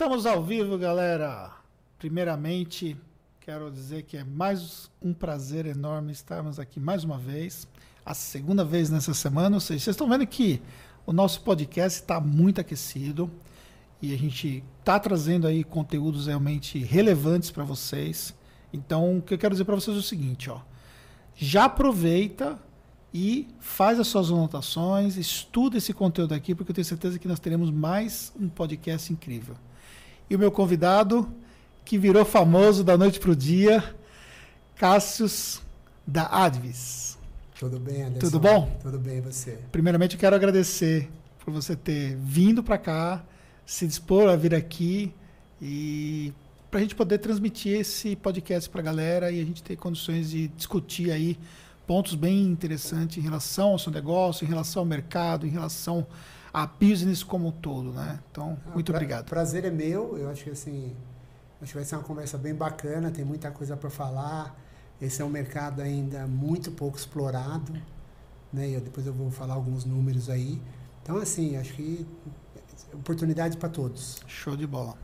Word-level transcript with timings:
Estamos 0.00 0.24
ao 0.24 0.42
vivo, 0.42 0.78
galera. 0.78 1.50
Primeiramente, 1.98 2.96
quero 3.38 3.70
dizer 3.70 4.04
que 4.04 4.16
é 4.16 4.24
mais 4.24 4.90
um 5.02 5.12
prazer 5.12 5.66
enorme 5.66 6.10
estarmos 6.10 6.58
aqui 6.58 6.80
mais 6.80 7.04
uma 7.04 7.18
vez, 7.18 7.68
a 8.02 8.14
segunda 8.14 8.64
vez 8.64 8.88
nessa 8.88 9.12
semana. 9.12 9.56
Ou 9.56 9.60
seja, 9.60 9.78
vocês 9.78 9.94
estão 9.94 10.08
vendo 10.08 10.26
que 10.26 10.62
o 11.04 11.12
nosso 11.12 11.42
podcast 11.42 12.00
está 12.00 12.18
muito 12.18 12.62
aquecido 12.62 13.30
e 14.00 14.14
a 14.14 14.16
gente 14.16 14.64
está 14.78 14.98
trazendo 14.98 15.46
aí 15.46 15.62
conteúdos 15.62 16.28
realmente 16.28 16.78
relevantes 16.78 17.50
para 17.50 17.62
vocês. 17.62 18.34
Então, 18.72 19.18
o 19.18 19.20
que 19.20 19.34
eu 19.34 19.38
quero 19.38 19.52
dizer 19.52 19.66
para 19.66 19.74
vocês 19.74 19.94
é 19.94 20.00
o 20.00 20.02
seguinte, 20.02 20.48
ó. 20.48 20.62
Já 21.36 21.66
aproveita 21.66 22.58
e 23.12 23.48
faz 23.58 24.00
as 24.00 24.06
suas 24.06 24.30
anotações, 24.30 25.18
estuda 25.18 25.76
esse 25.76 25.92
conteúdo 25.92 26.32
aqui, 26.32 26.54
porque 26.54 26.70
eu 26.70 26.74
tenho 26.74 26.86
certeza 26.86 27.18
que 27.18 27.28
nós 27.28 27.38
teremos 27.38 27.70
mais 27.70 28.32
um 28.40 28.48
podcast 28.48 29.12
incrível. 29.12 29.56
E 30.30 30.36
o 30.36 30.38
meu 30.38 30.52
convidado, 30.52 31.28
que 31.84 31.98
virou 31.98 32.24
famoso 32.24 32.84
da 32.84 32.96
noite 32.96 33.18
para 33.18 33.32
o 33.32 33.34
dia, 33.34 33.82
Cássius 34.76 35.60
da 36.06 36.28
Advis. 36.44 37.18
Tudo 37.58 37.80
bem, 37.80 38.04
Anderson? 38.04 38.20
Tudo 38.20 38.38
bom? 38.38 38.78
Tudo 38.80 38.96
bem, 38.96 39.20
você? 39.20 39.58
Primeiramente, 39.72 40.14
eu 40.14 40.20
quero 40.20 40.36
agradecer 40.36 41.10
por 41.44 41.52
você 41.52 41.74
ter 41.74 42.14
vindo 42.14 42.62
para 42.62 42.78
cá, 42.78 43.24
se 43.66 43.88
dispor 43.88 44.30
a 44.30 44.36
vir 44.36 44.54
aqui 44.54 45.12
e 45.60 46.32
para 46.70 46.78
a 46.78 46.82
gente 46.82 46.94
poder 46.94 47.18
transmitir 47.18 47.80
esse 47.80 48.14
podcast 48.14 48.70
para 48.70 48.80
a 48.82 48.84
galera 48.84 49.32
e 49.32 49.42
a 49.42 49.44
gente 49.44 49.64
ter 49.64 49.74
condições 49.74 50.30
de 50.30 50.46
discutir 50.46 51.10
aí 51.10 51.36
pontos 51.88 52.14
bem 52.14 52.46
interessantes 52.46 53.18
em 53.18 53.20
relação 53.20 53.70
ao 53.70 53.78
seu 53.80 53.90
negócio, 53.90 54.44
em 54.44 54.48
relação 54.48 54.82
ao 54.82 54.86
mercado, 54.86 55.44
em 55.44 55.50
relação 55.50 56.06
a 56.52 56.66
business 56.66 57.22
como 57.22 57.48
um 57.48 57.52
todo, 57.52 57.92
né? 57.92 58.18
Então, 58.30 58.58
ah, 58.66 58.70
muito 58.74 58.86
pra, 58.86 58.96
obrigado. 58.96 59.26
Prazer 59.26 59.64
é 59.64 59.70
meu. 59.70 60.18
Eu 60.18 60.30
acho 60.30 60.44
que 60.44 60.50
assim, 60.50 60.94
acho 61.62 61.72
que 61.72 61.76
vai 61.76 61.84
ser 61.84 61.96
uma 61.96 62.04
conversa 62.04 62.36
bem 62.36 62.54
bacana. 62.54 63.10
Tem 63.10 63.24
muita 63.24 63.50
coisa 63.50 63.76
para 63.76 63.90
falar. 63.90 64.58
Esse 65.00 65.22
é 65.22 65.24
um 65.24 65.30
mercado 65.30 65.80
ainda 65.80 66.26
muito 66.26 66.70
pouco 66.72 66.98
explorado, 66.98 67.72
né? 68.52 68.68
Eu, 68.68 68.80
depois 68.80 69.06
eu 69.06 69.12
vou 69.12 69.30
falar 69.30 69.54
alguns 69.54 69.84
números 69.84 70.28
aí. 70.28 70.60
Então, 71.02 71.16
assim, 71.16 71.56
acho 71.56 71.72
que 71.72 72.06
oportunidade 72.92 73.56
para 73.56 73.68
todos. 73.68 74.18
Show 74.26 74.56
de 74.56 74.66
bola. 74.66 74.94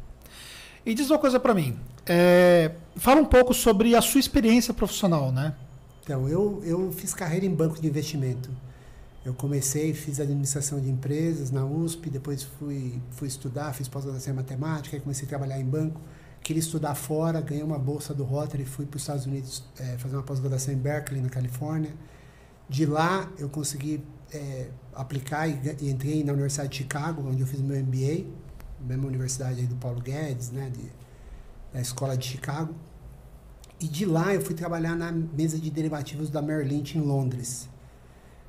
E 0.84 0.94
diz 0.94 1.10
uma 1.10 1.18
coisa 1.18 1.40
para 1.40 1.54
mim. 1.54 1.78
É, 2.04 2.72
fala 2.96 3.20
um 3.20 3.24
pouco 3.24 3.54
sobre 3.54 3.96
a 3.96 4.02
sua 4.02 4.20
experiência 4.20 4.74
profissional, 4.74 5.32
né? 5.32 5.54
Então, 6.02 6.28
eu, 6.28 6.62
eu 6.64 6.92
fiz 6.92 7.12
carreira 7.14 7.44
em 7.44 7.54
banco 7.54 7.80
de 7.80 7.88
investimento. 7.88 8.50
Eu 9.26 9.34
comecei, 9.34 9.92
fiz 9.92 10.20
administração 10.20 10.80
de 10.80 10.88
empresas 10.88 11.50
na 11.50 11.64
USP, 11.64 12.08
depois 12.08 12.44
fui, 12.44 13.02
fui 13.10 13.26
estudar, 13.26 13.72
fiz 13.72 13.88
pós-graduação 13.88 14.32
em 14.32 14.36
matemática, 14.36 15.00
comecei 15.00 15.26
a 15.26 15.28
trabalhar 15.28 15.58
em 15.58 15.64
banco. 15.64 16.00
Queria 16.40 16.60
estudar 16.60 16.94
fora, 16.94 17.40
ganhei 17.40 17.64
uma 17.64 17.76
bolsa 17.76 18.14
do 18.14 18.22
Rotary, 18.22 18.64
fui 18.64 18.86
para 18.86 18.98
os 18.98 19.02
Estados 19.02 19.26
Unidos 19.26 19.64
é, 19.80 19.98
fazer 19.98 20.14
uma 20.14 20.22
pós-graduação 20.22 20.72
em 20.72 20.76
Berkeley, 20.76 21.20
na 21.20 21.28
Califórnia. 21.28 21.92
De 22.68 22.86
lá 22.86 23.28
eu 23.36 23.48
consegui 23.48 24.00
é, 24.32 24.68
aplicar 24.94 25.48
e, 25.48 25.58
e, 25.80 25.90
entrei 25.90 26.22
na 26.22 26.32
Universidade 26.32 26.68
de 26.68 26.76
Chicago, 26.76 27.28
onde 27.28 27.40
eu 27.40 27.48
fiz 27.48 27.60
meu 27.60 27.76
MBA, 27.82 28.26
mesma 28.80 29.08
universidade 29.08 29.60
aí 29.60 29.66
do 29.66 29.74
Paulo 29.74 30.00
Guedes, 30.00 30.52
né, 30.52 30.70
de, 30.70 30.88
da 31.72 31.80
Escola 31.80 32.16
de 32.16 32.28
Chicago. 32.28 32.72
E 33.80 33.88
de 33.88 34.06
lá 34.06 34.32
eu 34.32 34.40
fui 34.40 34.54
trabalhar 34.54 34.94
na 34.94 35.10
mesa 35.10 35.58
de 35.58 35.68
derivativos 35.68 36.30
da 36.30 36.40
Merrill 36.40 36.68
Lynch 36.68 36.96
em 36.96 37.00
Londres. 37.00 37.68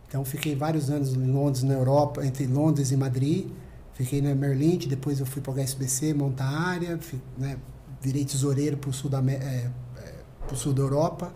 Então 0.07 0.23
fiquei 0.23 0.55
vários 0.55 0.89
anos 0.89 1.13
em 1.13 1.31
Londres, 1.31 1.63
na 1.63 1.73
Europa, 1.73 2.25
entre 2.25 2.47
Londres 2.47 2.91
e 2.91 2.97
Madrid. 2.97 3.47
Fiquei 3.93 4.21
na 4.21 4.33
Merlin, 4.35 4.77
depois 4.77 5.19
eu 5.19 5.25
fui 5.25 5.41
para 5.41 5.51
o 5.51 5.55
HSBC 5.55 6.13
montar 6.13 6.45
área, 6.45 6.99
né, 7.37 7.57
virei 7.99 8.23
tesoureiro 8.23 8.77
para 8.77 8.91
o 8.91 8.93
sul, 8.93 9.09
da, 9.09 9.19
é, 9.31 9.69
é, 9.97 10.55
sul 10.55 10.73
da 10.73 10.83
Europa. 10.83 11.33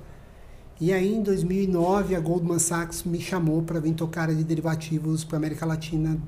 E 0.80 0.94
aí, 0.94 1.16
em 1.16 1.24
2009, 1.24 2.16
a 2.16 2.20
Goldman 2.20 2.60
Sachs 2.60 3.04
me 3.04 3.20
chamou 3.20 3.62
para 3.64 3.80
vir 3.80 3.94
tocar 3.94 4.34
de 4.34 4.44
derivativos 4.44 5.24
para 5.24 5.38
América 5.38 5.66
Latina, 5.66 6.20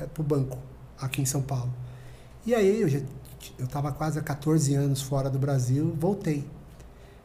é, 0.00 0.06
para 0.06 0.20
o 0.20 0.24
banco, 0.24 0.58
aqui 0.98 1.22
em 1.22 1.26
São 1.26 1.42
Paulo. 1.42 1.72
E 2.44 2.54
aí, 2.54 2.80
eu 2.80 2.88
já 2.88 3.00
eu 3.58 3.64
estava 3.64 3.90
quase 3.92 4.18
há 4.18 4.22
14 4.22 4.74
anos 4.74 5.02
fora 5.02 5.28
do 5.28 5.38
Brasil, 5.38 5.94
voltei. 5.98 6.44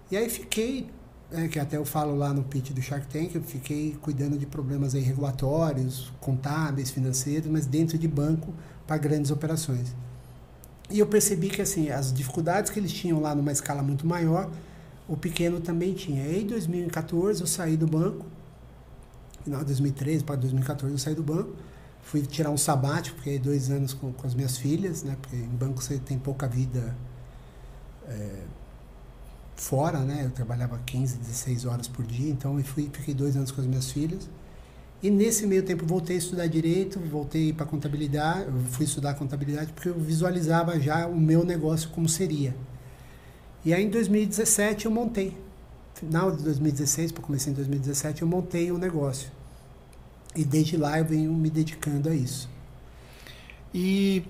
E 0.10 0.18
aí 0.18 0.30
fiquei 0.30 0.90
é, 1.32 1.48
que 1.48 1.60
até 1.60 1.78
eu 1.78 1.86
falo 1.86 2.16
lá 2.16 2.34
no 2.34 2.44
pitch 2.44 2.72
do 2.72 2.82
Shark 2.82 3.08
Tank, 3.08 3.36
eu 3.36 3.44
fiquei 3.44 3.98
cuidando 4.02 4.38
de 4.38 4.46
problemas 4.46 4.96
aí 4.96 5.02
regulatórios, 5.02 6.12
contábeis, 6.20 6.90
financeiros, 6.90 7.50
mas 7.50 7.66
dentro 7.66 7.98
de 7.98 8.08
banco 8.08 8.54
para 8.86 8.98
grandes 8.98 9.30
operações. 9.32 9.94
E 10.90 11.00
eu 11.00 11.08
percebi 11.08 11.50
que 11.50 11.62
assim, 11.62 11.90
as 11.90 12.14
dificuldades 12.14 12.72
que 12.72 12.80
eles 12.80 12.94
tinham 12.94 13.20
lá 13.20 13.36
numa 13.36 13.52
escala 13.52 13.84
muito 13.84 14.08
maior, 14.08 14.50
o 15.08 15.18
pequeno 15.18 15.60
também 15.60 15.94
tinha. 15.94 16.26
E 16.26 16.44
em 16.44 16.48
2014 16.48 17.42
eu 17.42 17.48
saí 17.48 17.76
do 17.76 17.88
banco, 17.88 18.26
final 19.44 19.60
de 19.60 19.66
2013 19.68 20.24
para 20.24 20.36
2014 20.38 20.94
eu 20.94 21.00
saí 21.00 21.16
do 21.16 21.24
banco, 21.24 21.54
fui 22.02 22.22
tirar 22.22 22.52
um 22.52 22.58
sabático, 22.58 23.18
fiquei 23.18 23.38
dois 23.38 23.70
anos 23.70 23.94
com, 23.94 24.14
com 24.14 24.26
as 24.26 24.34
minhas 24.34 24.58
filhas, 24.58 25.04
né? 25.04 25.18
Porque 25.22 25.36
em 25.36 25.58
banco 25.58 25.84
você 25.84 25.98
tem 25.98 26.18
pouca 26.18 26.48
vida 26.48 26.96
é, 28.08 28.44
fora, 29.58 30.00
né? 30.00 30.24
Eu 30.26 30.32
trabalhava 30.32 30.80
15, 30.86 31.18
16 31.18 31.66
horas 31.66 31.88
por 31.88 32.06
dia, 32.06 32.30
então 32.32 32.58
eu 32.58 32.64
fui, 32.64 32.90
fiquei 32.94 33.14
dois 33.14 33.36
anos 33.36 33.52
com 33.52 33.60
as 33.60 33.68
minhas 33.68 33.92
filhas. 33.92 34.30
E 35.02 35.12
nesse 35.12 35.46
meio 35.46 35.64
tempo 35.64 35.86
voltei 35.86 36.16
a 36.16 36.20
estudar 36.20 36.48
direito, 36.48 37.00
voltei 37.00 37.54
para 37.54 37.66
contabilidade, 37.66 38.48
eu 38.48 38.60
fui 38.72 38.86
estudar 38.86 39.14
contabilidade 39.14 39.72
porque 39.74 39.90
eu 39.90 40.00
visualizava 40.00 40.80
já 40.80 41.08
o 41.08 41.20
meu 41.20 41.44
negócio 41.44 41.90
como 41.90 42.08
seria. 42.08 42.56
E 43.64 43.74
aí 43.74 43.84
em 43.84 43.90
2017 43.90 44.86
eu 44.86 44.92
montei. 44.92 45.38
Final 45.94 46.32
de 46.32 46.44
2016, 46.44 47.12
para 47.12 47.24
começar 47.24 47.50
em 47.50 47.54
2017, 47.54 48.22
eu 48.22 48.28
montei 48.28 48.72
o 48.72 48.78
negócio. 48.78 49.32
E 50.36 50.46
desde 50.46 50.78
lá 50.78 51.00
eu 51.00 51.06
venho 51.06 51.34
me 51.34 51.50
dedicando 51.50 52.10
a 52.10 52.16
isso. 52.16 52.50
E 53.74 54.24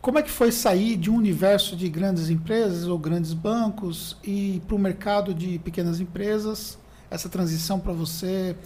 como 0.00 0.18
é 0.18 0.22
que 0.22 0.30
foi 0.30 0.50
sair 0.50 0.96
de 0.96 1.10
um 1.10 1.16
universo 1.16 1.76
de 1.76 1.88
grandes 1.88 2.30
empresas 2.30 2.86
ou 2.86 2.98
grandes 2.98 3.34
bancos 3.34 4.16
e 4.24 4.62
para 4.66 4.74
o 4.74 4.78
mercado 4.78 5.34
de 5.34 5.58
pequenas 5.58 6.00
empresas? 6.00 6.78
Essa 7.10 7.28
transição 7.28 7.78
para 7.78 7.92
você 7.92 8.56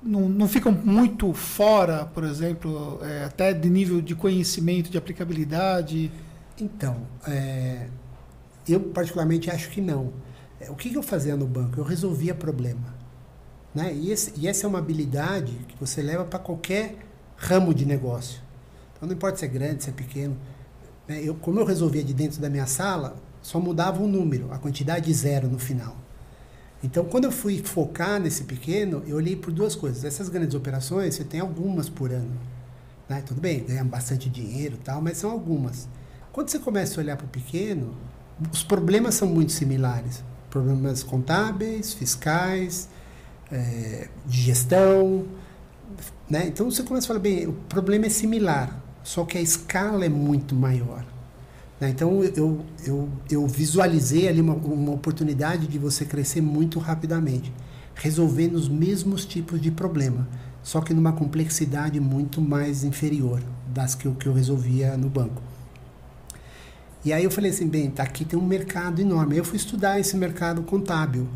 não, 0.00 0.28
não 0.28 0.48
muito 0.84 1.32
fora, 1.32 2.04
por 2.04 2.24
exemplo, 2.24 3.00
é, 3.02 3.24
até 3.24 3.52
de 3.52 3.68
nível 3.68 4.00
de 4.00 4.14
conhecimento, 4.14 4.90
de 4.90 4.98
aplicabilidade? 4.98 6.12
Então, 6.60 6.98
é, 7.26 7.88
eu 8.68 8.80
particularmente 8.80 9.50
acho 9.50 9.70
que 9.70 9.80
não. 9.80 10.12
É, 10.60 10.70
o 10.70 10.76
que, 10.76 10.90
que 10.90 10.96
eu 10.96 11.02
fazia 11.02 11.36
no 11.36 11.46
banco? 11.46 11.80
Eu 11.80 11.84
resolvia 11.84 12.34
problema. 12.34 12.94
Né? 13.74 13.92
E, 13.92 14.12
esse, 14.12 14.32
e 14.36 14.46
essa 14.46 14.66
é 14.66 14.68
uma 14.68 14.78
habilidade 14.78 15.52
que 15.66 15.76
você 15.80 16.00
leva 16.00 16.24
para 16.24 16.38
qualquer 16.38 16.96
ramo 17.36 17.74
de 17.74 17.84
negócio. 17.84 18.40
Então 19.04 19.10
não 19.10 19.16
importa 19.16 19.36
se 19.36 19.44
é 19.44 19.48
grande, 19.48 19.84
se 19.84 19.90
é 19.90 19.92
pequeno. 19.92 20.34
Né, 21.06 21.20
eu, 21.22 21.34
como 21.34 21.60
eu 21.60 21.66
resolvia 21.66 22.02
de 22.02 22.14
dentro 22.14 22.40
da 22.40 22.48
minha 22.48 22.66
sala, 22.66 23.16
só 23.42 23.60
mudava 23.60 24.02
um 24.02 24.08
número, 24.08 24.50
a 24.50 24.58
quantidade 24.58 25.12
zero 25.12 25.46
no 25.46 25.58
final. 25.58 25.94
Então, 26.82 27.04
quando 27.04 27.24
eu 27.24 27.32
fui 27.32 27.62
focar 27.62 28.18
nesse 28.18 28.44
pequeno, 28.44 29.02
eu 29.06 29.16
olhei 29.16 29.36
por 29.36 29.52
duas 29.52 29.76
coisas. 29.76 30.04
Essas 30.04 30.30
grandes 30.30 30.54
operações, 30.54 31.14
você 31.14 31.24
tem 31.24 31.40
algumas 31.40 31.90
por 31.90 32.10
ano. 32.10 32.32
Né? 33.06 33.20
Tudo 33.20 33.42
bem, 33.42 33.64
ganha 33.64 33.84
bastante 33.84 34.30
dinheiro 34.30 34.78
tal, 34.82 35.02
mas 35.02 35.18
são 35.18 35.30
algumas. 35.30 35.86
Quando 36.32 36.48
você 36.48 36.58
começa 36.58 36.98
a 36.98 37.04
olhar 37.04 37.16
para 37.18 37.26
o 37.26 37.28
pequeno, 37.28 37.94
os 38.50 38.62
problemas 38.62 39.14
são 39.14 39.28
muito 39.28 39.52
similares. 39.52 40.24
Problemas 40.48 41.02
contábeis, 41.02 41.92
fiscais, 41.92 42.88
é, 43.52 44.08
de 44.24 44.40
gestão. 44.40 45.26
Né? 46.28 46.46
Então, 46.46 46.70
você 46.70 46.82
começa 46.82 47.06
a 47.06 47.08
falar, 47.08 47.20
bem, 47.20 47.46
o 47.46 47.52
problema 47.52 48.06
é 48.06 48.10
similar 48.10 48.83
só 49.04 49.24
que 49.24 49.38
a 49.38 49.40
escala 49.40 50.04
é 50.04 50.08
muito 50.08 50.54
maior. 50.54 51.04
Né? 51.78 51.90
Então 51.90 52.24
eu, 52.24 52.64
eu, 52.84 53.08
eu 53.30 53.46
visualizei 53.46 54.26
ali 54.26 54.40
uma, 54.40 54.54
uma 54.54 54.92
oportunidade 54.92 55.68
de 55.68 55.78
você 55.78 56.04
crescer 56.04 56.40
muito 56.40 56.80
rapidamente, 56.80 57.52
resolvendo 57.94 58.54
os 58.54 58.68
mesmos 58.68 59.24
tipos 59.24 59.60
de 59.60 59.70
problema, 59.70 60.26
só 60.62 60.80
que 60.80 60.94
numa 60.94 61.12
complexidade 61.12 62.00
muito 62.00 62.40
mais 62.40 62.82
inferior 62.82 63.40
das 63.68 63.94
que 63.94 64.10
que 64.12 64.26
eu 64.26 64.32
resolvia 64.32 64.96
no 64.96 65.08
banco. 65.08 65.42
E 67.04 67.12
aí 67.12 67.22
eu 67.22 67.30
falei 67.30 67.50
assim, 67.50 67.68
bem, 67.68 67.90
tá 67.90 68.02
aqui 68.02 68.24
tem 68.24 68.38
um 68.38 68.46
mercado 68.46 68.98
enorme. 68.98 69.36
Eu 69.36 69.44
fui 69.44 69.56
estudar 69.56 70.00
esse 70.00 70.16
mercado 70.16 70.62
contábil, 70.62 71.28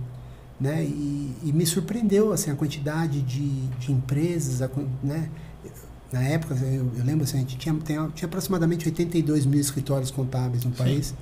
né? 0.58 0.82
E, 0.82 1.34
e 1.44 1.52
me 1.52 1.66
surpreendeu 1.66 2.32
assim 2.32 2.50
a 2.50 2.54
quantidade 2.54 3.20
de, 3.20 3.66
de 3.78 3.92
empresas, 3.92 4.62
a, 4.62 4.70
né? 5.02 5.28
Na 6.10 6.22
época, 6.22 6.54
eu, 6.54 6.90
eu 6.96 7.04
lembro 7.04 7.24
assim, 7.24 7.36
a 7.36 7.40
gente 7.40 7.58
tinha, 7.58 7.74
tem, 7.74 7.96
tinha 8.10 8.26
aproximadamente 8.26 8.86
82 8.86 9.44
mil 9.44 9.60
escritórios 9.60 10.10
contábeis 10.10 10.64
no 10.64 10.70
Sim. 10.70 10.76
país, 10.76 11.14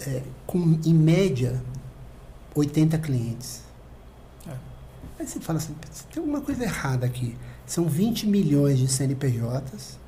é, 0.00 0.22
com, 0.46 0.78
em 0.84 0.94
média, 0.94 1.60
80 2.54 2.98
clientes. 2.98 3.62
É. 4.46 4.52
Aí 5.20 5.26
você 5.26 5.40
fala 5.40 5.58
assim, 5.58 5.74
tem 6.12 6.22
alguma 6.22 6.40
coisa 6.40 6.64
errada 6.64 7.04
aqui. 7.04 7.36
São 7.66 7.84
20 7.84 8.26
milhões 8.26 8.78
de 8.78 8.88
CNPJs, 8.88 9.98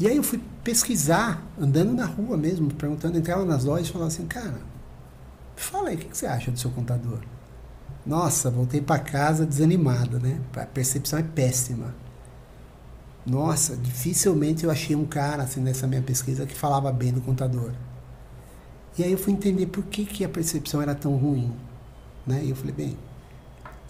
E 0.00 0.08
aí 0.08 0.16
eu 0.16 0.22
fui 0.22 0.40
pesquisar, 0.64 1.44
andando 1.60 1.92
na 1.92 2.06
rua 2.06 2.36
mesmo, 2.36 2.72
perguntando, 2.74 3.16
entrava 3.16 3.44
nas 3.44 3.64
lojas 3.64 3.88
e 3.88 3.92
falava 3.92 4.08
assim, 4.08 4.26
cara, 4.26 4.58
fala 5.54 5.90
aí, 5.90 5.96
o 5.96 5.98
que 5.98 6.16
você 6.16 6.26
acha 6.26 6.50
do 6.50 6.58
seu 6.58 6.70
contador? 6.70 7.20
Nossa, 8.04 8.50
voltei 8.50 8.80
para 8.80 8.98
casa 8.98 9.46
desanimado, 9.46 10.18
né? 10.18 10.40
A 10.56 10.66
percepção 10.66 11.20
é 11.20 11.22
péssima. 11.22 11.94
Nossa, 13.24 13.76
dificilmente 13.76 14.64
eu 14.64 14.70
achei 14.72 14.96
um 14.96 15.04
cara 15.04 15.44
assim 15.44 15.60
nessa 15.60 15.86
minha 15.86 16.02
pesquisa 16.02 16.44
que 16.44 16.54
falava 16.54 16.90
bem 16.92 17.12
do 17.12 17.20
contador. 17.20 17.70
E 18.98 19.04
aí 19.04 19.12
eu 19.12 19.18
fui 19.18 19.32
entender 19.32 19.66
por 19.66 19.84
que, 19.84 20.04
que 20.04 20.24
a 20.24 20.28
percepção 20.28 20.82
era 20.82 20.96
tão 20.96 21.14
ruim, 21.16 21.52
né? 22.26 22.42
E 22.44 22.50
eu 22.50 22.56
falei, 22.56 22.74
bem, 22.74 22.96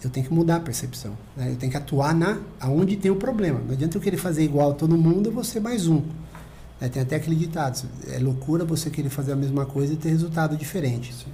eu 0.07 0.11
tenho 0.11 0.25
que 0.25 0.33
mudar 0.33 0.57
a 0.57 0.59
percepção, 0.59 1.17
né? 1.35 1.51
Eu 1.51 1.55
tenho 1.55 1.71
que 1.71 1.77
atuar 1.77 2.13
na 2.13 2.39
aonde 2.59 2.95
tem 2.95 3.09
o 3.09 3.15
problema. 3.15 3.59
Não 3.59 3.73
adianta 3.73 3.97
eu 3.97 4.01
querer 4.01 4.17
fazer 4.17 4.43
igual 4.43 4.71
a 4.71 4.73
todo 4.73 4.97
mundo 4.97 5.29
e 5.29 5.31
você 5.31 5.59
mais 5.59 5.87
um. 5.87 6.01
Né? 6.79 6.89
Tem 6.89 7.01
até 7.01 7.15
aquele 7.15 7.35
ditado, 7.35 7.87
é 8.09 8.19
loucura 8.19 8.65
você 8.65 8.89
querer 8.89 9.09
fazer 9.09 9.31
a 9.31 9.35
mesma 9.35 9.65
coisa 9.65 9.93
e 9.93 9.95
ter 9.95 10.09
resultado 10.09 10.57
diferente. 10.57 11.13
Sim. 11.13 11.31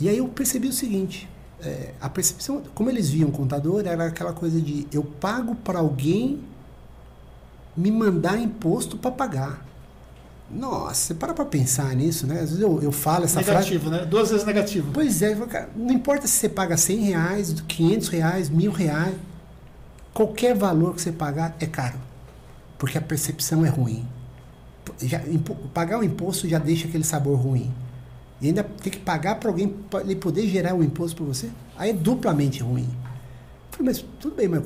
E 0.00 0.08
aí 0.08 0.18
eu 0.18 0.26
percebi 0.28 0.66
o 0.66 0.72
seguinte, 0.72 1.28
é, 1.60 1.92
a 2.00 2.08
percepção, 2.08 2.62
como 2.74 2.90
eles 2.90 3.08
viam 3.10 3.28
o 3.28 3.32
contador, 3.32 3.86
era 3.86 4.06
aquela 4.06 4.32
coisa 4.32 4.60
de 4.60 4.86
eu 4.92 5.04
pago 5.04 5.54
para 5.54 5.78
alguém 5.78 6.40
me 7.76 7.90
mandar 7.90 8.36
imposto 8.38 8.96
para 8.96 9.10
pagar. 9.10 9.71
Nossa, 10.52 10.94
você 10.94 11.14
para 11.14 11.32
para 11.32 11.44
pensar 11.44 11.94
nisso, 11.96 12.26
né? 12.26 12.34
Às 12.40 12.50
vezes 12.50 12.60
eu, 12.60 12.82
eu 12.82 12.92
falo 12.92 13.24
essa 13.24 13.40
negativo, 13.40 13.88
frase... 13.88 14.02
né? 14.02 14.08
Duas 14.08 14.30
vezes 14.30 14.44
negativo. 14.44 14.90
Pois 14.92 15.22
é, 15.22 15.36
não 15.74 15.92
importa 15.92 16.26
se 16.26 16.34
você 16.34 16.48
paga 16.48 16.76
100 16.76 17.00
reais, 17.00 17.54
500 17.66 18.08
reais, 18.08 18.50
mil 18.50 18.70
reais, 18.70 19.14
qualquer 20.12 20.54
valor 20.54 20.94
que 20.94 21.00
você 21.00 21.10
pagar 21.10 21.56
é 21.58 21.66
caro, 21.66 21.98
porque 22.78 22.98
a 22.98 23.00
percepção 23.00 23.64
é 23.64 23.68
ruim. 23.68 24.06
Já, 25.00 25.20
pagar 25.72 25.98
o 26.00 26.04
imposto 26.04 26.46
já 26.48 26.58
deixa 26.58 26.86
aquele 26.86 27.04
sabor 27.04 27.38
ruim. 27.38 27.72
E 28.40 28.48
ainda 28.48 28.64
tem 28.64 28.92
que 28.92 28.98
pagar 28.98 29.36
para 29.36 29.48
alguém 29.48 29.74
ele 30.00 30.16
poder 30.16 30.46
gerar 30.48 30.74
o 30.74 30.78
um 30.78 30.82
imposto 30.82 31.16
para 31.16 31.32
você, 31.32 31.48
aí 31.78 31.90
é 31.90 31.92
duplamente 31.92 32.62
ruim. 32.62 32.88
Falei, 33.70 33.86
mas 33.86 34.04
tudo 34.20 34.36
bem, 34.36 34.48
mas 34.48 34.62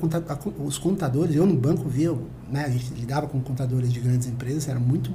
os 0.59 0.79
contadores, 0.79 1.37
eu 1.37 1.47
no 1.47 1.55
banco 1.55 1.89
via, 1.89 2.13
né, 2.51 2.65
a 2.65 2.69
gente 2.69 2.93
lidava 2.95 3.29
com 3.29 3.41
contadores 3.41 3.93
de 3.93 4.01
grandes 4.01 4.27
empresas, 4.27 4.69
era 4.69 4.81
muito. 4.81 5.13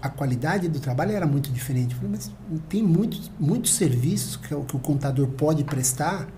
A 0.00 0.08
qualidade 0.08 0.68
do 0.68 0.80
trabalho 0.80 1.12
era 1.12 1.26
muito 1.26 1.50
diferente. 1.50 1.94
Falei, 1.94 2.10
mas 2.10 2.30
tem 2.68 2.82
muitos, 2.82 3.30
muitos 3.38 3.74
serviços 3.74 4.36
que, 4.36 4.48
que 4.48 4.76
o 4.76 4.78
contador 4.78 5.28
pode 5.28 5.64
prestar 5.64 6.28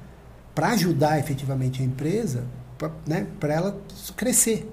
para 0.55 0.69
ajudar 0.69 1.19
efetivamente 1.19 1.83
a 1.83 1.85
empresa, 1.85 2.45
para 2.79 2.91
né, 3.07 3.27
ela 3.43 3.81
crescer. 4.17 4.71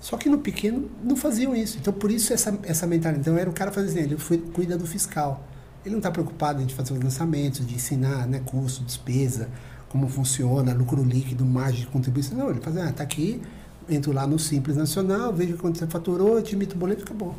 Só 0.00 0.16
que 0.16 0.28
no 0.28 0.38
pequeno 0.38 0.90
não 1.04 1.14
faziam 1.14 1.54
isso. 1.54 1.78
Então, 1.78 1.92
por 1.92 2.10
isso 2.10 2.32
essa, 2.32 2.58
essa 2.62 2.86
mentalidade. 2.86 3.20
Então, 3.20 3.38
era 3.38 3.48
o 3.48 3.52
cara 3.52 3.70
fazendo 3.70 3.90
assim, 3.90 4.00
ele 4.00 4.18
foi, 4.18 4.38
cuida 4.38 4.76
do 4.76 4.86
fiscal. 4.86 5.46
Ele 5.84 5.92
não 5.92 5.98
está 5.98 6.10
preocupado 6.10 6.62
em 6.62 6.68
fazer 6.68 6.92
os 6.92 7.00
lançamentos, 7.00 7.66
de 7.66 7.74
ensinar 7.74 8.26
né, 8.26 8.40
custo, 8.44 8.82
despesa, 8.82 9.48
como 9.88 10.08
funciona, 10.08 10.72
lucro 10.72 11.02
líquido, 11.02 11.44
margem 11.44 11.80
de 11.80 11.86
contribuição. 11.86 12.36
Não, 12.36 12.50
ele 12.50 12.60
faz, 12.60 12.76
ah, 12.76 12.92
tá 12.92 13.02
aqui, 13.02 13.40
entro 13.88 14.12
lá 14.12 14.26
no 14.26 14.38
Simples 14.38 14.76
Nacional, 14.76 15.32
vejo 15.32 15.56
quanto 15.56 15.78
você 15.78 15.86
faturou, 15.86 16.40
te 16.42 16.54
emito 16.54 16.76
o 16.76 16.78
boleto, 16.78 17.02
acabou. 17.02 17.34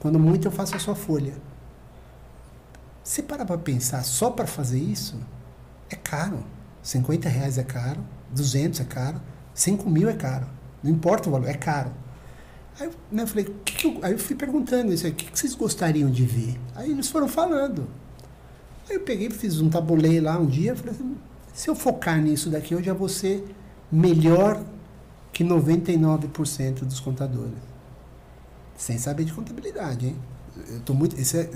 Quando 0.00 0.18
muito, 0.18 0.46
eu 0.46 0.52
faço 0.52 0.76
a 0.76 0.78
sua 0.78 0.94
folha. 0.94 1.34
Você 3.02 3.22
para 3.22 3.44
para 3.44 3.58
pensar, 3.58 4.04
só 4.04 4.30
para 4.30 4.46
fazer 4.46 4.78
isso, 4.78 5.18
é 5.90 5.96
caro. 5.96 6.44
50 6.82 7.28
reais 7.28 7.58
é 7.58 7.64
caro, 7.64 8.00
200 8.30 8.80
é 8.80 8.84
caro, 8.84 9.20
5 9.54 9.88
mil 9.90 10.08
é 10.08 10.14
caro. 10.14 10.46
Não 10.82 10.90
importa 10.90 11.28
o 11.28 11.32
valor, 11.32 11.48
é 11.48 11.54
caro. 11.54 11.90
Aí 12.78 12.90
né, 13.10 13.22
eu 13.22 13.26
falei, 13.26 13.44
que 13.64 13.74
que 13.76 13.86
eu, 13.86 13.98
aí 14.02 14.12
eu 14.12 14.18
fui 14.18 14.36
perguntando 14.36 14.92
isso 14.92 15.04
aí, 15.04 15.12
o 15.12 15.14
que, 15.14 15.30
que 15.30 15.38
vocês 15.38 15.54
gostariam 15.54 16.10
de 16.10 16.24
ver? 16.24 16.58
Aí 16.74 16.90
eles 16.90 17.08
foram 17.08 17.28
falando. 17.28 17.88
Aí 18.88 18.96
eu 18.96 19.00
peguei, 19.00 19.28
fiz 19.30 19.60
um 19.60 19.68
tabuleiro 19.68 20.26
lá 20.26 20.38
um 20.38 20.46
dia, 20.46 20.76
falei 20.76 20.92
assim, 20.92 21.16
se 21.52 21.68
eu 21.68 21.74
focar 21.74 22.20
nisso 22.20 22.50
daqui, 22.50 22.72
eu 22.72 22.82
já 22.82 22.94
vou 22.94 23.08
ser 23.08 23.44
melhor 23.90 24.62
que 25.32 25.44
99% 25.44 26.80
dos 26.84 27.00
contadores. 27.00 27.67
Sem 28.78 28.96
saber 28.96 29.24
de 29.24 29.34
contabilidade, 29.34 30.06
hein? 30.06 30.16
Eu, 30.70 30.80
tô 30.80 30.94
muito, 30.94 31.14
é, 31.14 31.50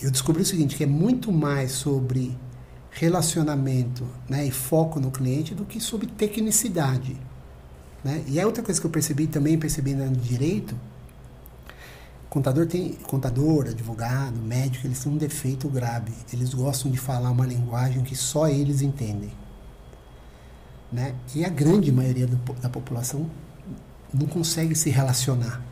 eu 0.00 0.10
descobri 0.10 0.40
o 0.40 0.46
seguinte, 0.46 0.76
que 0.76 0.84
é 0.84 0.86
muito 0.86 1.30
mais 1.30 1.72
sobre 1.72 2.34
relacionamento 2.90 4.06
né, 4.26 4.46
e 4.46 4.50
foco 4.50 4.98
no 4.98 5.10
cliente 5.10 5.54
do 5.54 5.66
que 5.66 5.78
sobre 5.78 6.06
tecnicidade. 6.06 7.14
Né? 8.02 8.24
E 8.26 8.40
é 8.40 8.46
outra 8.46 8.62
coisa 8.62 8.80
que 8.80 8.86
eu 8.86 8.90
percebi 8.90 9.26
também, 9.26 9.58
percebi 9.58 9.94
no 9.94 10.10
direito, 10.16 10.74
Contador 12.34 12.66
tem 12.66 12.94
contador, 12.94 13.68
advogado, 13.68 14.36
médico, 14.40 14.88
eles 14.88 14.98
têm 14.98 15.12
um 15.12 15.16
defeito 15.16 15.68
grave. 15.68 16.12
Eles 16.32 16.52
gostam 16.52 16.90
de 16.90 16.98
falar 16.98 17.30
uma 17.30 17.46
linguagem 17.46 18.02
que 18.02 18.16
só 18.16 18.48
eles 18.48 18.82
entendem. 18.82 19.30
Né? 20.90 21.14
E 21.32 21.44
a 21.44 21.48
grande 21.48 21.92
maioria 21.92 22.26
do, 22.26 22.36
da 22.54 22.68
população 22.68 23.30
não 24.12 24.26
consegue 24.26 24.74
se 24.74 24.90
relacionar. 24.90 25.62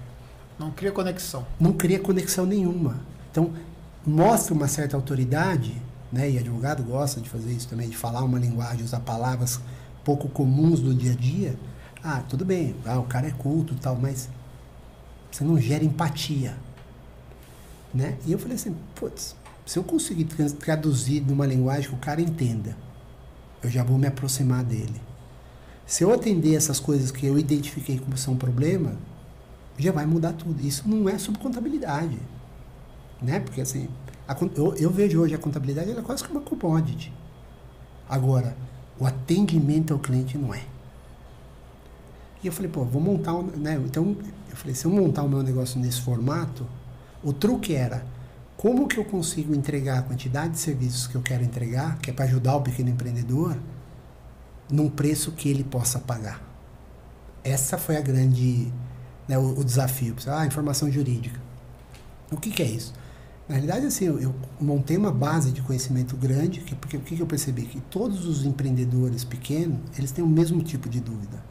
Não 0.59 0.71
cria 0.71 0.92
conexão. 0.92 1.47
Não 1.59 1.73
cria 1.73 1.99
conexão 1.99 2.47
nenhuma. 2.47 3.00
Então, 3.30 3.52
mostra 4.06 4.54
uma 4.54 4.68
certa 4.68 4.97
autoridade, 4.97 5.80
né? 6.12 6.30
e 6.30 6.38
advogado 6.38 6.82
gosta 6.82 7.21
de 7.21 7.28
fazer 7.28 7.52
isso 7.52 7.68
também, 7.68 7.88
de 7.88 7.97
falar 7.97 8.23
uma 8.23 8.38
linguagem, 8.38 8.85
usar 8.85 9.00
palavras 9.00 9.61
pouco 10.04 10.28
comuns 10.28 10.80
do 10.80 10.94
dia 10.94 11.12
a 11.12 11.16
dia. 11.16 11.59
Ah, 12.02 12.23
tudo 12.28 12.44
bem, 12.44 12.75
ah, 12.85 12.99
o 12.99 13.04
cara 13.04 13.28
é 13.28 13.30
culto 13.30 13.75
e 13.75 13.76
tal, 13.76 13.97
mas 13.97 14.28
você 15.30 15.44
não 15.44 15.59
gera 15.59 15.85
empatia. 15.85 16.56
Né? 17.94 18.16
E 18.26 18.32
eu 18.32 18.38
falei 18.38 18.56
assim, 18.56 18.75
putz, 18.94 19.37
se 19.64 19.78
eu 19.78 19.85
conseguir 19.85 20.25
traduzir 20.59 21.21
numa 21.21 21.47
linguagem 21.47 21.88
que 21.88 21.94
o 21.94 21.99
cara 21.99 22.21
entenda, 22.21 22.76
eu 23.62 23.71
já 23.71 23.85
vou 23.85 23.97
me 23.97 24.06
aproximar 24.06 24.64
dele. 24.64 25.00
Se 25.87 26.02
eu 26.02 26.12
atender 26.12 26.54
essas 26.54 26.80
coisas 26.80 27.11
que 27.11 27.26
eu 27.26 27.38
identifiquei 27.38 27.99
como 27.99 28.16
são 28.16 28.37
problema, 28.37 28.97
já 29.78 29.92
vai 29.92 30.06
mudar 30.06 30.32
tudo. 30.32 30.60
Isso 30.64 30.88
não 30.88 31.08
é 31.08 31.18
sobre 31.18 31.40
contabilidade. 31.40 32.18
Né? 33.20 33.40
Porque 33.40 33.60
assim, 33.60 33.88
a, 34.26 34.36
eu, 34.56 34.74
eu, 34.74 34.90
vejo 34.90 35.20
hoje 35.20 35.34
a 35.34 35.38
contabilidade 35.38 35.90
ela 35.90 36.00
é 36.00 36.02
quase 36.02 36.24
que 36.24 36.30
uma 36.30 36.40
commodity. 36.40 37.12
Agora, 38.08 38.56
o 38.98 39.06
atendimento 39.06 39.92
ao 39.92 39.98
cliente 39.98 40.36
não 40.36 40.52
é. 40.52 40.62
E 42.42 42.46
eu 42.46 42.52
falei, 42.52 42.70
pô, 42.70 42.84
vou 42.84 43.00
montar 43.00 43.34
um. 43.34 43.42
Né? 43.42 43.80
Então, 43.84 44.16
eu 44.50 44.56
falei, 44.56 44.74
se 44.74 44.84
eu 44.84 44.90
montar 44.90 45.22
o 45.22 45.28
meu 45.28 45.42
negócio 45.42 45.80
nesse 45.80 46.00
formato, 46.00 46.66
o 47.22 47.32
truque 47.32 47.74
era 47.74 48.04
como 48.56 48.86
que 48.86 48.98
eu 48.98 49.04
consigo 49.04 49.54
entregar 49.54 49.98
a 49.98 50.02
quantidade 50.02 50.52
de 50.52 50.58
serviços 50.58 51.06
que 51.06 51.14
eu 51.14 51.22
quero 51.22 51.42
entregar, 51.42 51.98
que 51.98 52.10
é 52.10 52.12
para 52.12 52.24
ajudar 52.26 52.56
o 52.56 52.62
pequeno 52.62 52.90
empreendedor, 52.90 53.56
num 54.70 54.88
preço 54.88 55.32
que 55.32 55.48
ele 55.48 55.64
possa 55.64 55.98
pagar. 55.98 56.40
Essa 57.44 57.76
foi 57.76 57.96
a 57.96 58.00
grande 58.00 58.72
né, 59.28 59.38
o, 59.38 59.58
o 59.58 59.64
desafio. 59.64 60.14
Ah, 60.26 60.46
informação 60.46 60.90
jurídica. 60.90 61.40
O 62.30 62.36
que, 62.36 62.50
que 62.50 62.62
é 62.62 62.66
isso? 62.66 62.92
Na 63.48 63.56
realidade, 63.56 63.86
assim, 63.86 64.06
eu, 64.06 64.18
eu, 64.18 64.34
montei 64.60 64.96
uma 64.96 65.12
base 65.12 65.50
de 65.50 65.60
conhecimento 65.60 66.16
grande, 66.16 66.60
que, 66.60 66.74
porque 66.74 66.96
o 66.96 67.00
que, 67.00 67.16
que 67.16 67.22
eu 67.22 67.26
percebi? 67.26 67.62
Que 67.62 67.80
todos 67.82 68.24
os 68.24 68.44
empreendedores 68.44 69.24
pequenos, 69.24 69.78
eles 69.98 70.10
têm 70.12 70.24
o 70.24 70.28
mesmo 70.28 70.62
tipo 70.62 70.88
de 70.88 71.00
dúvida. 71.00 71.42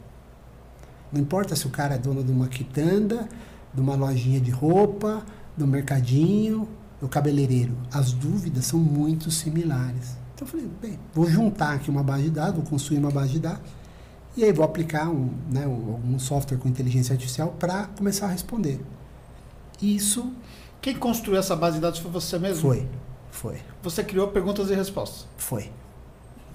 Não 1.12 1.20
importa 1.20 1.54
se 1.54 1.66
o 1.66 1.70
cara 1.70 1.94
é 1.94 1.98
dono 1.98 2.24
de 2.24 2.32
uma 2.32 2.48
quitanda, 2.48 3.28
de 3.72 3.80
uma 3.80 3.94
lojinha 3.94 4.40
de 4.40 4.50
roupa, 4.50 5.24
do 5.56 5.66
mercadinho, 5.66 6.66
do 7.00 7.08
cabeleireiro. 7.08 7.76
As 7.92 8.12
dúvidas 8.12 8.64
são 8.66 8.78
muito 8.78 9.30
similares. 9.30 10.16
Então 10.34 10.46
eu 10.46 10.46
falei, 10.46 10.70
bem, 10.80 10.98
vou 11.12 11.28
juntar 11.28 11.74
aqui 11.74 11.90
uma 11.90 12.02
base 12.02 12.24
de 12.24 12.30
dados, 12.30 12.56
vou 12.56 12.64
construir 12.64 12.98
uma 12.98 13.10
base 13.10 13.32
de 13.32 13.40
dados, 13.40 13.60
e 14.36 14.44
aí 14.44 14.52
vou 14.52 14.64
aplicar 14.64 15.08
um, 15.08 15.30
né, 15.50 15.66
um, 15.66 16.18
software 16.18 16.58
com 16.58 16.68
inteligência 16.68 17.12
artificial 17.12 17.54
para 17.58 17.84
começar 17.96 18.26
a 18.26 18.30
responder. 18.30 18.80
Isso 19.80 20.32
quem 20.82 20.96
construiu 20.96 21.38
essa 21.38 21.54
base 21.54 21.76
de 21.76 21.80
dados 21.80 22.00
foi 22.00 22.10
você 22.10 22.36
mesmo? 22.40 22.60
Foi, 22.60 22.84
foi. 23.30 23.56
Você 23.84 24.02
criou 24.02 24.26
perguntas 24.26 24.68
e 24.68 24.74
respostas? 24.74 25.26
Foi. 25.36 25.70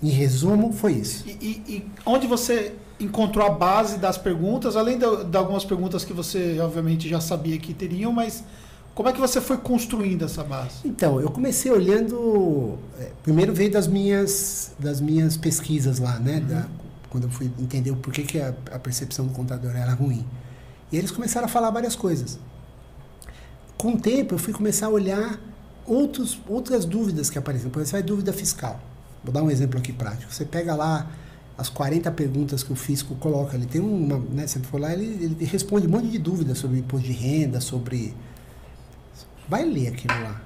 Em 0.03 0.09
resumo, 0.09 0.73
foi 0.73 0.93
isso. 0.93 1.23
E, 1.25 1.31
e, 1.31 1.75
e 1.75 1.91
onde 2.05 2.27
você 2.27 2.73
encontrou 2.99 3.47
a 3.47 3.49
base 3.49 3.97
das 3.97 4.17
perguntas, 4.17 4.75
além 4.75 4.99
de, 4.99 5.23
de, 5.23 5.37
algumas 5.37 5.63
perguntas 5.63 6.03
que 6.03 6.11
você, 6.11 6.59
obviamente, 6.59 7.07
já 7.07 7.21
sabia 7.21 7.57
que 7.57 7.73
teriam, 7.73 8.11
mas 8.11 8.43
como 8.93 9.07
é 9.07 9.13
que 9.13 9.19
você 9.19 9.39
foi 9.39 9.57
construindo 9.57 10.25
essa 10.25 10.43
base? 10.43 10.75
Então, 10.83 11.21
eu 11.21 11.31
comecei 11.31 11.71
olhando. 11.71 12.77
É, 12.99 13.11
primeiro 13.23 13.53
veio 13.53 13.71
das 13.71 13.87
minhas, 13.87 14.73
das 14.77 14.99
minhas 14.99 15.37
pesquisas 15.37 15.99
lá, 15.99 16.19
né? 16.19 16.39
Uhum. 16.39 16.47
Da, 16.47 16.67
quando 17.09 17.25
eu 17.25 17.29
fui 17.29 17.51
entender 17.59 17.91
o 17.91 17.95
porquê 17.95 18.23
que 18.23 18.39
a, 18.39 18.53
a 18.71 18.79
percepção 18.79 19.27
do 19.27 19.33
contador 19.33 19.75
era 19.75 19.93
ruim. 19.93 20.25
E 20.91 20.97
eles 20.97 21.11
começaram 21.11 21.45
a 21.45 21.49
falar 21.49 21.69
várias 21.69 21.95
coisas 21.95 22.39
com 23.77 23.93
o 23.93 23.99
tempo 23.99 24.33
eu 24.33 24.39
fui 24.39 24.51
começar 24.51 24.87
a 24.87 24.89
olhar 24.89 25.39
outros, 25.85 26.39
outras 26.47 26.83
dúvidas 26.83 27.29
que 27.29 27.37
apareciam. 27.37 27.69
Por 27.69 27.81
exemplo, 27.81 27.99
a 27.99 28.01
dúvida 28.01 28.33
fiscal. 28.33 28.79
Vou 29.23 29.31
dar 29.31 29.43
um 29.43 29.51
exemplo 29.51 29.79
aqui 29.79 29.93
prático. 29.93 30.33
Você 30.33 30.45
pega 30.45 30.75
lá 30.75 31.09
as 31.57 31.69
40 31.69 32.11
perguntas 32.11 32.63
que 32.63 32.73
o 32.73 32.75
fisco 32.75 33.15
coloca, 33.15 33.55
ele 33.55 33.65
tem 33.65 33.81
uma, 33.81 34.19
né, 34.19 34.45
você 34.45 34.59
for 34.59 34.79
lá, 34.79 34.93
ele, 34.93 35.05
ele 35.05 35.45
responde 35.45 35.87
um 35.87 35.89
monte 35.89 36.07
de 36.07 36.19
dúvidas 36.19 36.59
sobre 36.59 36.77
imposto 36.77 37.07
de 37.07 37.13
renda, 37.13 37.59
sobre 37.59 38.15
vai 39.49 39.65
ler 39.65 39.87
aquilo 39.87 40.13
lá. 40.21 40.41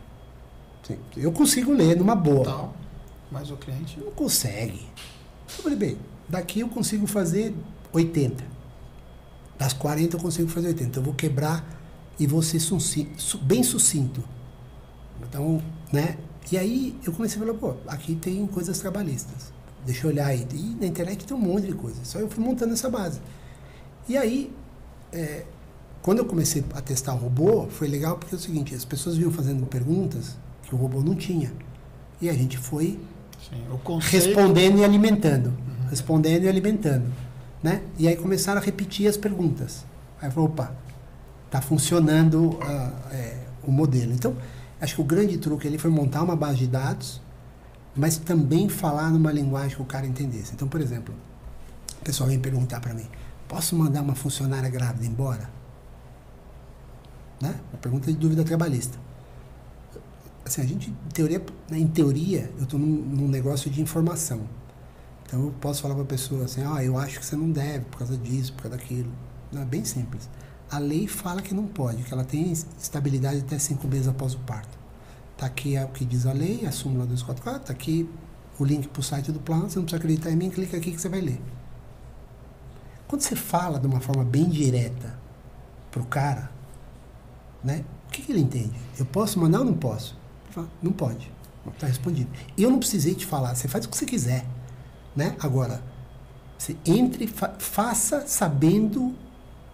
Eu 1.16 1.32
consigo 1.32 1.72
ler 1.72 1.98
numa 1.98 2.16
boa. 2.16 2.74
Mas 3.32 3.50
o 3.50 3.56
cliente 3.56 4.00
não 4.00 4.12
consegue. 4.12 4.88
Eu 5.58 5.64
falei, 5.64 5.78
bem, 5.78 5.98
daqui 6.32 6.62
eu 6.62 6.70
consigo 6.70 7.06
fazer 7.06 7.54
80. 7.92 8.44
Das 9.60 9.74
40 9.74 10.16
eu 10.16 10.20
consigo 10.20 10.48
fazer 10.48 10.70
80. 10.70 10.90
Então 10.90 11.02
eu 11.02 11.06
vou 11.06 11.14
quebrar 11.14 11.64
e 12.18 12.26
você 12.26 12.58
bem 13.44 13.62
sucinto. 13.62 14.24
Então, 15.22 15.62
né? 15.92 16.18
E 16.52 16.58
aí 16.58 16.98
eu 17.06 17.12
comecei 17.14 17.40
a 17.40 17.46
falar, 17.46 17.58
pô, 17.58 17.76
aqui 17.88 18.16
tem 18.16 18.48
coisas 18.48 18.80
trabalhistas. 18.80 19.52
Deixa 19.86 20.08
eu 20.08 20.12
olhar 20.12 20.28
aí. 20.28 20.48
E 20.54 20.78
na 20.80 20.88
internet 20.88 21.26
tem 21.26 21.36
um 21.36 21.40
monte 21.40 21.68
de 21.68 21.74
coisa. 21.74 22.04
Só 22.04 22.20
eu 22.20 22.30
fui 22.30 22.44
montando 22.44 22.74
essa 22.74 22.90
base. 22.90 23.20
E 24.08 24.18
aí, 24.18 24.52
é, 25.12 25.46
quando 26.02 26.20
eu 26.20 26.26
comecei 26.26 26.64
a 26.74 26.82
testar 26.82 27.14
o 27.14 27.18
robô, 27.18 27.68
foi 27.68 27.88
legal 27.88 28.18
porque 28.18 28.34
é 28.34 28.38
o 28.38 28.42
seguinte, 28.42 28.74
as 28.74 28.86
pessoas 28.86 29.18
vinham 29.18 29.32
fazendo 29.32 29.66
perguntas 29.66 30.38
que 30.64 30.74
o 30.74 30.78
robô 30.78 31.02
não 31.02 31.16
tinha. 31.16 31.52
E 32.22 32.30
a 32.30 32.34
gente 32.34 32.58
foi 32.58 33.00
Sim, 33.50 33.64
respondendo 34.00 34.80
e 34.80 34.84
alimentando. 34.84 35.54
Respondendo 35.92 36.46
e 36.46 36.50
alimentando. 36.50 37.06
Né? 37.62 37.84
E 38.00 38.08
aí 38.08 38.16
começaram 38.16 38.60
a 38.60 38.64
repetir 38.64 39.08
as 39.08 39.16
perguntas. 39.16 39.86
Aí 40.20 40.32
falei, 40.32 40.50
opa, 40.50 40.76
está 41.46 41.62
funcionando 41.62 42.52
uh, 42.52 42.62
é, 43.12 43.38
o 43.64 43.72
modelo. 43.72 44.12
Então, 44.14 44.36
acho 44.80 44.96
que 44.96 45.02
o 45.02 45.04
grande 45.04 45.38
truque 45.38 45.68
ali 45.68 45.78
foi 45.78 45.92
montar 45.92 46.24
uma 46.24 46.36
base 46.36 46.58
de 46.58 46.68
dados, 46.68 47.22
mas 47.96 48.18
também 48.18 48.70
falar 48.70 49.12
numa 49.12 49.32
linguagem 49.32 49.76
que 49.76 49.82
o 49.82 49.86
cara 49.86 50.08
entendesse. 50.08 50.54
Então, 50.54 50.68
por 50.68 50.82
exemplo, 50.82 51.14
o 52.00 52.04
pessoal 52.04 52.30
vem 52.30 52.40
perguntar 52.40 52.80
para 52.80 52.94
mim: 52.94 53.06
posso 53.48 53.76
mandar 53.76 54.02
uma 54.02 54.16
funcionária 54.16 54.70
grávida 54.70 55.06
embora? 55.06 55.50
Né? 57.40 57.54
Uma 57.72 57.80
pergunta 57.80 58.12
de 58.12 58.18
dúvida 58.18 58.44
trabalhista. 58.44 58.98
Assim, 60.46 60.62
a 60.62 60.66
gente, 60.66 60.90
em 60.90 61.10
teoria, 61.10 61.42
né, 61.70 61.78
em 61.78 61.88
teoria 61.88 62.52
eu 62.58 62.64
estou 62.64 62.80
num, 62.80 62.88
num, 62.88 63.28
negócio 63.28 63.70
de 63.70 63.82
informação. 63.82 64.42
Então, 65.32 65.46
eu 65.46 65.54
posso 65.62 65.82
falar 65.82 65.94
para 65.94 66.04
a 66.04 66.08
pessoa 66.08 66.44
assim: 66.44 66.62
ah, 66.64 66.84
eu 66.84 66.98
acho 66.98 67.20
que 67.20 67.26
você 67.26 67.38
não 67.38 67.50
deve 67.50 67.86
por 67.86 68.00
causa 68.00 68.18
disso, 68.18 68.52
por 68.54 68.64
causa 68.64 68.78
daquilo. 68.78 69.12
Não, 69.52 69.62
é 69.62 69.66
bem 69.66 69.86
simples 69.86 70.28
a 70.72 70.80
lei 70.80 71.06
fala 71.06 71.42
que 71.42 71.54
não 71.54 71.68
pode, 71.68 72.02
que 72.04 72.14
ela 72.14 72.24
tem 72.24 72.50
estabilidade 72.52 73.40
até 73.40 73.60
cinco 73.60 73.88
meses 73.90 74.08
após 74.08 74.34
o 74.34 74.40
parto. 74.40 74.80
Está 75.34 75.46
aqui 75.46 75.78
o 75.78 75.88
que 75.90 76.06
diz 76.06 76.26
a 76.26 76.32
lei, 76.32 76.66
a 76.66 76.72
súmula 76.72 77.06
244, 77.06 77.62
está 77.62 77.74
aqui 77.74 78.10
o 78.58 78.64
link 78.64 78.88
para 78.88 79.00
o 79.02 79.04
site 79.04 79.34
do 79.34 79.40
plano, 79.40 79.70
você 79.70 79.78
não 79.78 79.84
precisa 79.84 79.98
acreditar 79.98 80.32
em 80.32 80.36
mim, 80.38 80.50
clica 80.50 80.78
aqui 80.78 80.92
que 80.92 81.02
você 81.02 81.10
vai 81.10 81.20
ler. 81.20 81.42
Quando 83.06 83.22
você 83.22 83.36
fala 83.36 83.80
de 83.80 83.88
uma 83.88 84.00
forma 84.00 84.24
bem 84.24 84.48
direta 84.48 85.20
para 85.90 86.02
o 86.02 86.06
cara, 86.06 86.50
né, 87.62 87.84
o 88.08 88.12
que, 88.12 88.22
que, 88.22 88.32
ele 88.32 88.40
entende? 88.40 88.72
Eu 88.98 89.06
posso 89.06 89.40
mandar 89.40 89.60
ou 89.60 89.66
não 89.66 89.74
posso? 89.74 90.18
Fala, 90.52 90.70
não 90.82 90.94
pode. 90.94 91.30
Está 91.74 91.88
respondido. 91.88 92.30
Eu 92.58 92.70
não 92.72 92.80
precisei 92.80 93.14
te 93.14 93.26
falar, 93.26 93.56
você 93.56 93.68
faz 93.68 93.86
o 93.86 93.90
que 93.90 93.98
você 93.98 94.06
quiser. 94.06 94.46
Né? 95.16 95.36
Agora, 95.40 95.82
você 96.58 96.76
entre, 96.86 97.28
fa 97.28 97.54
faça 97.58 98.26
sabendo 98.28 99.14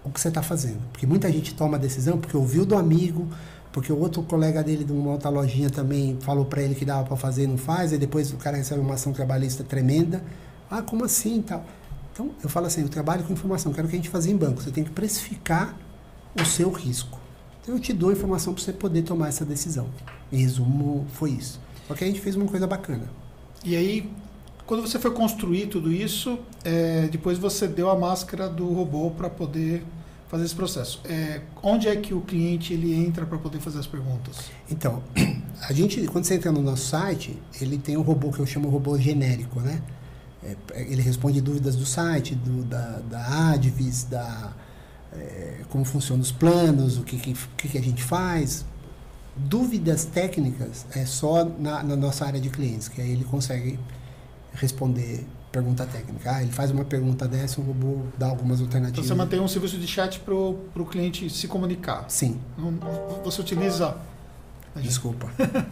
o 0.03 0.10
que 0.10 0.20
você 0.20 0.29
está 0.29 0.41
fazendo. 0.41 0.79
Porque 0.91 1.06
muita 1.06 1.32
gente 1.32 1.53
toma 1.53 1.77
a 1.77 1.79
decisão 1.79 2.17
porque 2.17 2.36
ouviu 2.36 2.65
do 2.65 2.75
amigo, 2.75 3.27
porque 3.72 3.91
o 3.91 4.00
outro 4.00 4.24
colega 4.24 4.63
dele 4.63 4.84
de 4.84 4.91
uma 4.91 5.12
outra 5.12 5.29
lojinha 5.29 5.70
também 5.70 6.17
falou 6.22 6.46
para 6.46 6.62
ele 6.62 6.74
que 6.74 6.86
dava 6.86 7.06
para 7.06 7.17
fazer 7.17 7.44
e 7.44 7.48
não 7.48 7.58
faz, 7.58 7.91
e 7.91 7.98
depois 7.98 8.32
o 8.32 8.38
cara 8.38 8.58
recebe 8.58 8.82
uma 8.82 8.96
ação 8.96 9.13
trabalhista 9.13 9.63
tremenda. 9.63 10.24
Ah, 10.70 10.82
como 10.82 11.03
assim 11.06 11.41
tal? 11.41 11.65
Então, 12.12 12.32
eu 12.44 12.50
falo 12.50 12.65
assim, 12.65 12.82
eu 12.82 12.89
trabalho 12.89 13.24
com 13.24 13.34
informação, 13.34 13.72
quero 13.72 13.88
que 13.88 13.94
a 13.94 13.98
gente 13.98 14.10
faça 14.10 14.29
em 14.29 14.36
banco. 14.36 14.63
Você 14.63 14.72
tem 14.72 14.84
que 14.84 14.89
precificar 14.89 15.77
o 16.36 16.44
seu 16.44 16.72
risco. 16.72 17.20
Então, 17.62 17.75
eu 17.75 17.79
te 17.79 17.94
dou 17.94 18.10
a 18.10 18.13
informação 18.13 18.53
para 18.53 18.63
você 18.63 18.74
poder 18.74 19.03
tomar 19.03 19.27
essa 19.27 19.46
decisão. 19.46 19.88
Em 20.32 20.38
resumo, 20.38 21.06
foi 21.13 21.32
isso. 21.32 21.60
Porque 21.88 22.03
a 22.03 22.08
gente 22.08 22.20
fez 22.20 22.36
uma 22.36 22.48
coisa 22.48 22.65
bacana. 22.65 23.03
E 23.63 23.75
aí, 23.75 24.10
quando 24.67 24.81
você 24.81 25.00
foi 25.00 25.12
construir 25.12 25.67
tudo 25.67 25.91
isso, 25.91 26.38
é, 26.63 27.07
depois 27.07 27.39
você 27.39 27.67
deu 27.67 27.89
a 27.89 27.97
máscara 27.97 28.50
do 28.50 28.71
robô 28.74 29.09
para 29.12 29.29
poder 29.29 29.83
fazer 30.27 30.43
esse 30.43 30.53
processo. 30.53 31.00
É, 31.05 31.39
onde 31.63 31.88
é 31.88 31.95
que 31.95 32.13
o 32.13 32.19
cliente 32.19 32.74
ele 32.74 32.93
entra 32.93 33.25
para 33.25 33.38
poder 33.38 33.59
fazer 33.59 33.79
as 33.79 33.88
perguntas? 33.88 34.51
Então, 34.69 35.01
a 35.67 35.71
gente, 35.71 36.05
quando 36.07 36.25
você 36.25 36.36
entra 36.36 36.51
no 36.51 36.62
nosso 36.62 36.86
site, 36.86 37.41
ele 37.62 37.77
tem 37.77 37.95
um 37.95 38.01
robô 38.01 38.29
que 38.29 38.39
eu 38.39 38.45
chamo 38.45 38.67
robô 38.67 38.97
genérico, 39.00 39.62
né? 39.62 39.81
É, 40.43 40.55
ele 40.75 41.01
responde 41.01 41.39
dúvidas 41.39 41.77
do 41.77 41.86
site, 41.86 42.36
do, 42.36 42.63
da, 42.65 43.00
da 43.09 43.51
Advis, 43.53 44.03
da 44.03 44.51
é, 45.13 45.62
como 45.69 45.86
funcionam 45.86 46.21
os 46.21 46.31
planos, 46.31 46.97
o 46.97 47.03
que, 47.03 47.17
que, 47.17 47.33
que, 47.69 47.77
a 47.77 47.81
gente 47.81 48.03
faz. 48.03 48.65
Dúvidas 49.33 50.03
técnicas 50.03 50.86
é 50.93 51.05
só 51.05 51.45
na, 51.45 51.81
na 51.83 51.95
nossa 51.95 52.25
área 52.25 52.41
de 52.41 52.50
clientes, 52.50 52.89
que 52.89 53.00
aí 53.01 53.12
ele 53.12 53.24
consegue 53.24 53.79
responder 54.57 55.25
pergunta 55.51 55.85
técnica. 55.85 56.35
Ah, 56.35 56.41
ele 56.41 56.51
faz 56.51 56.71
uma 56.71 56.85
pergunta 56.85 57.27
dessa, 57.27 57.59
o 57.59 57.63
robô 57.63 58.01
dá 58.17 58.27
algumas 58.27 58.59
alternativas. 58.59 59.05
Então 59.05 59.15
você 59.15 59.15
mantém 59.15 59.39
um 59.39 59.47
serviço 59.47 59.77
de 59.77 59.87
chat 59.87 60.19
para 60.19 60.33
o 60.33 60.85
cliente 60.89 61.29
se 61.29 61.47
comunicar. 61.47 62.05
Sim. 62.09 62.39
Você 63.23 63.41
utiliza. 63.41 63.95
Desculpa. 64.75 65.31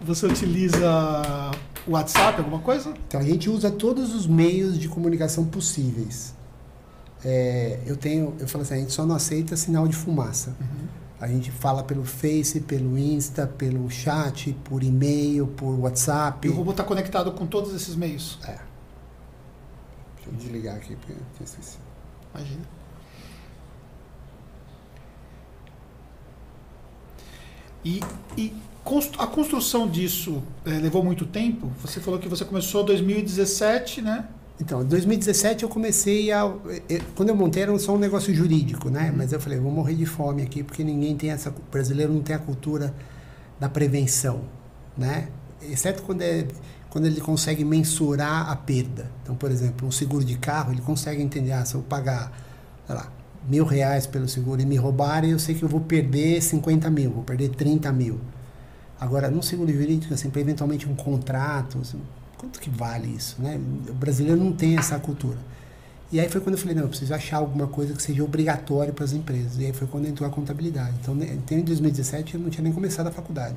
você 0.00 0.26
utiliza 0.26 1.50
WhatsApp, 1.86 2.38
alguma 2.38 2.58
coisa? 2.58 2.92
Então 3.06 3.20
a 3.20 3.24
gente 3.24 3.48
usa 3.48 3.70
todos 3.70 4.14
os 4.14 4.26
meios 4.26 4.78
de 4.78 4.88
comunicação 4.88 5.46
possíveis. 5.46 6.34
É, 7.24 7.80
eu 7.86 7.96
tenho, 7.96 8.34
eu 8.38 8.46
falo 8.46 8.62
assim, 8.62 8.74
a 8.74 8.78
gente 8.78 8.92
só 8.92 9.06
não 9.06 9.16
aceita 9.16 9.56
sinal 9.56 9.88
de 9.88 9.96
fumaça. 9.96 10.54
Uhum. 10.60 10.88
A 11.20 11.26
gente 11.26 11.50
fala 11.50 11.82
pelo 11.82 12.04
Face, 12.04 12.60
pelo 12.60 12.96
Insta, 12.96 13.46
pelo 13.46 13.90
chat, 13.90 14.52
por 14.64 14.82
e-mail, 14.82 15.48
por 15.48 15.72
WhatsApp. 15.80 16.46
E 16.46 16.50
o 16.50 16.54
robô 16.54 16.70
está 16.70 16.84
conectado 16.84 17.32
com 17.32 17.46
todos 17.46 17.74
esses 17.74 17.96
meios? 17.96 18.38
É. 18.44 18.58
Deixa 20.16 20.30
eu 20.30 20.32
desligar 20.34 20.76
aqui 20.76 20.94
porque 20.94 21.12
eu 21.12 21.26
tinha 21.36 21.44
esquecido. 21.44 21.82
Imagina. 22.32 22.78
E, 27.84 28.00
e 28.36 28.52
a 29.18 29.26
construção 29.26 29.88
disso 29.88 30.42
é, 30.64 30.70
levou 30.70 31.02
muito 31.02 31.26
tempo? 31.26 31.72
Você 31.80 32.00
falou 32.00 32.20
que 32.20 32.28
você 32.28 32.44
começou 32.44 32.82
em 32.82 32.86
2017, 32.86 34.02
né? 34.02 34.28
Então, 34.60 34.82
em 34.82 34.86
2017 34.86 35.62
eu 35.62 35.68
comecei 35.68 36.32
a. 36.32 36.52
Quando 37.14 37.28
eu 37.28 37.36
montei 37.36 37.62
era 37.62 37.78
só 37.78 37.94
um 37.94 37.98
negócio 37.98 38.34
jurídico, 38.34 38.90
né? 38.90 39.10
Uhum. 39.10 39.16
Mas 39.18 39.32
eu 39.32 39.40
falei, 39.40 39.58
vou 39.58 39.70
morrer 39.70 39.94
de 39.94 40.04
fome 40.04 40.42
aqui, 40.42 40.62
porque 40.62 40.82
ninguém 40.82 41.16
tem 41.16 41.30
essa. 41.30 41.50
O 41.50 41.70
brasileiro 41.70 42.12
não 42.12 42.22
tem 42.22 42.34
a 42.34 42.38
cultura 42.38 42.92
da 43.60 43.68
prevenção, 43.68 44.42
né? 44.96 45.28
Exceto 45.62 46.02
quando, 46.02 46.22
é, 46.22 46.46
quando 46.90 47.06
ele 47.06 47.20
consegue 47.20 47.64
mensurar 47.64 48.50
a 48.50 48.56
perda. 48.56 49.10
Então, 49.22 49.36
por 49.36 49.50
exemplo, 49.50 49.86
um 49.86 49.92
seguro 49.92 50.24
de 50.24 50.36
carro, 50.38 50.72
ele 50.72 50.82
consegue 50.82 51.22
entender, 51.22 51.52
ah, 51.52 51.64
se 51.64 51.74
eu 51.74 51.82
pagar, 51.82 52.32
sei 52.86 52.94
lá, 52.96 53.12
mil 53.48 53.64
reais 53.64 54.06
pelo 54.06 54.28
seguro 54.28 54.60
e 54.60 54.66
me 54.66 54.76
roubarem, 54.76 55.30
eu 55.30 55.38
sei 55.38 55.54
que 55.54 55.62
eu 55.62 55.68
vou 55.68 55.80
perder 55.80 56.40
50 56.42 56.90
mil, 56.90 57.10
vou 57.12 57.24
perder 57.24 57.50
30 57.50 57.92
mil. 57.92 58.20
Agora, 59.00 59.30
no 59.30 59.42
seguro 59.42 59.72
jurídico, 59.72 60.12
assim, 60.14 60.30
para 60.30 60.40
eventualmente 60.40 60.88
um 60.88 60.94
contrato, 60.94 61.78
assim, 61.80 62.00
quanto 62.38 62.58
que 62.60 62.70
vale 62.70 63.08
isso? 63.08 63.36
Né? 63.38 63.60
O 63.88 63.92
brasileiro 63.92 64.42
não 64.42 64.52
tem 64.52 64.78
essa 64.78 64.98
cultura. 64.98 65.36
E 66.10 66.18
aí 66.18 66.28
foi 66.28 66.40
quando 66.40 66.54
eu 66.54 66.58
falei, 66.58 66.74
não, 66.74 66.84
eu 66.84 66.88
preciso 66.88 67.12
achar 67.12 67.36
alguma 67.36 67.66
coisa 67.66 67.92
que 67.92 68.02
seja 68.02 68.24
obrigatório 68.24 68.94
para 68.94 69.04
as 69.04 69.12
empresas. 69.12 69.58
E 69.58 69.66
aí 69.66 69.72
foi 69.74 69.86
quando 69.86 70.06
entrou 70.06 70.26
a 70.26 70.32
contabilidade. 70.32 70.94
Então, 71.02 71.14
em 71.14 71.62
2017, 71.62 72.34
eu 72.34 72.40
não 72.40 72.48
tinha 72.48 72.64
nem 72.64 72.72
começado 72.72 73.08
a 73.08 73.10
faculdade. 73.10 73.56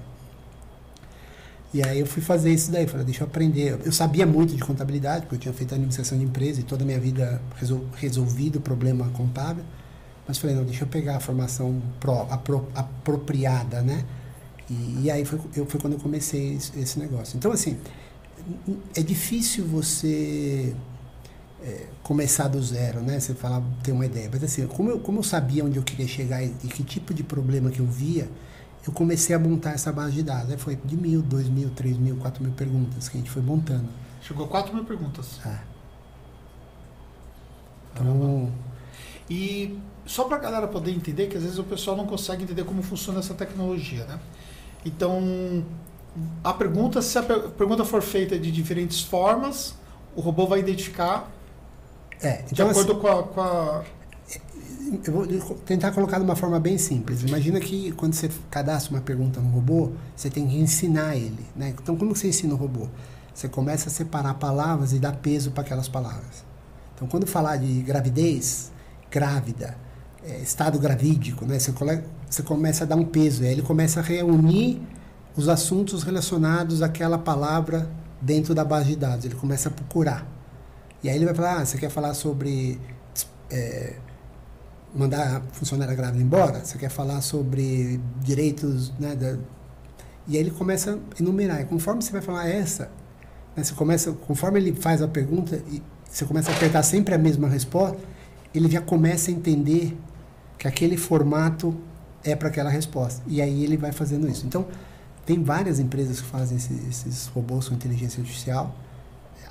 E 1.73 1.81
aí 1.81 2.01
eu 2.01 2.05
fui 2.05 2.21
fazer 2.21 2.51
isso 2.51 2.69
daí, 2.69 2.85
falei, 2.85 3.05
deixa 3.05 3.23
eu 3.23 3.27
aprender. 3.27 3.79
Eu 3.85 3.91
sabia 3.93 4.25
muito 4.25 4.53
de 4.53 4.61
contabilidade, 4.61 5.21
porque 5.21 5.35
eu 5.35 5.39
tinha 5.39 5.53
feito 5.53 5.73
administração 5.73 6.17
de 6.17 6.25
empresa 6.25 6.59
e 6.59 6.63
toda 6.63 6.83
a 6.83 6.85
minha 6.85 6.99
vida 6.99 7.41
resol, 7.55 7.85
resolvido 7.95 8.57
o 8.57 8.61
problema 8.61 9.07
contábil. 9.13 9.63
Mas 10.27 10.37
falei, 10.37 10.55
não, 10.55 10.65
deixa 10.65 10.83
eu 10.83 10.87
pegar 10.87 11.15
a 11.15 11.19
formação 11.21 11.81
pro, 12.01 12.23
apro, 12.29 12.67
apropriada, 12.75 13.81
né? 13.81 14.03
E, 14.69 15.03
e, 15.03 15.11
aí 15.11 15.23
foi, 15.23 15.39
eu, 15.55 15.65
foi 15.65 15.79
quando 15.79 15.93
eu 15.93 15.99
comecei 15.99 16.55
esse, 16.55 16.77
esse 16.77 16.99
negócio. 16.99 17.37
Então, 17.37 17.51
assim, 17.51 17.77
é 18.95 19.01
difícil 19.01 19.65
você 19.65 20.75
é, 21.61 21.87
começar 22.03 22.47
do 22.47 22.61
zero, 22.61 23.01
né? 23.01 23.19
Você 23.19 23.33
falar, 23.33 23.61
ter 23.83 23.91
uma 23.91 24.05
ideia. 24.05 24.29
Mas 24.31 24.43
assim, 24.43 24.65
como 24.67 24.89
eu, 24.89 24.99
como 24.99 25.19
eu 25.19 25.23
sabia 25.23 25.63
onde 25.63 25.77
eu 25.77 25.83
queria 25.83 26.07
chegar 26.07 26.43
e, 26.43 26.53
e 26.63 26.67
que 26.67 26.83
tipo 26.83 27.13
de 27.13 27.23
problema 27.23 27.69
que 27.69 27.79
eu 27.79 27.85
via, 27.85 28.29
eu 28.85 28.91
comecei 28.91 29.35
a 29.35 29.39
montar 29.39 29.71
essa 29.71 29.91
base 29.91 30.13
de 30.13 30.23
dados. 30.23 30.51
Aí 30.51 30.57
foi 30.57 30.75
de 30.75 30.97
mil, 30.97 31.21
dois 31.21 31.47
mil, 31.47 31.69
três 31.69 31.97
mil, 31.97 32.17
quatro 32.17 32.43
mil 32.43 32.53
perguntas 32.53 33.07
que 33.07 33.17
a 33.17 33.19
gente 33.19 33.29
foi 33.29 33.41
montando. 33.41 33.87
Chegou 34.21 34.45
a 34.45 34.47
quatro 34.47 34.73
mil 34.73 34.85
perguntas. 34.85 35.39
É. 35.45 35.59
Então. 37.93 38.51
E 39.29 39.79
só 40.05 40.25
para 40.25 40.37
a 40.37 40.39
galera 40.39 40.67
poder 40.67 40.91
entender, 40.91 41.27
que 41.27 41.37
às 41.37 41.43
vezes 41.43 41.57
o 41.57 41.63
pessoal 41.63 41.95
não 41.95 42.05
consegue 42.05 42.43
entender 42.43 42.63
como 42.63 42.81
funciona 42.81 43.19
essa 43.19 43.33
tecnologia, 43.33 44.03
né? 44.05 44.19
Então, 44.83 45.63
a 46.43 46.53
pergunta, 46.53 47.01
se 47.01 47.17
a 47.17 47.23
pergunta 47.23 47.85
for 47.85 48.01
feita 48.01 48.37
de 48.37 48.51
diferentes 48.51 49.01
formas, 49.01 49.75
o 50.15 50.21
robô 50.21 50.45
vai 50.45 50.59
identificar 50.59 51.31
é, 52.21 52.43
então, 52.51 52.53
de 52.53 52.61
acordo 52.61 52.91
assim, 52.91 53.01
com, 53.01 53.07
a, 53.07 53.23
com 53.23 53.41
a 53.41 53.83
eu 55.07 55.13
vou 55.13 55.25
tentar 55.65 55.91
colocar 55.91 56.17
de 56.17 56.25
uma 56.25 56.35
forma 56.35 56.59
bem 56.59 56.77
simples. 56.77 57.23
Imagina 57.23 57.59
que 57.59 57.93
quando 57.93 58.13
você 58.13 58.29
cadastra 58.49 58.93
uma 58.93 59.01
pergunta 59.01 59.39
no 59.39 59.49
robô, 59.49 59.91
você 60.15 60.29
tem 60.29 60.45
que 60.47 60.57
ensinar 60.57 61.15
ele. 61.15 61.45
Né? 61.55 61.73
Então, 61.81 61.95
como 61.95 62.13
você 62.13 62.27
ensina 62.27 62.53
o 62.53 62.57
robô? 62.57 62.87
Você 63.33 63.47
começa 63.47 63.87
a 63.87 63.91
separar 63.91 64.33
palavras 64.33 64.91
e 64.91 64.99
dar 64.99 65.15
peso 65.15 65.51
para 65.51 65.63
aquelas 65.63 65.87
palavras. 65.87 66.43
Então, 66.93 67.07
quando 67.07 67.25
falar 67.25 67.55
de 67.55 67.81
gravidez, 67.81 68.71
grávida, 69.09 69.77
é, 70.25 70.39
estado 70.39 70.77
gravídico, 70.77 71.45
né? 71.45 71.57
você, 71.57 71.73
você 72.29 72.43
começa 72.43 72.83
a 72.83 72.87
dar 72.87 72.97
um 72.97 73.05
peso. 73.05 73.43
Aí 73.43 73.49
ele 73.49 73.61
começa 73.61 74.01
a 74.01 74.03
reunir 74.03 74.81
os 75.35 75.47
assuntos 75.47 76.03
relacionados 76.03 76.81
àquela 76.81 77.17
palavra 77.17 77.89
dentro 78.21 78.53
da 78.53 78.63
base 78.63 78.89
de 78.89 78.95
dados. 78.95 79.25
Ele 79.25 79.35
começa 79.35 79.69
a 79.69 79.71
procurar. 79.71 80.27
E 81.03 81.09
aí 81.09 81.15
ele 81.15 81.25
vai 81.25 81.33
falar, 81.33 81.61
ah, 81.61 81.65
você 81.65 81.77
quer 81.77 81.89
falar 81.89 82.13
sobre... 82.13 82.79
É, 83.49 83.95
mandar 84.93 85.37
a 85.37 85.41
funcionária 85.53 85.95
grávida 85.95 86.21
embora, 86.21 86.65
você 86.65 86.77
quer 86.77 86.89
falar 86.89 87.21
sobre 87.21 87.99
direitos, 88.21 88.91
né, 88.99 89.15
da, 89.15 89.37
e 90.27 90.35
aí 90.35 90.43
ele 90.43 90.51
começa 90.51 90.93
a 90.93 91.21
enumerar. 91.21 91.61
E 91.61 91.65
conforme 91.65 92.01
você 92.01 92.11
vai 92.11 92.21
falar 92.21 92.47
essa, 92.47 92.91
né, 93.55 93.63
você 93.63 93.73
começa, 93.73 94.11
conforme 94.11 94.59
ele 94.59 94.73
faz 94.73 95.01
a 95.01 95.07
pergunta 95.07 95.61
e 95.71 95.81
você 96.09 96.25
começa 96.25 96.51
a 96.51 96.55
apertar 96.55 96.83
sempre 96.83 97.15
a 97.15 97.17
mesma 97.17 97.47
resposta, 97.47 97.97
ele 98.53 98.69
já 98.69 98.81
começa 98.81 99.31
a 99.31 99.33
entender 99.33 99.97
que 100.57 100.67
aquele 100.67 100.97
formato 100.97 101.75
é 102.23 102.35
para 102.35 102.49
aquela 102.49 102.69
resposta. 102.69 103.21
E 103.27 103.41
aí 103.41 103.63
ele 103.63 103.77
vai 103.77 103.91
fazendo 103.91 104.27
isso. 104.27 104.45
Então, 104.45 104.65
tem 105.25 105.43
várias 105.43 105.79
empresas 105.79 106.19
que 106.19 106.27
fazem 106.27 106.57
esses, 106.57 106.87
esses 106.87 107.27
robôs 107.27 107.69
com 107.69 107.75
inteligência 107.75 108.21
artificial. 108.21 108.75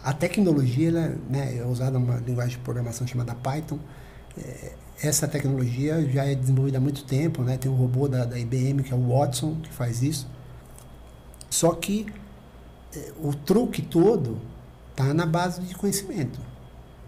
A 0.02 0.12
tecnologia 0.12 0.88
ela, 0.88 1.16
né, 1.28 1.58
é 1.58 1.64
usada 1.64 1.98
uma 1.98 2.16
linguagem 2.16 2.56
de 2.56 2.64
programação 2.64 3.06
chamada 3.06 3.34
Python. 3.34 3.78
É, 4.38 4.72
essa 5.02 5.26
tecnologia 5.26 6.06
já 6.10 6.24
é 6.24 6.34
desenvolvida 6.34 6.78
há 6.78 6.80
muito 6.80 7.04
tempo, 7.04 7.42
né? 7.42 7.56
Tem 7.56 7.70
um 7.70 7.74
robô 7.74 8.06
da, 8.06 8.24
da 8.24 8.38
IBM 8.38 8.82
que 8.82 8.92
é 8.92 8.96
o 8.96 9.08
Watson 9.08 9.56
que 9.62 9.72
faz 9.72 10.02
isso. 10.02 10.26
Só 11.48 11.72
que 11.72 12.06
eh, 12.94 13.12
o 13.22 13.34
truque 13.34 13.82
todo 13.82 14.38
está 14.90 15.14
na 15.14 15.24
base 15.24 15.62
de 15.62 15.74
conhecimento, 15.74 16.38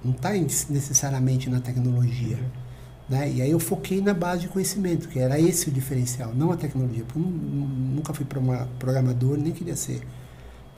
não 0.03 0.13
está 0.13 0.33
necessariamente 0.33 1.51
na 1.51 1.61
tecnologia. 1.61 2.37
Uhum. 2.37 2.62
Né? 3.09 3.31
E 3.33 3.43
aí 3.43 3.51
eu 3.51 3.59
foquei 3.59 4.01
na 4.01 4.15
base 4.15 4.43
de 4.43 4.49
conhecimento, 4.49 5.09
que 5.09 5.19
era 5.19 5.39
esse 5.39 5.69
o 5.69 5.73
diferencial, 5.73 6.33
não 6.35 6.53
a 6.53 6.57
tecnologia. 6.57 7.05
Eu 7.15 7.21
nunca 7.21 8.15
fui 8.15 8.25
programador, 8.79 9.37
nem 9.37 9.53
queria 9.53 9.77
ser. 9.77 10.01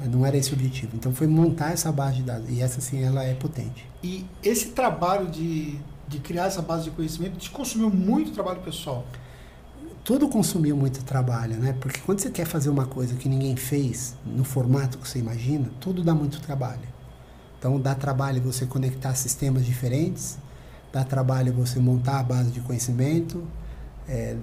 Né? 0.00 0.08
Não 0.10 0.24
era 0.24 0.36
esse 0.36 0.50
o 0.50 0.54
objetivo. 0.54 0.96
Então 0.96 1.14
foi 1.14 1.26
montar 1.26 1.72
essa 1.72 1.92
base 1.92 2.16
de 2.16 2.22
dados. 2.22 2.48
E 2.50 2.60
essa 2.60 2.80
sim, 2.80 3.02
ela 3.02 3.22
é 3.22 3.34
potente. 3.34 3.86
E 4.02 4.24
esse 4.42 4.68
trabalho 4.68 5.28
de 5.28 5.78
de 6.06 6.18
criar 6.18 6.46
essa 6.46 6.62
base 6.62 6.84
de 6.84 6.90
conhecimento, 6.90 7.36
te 7.38 7.50
consumiu 7.50 7.90
muito 7.90 8.32
trabalho 8.32 8.60
pessoal? 8.60 9.04
Tudo 10.04 10.28
consumiu 10.28 10.76
muito 10.76 11.02
trabalho, 11.02 11.56
né? 11.56 11.74
Porque 11.80 12.00
quando 12.00 12.20
você 12.20 12.30
quer 12.30 12.44
fazer 12.46 12.68
uma 12.68 12.86
coisa 12.86 13.14
que 13.14 13.28
ninguém 13.28 13.56
fez, 13.56 14.14
no 14.24 14.44
formato 14.44 14.98
que 14.98 15.08
você 15.08 15.18
imagina, 15.18 15.70
tudo 15.80 16.02
dá 16.02 16.14
muito 16.14 16.40
trabalho. 16.40 16.94
Então 17.58 17.80
dá 17.80 17.94
trabalho 17.94 18.42
você 18.42 18.66
conectar 18.66 19.14
sistemas 19.14 19.64
diferentes, 19.64 20.38
dá 20.94 21.02
trabalho 21.02 21.52
você 21.52 21.80
montar 21.80 22.20
a 22.20 22.22
base 22.22 22.52
de 22.52 22.60
conhecimento, 22.60 23.42
é, 24.08 24.36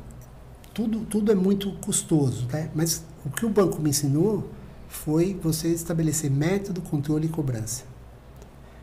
tudo, 0.73 1.05
tudo 1.05 1.31
é 1.31 1.35
muito 1.35 1.71
custoso, 1.75 2.45
né? 2.51 2.69
Mas 2.75 3.05
o 3.25 3.29
que 3.29 3.45
o 3.45 3.49
banco 3.49 3.81
me 3.81 3.89
ensinou 3.89 4.51
foi 4.89 5.39
você 5.41 5.69
estabelecer 5.69 6.29
método, 6.29 6.81
controle 6.81 7.27
e 7.27 7.29
cobrança. 7.29 7.83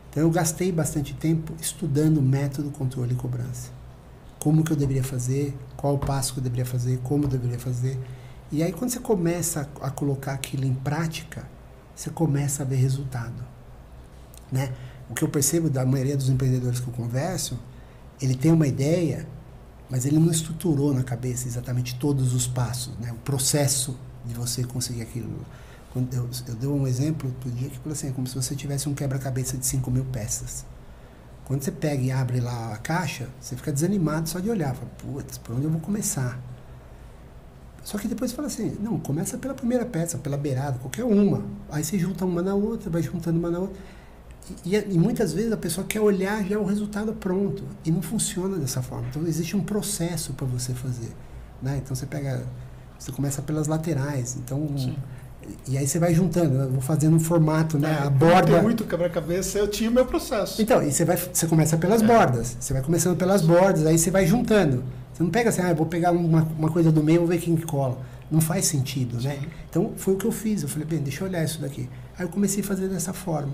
Então 0.09 0.23
eu 0.23 0.31
gastei 0.31 0.71
bastante 0.71 1.13
tempo 1.13 1.53
estudando 1.61 2.19
método, 2.23 2.71
controle 2.71 3.13
e 3.13 3.15
cobrança. 3.15 3.69
Como 4.39 4.63
que 4.63 4.71
eu 4.71 4.77
deveria 4.77 5.03
fazer, 5.03 5.55
qual 5.77 5.93
o 5.93 5.99
passo 5.99 6.33
que 6.33 6.39
eu 6.39 6.43
deveria 6.43 6.65
fazer, 6.65 6.97
como 7.03 7.25
eu 7.25 7.29
deveria 7.29 7.59
fazer. 7.59 7.99
E 8.51 8.63
aí 8.63 8.71
quando 8.73 8.89
você 8.89 8.99
começa 8.99 9.69
a 9.79 9.91
colocar 9.91 10.33
aquilo 10.33 10.65
em 10.65 10.73
prática, 10.73 11.47
você 11.95 12.09
começa 12.09 12.63
a 12.63 12.65
ver 12.65 12.77
resultado. 12.77 13.45
Né? 14.51 14.73
O 15.09 15.13
que 15.13 15.23
eu 15.23 15.29
percebo 15.29 15.69
da 15.69 15.85
maioria 15.85 16.15
dos 16.15 16.29
empreendedores 16.29 16.79
que 16.79 16.87
eu 16.87 16.93
converso, 16.93 17.57
ele 18.21 18.35
tem 18.35 18.51
uma 18.51 18.67
ideia, 18.67 19.27
mas 19.89 20.05
ele 20.05 20.19
não 20.19 20.29
estruturou 20.29 20.93
na 20.93 21.03
cabeça 21.03 21.47
exatamente 21.47 21.97
todos 21.97 22.33
os 22.33 22.45
passos, 22.45 22.93
né? 22.99 23.11
o 23.11 23.15
processo 23.15 23.97
de 24.25 24.33
você 24.33 24.63
conseguir 24.63 25.01
aquilo. 25.01 25.29
Quando 25.91 26.13
eu, 26.13 26.29
eu 26.47 26.55
dei 26.55 26.69
um 26.69 26.85
exemplo 26.85 27.29
outro 27.29 27.49
dia 27.49 27.69
que 27.69 27.77
falou 27.79 27.93
assim, 27.93 28.09
é 28.09 28.11
como 28.11 28.27
se 28.27 28.35
você 28.35 28.55
tivesse 28.55 28.87
um 28.87 28.93
quebra-cabeça 28.93 29.57
de 29.57 29.65
5 29.65 29.89
mil 29.89 30.05
peças. 30.05 30.63
Quando 31.45 31.63
você 31.63 31.71
pega 31.71 32.03
e 32.03 32.11
abre 32.11 32.39
lá 32.39 32.73
a 32.73 32.77
caixa, 32.77 33.27
você 33.41 33.55
fica 33.55 33.71
desanimado 33.71 34.29
só 34.29 34.39
de 34.39 34.51
olhar. 34.51 34.75
Fala, 34.75 34.91
putz, 34.99 35.39
por 35.39 35.55
onde 35.55 35.65
eu 35.65 35.71
vou 35.71 35.81
começar? 35.81 36.39
Só 37.83 37.97
que 37.97 38.07
depois 38.07 38.31
fala 38.31 38.47
assim, 38.47 38.77
não, 38.79 38.99
começa 38.99 39.35
pela 39.35 39.55
primeira 39.55 39.83
peça, 39.83 40.19
pela 40.19 40.37
beirada, 40.37 40.77
qualquer 40.77 41.03
uma. 41.03 41.43
Aí 41.71 41.83
você 41.83 41.97
junta 41.97 42.23
uma 42.23 42.43
na 42.43 42.53
outra, 42.53 42.87
vai 42.87 43.01
juntando 43.01 43.39
uma 43.39 43.49
na 43.49 43.57
outra. 43.57 43.75
E, 44.65 44.75
e, 44.75 44.97
muitas 44.97 45.33
vezes 45.33 45.51
a 45.51 45.57
pessoa 45.57 45.85
quer 45.87 46.01
olhar 46.01 46.43
já 46.43 46.57
o 46.57 46.65
resultado 46.65 47.13
pronto. 47.13 47.63
E 47.85 47.91
não 47.91 48.01
funciona 48.01 48.57
dessa 48.57 48.81
forma. 48.81 49.07
Então 49.09 49.25
existe 49.25 49.55
um 49.55 49.61
processo 49.61 50.33
para 50.33 50.45
você 50.45 50.73
fazer. 50.73 51.11
Né? 51.61 51.79
Então 51.83 51.95
você 51.95 52.05
pega. 52.05 52.45
Você 52.97 53.11
começa 53.11 53.41
pelas 53.41 53.67
laterais. 53.67 54.35
Então. 54.35 54.77
Sim 54.77 54.95
e 55.67 55.77
aí 55.77 55.87
você 55.87 55.99
vai 55.99 56.13
juntando, 56.13 56.55
eu 56.55 56.69
vou 56.69 56.81
fazendo 56.81 57.15
um 57.15 57.19
formato, 57.19 57.77
né? 57.77 57.97
É, 58.01 58.05
a 58.05 58.09
borda. 58.09 58.53
Tem 58.53 58.61
muito 58.61 58.83
quebra-cabeça, 58.83 59.57
eu 59.57 59.67
tinha 59.67 59.89
o 59.89 59.93
meu 59.93 60.05
processo. 60.05 60.61
Então, 60.61 60.81
e 60.83 60.91
você 60.91 61.05
vai, 61.05 61.17
você 61.17 61.47
começa 61.47 61.77
pelas 61.77 62.01
é. 62.01 62.05
bordas. 62.05 62.57
Você 62.59 62.73
vai 62.73 62.81
começando 62.81 63.17
pelas 63.17 63.41
bordas, 63.41 63.85
aí 63.85 63.97
você 63.97 64.11
vai 64.11 64.25
juntando. 64.25 64.83
Você 65.13 65.23
não 65.23 65.29
pega 65.29 65.49
assim, 65.49 65.61
ah, 65.61 65.69
eu 65.69 65.75
vou 65.75 65.85
pegar 65.85 66.11
uma, 66.11 66.43
uma 66.57 66.71
coisa 66.71 66.91
do 66.91 67.03
meio, 67.03 67.17
e 67.17 67.19
vou 67.19 67.27
ver 67.27 67.39
quem 67.39 67.55
cola. 67.57 67.97
Não 68.31 68.41
faz 68.41 68.65
sentido, 68.65 69.21
né? 69.21 69.39
Então 69.69 69.93
foi 69.95 70.13
o 70.13 70.17
que 70.17 70.25
eu 70.25 70.31
fiz. 70.31 70.61
Eu 70.61 70.69
falei, 70.69 70.87
bem, 70.87 70.99
deixa 70.99 71.23
eu 71.23 71.27
olhar 71.27 71.43
isso 71.43 71.59
daqui. 71.59 71.89
Aí 72.17 72.25
eu 72.25 72.29
comecei 72.29 72.63
a 72.63 72.65
fazer 72.65 72.87
dessa 72.87 73.13
forma. 73.13 73.53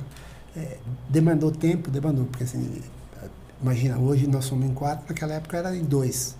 É, 0.55 0.77
demandou 1.09 1.51
tempo, 1.51 1.91
demandou, 1.91 2.25
porque 2.25 2.45
assim, 2.45 2.81
imagina, 3.61 3.97
hoje 3.97 4.27
nós 4.27 4.45
somos 4.45 4.65
em 4.65 4.73
quatro, 4.73 5.05
naquela 5.09 5.33
época 5.33 5.57
era 5.57 5.75
em 5.75 5.83
dois, 5.83 6.35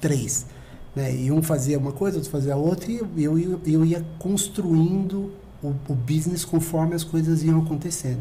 três. 0.00 0.46
Né? 0.94 1.14
E 1.14 1.30
um 1.30 1.42
fazia 1.42 1.78
uma 1.78 1.92
coisa, 1.92 2.16
outro 2.16 2.30
fazia 2.30 2.56
outra, 2.56 2.90
e 2.90 3.00
eu, 3.16 3.60
eu, 3.66 3.84
ia 3.84 4.04
construindo 4.18 5.32
o, 5.62 5.68
o 5.88 5.94
business 5.94 6.44
conforme 6.44 6.94
as 6.94 7.04
coisas 7.04 7.42
iam 7.42 7.60
acontecendo. 7.60 8.20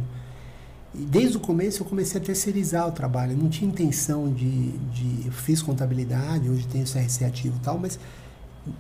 E 0.93 0.99
desde 0.99 1.37
o 1.37 1.39
começo 1.39 1.81
eu 1.81 1.85
comecei 1.85 2.19
a 2.19 2.23
terceirizar 2.23 2.87
o 2.87 2.91
trabalho. 2.91 3.31
Eu 3.31 3.37
não 3.37 3.49
tinha 3.49 3.69
intenção 3.69 4.31
de, 4.31 4.71
de. 4.89 5.27
Eu 5.27 5.31
fiz 5.31 5.61
contabilidade, 5.61 6.49
hoje 6.49 6.67
tenho 6.67 6.85
CRC 6.85 7.23
ativo 7.23 7.55
e 7.57 7.59
tal, 7.61 7.79
mas 7.79 7.97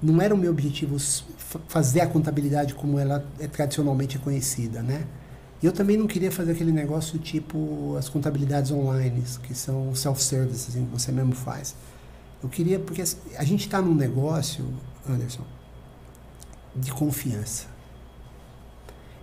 não 0.03 0.21
era 0.21 0.35
o 0.35 0.37
meu 0.37 0.51
objetivo 0.51 0.97
fazer 1.67 2.01
a 2.01 2.07
contabilidade 2.07 2.75
como 2.75 2.99
ela 2.99 3.25
é 3.39 3.47
tradicionalmente 3.47 4.19
conhecida, 4.19 4.81
né? 4.81 5.05
E 5.61 5.65
eu 5.65 5.71
também 5.71 5.95
não 5.95 6.07
queria 6.07 6.31
fazer 6.31 6.53
aquele 6.53 6.71
negócio 6.71 7.19
tipo 7.19 7.95
as 7.97 8.09
contabilidades 8.09 8.71
online, 8.71 9.23
que 9.43 9.53
são 9.53 9.93
self-service, 9.93 10.71
assim, 10.71 10.85
que 10.85 10.91
você 10.91 11.11
mesmo 11.11 11.35
faz. 11.35 11.75
Eu 12.41 12.49
queria, 12.49 12.79
porque 12.79 13.03
a 13.37 13.43
gente 13.43 13.67
está 13.67 13.79
num 13.79 13.93
negócio, 13.93 14.65
Anderson, 15.07 15.45
de 16.75 16.91
confiança. 16.91 17.67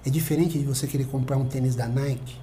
É 0.07 0.11
diferente 0.11 0.59
de 0.59 0.65
você 0.65 0.87
querer 0.87 1.07
comprar 1.07 1.37
um 1.37 1.47
tênis 1.47 1.75
da 1.75 1.89
Nike. 1.89 2.37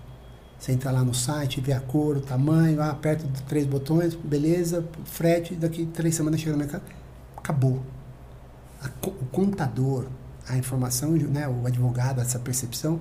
Você 0.59 0.73
entra 0.73 0.91
lá 0.91 1.03
no 1.03 1.13
site, 1.13 1.61
vê 1.61 1.71
a 1.71 1.79
cor, 1.79 2.17
o 2.17 2.21
tamanho, 2.21 2.81
ah, 2.81 2.89
aperta 2.89 3.25
três 3.47 3.65
botões, 3.65 4.13
beleza, 4.13 4.85
frete, 5.05 5.55
daqui 5.55 5.85
três 5.85 6.15
semanas 6.15 6.41
chega 6.41 6.51
na 6.51 6.57
minha 6.57 6.69
casa. 6.69 6.83
Acabou. 7.37 7.81
A, 8.81 8.89
o 9.07 9.25
contador, 9.31 10.07
a 10.47 10.57
informação, 10.57 11.11
né, 11.11 11.47
o 11.47 11.65
advogado, 11.65 12.19
essa 12.19 12.39
percepção, 12.39 12.99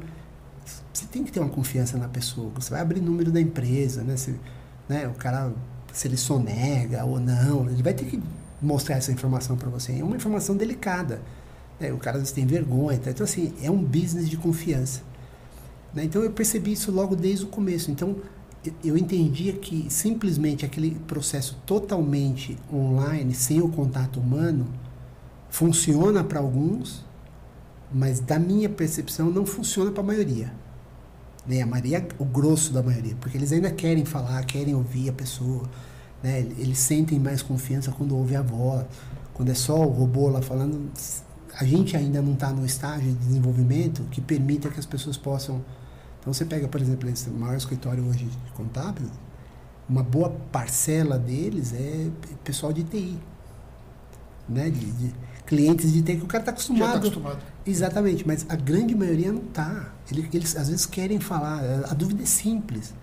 você 0.92 1.06
tem 1.06 1.24
que 1.24 1.32
ter 1.32 1.40
uma 1.40 1.48
confiança 1.48 1.98
na 1.98 2.08
pessoa. 2.08 2.50
Você 2.54 2.70
vai 2.70 2.80
abrir 2.80 3.00
número 3.00 3.30
da 3.30 3.40
empresa, 3.40 4.02
né? 4.02 4.16
Se, 4.16 4.34
né, 4.88 5.06
o 5.08 5.14
cara, 5.14 5.52
se 5.92 6.08
ele 6.08 6.16
sonega 6.16 7.04
ou 7.04 7.20
não, 7.20 7.68
ele 7.68 7.82
vai 7.82 7.94
ter 7.94 8.04
que 8.04 8.22
mostrar 8.60 8.96
essa 8.96 9.12
informação 9.12 9.56
para 9.56 9.68
você. 9.68 9.98
É 9.98 10.04
uma 10.04 10.16
informação 10.16 10.56
delicada. 10.56 11.20
Né? 11.78 11.92
O 11.92 11.98
cara 11.98 12.16
às 12.16 12.22
vezes 12.22 12.34
tem 12.34 12.46
vergonha. 12.46 12.98
Tá? 12.98 13.10
Então, 13.10 13.24
assim, 13.24 13.52
é 13.62 13.70
um 13.70 13.82
business 13.82 14.28
de 14.28 14.36
confiança. 14.36 15.02
Né? 15.92 16.04
Então, 16.04 16.22
eu 16.22 16.30
percebi 16.30 16.72
isso 16.72 16.90
logo 16.90 17.14
desde 17.14 17.44
o 17.44 17.48
começo. 17.48 17.90
Então, 17.90 18.16
eu 18.82 18.96
entendia 18.96 19.52
que 19.52 19.86
simplesmente 19.90 20.64
aquele 20.64 20.92
processo 21.06 21.60
totalmente 21.66 22.56
online, 22.72 23.34
sem 23.34 23.60
o 23.60 23.68
contato 23.68 24.18
humano, 24.18 24.66
funciona 25.50 26.24
para 26.24 26.40
alguns, 26.40 27.04
mas 27.94 28.18
da 28.18 28.40
minha 28.40 28.68
percepção 28.68 29.30
não 29.30 29.46
funciona 29.46 29.92
para 29.92 30.02
a 30.02 30.06
maioria. 30.06 30.52
Né? 31.46 31.62
A 31.62 31.66
maioria, 31.66 32.06
o 32.18 32.24
grosso 32.24 32.72
da 32.72 32.82
maioria, 32.82 33.14
porque 33.20 33.38
eles 33.38 33.52
ainda 33.52 33.70
querem 33.70 34.04
falar, 34.04 34.44
querem 34.44 34.74
ouvir 34.74 35.10
a 35.10 35.12
pessoa, 35.12 35.62
né? 36.20 36.40
Eles 36.40 36.78
sentem 36.78 37.20
mais 37.20 37.40
confiança 37.40 37.92
quando 37.92 38.16
ouve 38.16 38.34
a 38.34 38.42
voz, 38.42 38.84
quando 39.32 39.50
é 39.50 39.54
só 39.54 39.76
o 39.76 39.90
robô 39.90 40.28
lá 40.28 40.42
falando. 40.42 40.90
A 41.54 41.64
gente 41.64 41.96
ainda 41.96 42.20
não 42.20 42.32
está 42.32 42.50
no 42.50 42.66
estágio 42.66 43.12
de 43.12 43.18
desenvolvimento 43.26 44.02
que 44.10 44.20
permita 44.20 44.68
que 44.68 44.80
as 44.80 44.86
pessoas 44.86 45.16
possam. 45.16 45.62
Então 46.18 46.32
você 46.32 46.44
pega, 46.44 46.66
por 46.66 46.80
exemplo, 46.80 47.08
esse 47.08 47.30
maior 47.30 47.56
escritório 47.56 48.04
hoje 48.08 48.24
de 48.24 48.52
contábil, 48.52 49.06
uma 49.88 50.02
boa 50.02 50.30
parcela 50.50 51.18
deles 51.18 51.72
é 51.74 52.10
pessoal 52.42 52.72
de 52.72 52.82
TI, 52.82 53.18
né? 54.48 54.70
De, 54.70 54.80
de 54.80 55.14
clientes 55.46 55.92
de 55.92 56.02
TI 56.02 56.16
que 56.16 56.24
o 56.24 56.26
cara 56.26 56.42
está 56.42 56.52
acostumado. 56.52 56.86
Já 56.86 56.92
tá 56.92 56.98
acostumado. 56.98 57.38
Exatamente, 57.66 58.26
mas 58.26 58.46
a 58.48 58.56
grande 58.56 58.94
maioria 58.94 59.32
não 59.32 59.42
está. 59.42 59.92
Eles, 60.10 60.26
eles 60.32 60.56
às 60.56 60.68
vezes 60.68 60.86
querem 60.86 61.20
falar, 61.20 61.60
a 61.88 61.94
dúvida 61.94 62.22
é 62.22 62.26
simples, 62.26 62.94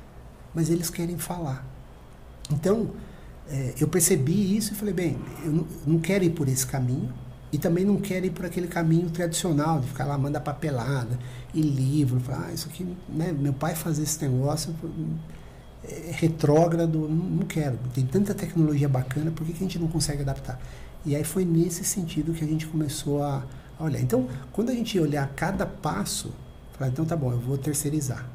mas 0.54 0.70
eles 0.70 0.90
querem 0.90 1.18
falar. 1.18 1.66
Então, 2.52 2.92
é, 3.50 3.74
eu 3.80 3.88
percebi 3.88 4.56
isso 4.56 4.74
e 4.74 4.76
falei, 4.76 4.94
bem, 4.94 5.18
eu 5.44 5.52
não, 5.52 5.68
não, 5.86 6.00
quero 6.00 6.24
ir 6.24 6.32
por 6.32 6.48
esse 6.48 6.66
caminho 6.66 7.14
e 7.52 7.58
também 7.58 7.84
não 7.84 7.98
quero 7.98 8.26
ir 8.26 8.32
por 8.32 8.46
aquele 8.46 8.68
caminho 8.68 9.10
tradicional 9.10 9.80
de 9.80 9.88
ficar 9.88 10.06
lá, 10.06 10.18
manda 10.18 10.40
papelada 10.40 11.18
e 11.54 11.62
livro. 11.62 12.20
Falar, 12.20 12.48
ah, 12.48 12.54
isso 12.54 12.68
aqui, 12.68 12.86
né, 13.10 13.32
meu 13.32 13.54
pai 13.54 13.76
fazer 13.76 14.04
esse 14.04 14.26
negócio 14.28 14.74
é 15.84 16.12
retrógrado, 16.14 17.00
não, 17.00 17.26
não 17.26 17.46
quero. 17.46 17.78
Tem 17.94 18.06
tanta 18.06 18.34
tecnologia 18.34 18.88
bacana, 18.88 19.32
por 19.32 19.46
que, 19.46 19.54
que 19.54 19.60
a 19.60 19.68
gente 19.68 19.80
não 19.80 19.88
consegue 19.88 20.22
adaptar? 20.22 20.60
E 21.06 21.16
aí 21.16 21.24
foi 21.24 21.44
nesse 21.46 21.84
sentido 21.84 22.34
que 22.34 22.44
a 22.44 22.48
gente 22.48 22.68
começou 22.68 23.24
a 23.24 23.44
olhar. 23.80 24.00
Então, 24.00 24.28
quando 24.52 24.70
a 24.70 24.74
gente 24.74 25.00
olhar 25.00 25.28
cada 25.36 25.66
passo, 25.66 26.32
falar, 26.74 26.92
então 26.92 27.06
tá 27.06 27.16
bom, 27.16 27.32
eu 27.32 27.40
vou 27.40 27.58
terceirizar. 27.58 28.26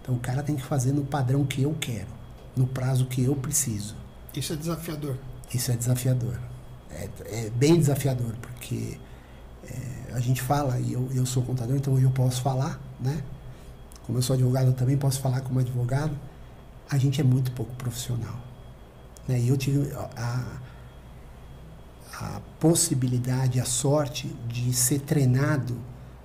Então 0.00 0.14
o 0.14 0.20
cara 0.20 0.42
tem 0.42 0.54
que 0.54 0.62
fazer 0.62 0.92
no 0.92 1.04
padrão 1.04 1.44
que 1.44 1.62
eu 1.62 1.74
quero, 1.80 2.08
no 2.56 2.66
prazo 2.66 3.06
que 3.06 3.24
eu 3.24 3.34
preciso. 3.34 3.96
Isso 4.34 4.52
é 4.52 4.56
desafiador. 4.56 5.16
Isso 5.52 5.72
é 5.72 5.76
desafiador. 5.76 6.38
É, 6.90 7.08
é 7.26 7.50
bem 7.50 7.78
desafiador, 7.78 8.34
porque 8.40 8.98
é, 9.64 10.12
a 10.12 10.20
gente 10.20 10.42
fala, 10.42 10.78
e 10.78 10.92
eu, 10.92 11.08
eu 11.14 11.26
sou 11.26 11.42
contador, 11.42 11.76
então 11.76 11.98
eu 11.98 12.10
posso 12.10 12.42
falar, 12.42 12.80
né? 13.00 13.22
Como 14.06 14.18
eu 14.18 14.22
sou 14.22 14.34
advogado, 14.34 14.66
eu 14.66 14.74
também 14.74 14.96
posso 14.96 15.20
falar 15.20 15.40
como 15.40 15.58
advogado. 15.58 16.16
A 16.90 16.98
gente 16.98 17.20
é 17.20 17.24
muito 17.24 17.50
pouco 17.52 17.74
profissional. 17.76 18.38
Né? 19.26 19.40
E 19.40 19.48
eu 19.48 19.56
tive 19.56 19.90
a, 19.94 20.10
a 20.16 20.44
possibilidade, 22.60 23.60
a 23.60 23.64
sorte 23.64 24.28
de 24.48 24.72
ser 24.72 25.00
treinado 25.00 25.76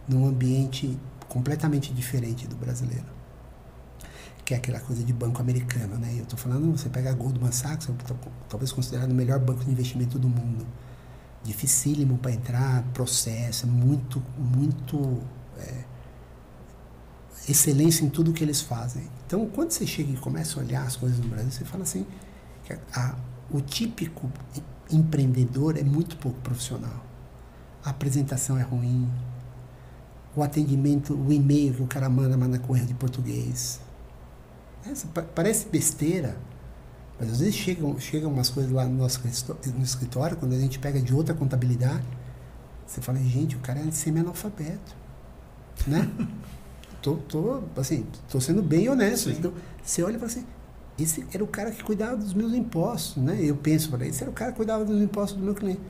num 0.07 0.27
ambiente 0.27 0.97
completamente 1.27 1.93
diferente 1.93 2.47
do 2.47 2.55
brasileiro. 2.55 3.05
Que 4.43 4.53
é 4.53 4.57
aquela 4.57 4.79
coisa 4.79 5.03
de 5.03 5.13
banco 5.13 5.41
americano, 5.41 5.97
né? 5.97 6.13
Eu 6.17 6.23
estou 6.23 6.37
falando, 6.37 6.75
você 6.75 6.89
pega 6.89 7.11
a 7.11 7.13
Goldman 7.13 7.51
Sachs, 7.51 7.87
talvez 8.47 8.71
considerado 8.71 9.11
o 9.11 9.13
melhor 9.13 9.39
banco 9.39 9.63
de 9.63 9.71
investimento 9.71 10.17
do 10.17 10.27
mundo. 10.27 10.65
Dificílimo 11.43 12.17
para 12.17 12.31
entrar, 12.31 12.83
processo, 12.93 13.67
muito, 13.67 14.21
muito 14.37 15.21
é, 15.57 15.83
excelência 17.47 18.03
em 18.03 18.09
tudo 18.09 18.33
que 18.33 18.43
eles 18.43 18.61
fazem. 18.61 19.07
Então, 19.25 19.45
quando 19.47 19.71
você 19.71 19.85
chega 19.85 20.11
e 20.11 20.17
começa 20.17 20.59
a 20.59 20.63
olhar 20.63 20.83
as 20.83 20.95
coisas 20.95 21.19
no 21.19 21.27
Brasil, 21.27 21.51
você 21.51 21.65
fala 21.65 21.83
assim, 21.83 22.05
a, 22.69 22.99
a, 22.99 23.15
o 23.51 23.61
típico 23.61 24.31
empreendedor 24.91 25.77
é 25.77 25.83
muito 25.83 26.17
pouco 26.17 26.39
profissional. 26.41 27.05
A 27.83 27.91
apresentação 27.91 28.57
é 28.57 28.61
ruim, 28.61 29.09
o 30.35 30.43
atendimento, 30.43 31.13
o 31.13 31.31
e-mail 31.31 31.73
que 31.73 31.81
o 31.81 31.87
cara 31.87 32.09
manda, 32.09 32.37
manda 32.37 32.59
com 32.59 32.75
erro 32.75 32.85
de 32.85 32.93
português. 32.93 33.79
Essa, 34.85 35.07
parece 35.07 35.67
besteira, 35.67 36.37
mas 37.19 37.31
às 37.31 37.39
vezes 37.39 37.55
chegam, 37.55 37.99
chegam 37.99 38.31
umas 38.31 38.49
coisas 38.49 38.71
lá 38.71 38.85
no 38.85 38.95
nosso 38.95 39.21
no 39.75 39.83
escritório, 39.83 40.37
quando 40.37 40.53
a 40.53 40.59
gente 40.59 40.79
pega 40.79 41.01
de 41.01 41.13
outra 41.13 41.35
contabilidade, 41.35 42.05
você 42.85 43.01
fala, 43.01 43.19
gente, 43.19 43.55
o 43.55 43.59
cara 43.59 43.79
é 43.79 43.91
semi-analfabeto. 43.91 44.95
Né? 45.85 46.09
tô, 47.01 47.15
tô, 47.15 47.61
assim, 47.77 48.05
tô 48.29 48.39
sendo 48.39 48.63
bem 48.63 48.89
honesto. 48.89 49.29
Sim. 49.29 49.37
Então, 49.37 49.53
você 49.83 50.01
olha 50.01 50.15
e 50.15 50.19
fala 50.19 50.31
assim, 50.31 50.45
esse 51.03 51.25
era 51.33 51.43
o 51.43 51.47
cara 51.47 51.71
que 51.71 51.83
cuidava 51.83 52.17
dos 52.17 52.33
meus 52.33 52.53
impostos, 52.53 53.21
né? 53.21 53.37
Eu 53.41 53.55
penso, 53.55 53.95
esse 54.03 54.23
era 54.23 54.29
o 54.29 54.33
cara 54.33 54.51
que 54.51 54.57
cuidava 54.57 54.83
dos 54.83 55.01
impostos 55.01 55.37
do 55.37 55.43
meu 55.43 55.53
cliente. 55.53 55.81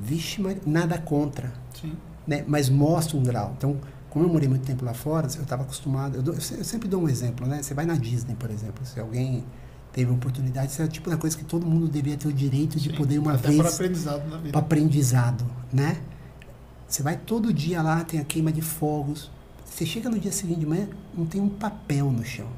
Vixe, 0.00 0.40
mas 0.40 0.58
nada 0.66 0.98
contra. 0.98 1.52
Sim. 1.80 1.96
Né? 2.26 2.44
Mas 2.46 2.68
mostra 2.68 3.16
um 3.16 3.22
grau. 3.22 3.54
Então, 3.56 3.78
como 4.10 4.24
eu 4.24 4.28
morei 4.28 4.48
muito 4.48 4.64
tempo 4.64 4.84
lá 4.84 4.94
fora, 4.94 5.26
eu 5.26 5.42
estava 5.42 5.62
acostumado. 5.62 6.16
Eu, 6.16 6.22
dou, 6.22 6.34
eu, 6.34 6.40
sempre 6.40 6.88
dou 6.88 7.02
um 7.02 7.08
exemplo, 7.08 7.46
né? 7.46 7.62
Você 7.62 7.74
vai 7.74 7.84
na 7.84 7.94
Disney, 7.94 8.34
por 8.34 8.50
exemplo. 8.50 8.84
Se 8.84 8.98
alguém 8.98 9.44
teve 9.92 10.10
oportunidade, 10.10 10.72
isso 10.72 10.82
é 10.82 10.84
o 10.84 10.88
tipo 10.88 11.10
da 11.10 11.16
coisa 11.16 11.36
que 11.36 11.44
todo 11.44 11.66
mundo 11.66 11.88
devia 11.88 12.16
ter 12.16 12.28
o 12.28 12.32
direito 12.32 12.78
de 12.78 12.90
Sim, 12.90 12.96
poder 12.96 13.18
uma 13.18 13.34
até 13.34 13.48
vez. 13.48 13.60
Para 13.60 13.70
aprendizado 13.70 14.28
na 14.28 14.36
vida. 14.36 14.52
Para 14.52 14.60
aprendizado, 14.60 15.46
né? 15.72 16.00
Você 16.86 17.02
vai 17.02 17.16
todo 17.16 17.52
dia 17.52 17.82
lá, 17.82 18.02
tem 18.04 18.18
a 18.18 18.24
queima 18.24 18.50
de 18.50 18.62
fogos. 18.62 19.30
Você 19.64 19.84
chega 19.84 20.08
no 20.08 20.18
dia 20.18 20.32
seguinte 20.32 20.60
de 20.60 20.66
manhã, 20.66 20.88
não 21.14 21.26
tem 21.26 21.40
um 21.40 21.48
papel 21.48 22.10
no 22.10 22.24
chão. 22.24 22.48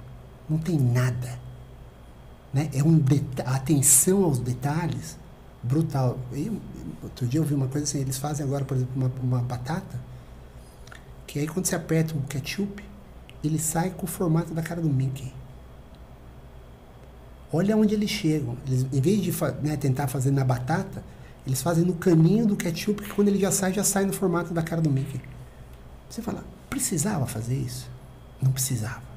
Não 0.49 0.59
tem 0.59 0.79
nada. 0.79 1.39
Né? 2.53 2.69
É 2.73 2.83
um 2.83 3.03
atenção 3.47 4.25
aos 4.25 4.39
detalhes 4.39 5.17
brutal. 5.63 6.19
E, 6.33 6.51
outro 7.03 7.27
dia 7.27 7.41
eu 7.41 7.45
vi 7.45 7.55
uma 7.55 7.69
coisa 7.69 7.85
assim, 7.85 8.01
eles 8.01 8.19
fazem 8.19 8.45
agora, 8.45 8.65
por 8.65 8.77
exemplo, 8.77 8.95
uma, 8.97 9.13
uma 9.23 9.43
batata, 9.43 10.01
que 11.27 11.39
aí 11.39 11.47
quando 11.47 11.67
você 11.67 11.77
aperta 11.77 12.15
o 12.15 12.23
ketchup, 12.23 12.83
ele 13.43 13.59
sai 13.59 13.91
com 13.91 14.05
o 14.05 14.09
formato 14.09 14.53
da 14.53 14.63
cara 14.63 14.81
do 14.81 14.89
Mickey. 14.89 15.33
Olha 17.53 17.77
onde 17.77 17.95
eles 17.95 18.11
chegam. 18.11 18.57
Eles, 18.67 18.87
em 18.93 19.01
vez 19.01 19.23
de 19.23 19.33
né, 19.63 19.77
tentar 19.77 20.09
fazer 20.09 20.31
na 20.31 20.45
batata, 20.45 21.03
eles 21.47 21.63
fazem 21.63 21.85
no 21.85 21.95
caminho 21.95 22.47
do 22.47 22.57
ketchup, 22.57 23.03
que 23.03 23.15
quando 23.15 23.29
ele 23.29 23.39
já 23.39 23.51
sai, 23.51 23.73
já 23.73 23.83
sai 23.83 24.05
no 24.05 24.13
formato 24.13 24.53
da 24.53 24.63
cara 24.63 24.81
do 24.81 24.91
Mickey. 24.91 25.21
Você 26.09 26.23
fala, 26.23 26.45
precisava 26.69 27.27
fazer 27.27 27.57
isso? 27.57 27.89
Não 28.43 28.53
precisava. 28.53 29.10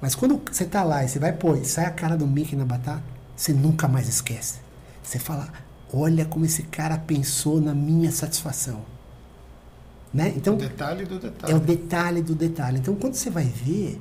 Mas 0.00 0.14
quando 0.14 0.40
você 0.50 0.64
está 0.64 0.82
lá 0.82 1.04
e 1.04 1.08
você 1.08 1.18
vai 1.18 1.32
pôr 1.32 1.58
e 1.58 1.64
sai 1.64 1.86
a 1.86 1.90
cara 1.90 2.16
do 2.16 2.26
Mickey 2.26 2.56
na 2.56 2.64
batata, 2.64 3.02
você 3.34 3.52
nunca 3.52 3.88
mais 3.88 4.08
esquece. 4.08 4.60
Você 5.02 5.18
fala, 5.18 5.48
olha 5.92 6.24
como 6.24 6.44
esse 6.44 6.64
cara 6.64 6.98
pensou 6.98 7.60
na 7.60 7.74
minha 7.74 8.10
satisfação. 8.10 8.82
Né? 10.12 10.32
Então, 10.36 10.54
o 10.54 10.58
detalhe 10.58 11.04
do 11.04 11.18
detalhe. 11.18 11.52
É 11.52 11.56
o 11.56 11.60
detalhe 11.60 12.22
do 12.22 12.34
detalhe. 12.34 12.78
Então, 12.78 12.94
quando 12.94 13.14
você 13.14 13.30
vai 13.30 13.44
ver, 13.44 14.00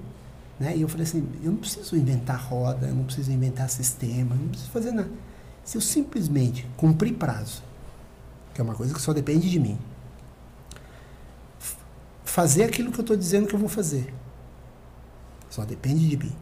né? 0.60 0.76
E 0.76 0.82
eu 0.82 0.88
falei 0.88 1.06
assim, 1.06 1.28
eu 1.44 1.52
não 1.52 1.58
preciso 1.58 1.96
inventar 1.96 2.40
roda, 2.40 2.88
eu 2.88 2.96
não 2.96 3.04
preciso 3.04 3.32
inventar 3.32 3.70
sistema, 3.70 4.36
eu 4.36 4.42
não 4.42 4.48
preciso 4.48 4.72
fazer 4.72 4.92
nada. 4.92 5.10
Se 5.64 5.78
eu 5.78 5.82
simplesmente 5.82 6.66
cumprir 6.78 7.14
prazo, 7.16 7.64
que 8.54 8.62
é 8.62 8.64
uma 8.64 8.76
coisa 8.76 8.94
que 8.94 9.02
só 9.02 9.12
depende 9.12 9.50
de 9.50 9.60
mim, 9.60 9.78
fazer 12.24 12.64
aquilo 12.64 12.92
que 12.92 13.00
eu 13.00 13.02
estou 13.02 13.18
dizendo 13.18 13.48
que 13.48 13.56
eu 13.56 13.60
vou 13.60 13.70
fazer, 13.70 14.14
só 15.56 15.63
depende 15.63 16.10
de 16.10 16.18
mim. 16.18 16.36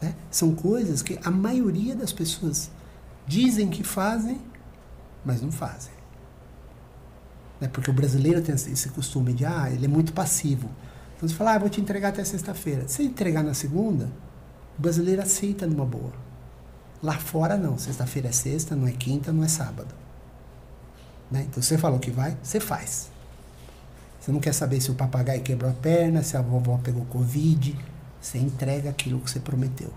Né? 0.00 0.14
São 0.30 0.54
coisas 0.54 1.02
que 1.02 1.18
a 1.22 1.30
maioria 1.30 1.94
das 1.94 2.12
pessoas 2.12 2.70
dizem 3.26 3.68
que 3.68 3.84
fazem, 3.84 4.40
mas 5.22 5.42
não 5.42 5.52
fazem. 5.52 5.92
Né? 7.60 7.68
Porque 7.68 7.90
o 7.90 7.92
brasileiro 7.92 8.40
tem 8.40 8.54
esse 8.54 8.88
costume 8.88 9.34
de, 9.34 9.44
ah, 9.44 9.70
ele 9.70 9.84
é 9.84 9.88
muito 9.88 10.14
passivo. 10.14 10.70
Então 11.14 11.28
você 11.28 11.34
fala, 11.34 11.54
ah, 11.54 11.58
vou 11.58 11.68
te 11.68 11.78
entregar 11.78 12.08
até 12.08 12.24
sexta-feira. 12.24 12.88
Se 12.88 13.02
entregar 13.02 13.42
na 13.44 13.52
segunda, 13.52 14.10
o 14.78 14.82
brasileiro 14.82 15.20
aceita 15.20 15.66
numa 15.66 15.84
boa. 15.84 16.12
Lá 17.02 17.18
fora 17.18 17.58
não. 17.58 17.76
Sexta-feira 17.76 18.28
é 18.28 18.32
sexta, 18.32 18.74
não 18.74 18.86
é 18.86 18.92
quinta, 18.92 19.30
não 19.30 19.44
é 19.44 19.48
sábado. 19.48 19.94
Né? 21.30 21.46
Então 21.50 21.62
você 21.62 21.76
falou 21.76 21.98
que 21.98 22.10
vai, 22.10 22.36
você 22.42 22.60
faz. 22.60 23.10
Você 24.18 24.32
não 24.32 24.40
quer 24.40 24.54
saber 24.54 24.80
se 24.80 24.90
o 24.90 24.94
papagaio 24.94 25.42
quebrou 25.42 25.70
a 25.70 25.74
perna, 25.74 26.22
se 26.22 26.34
a 26.36 26.40
vovó 26.40 26.78
pegou 26.82 27.04
Covid. 27.04 27.76
Você 28.26 28.38
entrega 28.38 28.90
aquilo 28.90 29.20
que 29.20 29.30
você 29.30 29.38
prometeu. 29.38 29.92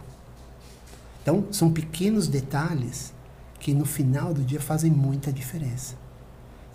Então, 1.24 1.48
são 1.52 1.72
pequenos 1.72 2.28
detalhes 2.28 3.12
que 3.60 3.74
no 3.74 3.86
final 3.86 4.36
do 4.36 4.44
dia 4.44 4.62
fazem 4.62 4.92
muita 4.92 5.34
diferença. 5.34 5.96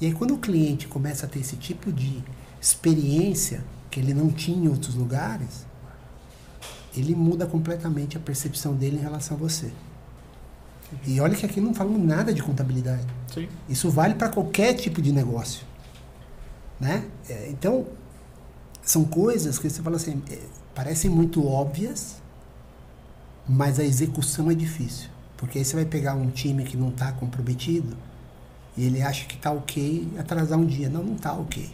E 0.01 0.07
aí, 0.07 0.13
quando 0.13 0.35
o 0.35 0.39
cliente 0.39 0.89
começa 0.89 1.27
a 1.27 1.29
ter 1.29 1.39
esse 1.39 1.57
tipo 1.57 1.93
de 1.93 2.25
experiência 2.61 3.63
que 3.89 4.01
ele 4.01 4.13
não 4.13 4.31
tinha 4.33 4.65
em 4.65 4.69
outros 4.69 4.97
lugares, 4.97 5.65
ele 6.97 7.15
muda 7.15 7.47
completamente 7.47 8.17
a 8.17 8.21
percepção 8.21 8.75
dele 8.75 8.97
em 8.97 9.03
relação 9.03 9.37
a 9.37 9.41
você. 9.41 9.71
E 11.07 11.21
olha 11.21 11.37
que 11.37 11.47
aqui 11.47 11.61
não 11.61 11.73
falamos 11.73 12.05
nada 12.05 12.35
de 12.35 12.43
contabilidade. 12.43 13.07
Sim. 13.33 13.49
Isso 13.69 13.89
vale 13.91 14.17
para 14.17 14.29
qualquer 14.29 14.75
tipo 14.75 15.01
de 15.01 15.13
negócio. 15.13 15.65
Né? 16.81 17.09
É, 17.29 17.49
então, 17.49 17.87
são 18.83 19.05
coisas 19.05 19.57
que 19.57 19.71
você 19.71 19.81
fala 19.81 19.95
assim, 19.97 20.21
é, 20.29 20.64
parecem 20.75 21.11
muito 21.11 21.47
óbvias, 21.47 22.21
mas 23.49 23.79
a 23.79 23.85
execução 23.85 24.51
é 24.51 24.55
difícil. 24.55 25.09
Porque 25.37 25.59
aí 25.59 25.65
você 25.65 25.77
vai 25.77 25.85
pegar 25.85 26.15
um 26.15 26.31
time 26.31 26.65
que 26.65 26.77
não 26.77 26.89
está 26.89 27.13
comprometido 27.13 27.97
e 28.77 28.85
ele 28.85 29.03
acha 29.03 29.27
que 29.27 29.37
está 29.37 29.51
ok 29.53 30.09
atrasar 30.19 30.59
um 30.59 30.67
dia. 30.67 30.89
Não, 30.89 31.03
não 31.03 31.15
está 31.15 31.33
ok. 31.33 31.71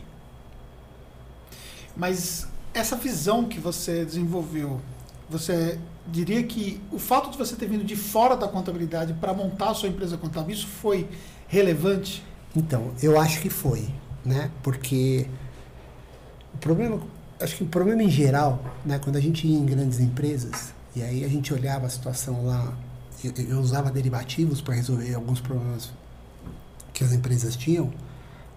Mas 1.96 2.46
essa 2.74 2.96
visão 2.96 3.44
que 3.44 3.58
você 3.58 4.04
desenvolveu, 4.04 4.80
você 5.28 5.78
diria 6.06 6.42
que 6.42 6.80
o 6.90 6.98
fato 6.98 7.30
de 7.30 7.38
você 7.38 7.54
ter 7.56 7.66
vindo 7.66 7.84
de 7.84 7.96
fora 7.96 8.36
da 8.36 8.48
contabilidade 8.48 9.14
para 9.14 9.32
montar 9.32 9.70
a 9.70 9.74
sua 9.74 9.88
empresa 9.88 10.16
contábil, 10.16 10.54
isso 10.54 10.66
foi 10.66 11.08
relevante? 11.46 12.24
Então, 12.56 12.92
eu 13.02 13.18
acho 13.18 13.40
que 13.40 13.50
foi, 13.50 13.88
né? 14.24 14.50
Porque 14.62 15.26
o 16.54 16.58
problema, 16.58 17.00
acho 17.40 17.57
que 17.57 17.64
o 17.64 17.66
problema 17.66 18.03
em 18.03 18.11
geral, 18.11 18.62
né, 18.85 18.98
quando 18.98 19.16
a 19.16 19.20
gente 19.20 19.46
ia 19.46 19.59
em 19.59 19.64
grandes 19.64 19.98
empresas, 19.98 20.74
e 20.94 21.03
aí 21.03 21.24
a 21.24 21.29
gente 21.29 21.53
olhava 21.55 21.87
a 21.87 21.88
situação 21.88 22.44
lá, 22.44 22.76
eu, 23.24 23.33
eu 23.48 23.59
usava 23.59 23.90
derivativos 23.90 24.61
para 24.61 24.74
resolver 24.74 25.14
alguns 25.14 25.40
problemas 25.40 25.90
que 26.92 27.05
as 27.05 27.12
empresas 27.12 27.57
tinham. 27.57 27.90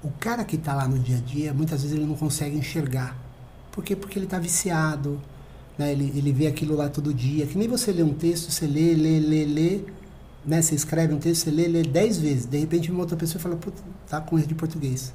O 0.04 0.10
cara 0.19 0.43
que 0.43 0.56
está 0.56 0.74
lá 0.74 0.88
no 0.88 1.00
dia 1.00 1.17
a 1.17 1.22
dia, 1.22 1.54
muitas 1.54 1.82
vezes 1.82 1.96
ele 1.96 2.06
não 2.06 2.15
consegue 2.15 2.58
enxergar. 2.58 3.17
Por 3.72 3.84
quê? 3.84 3.96
Porque 3.96 4.17
ele 4.17 4.26
está 4.26 4.38
viciado, 4.38 5.19
né? 5.78 5.91
ele, 5.91 6.12
ele 6.15 6.34
vê 6.34 6.48
aquilo 6.48 6.76
lá 6.76 6.89
todo 6.89 7.13
dia. 7.13 7.46
Que 7.48 7.58
nem 7.58 7.67
você 7.67 7.91
lê 7.91 8.04
um 8.04 8.13
texto, 8.13 8.52
você 8.52 8.67
lê, 8.67 8.93
lê, 8.93 9.19
lê, 9.19 9.46
lê, 9.46 9.82
né? 10.46 10.62
Você 10.62 10.76
escreve 10.76 11.13
um 11.13 11.19
texto, 11.19 11.43
você 11.43 11.52
lê, 11.52 11.67
lê 11.67 11.84
dez 11.84 12.17
vezes. 12.17 12.46
De 12.46 12.58
repente 12.58 12.91
uma 12.91 13.00
outra 13.00 13.15
pessoa 13.15 13.41
fala, 13.41 13.56
puta, 13.56 13.82
tá 14.10 14.19
com 14.19 14.38
erro 14.38 14.48
de 14.48 14.56
português. 14.56 15.13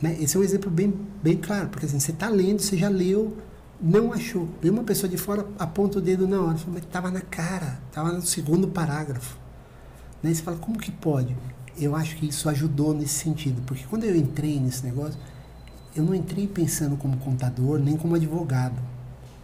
Né? 0.00 0.16
Esse 0.20 0.36
é 0.36 0.40
um 0.40 0.42
exemplo 0.42 0.70
bem, 0.70 0.94
bem 1.22 1.36
claro, 1.36 1.68
porque 1.68 1.86
assim, 1.86 2.00
você 2.00 2.10
está 2.10 2.28
lendo, 2.28 2.60
você 2.60 2.76
já 2.76 2.88
leu, 2.88 3.36
não 3.80 4.12
achou. 4.12 4.48
Veio 4.60 4.72
uma 4.72 4.84
pessoa 4.84 5.08
de 5.08 5.16
fora, 5.16 5.46
aponta 5.58 5.98
o 5.98 6.00
dedo 6.00 6.26
na 6.26 6.40
hora, 6.40 6.56
fala, 6.56 6.72
mas 6.74 6.84
estava 6.84 7.10
na 7.10 7.20
cara, 7.20 7.80
estava 7.88 8.12
no 8.12 8.22
segundo 8.22 8.68
parágrafo. 8.68 9.36
Né? 10.22 10.32
Você 10.32 10.42
fala, 10.42 10.56
como 10.56 10.78
que 10.78 10.90
pode? 10.90 11.36
Eu 11.78 11.94
acho 11.94 12.16
que 12.16 12.26
isso 12.26 12.48
ajudou 12.48 12.94
nesse 12.94 13.14
sentido, 13.14 13.62
porque 13.66 13.84
quando 13.88 14.04
eu 14.04 14.14
entrei 14.14 14.58
nesse 14.58 14.84
negócio, 14.84 15.18
eu 15.94 16.04
não 16.04 16.14
entrei 16.14 16.46
pensando 16.46 16.96
como 16.96 17.16
contador, 17.18 17.78
nem 17.78 17.96
como 17.96 18.14
advogado. 18.14 18.76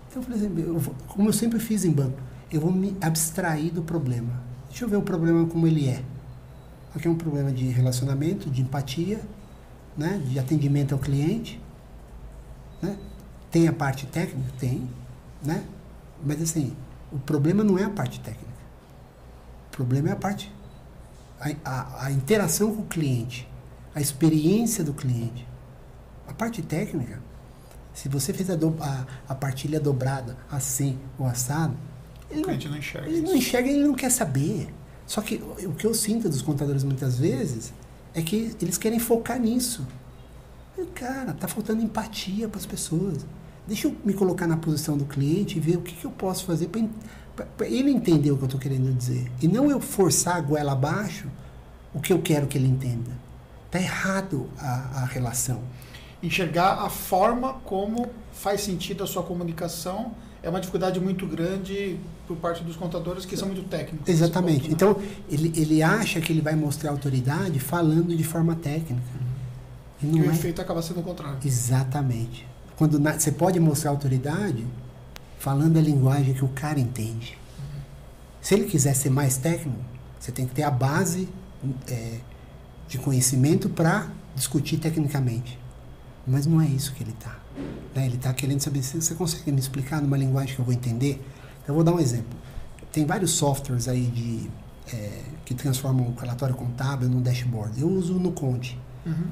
Então 0.08 0.22
eu 0.22 0.22
falei 0.22 0.38
assim, 0.38 0.60
eu 0.60 0.78
vou, 0.78 0.94
como 1.08 1.28
eu 1.28 1.32
sempre 1.32 1.58
fiz 1.58 1.84
em 1.84 1.90
banco, 1.90 2.18
eu 2.50 2.60
vou 2.60 2.72
me 2.72 2.96
abstrair 3.00 3.72
do 3.72 3.82
problema. 3.82 4.42
Deixa 4.68 4.84
eu 4.84 4.88
ver 4.88 4.96
o 4.96 5.02
problema 5.02 5.46
como 5.46 5.66
ele 5.66 5.88
é. 5.88 6.02
Aqui 6.94 7.08
é 7.08 7.10
um 7.10 7.16
problema 7.16 7.50
de 7.50 7.66
relacionamento, 7.66 8.48
de 8.48 8.62
empatia, 8.62 9.20
né? 9.96 10.20
de 10.26 10.38
atendimento 10.38 10.94
ao 10.94 10.98
cliente. 10.98 11.60
Né? 12.82 12.96
Tem 13.50 13.68
a 13.68 13.72
parte 13.72 14.06
técnica? 14.06 14.50
Tem. 14.58 14.88
Né? 15.42 15.64
Mas 16.24 16.42
assim, 16.42 16.76
o 17.12 17.18
problema 17.18 17.64
não 17.64 17.78
é 17.78 17.84
a 17.84 17.90
parte 17.90 18.20
técnica. 18.20 18.46
O 19.68 19.76
problema 19.76 20.10
é 20.10 20.12
a 20.12 20.16
parte. 20.16 20.52
A, 21.40 21.50
a, 21.64 22.06
a 22.06 22.12
interação 22.12 22.74
com 22.74 22.82
o 22.82 22.86
cliente, 22.86 23.48
a 23.94 24.00
experiência 24.00 24.82
do 24.82 24.92
cliente. 24.94 25.46
A 26.26 26.32
parte 26.32 26.62
técnica, 26.62 27.20
se 27.92 28.08
você 28.08 28.32
fez 28.32 28.50
a, 28.50 28.56
do, 28.56 28.76
a, 28.80 29.06
a 29.28 29.34
partilha 29.34 29.78
dobrada 29.78 30.36
assim 30.50 30.98
ou 31.18 31.26
assado, 31.26 31.76
ele 32.30 32.42
não, 32.42 32.70
não 32.70 32.78
enxerga. 32.78 33.08
Ele 33.08 33.20
não 33.20 33.36
enxerga, 33.36 33.68
ele 33.68 33.86
não 33.86 33.94
quer 33.94 34.10
saber. 34.10 34.74
Só 35.06 35.20
que 35.20 35.36
o 35.36 35.72
que 35.72 35.86
eu 35.86 35.94
sinto 35.94 36.28
dos 36.28 36.42
contadores 36.42 36.82
muitas 36.82 37.18
vezes 37.18 37.72
é 38.16 38.22
que 38.22 38.56
eles 38.60 38.76
querem 38.76 38.98
focar 38.98 39.38
nisso. 39.38 39.86
E, 40.76 40.84
cara, 40.86 41.32
tá 41.32 41.46
faltando 41.46 41.80
empatia 41.80 42.48
para 42.48 42.58
as 42.58 42.66
pessoas. 42.66 43.24
Deixa 43.68 43.86
eu 43.86 43.96
me 44.04 44.12
colocar 44.12 44.48
na 44.48 44.56
posição 44.56 44.96
do 44.96 45.04
cliente 45.04 45.58
e 45.58 45.60
ver 45.60 45.76
o 45.76 45.82
que, 45.82 45.94
que 45.94 46.04
eu 46.04 46.10
posso 46.10 46.44
fazer 46.44 46.68
para 47.56 47.68
ele 47.68 47.90
entender 47.90 48.32
o 48.32 48.36
que 48.36 48.42
eu 48.42 48.46
estou 48.46 48.60
querendo 48.60 48.92
dizer. 48.92 49.30
E 49.40 49.46
não 49.46 49.70
eu 49.70 49.80
forçar 49.80 50.36
a 50.36 50.40
goela 50.40 50.72
abaixo 50.72 51.28
o 51.94 52.00
que 52.00 52.12
eu 52.12 52.20
quero 52.20 52.48
que 52.48 52.58
ele 52.58 52.66
entenda. 52.66 53.12
Tá 53.70 53.80
errado 53.80 54.48
a, 54.58 55.02
a 55.02 55.04
relação 55.04 55.62
enxergar 56.22 56.82
a 56.82 56.88
forma 56.88 57.54
como 57.64 58.10
faz 58.32 58.62
sentido 58.62 59.04
a 59.04 59.06
sua 59.06 59.22
comunicação 59.22 60.12
é 60.42 60.48
uma 60.48 60.60
dificuldade 60.60 61.00
muito 61.00 61.26
grande 61.26 61.98
por 62.26 62.36
parte 62.36 62.62
dos 62.64 62.76
contadores 62.76 63.24
que 63.24 63.36
são 63.36 63.48
muito 63.48 63.68
técnicos. 63.68 64.08
Exatamente. 64.08 64.68
Ponto, 64.68 64.68
né? 64.68 64.74
Então, 64.74 65.02
ele, 65.30 65.52
ele 65.56 65.82
acha 65.82 66.20
que 66.20 66.32
ele 66.32 66.40
vai 66.40 66.54
mostrar 66.54 66.90
autoridade 66.90 67.58
falando 67.60 68.16
de 68.16 68.24
forma 68.24 68.54
técnica. 68.54 69.02
E, 70.02 70.06
não 70.06 70.18
e 70.18 70.22
o 70.22 70.30
é... 70.30 70.34
efeito 70.34 70.60
acaba 70.60 70.82
sendo 70.82 71.00
o 71.00 71.02
contrário. 71.02 71.38
Exatamente. 71.44 72.46
Quando 72.76 72.98
na... 72.98 73.18
você 73.18 73.32
pode 73.32 73.58
mostrar 73.60 73.90
autoridade 73.90 74.66
falando 75.38 75.78
a 75.78 75.80
linguagem 75.80 76.34
que 76.34 76.44
o 76.44 76.48
cara 76.48 76.80
entende. 76.80 77.38
Uhum. 77.58 77.80
Se 78.40 78.54
ele 78.54 78.64
quiser 78.64 78.94
ser 78.94 79.10
mais 79.10 79.36
técnico, 79.36 79.78
você 80.18 80.32
tem 80.32 80.46
que 80.46 80.54
ter 80.54 80.64
a 80.64 80.70
base 80.70 81.28
é, 81.88 82.18
de 82.88 82.98
conhecimento 82.98 83.68
para 83.68 84.08
discutir 84.34 84.78
tecnicamente. 84.78 85.58
Mas 86.26 86.46
não 86.46 86.60
é 86.60 86.66
isso 86.66 86.92
que 86.92 87.02
ele 87.02 87.12
está. 87.12 87.38
Né? 87.94 88.06
Ele 88.06 88.16
está 88.16 88.32
querendo 88.32 88.60
saber 88.60 88.82
se 88.82 89.00
você 89.00 89.14
consegue 89.14 89.52
me 89.52 89.60
explicar 89.60 90.02
numa 90.02 90.16
linguagem 90.16 90.54
que 90.54 90.60
eu 90.60 90.64
vou 90.64 90.74
entender. 90.74 91.24
Então, 91.66 91.74
eu 91.74 91.74
vou 91.74 91.82
dar 91.82 91.92
um 91.92 91.98
exemplo. 91.98 92.38
Tem 92.92 93.04
vários 93.04 93.32
softwares 93.32 93.88
aí 93.88 94.06
de, 94.06 94.48
é, 94.94 95.22
que 95.44 95.52
transformam 95.52 96.06
o 96.06 96.14
relatório 96.14 96.54
contábil 96.54 97.08
num 97.08 97.20
dashboard. 97.20 97.80
Eu 97.80 97.88
uso 97.88 98.14
no 98.14 98.30
Conte. 98.30 98.78
Uhum. 99.04 99.26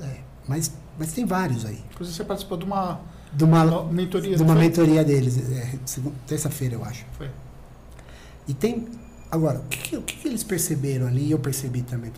É, 0.00 0.18
mas, 0.46 0.70
mas 0.98 1.12
tem 1.14 1.24
vários 1.24 1.64
aí. 1.64 1.82
Inclusive, 1.90 2.14
você 2.14 2.24
participou 2.24 2.58
de 2.58 2.66
uma, 2.66 3.00
de 3.32 3.42
uma 3.42 3.84
mentoria. 3.84 4.36
De 4.36 4.42
uma 4.42 4.54
mentoria 4.54 5.02
deles, 5.02 5.38
é, 5.50 5.78
terça-feira, 6.26 6.74
eu 6.74 6.84
acho. 6.84 7.06
Foi. 7.12 7.30
E 8.46 8.52
tem. 8.52 8.86
Agora, 9.30 9.60
o 9.60 9.64
que, 9.64 9.96
o 9.96 10.02
que 10.02 10.28
eles 10.28 10.44
perceberam 10.44 11.06
ali, 11.06 11.24
e 11.24 11.30
eu 11.30 11.38
percebi 11.38 11.80
também. 11.80 12.12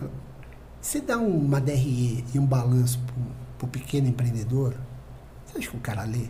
Você 0.81 1.01
dá 1.01 1.17
uma 1.17 1.61
DRE 1.61 2.25
e 2.35 2.39
um 2.39 2.47
balanço 2.47 3.01
para 3.57 3.67
o 3.67 3.69
pequeno 3.69 4.09
empreendedor, 4.09 4.75
você 5.47 5.59
acha 5.59 5.71
que 5.71 5.77
o 5.77 5.81
cara 5.81 6.03
lê? 6.03 6.27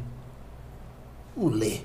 Não 1.34 1.46
lê. 1.48 1.80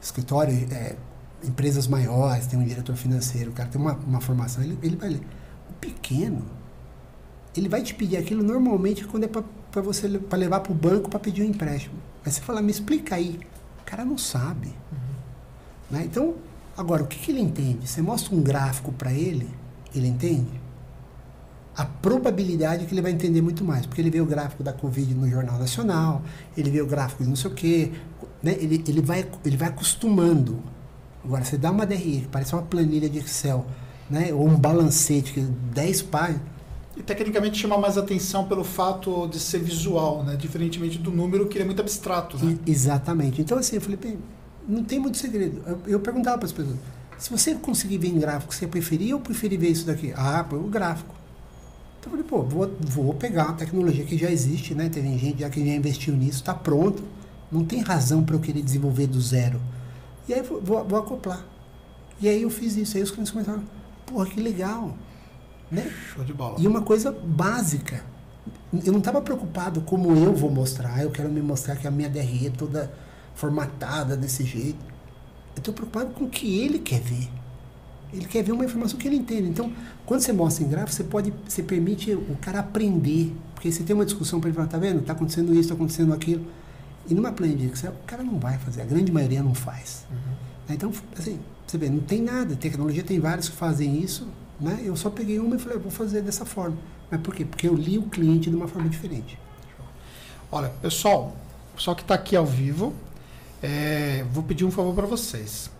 Escritório, 0.00 0.54
é, 0.72 0.96
empresas 1.44 1.86
maiores, 1.86 2.46
tem 2.46 2.58
um 2.58 2.64
diretor 2.64 2.96
financeiro, 2.96 3.50
o 3.50 3.52
cara 3.52 3.68
tem 3.68 3.80
uma, 3.80 3.94
uma 3.94 4.20
formação, 4.20 4.62
ele, 4.62 4.78
ele 4.82 4.96
vai 4.96 5.10
ler. 5.10 5.22
O 5.68 5.72
pequeno, 5.74 6.42
ele 7.56 7.68
vai 7.68 7.82
te 7.82 7.94
pedir 7.94 8.16
aquilo 8.16 8.42
normalmente 8.42 9.04
quando 9.04 9.24
é 9.24 9.28
para 9.28 9.82
você 9.82 10.08
para 10.08 10.38
levar 10.38 10.60
para 10.60 10.72
o 10.72 10.74
banco 10.74 11.08
para 11.10 11.18
pedir 11.18 11.42
um 11.42 11.46
empréstimo. 11.46 11.96
Mas 12.24 12.34
você 12.34 12.40
fala, 12.40 12.60
me 12.62 12.70
explica 12.70 13.14
aí. 13.14 13.40
O 13.80 13.84
cara 13.84 14.04
não 14.04 14.18
sabe. 14.18 14.68
Uhum. 14.68 14.98
Né? 15.90 16.04
Então, 16.04 16.34
agora, 16.76 17.02
o 17.02 17.06
que, 17.06 17.18
que 17.18 17.30
ele 17.30 17.40
entende? 17.40 17.88
Você 17.88 18.02
mostra 18.02 18.34
um 18.34 18.42
gráfico 18.42 18.92
para 18.92 19.12
ele, 19.12 19.48
ele 19.94 20.06
entende? 20.06 20.60
a 21.80 21.84
probabilidade 21.86 22.84
é 22.84 22.86
que 22.86 22.92
ele 22.92 23.00
vai 23.00 23.10
entender 23.10 23.40
muito 23.40 23.64
mais, 23.64 23.86
porque 23.86 24.02
ele 24.02 24.10
vê 24.10 24.20
o 24.20 24.26
gráfico 24.26 24.62
da 24.62 24.70
Covid 24.70 25.14
no 25.14 25.26
Jornal 25.28 25.58
Nacional, 25.58 26.22
ele 26.54 26.70
vê 26.70 26.82
o 26.82 26.86
gráfico 26.86 27.22
de 27.22 27.28
não 27.30 27.36
sei 27.36 27.50
o 27.50 27.54
quê, 27.54 27.92
né? 28.42 28.56
ele, 28.58 28.82
ele, 28.86 29.00
vai, 29.00 29.26
ele 29.44 29.56
vai 29.56 29.68
acostumando. 29.68 30.58
Agora, 31.24 31.44
você 31.44 31.58
dá 31.58 31.70
uma 31.70 31.84
DRI, 31.84 32.22
que 32.22 32.28
parece 32.28 32.54
uma 32.54 32.62
planilha 32.62 33.08
de 33.08 33.18
Excel, 33.18 33.66
né? 34.08 34.32
ou 34.32 34.48
um 34.48 34.56
balancete, 34.56 35.32
que 35.32 35.40
10 35.40 36.02
páginas. 36.02 36.42
E 36.96 37.02
tecnicamente 37.02 37.58
chama 37.58 37.78
mais 37.78 37.96
atenção 37.96 38.46
pelo 38.46 38.64
fato 38.64 39.26
de 39.28 39.38
ser 39.38 39.58
visual, 39.60 40.24
né? 40.24 40.36
diferentemente 40.36 40.98
do 40.98 41.10
número 41.10 41.46
que 41.46 41.58
é 41.58 41.64
muito 41.64 41.80
abstrato. 41.80 42.42
Né? 42.44 42.58
E, 42.66 42.70
exatamente. 42.70 43.40
Então, 43.40 43.58
assim, 43.58 43.76
eu 43.76 43.80
falei, 43.80 43.96
bem, 43.96 44.18
não 44.68 44.82
tem 44.82 44.98
muito 44.98 45.18
segredo. 45.18 45.62
Eu, 45.66 45.80
eu 45.86 46.00
perguntava 46.00 46.38
para 46.38 46.46
as 46.46 46.52
pessoas, 46.52 46.76
se 47.18 47.30
você 47.30 47.54
conseguir 47.54 47.98
ver 47.98 48.08
em 48.08 48.18
gráfico, 48.18 48.54
você 48.54 48.66
preferia 48.66 49.14
ou 49.14 49.20
preferir 49.20 49.58
ver 49.58 49.68
isso 49.68 49.86
daqui? 49.86 50.12
Ah, 50.16 50.44
o 50.52 50.68
gráfico. 50.68 51.14
Então 52.00 52.10
eu 52.10 52.10
falei, 52.10 52.24
pô, 52.24 52.42
vou, 52.42 52.76
vou 52.80 53.14
pegar 53.14 53.48
uma 53.48 53.52
tecnologia 53.52 54.04
que 54.06 54.16
já 54.16 54.30
existe, 54.30 54.74
né? 54.74 54.88
Tem 54.88 55.18
gente 55.18 55.40
já 55.40 55.50
que 55.50 55.60
já 55.64 55.74
investiu 55.74 56.16
nisso, 56.16 56.38
está 56.38 56.54
pronto. 56.54 57.02
Não 57.50 57.64
tem 57.64 57.80
razão 57.80 58.22
para 58.22 58.36
eu 58.36 58.40
querer 58.40 58.62
desenvolver 58.62 59.06
do 59.06 59.20
zero. 59.20 59.60
E 60.28 60.34
aí 60.34 60.42
vou, 60.42 60.60
vou, 60.60 60.84
vou, 60.84 60.98
acoplar. 60.98 61.44
E 62.20 62.28
aí 62.28 62.42
eu 62.42 62.50
fiz 62.50 62.76
isso. 62.76 62.96
Aí 62.96 63.02
os 63.02 63.10
clientes 63.10 63.32
começaram, 63.32 63.62
porra, 64.06 64.26
que 64.26 64.40
legal. 64.40 64.96
Né? 65.70 65.92
Show 66.14 66.24
de 66.24 66.32
bola. 66.32 66.56
E 66.58 66.66
uma 66.66 66.82
coisa 66.82 67.10
básica. 67.10 68.04
Eu 68.84 68.92
não 68.92 69.00
estava 69.00 69.20
preocupado 69.20 69.80
como 69.80 70.14
eu 70.16 70.34
vou 70.34 70.50
mostrar. 70.50 71.02
Eu 71.02 71.10
quero 71.10 71.28
me 71.28 71.42
mostrar 71.42 71.76
que 71.76 71.86
a 71.86 71.90
minha 71.90 72.08
DRE 72.08 72.46
é 72.46 72.50
toda 72.50 72.92
formatada 73.34 74.16
desse 74.16 74.44
jeito. 74.44 74.78
Eu 75.56 75.58
estou 75.58 75.74
preocupado 75.74 76.10
com 76.10 76.26
o 76.26 76.28
que 76.28 76.60
ele 76.60 76.78
quer 76.78 77.00
ver. 77.00 77.28
Ele 78.12 78.24
quer 78.24 78.42
ver 78.42 78.52
uma 78.52 78.64
informação 78.64 78.98
que 78.98 79.06
ele 79.06 79.16
entende. 79.16 79.48
Então, 79.48 79.72
quando 80.06 80.20
você 80.20 80.32
mostra 80.32 80.64
em 80.64 80.68
gráfico, 80.68 80.92
você 80.92 81.04
pode, 81.04 81.32
você 81.46 81.62
permite 81.62 82.12
o 82.12 82.36
cara 82.40 82.60
aprender. 82.60 83.34
Porque 83.54 83.70
você 83.70 83.82
tem 83.82 83.94
uma 83.94 84.04
discussão 84.04 84.40
para 84.40 84.48
ele 84.48 84.56
falar, 84.56 84.68
tá 84.68 84.78
vendo? 84.78 85.00
Está 85.00 85.12
acontecendo 85.12 85.52
isso, 85.52 85.62
está 85.62 85.74
acontecendo 85.74 86.12
aquilo. 86.12 86.44
E 87.08 87.14
numa 87.14 87.32
planilha 87.32 87.66
de 87.66 87.72
Excel, 87.72 87.92
o 87.92 88.06
cara 88.06 88.22
não 88.22 88.38
vai 88.38 88.58
fazer. 88.58 88.82
A 88.82 88.84
grande 88.84 89.10
maioria 89.10 89.42
não 89.42 89.54
faz. 89.54 90.06
Uhum. 90.10 90.74
Então, 90.74 90.92
assim, 91.18 91.40
você 91.66 91.78
vê, 91.78 91.88
não 91.88 92.00
tem 92.00 92.22
nada. 92.22 92.54
Tecnologia 92.56 93.02
tem 93.02 93.18
vários 93.18 93.48
que 93.48 93.56
fazem 93.56 93.98
isso. 93.98 94.28
Né? 94.60 94.80
Eu 94.84 94.96
só 94.96 95.08
peguei 95.10 95.38
uma 95.38 95.56
e 95.56 95.58
falei, 95.58 95.78
vou 95.78 95.90
fazer 95.90 96.20
dessa 96.20 96.44
forma. 96.44 96.76
Mas 97.10 97.20
por 97.20 97.34
quê? 97.34 97.44
Porque 97.44 97.66
eu 97.66 97.74
li 97.74 97.98
o 97.98 98.02
cliente 98.02 98.50
de 98.50 98.56
uma 98.56 98.68
forma 98.68 98.88
diferente. 98.88 99.38
Olha, 100.52 100.68
pessoal, 100.68 101.36
só 101.76 101.94
que 101.94 102.02
está 102.02 102.14
aqui 102.14 102.36
ao 102.36 102.44
vivo, 102.44 102.92
é, 103.62 104.24
vou 104.32 104.42
pedir 104.42 104.64
um 104.64 104.70
favor 104.70 104.94
para 104.94 105.06
vocês. 105.06 105.70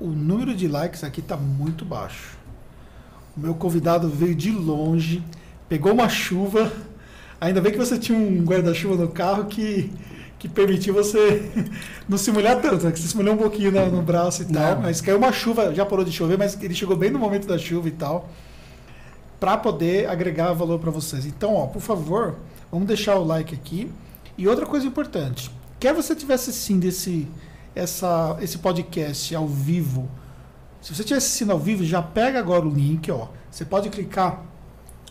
O 0.00 0.08
número 0.08 0.54
de 0.54 0.66
likes 0.66 1.04
aqui 1.04 1.20
está 1.20 1.36
muito 1.36 1.84
baixo. 1.84 2.36
O 3.36 3.40
meu 3.40 3.54
convidado 3.54 4.08
veio 4.08 4.34
de 4.34 4.50
longe, 4.50 5.22
pegou 5.68 5.92
uma 5.92 6.08
chuva. 6.08 6.72
Ainda 7.40 7.60
bem 7.60 7.72
que 7.72 7.78
você 7.78 7.98
tinha 7.98 8.18
um 8.18 8.44
guarda-chuva 8.44 8.96
no 8.96 9.10
carro 9.10 9.44
que, 9.44 9.92
que 10.42 10.48
permitiu 10.48 10.92
você 10.92 11.52
não 12.08 12.18
se 12.18 12.32
molhar 12.32 12.60
tanto, 12.60 12.84
né? 12.84 12.90
que 12.90 12.98
você 12.98 13.06
se 13.06 13.16
molhou 13.16 13.34
um 13.34 13.38
pouquinho 13.38 13.70
no, 13.70 13.88
no 13.92 14.02
braço 14.02 14.42
e 14.42 14.46
não. 14.46 14.60
tal. 14.60 14.82
Mas 14.82 15.00
caiu 15.00 15.16
uma 15.16 15.30
chuva, 15.30 15.72
já 15.72 15.86
parou 15.86 16.04
de 16.04 16.10
chover, 16.10 16.36
mas 16.36 16.60
ele 16.60 16.74
chegou 16.74 16.96
bem 16.96 17.12
no 17.12 17.18
momento 17.20 17.46
da 17.46 17.56
chuva 17.56 17.86
e 17.86 17.92
tal, 17.92 18.28
para 19.38 19.56
poder 19.56 20.10
agregar 20.10 20.52
valor 20.52 20.80
para 20.80 20.90
vocês. 20.90 21.26
Então, 21.26 21.54
ó, 21.54 21.68
por 21.68 21.80
favor, 21.80 22.34
vamos 22.72 22.88
deixar 22.88 23.14
o 23.18 23.24
like 23.24 23.54
aqui. 23.54 23.88
E 24.36 24.48
outra 24.48 24.66
coisa 24.66 24.84
importante, 24.84 25.48
quer 25.78 25.94
você 25.94 26.12
tivesse 26.12 26.50
assistindo 26.50 26.86
esse, 26.86 27.28
essa, 27.72 28.36
esse 28.40 28.58
podcast 28.58 29.32
ao 29.36 29.46
vivo, 29.46 30.10
se 30.80 30.92
você 30.92 31.02
estiver 31.02 31.18
assistindo 31.18 31.52
ao 31.52 31.58
vivo, 31.60 31.84
já 31.84 32.02
pega 32.02 32.40
agora 32.40 32.66
o 32.66 32.68
link, 32.68 33.08
ó. 33.12 33.28
Você 33.48 33.64
pode 33.64 33.90
clicar 33.90 34.42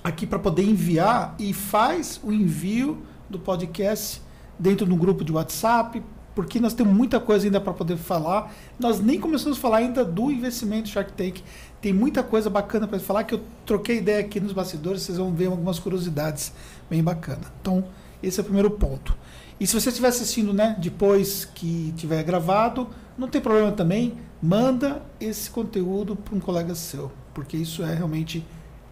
aqui 0.03 0.27
para 0.27 0.39
poder 0.39 0.63
enviar 0.63 1.35
e 1.39 1.53
faz 1.53 2.19
o 2.21 2.33
envio 2.33 3.01
do 3.29 3.39
podcast 3.39 4.21
dentro 4.61 4.85
de 4.85 4.93
um 4.93 4.97
grupo 4.97 5.25
de 5.25 5.31
WhatsApp, 5.31 6.01
porque 6.35 6.59
nós 6.59 6.73
temos 6.73 6.93
muita 6.93 7.19
coisa 7.19 7.45
ainda 7.45 7.59
para 7.59 7.73
poder 7.73 7.97
falar. 7.97 8.53
Nós 8.79 8.99
nem 8.99 9.19
começamos 9.19 9.57
a 9.57 9.61
falar 9.61 9.77
ainda 9.77 10.05
do 10.05 10.31
investimento 10.31 10.87
Shark 10.87 11.11
Tank. 11.13 11.41
Tem 11.81 11.91
muita 11.91 12.21
coisa 12.21 12.49
bacana 12.49 12.87
para 12.87 12.99
falar 12.99 13.23
que 13.23 13.33
eu 13.33 13.41
troquei 13.65 13.97
ideia 13.97 14.19
aqui 14.19 14.39
nos 14.39 14.53
bastidores, 14.53 15.01
vocês 15.01 15.17
vão 15.17 15.33
ver 15.33 15.47
algumas 15.47 15.79
curiosidades 15.79 16.53
bem 16.89 17.03
bacanas. 17.03 17.47
Então, 17.59 17.83
esse 18.21 18.39
é 18.39 18.41
o 18.41 18.45
primeiro 18.45 18.69
ponto. 18.69 19.17
E 19.59 19.65
se 19.67 19.73
você 19.79 19.89
estiver 19.89 20.07
assistindo 20.07 20.53
né, 20.53 20.75
depois 20.79 21.45
que 21.45 21.93
tiver 21.97 22.23
gravado, 22.23 22.87
não 23.17 23.27
tem 23.27 23.41
problema 23.41 23.71
também, 23.71 24.17
manda 24.41 25.01
esse 25.19 25.49
conteúdo 25.49 26.15
para 26.15 26.35
um 26.35 26.39
colega 26.39 26.73
seu, 26.75 27.11
porque 27.33 27.57
isso 27.57 27.83
é 27.83 27.93
realmente 27.93 28.45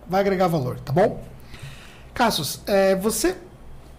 vai 0.08 0.22
agregar 0.22 0.48
valor, 0.48 0.80
tá 0.80 0.92
bom? 0.92 1.24
Cassius, 2.14 2.62
é, 2.66 2.96
você, 2.96 3.38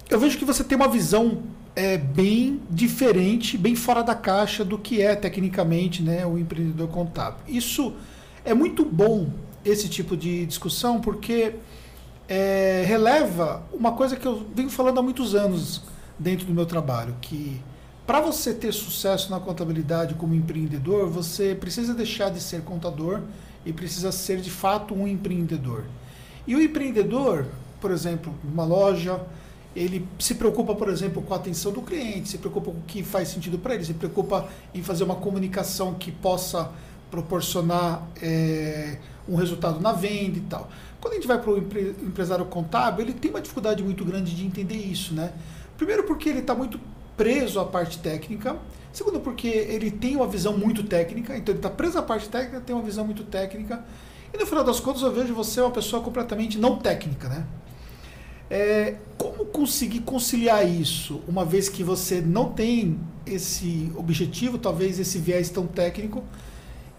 eu 0.09 0.19
vejo 0.19 0.37
que 0.37 0.45
você 0.45 0.63
tem 0.63 0.77
uma 0.77 0.89
visão 0.89 1.43
é, 1.81 1.97
bem 1.97 2.61
diferente, 2.69 3.57
bem 3.57 3.75
fora 3.75 4.03
da 4.03 4.14
caixa 4.14 4.62
do 4.62 4.77
que 4.77 5.01
é 5.01 5.16
tecnicamente 5.16 6.03
né, 6.03 6.27
o 6.27 6.37
empreendedor 6.37 6.88
contábil. 6.88 7.40
Isso 7.49 7.95
é 8.45 8.53
muito 8.53 8.85
bom 8.85 9.31
esse 9.64 9.88
tipo 9.88 10.14
de 10.14 10.45
discussão 10.45 11.01
porque 11.01 11.55
é, 12.29 12.85
releva 12.87 13.62
uma 13.73 13.93
coisa 13.93 14.14
que 14.14 14.27
eu 14.27 14.47
venho 14.55 14.69
falando 14.69 15.01
há 15.01 15.03
muitos 15.03 15.35
anos 15.35 15.81
dentro 16.19 16.45
do 16.45 16.53
meu 16.53 16.66
trabalho, 16.66 17.16
que 17.19 17.59
para 18.07 18.21
você 18.21 18.53
ter 18.53 18.75
sucesso 18.75 19.31
na 19.31 19.40
contabilidade 19.40 20.12
como 20.16 20.35
empreendedor, 20.35 21.09
você 21.09 21.55
precisa 21.55 21.95
deixar 21.95 22.29
de 22.29 22.43
ser 22.43 22.61
contador 22.61 23.23
e 23.64 23.73
precisa 23.73 24.12
ser 24.12 24.43
de 24.43 24.51
fato 24.51 24.95
um 24.95 25.09
empreendedor. 25.09 25.85
E 26.47 26.55
o 26.55 26.61
empreendedor, 26.61 27.47
por 27.81 27.90
exemplo, 27.90 28.35
uma 28.45 28.66
loja, 28.66 29.19
ele 29.75 30.07
se 30.19 30.35
preocupa, 30.35 30.75
por 30.75 30.89
exemplo, 30.89 31.23
com 31.23 31.33
a 31.33 31.37
atenção 31.37 31.73
do 31.73 31.83
cliente, 31.83 32.29
se 32.29 32.39
preocupa 32.39 32.71
com 32.71 32.79
o 32.79 32.83
que 32.87 33.03
faz 33.03 33.29
sentido 33.29 33.59
para 33.59 33.75
ele, 33.75 33.85
se 33.85 33.95
preocupa 33.95 34.49
em 34.75 34.83
fazer 34.83 35.05
uma 35.05 35.17
comunicação 35.17 35.95
que 35.95 36.11
possa 36.11 36.71
proporcionar 37.11 38.07
é, 38.21 38.99
um 39.29 39.37
resultado 39.37 39.81
na 39.81 39.93
venda 39.93 40.39
e 40.39 40.43
tal. 40.43 40.69
Quando 41.01 41.15
a 41.15 41.17
gente 41.17 41.27
vai 41.27 41.41
para 41.41 41.51
o 41.51 41.59
empresário 41.59 42.45
contábil, 42.45 43.05
ele 43.05 43.15
tem 43.15 43.31
uma 43.31 43.41
dificuldade 43.41 43.83
muito 43.83 44.05
grande 44.05 44.35
de 44.35 44.45
entender 44.45 44.77
isso, 44.77 45.15
né? 45.15 45.33
Primeiro 45.77 46.05
porque 46.05 46.29
ele 46.29 46.41
está 46.41 46.55
muito 46.55 46.79
preso 47.17 47.59
à 47.59 47.65
parte 47.65 47.99
técnica. 47.99 48.57
Segundo 48.93 49.21
porque 49.21 49.47
ele 49.47 49.91
tem 49.91 50.17
uma 50.17 50.27
visão 50.27 50.57
muito 50.57 50.83
técnica, 50.83 51.37
então 51.37 51.53
ele 51.53 51.59
está 51.59 51.71
preso 51.71 51.97
à 51.97 52.03
parte 52.03 52.29
técnica, 52.29 52.61
tem 52.61 52.75
uma 52.75 52.85
visão 52.85 53.05
muito 53.05 53.23
técnica. 53.23 53.85
E 54.35 54.37
no 54.37 54.45
final 54.45 54.65
das 54.65 54.81
contas 54.81 55.03
eu 55.03 55.13
vejo 55.13 55.33
você 55.33 55.61
uma 55.61 55.71
pessoa 55.71 56.03
completamente 56.03 56.59
não 56.59 56.77
técnica, 56.77 57.29
né? 57.29 57.47
É, 58.51 58.97
como 59.17 59.45
conseguir 59.47 60.01
conciliar 60.01 60.69
isso, 60.69 61.23
uma 61.29 61.45
vez 61.45 61.69
que 61.69 61.85
você 61.85 62.21
não 62.21 62.51
tem 62.51 62.99
esse 63.25 63.93
objetivo, 63.95 64.59
talvez 64.59 64.99
esse 64.99 65.19
viés 65.19 65.49
tão 65.51 65.67
técnico, 65.67 66.25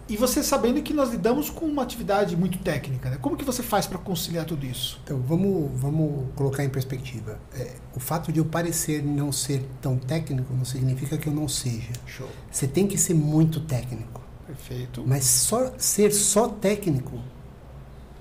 e 0.07 0.17
você 0.17 0.43
sabendo 0.43 0.81
que 0.81 0.93
nós 0.93 1.11
lidamos 1.11 1.49
com 1.49 1.65
uma 1.65 1.83
atividade 1.83 2.35
muito 2.35 2.57
técnica, 2.57 3.09
né? 3.09 3.17
Como 3.21 3.37
que 3.37 3.45
você 3.45 3.63
faz 3.63 3.87
para 3.87 3.97
conciliar 3.97 4.45
tudo 4.45 4.65
isso? 4.65 4.99
Então, 5.03 5.21
vamos, 5.21 5.71
vamos 5.79 6.25
colocar 6.35 6.65
em 6.65 6.69
perspectiva. 6.69 7.39
É, 7.53 7.75
o 7.95 7.99
fato 7.99 8.31
de 8.31 8.39
eu 8.39 8.45
parecer 8.45 9.01
não 9.01 9.31
ser 9.31 9.63
tão 9.81 9.97
técnico 9.97 10.53
não 10.53 10.65
significa 10.65 11.17
que 11.17 11.27
eu 11.27 11.33
não 11.33 11.47
seja. 11.47 11.93
Show. 12.05 12.27
Você 12.51 12.67
tem 12.67 12.87
que 12.87 12.97
ser 12.97 13.13
muito 13.13 13.61
técnico. 13.61 14.21
Perfeito. 14.45 15.01
Mas 15.07 15.23
só 15.23 15.73
ser 15.77 16.11
só 16.11 16.49
técnico 16.49 17.17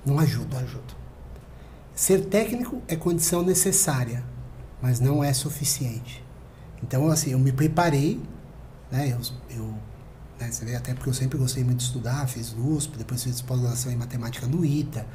não 0.07 0.19
ajuda. 0.21 0.59
Não 0.59 0.65
ajuda. 0.65 1.00
Ser 2.01 2.25
técnico 2.25 2.81
é 2.89 2.97
condição 2.97 3.43
necessária, 3.43 4.25
mas 4.81 5.01
não 5.01 5.23
é 5.23 5.35
suficiente. 5.35 6.25
Então, 6.83 7.07
assim, 7.09 7.33
eu 7.33 7.39
me 7.39 7.53
preparei, 7.53 8.19
né? 8.91 9.13
Eu, 9.13 9.21
eu 9.55 9.75
né? 10.41 10.51
Você 10.51 10.65
vê, 10.65 10.77
até 10.77 10.95
porque 10.95 11.11
eu 11.11 11.13
sempre 11.13 11.37
gostei 11.37 11.63
muito 11.63 11.77
de 11.77 11.83
estudar, 11.85 12.27
fiz 12.27 12.57
USP, 12.57 12.97
depois 12.97 13.23
fiz 13.23 13.43
pós-graduação 13.43 13.93
em 13.93 13.97
matemática 13.97 14.47
no 14.47 14.65
ITA. 14.65 15.07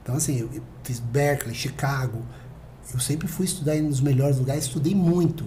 Então, 0.00 0.14
assim, 0.14 0.38
eu 0.38 0.62
fiz 0.84 1.00
Berkeley, 1.00 1.56
Chicago. 1.56 2.22
Eu 2.94 3.00
sempre 3.00 3.26
fui 3.26 3.44
estudar 3.44 3.74
nos 3.74 4.00
melhores 4.00 4.38
lugares, 4.38 4.62
estudei 4.62 4.94
muito. 4.94 5.44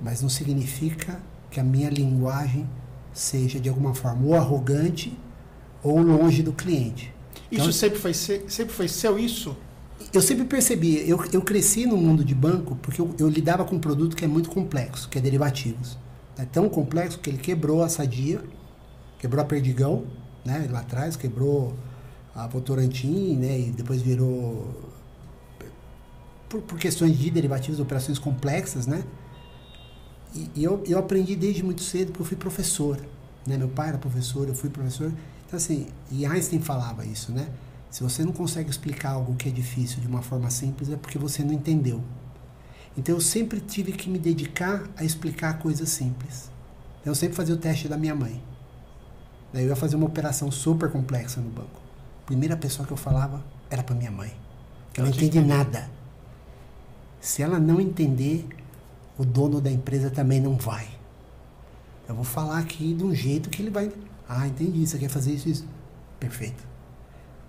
Mas 0.00 0.22
não 0.22 0.28
significa 0.28 1.20
que 1.50 1.58
a 1.58 1.64
minha 1.64 1.90
linguagem 1.90 2.70
seja, 3.12 3.58
de 3.58 3.68
alguma 3.68 3.96
forma, 3.96 4.24
ou 4.26 4.36
arrogante 4.36 5.18
ou 5.82 6.00
longe 6.00 6.40
do 6.40 6.52
cliente. 6.52 7.12
Então, 7.50 7.68
isso 7.68 7.76
sempre 7.76 7.98
foi, 7.98 8.14
sempre 8.14 8.72
foi 8.72 8.86
seu, 8.86 9.18
isso? 9.18 9.56
Eu 10.12 10.22
sempre 10.22 10.44
percebi, 10.44 11.08
eu, 11.08 11.22
eu 11.32 11.42
cresci 11.42 11.86
no 11.86 11.96
mundo 11.96 12.24
de 12.24 12.34
banco 12.34 12.76
porque 12.76 13.00
eu, 13.00 13.14
eu 13.18 13.28
lidava 13.28 13.64
com 13.64 13.76
um 13.76 13.78
produto 13.78 14.16
que 14.16 14.24
é 14.24 14.28
muito 14.28 14.50
complexo, 14.50 15.08
que 15.08 15.18
é 15.18 15.20
derivativos. 15.20 15.98
É 16.38 16.44
tão 16.44 16.68
complexo 16.68 17.18
que 17.18 17.28
ele 17.28 17.38
quebrou 17.38 17.82
a 17.82 17.88
Sadia, 17.88 18.42
quebrou 19.18 19.42
a 19.42 19.46
Perdigão, 19.46 20.04
né, 20.44 20.68
lá 20.70 20.80
atrás, 20.80 21.14
quebrou 21.14 21.74
a 22.34 22.46
Votorantim, 22.46 23.36
né, 23.36 23.60
e 23.60 23.70
depois 23.70 24.00
virou 24.00 24.92
por, 26.48 26.60
por 26.62 26.78
questões 26.78 27.18
de 27.18 27.30
derivativos, 27.30 27.80
operações 27.80 28.18
complexas, 28.18 28.86
né? 28.86 29.02
E, 30.34 30.50
e, 30.56 30.64
eu, 30.64 30.82
eu 30.86 30.98
aprendi 30.98 31.34
desde 31.34 31.62
muito 31.62 31.82
cedo, 31.82 32.08
porque 32.08 32.22
eu 32.22 32.26
fui 32.26 32.36
professor, 32.36 32.98
né? 33.46 33.56
Meu 33.56 33.68
pai 33.68 33.88
era 33.88 33.98
professor, 33.98 34.46
eu 34.46 34.54
fui 34.54 34.68
professor. 34.68 35.10
Então, 35.46 35.56
assim, 35.56 35.86
e 36.10 36.26
Einstein 36.26 36.60
falava 36.60 37.06
isso, 37.06 37.32
né? 37.32 37.48
Se 37.92 38.02
você 38.02 38.24
não 38.24 38.32
consegue 38.32 38.70
explicar 38.70 39.10
algo 39.10 39.34
que 39.34 39.50
é 39.50 39.52
difícil 39.52 40.00
de 40.00 40.06
uma 40.06 40.22
forma 40.22 40.48
simples, 40.48 40.88
é 40.88 40.96
porque 40.96 41.18
você 41.18 41.44
não 41.44 41.52
entendeu. 41.52 42.02
Então 42.96 43.14
eu 43.14 43.20
sempre 43.20 43.60
tive 43.60 43.92
que 43.92 44.08
me 44.08 44.18
dedicar 44.18 44.88
a 44.96 45.04
explicar 45.04 45.58
coisas 45.58 45.90
simples. 45.90 46.50
Eu 47.04 47.14
sempre 47.14 47.36
fazia 47.36 47.54
o 47.54 47.58
teste 47.58 47.88
da 47.88 47.98
minha 47.98 48.14
mãe. 48.14 48.42
Daí 49.52 49.64
eu 49.64 49.68
ia 49.68 49.76
fazer 49.76 49.96
uma 49.96 50.06
operação 50.06 50.50
super 50.50 50.90
complexa 50.90 51.42
no 51.42 51.50
banco. 51.50 51.82
A 52.22 52.26
primeira 52.26 52.56
pessoa 52.56 52.86
que 52.86 52.94
eu 52.94 52.96
falava 52.96 53.44
era 53.68 53.82
para 53.82 53.94
minha 53.94 54.10
mãe. 54.10 54.32
Que 54.94 55.00
ela 55.00 55.10
não 55.10 55.14
entende 55.14 55.42
nada. 55.42 55.90
Se 57.20 57.42
ela 57.42 57.58
não 57.58 57.78
entender, 57.78 58.48
o 59.18 59.24
dono 59.24 59.60
da 59.60 59.70
empresa 59.70 60.10
também 60.10 60.40
não 60.40 60.56
vai. 60.56 60.88
Eu 62.08 62.14
vou 62.14 62.24
falar 62.24 62.58
aqui 62.58 62.94
de 62.94 63.04
um 63.04 63.14
jeito 63.14 63.50
que 63.50 63.60
ele 63.60 63.70
vai. 63.70 63.92
Ah, 64.26 64.48
entendi. 64.48 64.86
Você 64.86 64.96
quer 64.96 65.10
fazer 65.10 65.34
isso, 65.34 65.46
isso. 65.50 65.68
Perfeito. 66.18 66.71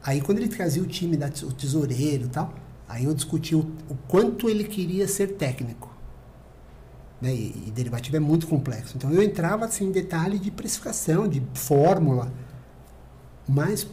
Aí 0.03 0.21
quando 0.21 0.39
ele 0.39 0.49
trazia 0.49 0.83
o 0.83 0.85
time, 0.85 1.15
da, 1.15 1.27
o 1.27 1.53
tesoureiro 1.53 2.27
tal, 2.27 2.53
Aí 2.93 3.05
eu 3.05 3.13
discuti 3.15 3.55
o, 3.55 3.61
o 3.89 3.95
quanto 4.07 4.47
ele 4.47 4.63
queria 4.63 5.07
ser 5.07 5.35
técnico. 5.35 5.89
Né? 7.19 7.33
E, 7.33 7.67
e, 7.67 7.71
derivativo 7.71 8.17
é 8.17 8.19
muito 8.19 8.45
complexo. 8.45 8.95
Então 8.95 9.11
eu 9.11 9.23
entrava 9.23 9.65
assim, 9.65 9.85
em 9.85 9.91
detalhe 9.91 10.37
de 10.37 10.51
precificação, 10.51 11.27
de 11.27 11.41
fórmula, 11.55 12.31
mas 13.47 13.87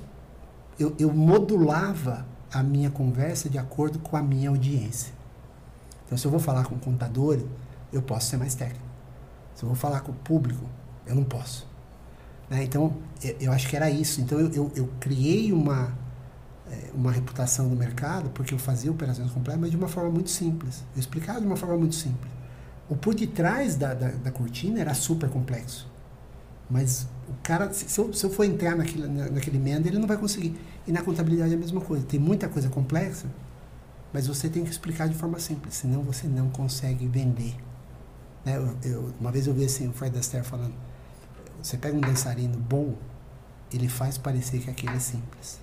eu, 0.78 0.94
eu 0.98 1.10
modulava 1.12 2.26
a 2.52 2.62
minha 2.62 2.90
conversa 2.90 3.48
de 3.48 3.56
acordo 3.56 3.98
com 4.00 4.18
a 4.18 4.22
minha 4.22 4.50
audiência. 4.50 5.14
Então, 6.04 6.18
se 6.18 6.26
eu 6.26 6.30
vou 6.30 6.40
falar 6.40 6.64
com 6.64 6.74
o 6.74 6.78
contador, 6.78 7.38
eu 7.92 8.02
posso 8.02 8.28
ser 8.28 8.36
mais 8.36 8.54
técnico. 8.54 8.84
Se 9.54 9.62
eu 9.62 9.68
vou 9.68 9.76
falar 9.76 10.00
com 10.00 10.12
o 10.12 10.14
público, 10.16 10.66
eu 11.06 11.14
não 11.14 11.24
posso. 11.24 11.66
Né? 12.50 12.64
Então, 12.64 12.92
eu, 13.40 13.52
acho 13.52 13.68
que 13.68 13.76
era 13.76 13.88
isso. 13.88 14.20
Então, 14.20 14.38
eu, 14.40 14.52
eu, 14.52 14.72
eu 14.74 14.90
criei 14.98 15.52
uma, 15.52 15.96
é, 16.70 16.90
uma 16.92 17.12
reputação 17.12 17.68
no 17.68 17.76
mercado 17.76 18.28
porque 18.30 18.52
eu 18.52 18.58
fazia 18.58 18.90
operações 18.90 19.30
completas, 19.30 19.60
mas 19.60 19.70
de 19.70 19.76
uma 19.76 19.88
forma 19.88 20.10
muito 20.10 20.30
simples. 20.30 20.82
Eu 20.94 21.00
explicava 21.00 21.40
de 21.40 21.46
uma 21.46 21.56
forma 21.56 21.76
muito 21.76 21.94
simples. 21.94 22.30
O 22.88 22.96
por 22.96 23.14
detrás 23.14 23.76
da, 23.76 23.94
da, 23.94 24.08
da 24.08 24.30
cortina 24.32 24.80
era 24.80 24.92
super 24.94 25.30
complexo. 25.30 25.88
Mas 26.68 27.06
o 27.28 27.34
cara, 27.42 27.72
se 27.72 27.98
eu, 27.98 28.12
se 28.12 28.24
eu 28.24 28.30
for 28.30 28.44
entrar 28.44 28.76
naquele, 28.76 29.06
naquele 29.06 29.58
meandro, 29.58 29.88
ele 29.88 29.98
não 29.98 30.08
vai 30.08 30.16
conseguir. 30.16 30.58
E 30.86 30.92
na 30.92 31.02
contabilidade 31.02 31.52
é 31.52 31.56
a 31.56 31.58
mesma 31.58 31.80
coisa. 31.80 32.04
Tem 32.04 32.18
muita 32.18 32.48
coisa 32.48 32.68
complexa, 32.68 33.28
mas 34.12 34.26
você 34.26 34.48
tem 34.48 34.64
que 34.64 34.70
explicar 34.70 35.08
de 35.08 35.14
forma 35.14 35.38
simples, 35.38 35.74
senão 35.74 36.02
você 36.02 36.26
não 36.26 36.48
consegue 36.50 37.06
vender. 37.06 37.54
Né? 38.44 38.56
Eu, 38.56 38.76
eu, 38.84 39.14
uma 39.20 39.30
vez 39.30 39.46
eu 39.46 39.54
vi 39.54 39.64
assim, 39.64 39.88
o 39.88 39.92
Fred 39.92 40.16
Astaire 40.16 40.46
falando, 40.46 40.74
você 41.62 41.76
pega 41.76 41.96
um 41.96 42.00
dançarino 42.00 42.58
bom, 42.58 42.94
ele 43.72 43.88
faz 43.88 44.18
parecer 44.18 44.60
que 44.60 44.70
aquele 44.70 44.96
é 44.96 44.98
simples. 44.98 45.60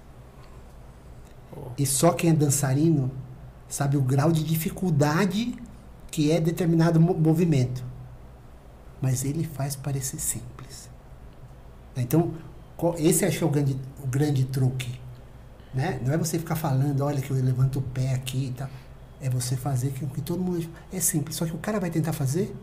Oh. 1.56 1.72
E 1.78 1.86
só 1.86 2.12
quem 2.12 2.30
é 2.30 2.34
dançarino 2.34 3.12
sabe 3.68 3.98
o 3.98 4.02
grau 4.02 4.32
de 4.32 4.44
dificuldade 4.44 5.56
que 6.10 6.32
é 6.32 6.40
determinado 6.40 7.00
movimento. 7.00 7.84
Mas 9.02 9.24
ele 9.24 9.44
faz 9.44 9.76
parecer 9.76 10.20
simples. 10.20 10.90
Então, 11.96 12.34
esse 12.98 13.26
acho 13.26 13.40
que 13.40 13.44
é 13.44 13.48
o 13.48 13.50
grande, 13.50 13.78
o 14.04 14.08
grande 14.08 14.46
truque. 14.46 15.00
Né? 15.74 16.00
Não 16.04 16.14
é 16.14 16.18
você 16.18 16.40
ficar 16.40 16.56
falando, 16.56 17.02
olha 17.02 17.22
que 17.22 17.30
eu 17.30 17.38
levanto 17.38 17.80
o 17.80 17.82
pé 17.82 18.14
aqui 18.14 18.48
e 18.48 18.52
tal. 18.52 18.70
É 19.22 19.30
você 19.30 19.56
fazer 19.56 19.92
que, 19.92 20.06
que 20.06 20.22
todo 20.22 20.42
mundo. 20.42 20.68
É 20.92 21.00
simples. 21.00 21.36
Só 21.36 21.46
que 21.46 21.54
o 21.54 21.58
cara 21.58 21.80
vai 21.80 21.90
tentar 21.90 22.14
fazer, 22.14 22.56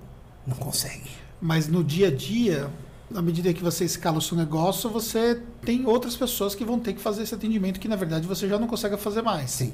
não 0.46 0.56
consegue. 0.56 1.10
Mas 1.40 1.68
no 1.68 1.84
dia 1.84 2.08
a 2.08 2.14
dia, 2.14 2.70
na 3.14 3.22
medida 3.22 3.54
que 3.54 3.62
você 3.62 3.84
escala 3.84 4.18
o 4.18 4.20
seu 4.20 4.36
negócio, 4.36 4.90
você 4.90 5.40
tem 5.62 5.86
outras 5.86 6.16
pessoas 6.16 6.52
que 6.52 6.64
vão 6.64 6.80
ter 6.80 6.94
que 6.94 7.00
fazer 7.00 7.22
esse 7.22 7.32
atendimento 7.32 7.78
que 7.78 7.86
na 7.86 7.94
verdade 7.94 8.26
você 8.26 8.48
já 8.48 8.58
não 8.58 8.66
consegue 8.66 8.96
fazer 8.96 9.22
mais. 9.22 9.52
Sim. 9.52 9.72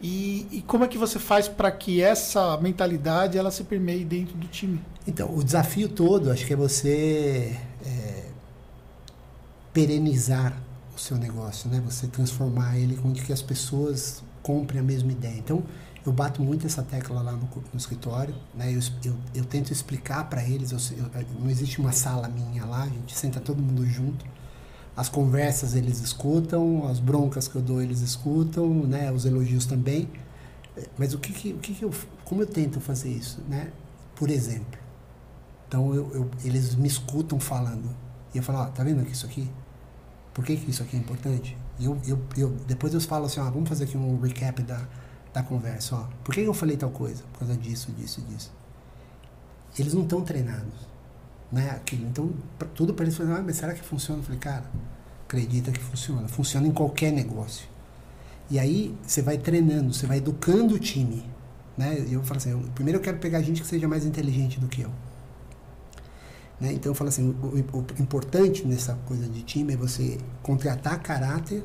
E, 0.00 0.48
e 0.50 0.62
como 0.62 0.82
é 0.82 0.88
que 0.88 0.96
você 0.96 1.18
faz 1.18 1.46
para 1.46 1.70
que 1.70 2.00
essa 2.00 2.56
mentalidade 2.56 3.36
ela 3.36 3.50
se 3.50 3.62
permeie 3.62 4.04
dentro 4.04 4.36
do 4.36 4.48
time? 4.48 4.80
Então, 5.06 5.32
o 5.36 5.44
desafio 5.44 5.86
todo, 5.86 6.30
acho 6.30 6.46
que 6.46 6.54
é 6.54 6.56
você 6.56 7.56
é, 7.86 8.24
perenizar 9.72 10.56
o 10.96 10.98
seu 10.98 11.18
negócio, 11.18 11.68
né? 11.68 11.80
Você 11.84 12.06
transformar 12.06 12.78
ele 12.78 12.96
com 12.96 13.12
que 13.12 13.32
as 13.32 13.42
pessoas 13.42 14.24
comprem 14.42 14.80
a 14.80 14.82
mesma 14.82 15.12
ideia. 15.12 15.36
Então, 15.38 15.62
eu 16.04 16.12
bato 16.12 16.42
muito 16.42 16.66
essa 16.66 16.82
tecla 16.82 17.22
lá 17.22 17.32
no, 17.32 17.48
no 17.72 17.76
escritório, 17.78 18.34
né? 18.54 18.72
Eu, 18.72 18.80
eu, 19.04 19.16
eu 19.34 19.44
tento 19.44 19.72
explicar 19.72 20.28
para 20.28 20.42
eles, 20.42 20.72
eu, 20.72 20.78
não 21.38 21.48
existe 21.48 21.80
uma 21.80 21.92
sala 21.92 22.28
minha 22.28 22.64
lá, 22.64 22.82
a 22.82 22.88
gente 22.88 23.16
senta 23.16 23.40
todo 23.40 23.62
mundo 23.62 23.86
junto. 23.86 24.24
As 24.96 25.08
conversas 25.08 25.74
eles 25.74 26.00
escutam, 26.00 26.86
as 26.88 26.98
broncas 26.98 27.48
que 27.48 27.56
eu 27.56 27.62
dou 27.62 27.80
eles 27.80 28.00
escutam, 28.00 28.68
né? 28.86 29.10
Os 29.12 29.24
elogios 29.24 29.64
também. 29.64 30.08
Mas 30.98 31.14
o 31.14 31.18
que, 31.18 31.32
que 31.32 31.52
o 31.52 31.58
que, 31.58 31.74
que 31.74 31.84
eu, 31.84 31.90
como 32.24 32.42
eu 32.42 32.46
tento 32.46 32.80
fazer 32.80 33.10
isso, 33.10 33.40
né? 33.48 33.70
Por 34.16 34.28
exemplo, 34.28 34.78
então 35.68 35.94
eu, 35.94 36.10
eu 36.12 36.30
eles 36.44 36.74
me 36.74 36.88
escutam 36.88 37.38
falando 37.38 37.94
e 38.34 38.38
eu 38.38 38.42
falo, 38.42 38.58
ó, 38.58 38.66
tá 38.66 38.82
vendo 38.82 39.00
aqui 39.00 39.12
isso 39.12 39.26
aqui? 39.26 39.48
Por 40.34 40.44
que, 40.44 40.56
que 40.56 40.70
isso 40.70 40.82
aqui 40.82 40.96
é 40.96 40.98
importante? 40.98 41.56
E 41.78 41.84
eu, 41.84 41.98
eu, 42.06 42.18
eu, 42.36 42.50
depois 42.66 42.92
eu 42.92 43.00
falo 43.00 43.26
assim, 43.26 43.40
ó, 43.40 43.44
vamos 43.50 43.68
fazer 43.68 43.84
aqui 43.84 43.96
um 43.96 44.20
recap 44.20 44.62
da, 44.62 44.86
da 45.32 45.42
conversa. 45.42 45.96
Ó. 45.96 46.04
Por 46.24 46.34
que 46.34 46.40
eu 46.40 46.54
falei 46.54 46.76
tal 46.76 46.90
coisa? 46.90 47.22
Por 47.32 47.40
causa 47.40 47.56
disso, 47.56 47.90
disso, 47.92 48.20
disso. 48.22 48.52
Eles 49.78 49.94
não 49.94 50.02
estão 50.02 50.22
treinados. 50.22 50.92
Né? 51.50 51.70
Aquilo. 51.70 52.06
Então, 52.06 52.32
pra, 52.58 52.68
tudo 52.68 52.94
para 52.94 53.04
eles, 53.04 53.20
ah, 53.20 53.42
mas 53.44 53.56
será 53.56 53.74
que 53.74 53.82
funciona? 53.82 54.20
Eu 54.20 54.24
falei, 54.24 54.38
cara, 54.38 54.64
acredita 55.24 55.70
que 55.70 55.80
funciona. 55.80 56.28
Funciona 56.28 56.66
em 56.66 56.72
qualquer 56.72 57.12
negócio. 57.12 57.66
E 58.50 58.58
aí 58.58 58.94
você 59.02 59.22
vai 59.22 59.38
treinando, 59.38 59.94
você 59.94 60.06
vai 60.06 60.18
educando 60.18 60.74
o 60.74 60.78
time. 60.78 61.24
Né? 61.76 62.06
Eu 62.10 62.22
falo 62.22 62.38
assim, 62.38 62.50
eu, 62.50 62.58
primeiro 62.74 62.98
eu 62.98 63.02
quero 63.02 63.18
pegar 63.18 63.40
gente 63.40 63.62
que 63.62 63.66
seja 63.66 63.88
mais 63.88 64.04
inteligente 64.04 64.60
do 64.60 64.68
que 64.68 64.82
eu. 64.82 64.90
Né? 66.60 66.74
Então 66.74 66.90
eu 66.90 66.94
falo 66.94 67.08
assim, 67.08 67.30
o, 67.30 67.78
o, 67.78 68.02
importante 68.02 68.66
nessa 68.66 68.94
coisa 69.06 69.26
de 69.26 69.42
time 69.42 69.72
é 69.72 69.76
você 69.76 70.18
contratar 70.42 71.00
caráter, 71.00 71.64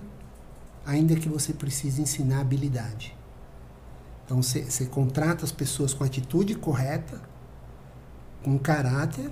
ainda 0.86 1.15
que 1.15 1.28
você 1.28 1.51
precise 1.51 2.01
ensinar 2.01 2.39
habilidade. 2.39 3.16
Então 4.28 4.43
você, 4.43 4.86
contrata 4.88 5.45
as 5.45 5.53
pessoas 5.53 5.93
com 5.93 6.03
atitude 6.03 6.53
correta, 6.55 7.21
com 8.43 8.59
caráter, 8.59 9.32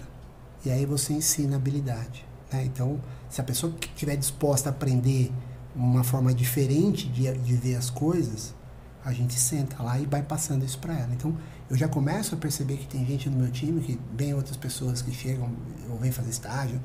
e 0.64 0.72
aí 0.72 0.86
você 0.86 1.12
ensina 1.12 1.58
habilidade. 1.58 2.26
Né? 2.52 2.64
Então, 2.64 3.02
se 3.30 3.42
a 3.42 3.44
pessoa 3.44 3.76
estiver 3.82 4.16
disposta 4.16 4.70
a 4.70 4.72
aprender 4.72 5.34
uma 5.76 6.02
forma 6.02 6.34
diferente 6.34 7.10
de, 7.10 7.30
de 7.30 7.56
ver 7.56 7.76
as 7.76 7.90
coisas, 7.90 8.56
a 9.04 9.12
gente 9.12 9.34
senta 9.34 9.84
lá 9.84 10.00
e 10.00 10.06
vai 10.06 10.24
passando 10.24 10.64
isso 10.64 10.80
para 10.80 10.94
ela. 10.98 11.14
Então, 11.14 11.38
eu 11.70 11.76
já 11.76 11.90
começo 11.90 12.34
a 12.34 12.38
perceber 12.38 12.78
que 12.78 12.88
tem 12.88 13.06
gente 13.06 13.30
no 13.30 13.38
meu 13.38 13.52
time, 13.52 13.82
que 13.82 14.00
vem 14.16 14.34
outras 14.34 14.56
pessoas 14.56 15.02
que 15.02 15.12
chegam 15.12 15.52
ou 15.90 15.98
vêm 15.98 16.12
fazer 16.12 16.30
estágio. 16.30 16.80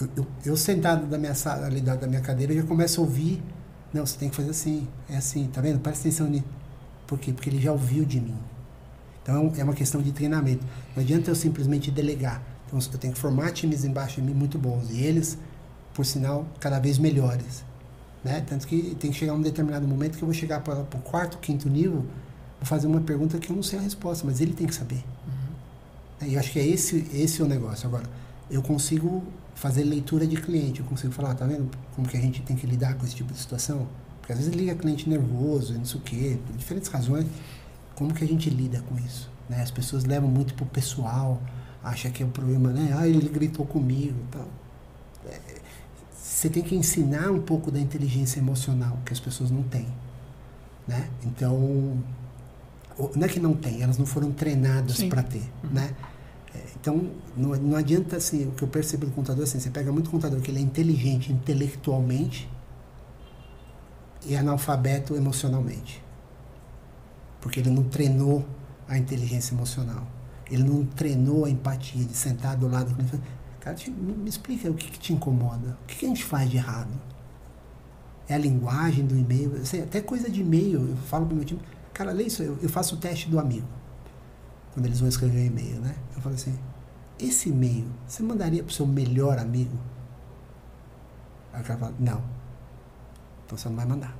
Eu, 0.00 0.08
eu, 0.16 0.26
eu 0.46 0.56
sentado 0.56 1.06
da 1.06 1.16
minha 1.16 1.34
sala, 1.34 1.66
ali 1.66 1.80
da, 1.80 1.94
da 1.94 2.08
minha 2.08 2.20
cadeira, 2.20 2.52
eu 2.52 2.62
já 2.62 2.66
começo 2.66 3.00
a 3.00 3.04
ouvir. 3.04 3.40
Não, 3.92 4.04
você 4.04 4.18
tem 4.18 4.28
que 4.28 4.34
fazer 4.34 4.50
assim, 4.50 4.88
é 5.08 5.16
assim, 5.16 5.46
tá 5.46 5.60
vendo? 5.60 5.78
Presta 5.78 6.08
atenção 6.08 6.26
nisso. 6.26 6.59
Por 7.10 7.18
quê? 7.18 7.32
Porque 7.32 7.50
ele 7.50 7.60
já 7.60 7.72
ouviu 7.72 8.04
de 8.04 8.20
mim. 8.20 8.36
Então 9.20 9.52
é 9.56 9.64
uma 9.64 9.74
questão 9.74 10.00
de 10.00 10.12
treinamento. 10.12 10.64
Não 10.94 11.02
adianta 11.02 11.28
eu 11.28 11.34
simplesmente 11.34 11.90
delegar. 11.90 12.40
Então 12.68 12.78
eu 12.78 12.98
tenho 12.98 13.12
que 13.12 13.18
formar 13.18 13.50
times 13.50 13.84
embaixo 13.84 14.20
de 14.20 14.22
mim 14.22 14.32
muito 14.32 14.56
bons. 14.56 14.90
E 14.90 15.00
eles, 15.02 15.36
por 15.92 16.06
sinal, 16.06 16.46
cada 16.60 16.78
vez 16.78 16.98
melhores. 16.98 17.64
Né? 18.22 18.40
Tanto 18.48 18.64
que 18.64 18.94
tem 18.94 19.10
que 19.10 19.16
chegar 19.16 19.34
um 19.34 19.42
determinado 19.42 19.88
momento 19.88 20.16
que 20.16 20.22
eu 20.22 20.26
vou 20.26 20.34
chegar 20.34 20.60
para 20.60 20.82
o 20.82 21.02
quarto, 21.02 21.38
quinto 21.38 21.68
nível 21.68 22.06
vou 22.60 22.66
fazer 22.66 22.86
uma 22.86 23.00
pergunta 23.00 23.38
que 23.38 23.50
eu 23.50 23.56
não 23.56 23.62
sei 23.62 23.80
a 23.80 23.82
resposta, 23.82 24.24
mas 24.24 24.40
ele 24.40 24.52
tem 24.52 24.68
que 24.68 24.74
saber. 24.74 25.02
Uhum. 25.26 26.28
E 26.28 26.34
eu 26.34 26.40
acho 26.40 26.52
que 26.52 26.60
é 26.60 26.66
esse, 26.66 27.08
esse 27.12 27.42
é 27.42 27.44
o 27.44 27.48
negócio. 27.48 27.88
Agora, 27.88 28.04
eu 28.48 28.62
consigo 28.62 29.24
fazer 29.56 29.82
leitura 29.82 30.28
de 30.28 30.36
cliente, 30.36 30.78
eu 30.78 30.86
consigo 30.86 31.12
falar, 31.12 31.34
tá 31.34 31.44
vendo 31.44 31.68
como 31.96 32.06
que 32.06 32.16
a 32.16 32.20
gente 32.20 32.40
tem 32.42 32.54
que 32.54 32.68
lidar 32.68 32.94
com 32.94 33.04
esse 33.04 33.16
tipo 33.16 33.32
de 33.32 33.38
situação? 33.40 33.88
Porque 34.30 34.32
às 34.32 34.38
vezes 34.38 34.54
liga 34.54 34.74
cliente 34.76 35.08
nervoso, 35.08 35.74
não 35.74 35.84
sei 35.84 35.98
o 35.98 36.02
quê, 36.02 36.38
por 36.46 36.56
diferentes 36.56 36.88
razões. 36.88 37.26
Como 37.96 38.14
que 38.14 38.22
a 38.22 38.26
gente 38.26 38.48
lida 38.48 38.80
com 38.88 38.96
isso? 38.98 39.28
Né? 39.48 39.60
As 39.60 39.72
pessoas 39.72 40.04
levam 40.04 40.30
muito 40.30 40.54
pro 40.54 40.64
pessoal, 40.66 41.42
acha 41.82 42.08
que 42.10 42.22
é 42.22 42.26
um 42.26 42.30
problema, 42.30 42.70
né? 42.70 42.94
Ah, 42.96 43.08
ele 43.08 43.28
gritou 43.28 43.66
comigo 43.66 44.16
tal. 44.30 44.46
É, 45.26 45.40
você 46.14 46.48
tem 46.48 46.62
que 46.62 46.76
ensinar 46.76 47.30
um 47.32 47.40
pouco 47.40 47.72
da 47.72 47.80
inteligência 47.80 48.38
emocional 48.38 48.96
que 49.04 49.12
as 49.12 49.18
pessoas 49.18 49.50
não 49.50 49.64
têm. 49.64 49.88
Né? 50.86 51.08
Então, 51.24 51.98
não 53.16 53.24
é 53.24 53.28
que 53.28 53.40
não 53.40 53.54
tem, 53.54 53.82
elas 53.82 53.98
não 53.98 54.06
foram 54.06 54.30
treinadas 54.30 55.02
para 55.04 55.24
ter, 55.24 55.42
uhum. 55.64 55.70
né? 55.72 55.90
É, 56.54 56.58
então, 56.80 57.10
não, 57.36 57.50
não 57.56 57.76
adianta, 57.76 58.16
assim, 58.16 58.46
o 58.46 58.52
que 58.52 58.62
eu 58.62 58.68
percebo 58.68 59.06
do 59.06 59.12
contador, 59.12 59.42
assim, 59.42 59.58
você 59.58 59.70
pega 59.70 59.90
muito 59.90 60.08
contador 60.08 60.40
que 60.40 60.52
ele 60.52 60.60
é 60.60 60.62
inteligente 60.62 61.32
intelectualmente 61.32 62.48
e 64.26 64.36
analfabeto 64.36 65.14
emocionalmente. 65.14 66.02
Porque 67.40 67.60
ele 67.60 67.70
não 67.70 67.84
treinou 67.84 68.46
a 68.88 68.98
inteligência 68.98 69.54
emocional. 69.54 70.06
Ele 70.50 70.64
não 70.64 70.84
treinou 70.84 71.44
a 71.44 71.50
empatia 71.50 72.04
de 72.04 72.14
sentar 72.14 72.56
do 72.56 72.68
lado 72.68 72.92
do 72.92 73.40
Cara, 73.60 73.76
me 73.88 74.28
explica 74.28 74.70
o 74.70 74.74
que, 74.74 74.90
que 74.90 74.98
te 74.98 75.12
incomoda. 75.12 75.78
O 75.82 75.86
que, 75.86 75.96
que, 75.96 76.06
a 76.06 76.08
gente 76.08 76.24
faz 76.24 76.50
de 76.50 76.56
errado? 76.56 76.90
É 78.26 78.34
a 78.34 78.38
linguagem 78.38 79.06
do 79.06 79.16
e-mail? 79.16 79.54
Assim, 79.60 79.82
até 79.82 80.00
coisa 80.00 80.30
de 80.30 80.40
e-mail, 80.40 80.88
eu 80.88 80.96
falo 80.96 81.26
para 81.26 81.34
o 81.34 81.36
meu 81.36 81.44
time 81.44 81.60
Cara, 81.92 82.12
lê 82.12 82.24
isso, 82.24 82.42
eu, 82.42 82.58
eu 82.62 82.68
faço 82.70 82.94
o 82.94 82.98
teste 82.98 83.28
do 83.28 83.38
amigo. 83.38 83.66
Quando 84.72 84.86
eles 84.86 85.00
vão 85.00 85.08
escrever 85.10 85.42
um 85.42 85.46
e-mail, 85.46 85.80
né? 85.80 85.94
Eu 86.16 86.22
falo 86.22 86.34
assim, 86.34 86.58
esse 87.18 87.50
e-mail, 87.50 87.86
você 88.06 88.22
mandaria 88.22 88.64
pro 88.64 88.72
seu 88.72 88.86
melhor 88.86 89.38
amigo? 89.38 89.76
Aí 91.52 91.60
o 91.60 91.64
cara 91.64 91.78
fala, 91.78 91.94
não. 91.98 92.22
Então 93.50 93.58
você 93.58 93.68
não 93.68 93.74
vai 93.74 93.84
mandar. 93.84 94.16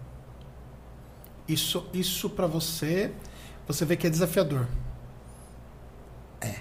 Isso, 1.47 1.89
isso 1.95 2.29
para 2.29 2.49
você, 2.49 3.13
você 3.65 3.85
vê 3.85 3.97
que 3.97 4.05
é 4.05 4.11
desafiador. 4.11 4.67
É. 6.41 6.57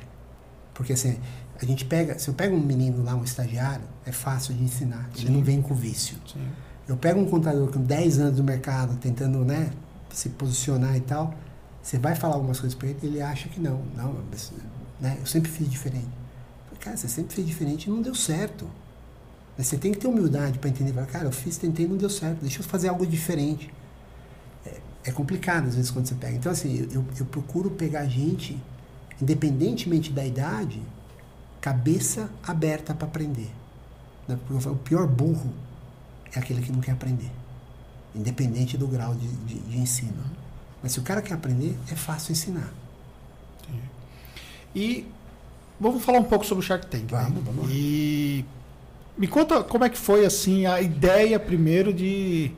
Porque 0.76 0.94
assim, 0.94 1.20
a 1.60 1.66
gente 1.66 1.84
pega, 1.86 2.20
se 2.20 2.30
eu 2.30 2.34
pego 2.36 2.56
um 2.56 2.60
menino 2.60 3.04
lá, 3.04 3.16
um 3.16 3.24
estagiário, 3.24 3.86
é 4.06 4.12
fácil 4.12 4.54
de 4.54 4.64
ensinar. 4.64 5.10
Sim. 5.16 5.24
Ele 5.24 5.32
não 5.32 5.44
vem 5.44 5.64
com 5.64 5.74
vício. 5.74 6.16
Sim. 6.32 6.48
Eu 6.88 6.96
pego 6.96 7.20
um 7.20 7.28
contador 7.28 7.72
com 7.72 7.82
10 7.82 8.20
anos 8.20 8.38
no 8.38 8.44
mercado, 8.44 8.96
tentando, 8.98 9.44
né, 9.44 9.72
se 10.12 10.30
posicionar 10.30 10.96
e 10.96 11.02
tal, 11.02 11.34
você 11.82 11.98
vai 11.98 12.14
falar 12.14 12.36
algumas 12.36 12.60
coisas 12.60 12.78
para 12.78 12.90
ele, 12.90 13.00
ele 13.02 13.22
acha 13.22 13.50
que 13.50 13.60
não. 13.60 13.82
Não, 13.96 14.14
Né? 15.00 15.18
Eu 15.20 15.26
sempre 15.26 15.50
fiz 15.50 15.68
diferente. 15.68 16.10
Cara, 16.80 16.96
você 16.96 17.08
sempre 17.08 17.34
fez 17.34 17.48
diferente 17.48 17.86
e 17.86 17.90
não 17.90 18.02
deu 18.02 18.14
certo. 18.14 18.70
Mas 19.60 19.68
você 19.68 19.78
tem 19.78 19.91
que 19.91 19.97
ter 19.99 20.07
humildade 20.07 20.57
para 20.57 20.70
entender. 20.70 20.93
Falar, 20.93 21.07
cara, 21.07 21.26
eu 21.26 21.34
fiz, 21.34 21.57
tentei 21.57 21.86
não 21.86 21.97
deu 21.97 22.10
certo. 22.10 22.39
Deixa 22.39 22.62
eu 22.62 22.64
fazer 22.64 22.88
algo 22.88 23.05
diferente. 23.05 23.70
É, 24.66 24.80
é 25.03 25.12
complicado 25.12 25.68
às 25.68 25.76
vezes 25.76 25.91
quando 25.91 26.05
você 26.05 26.16
pega. 26.16 26.38
Então, 26.38 26.49
assim, 26.49 26.88
eu, 26.93 27.03
eu 27.20 27.26
procuro 27.26 27.70
pegar 27.70 28.05
gente, 28.05 28.57
independentemente 29.22 30.14
da 30.14 30.26
idade, 30.26 30.82
cabeça 31.60 32.30
aberta 32.41 32.93
para 32.93 33.05
aprender. 33.05 33.51
Né? 34.30 34.39
Porque 34.47 34.66
o 34.66 34.76
pior 34.78 35.05
burro 35.05 35.51
é 36.34 36.39
aquele 36.39 36.62
que 36.62 36.72
não 36.72 36.80
quer 36.80 36.93
aprender. 36.93 37.30
Independente 38.16 38.78
do 38.78 38.88
grau 38.88 39.14
de, 39.14 39.28
de, 39.28 39.60
de 39.60 39.78
ensino. 39.78 40.24
Mas 40.82 40.93
se 40.93 41.01
o 41.01 41.03
cara 41.03 41.22
quer 41.22 41.34
aprender, 41.34 41.78
é 41.91 41.95
fácil 41.97 42.32
ensinar. 42.32 42.72
E 44.74 45.05
vamos 45.78 46.01
falar 46.01 46.20
um 46.20 46.24
pouco 46.24 46.45
sobre 46.45 46.64
o 46.64 46.66
Shark 46.66 46.88
Tank. 46.88 47.12
Vamos, 47.12 47.34
né? 47.34 47.41
vamos 47.43 47.66
lá. 47.66 47.72
E 47.74 48.45
me 49.20 49.28
conta 49.28 49.62
como 49.62 49.84
é 49.84 49.90
que 49.90 49.98
foi 49.98 50.26
assim 50.26 50.66
a 50.66 50.82
ideia 50.82 51.38
primeiro 51.38 51.94
de, 51.94 52.52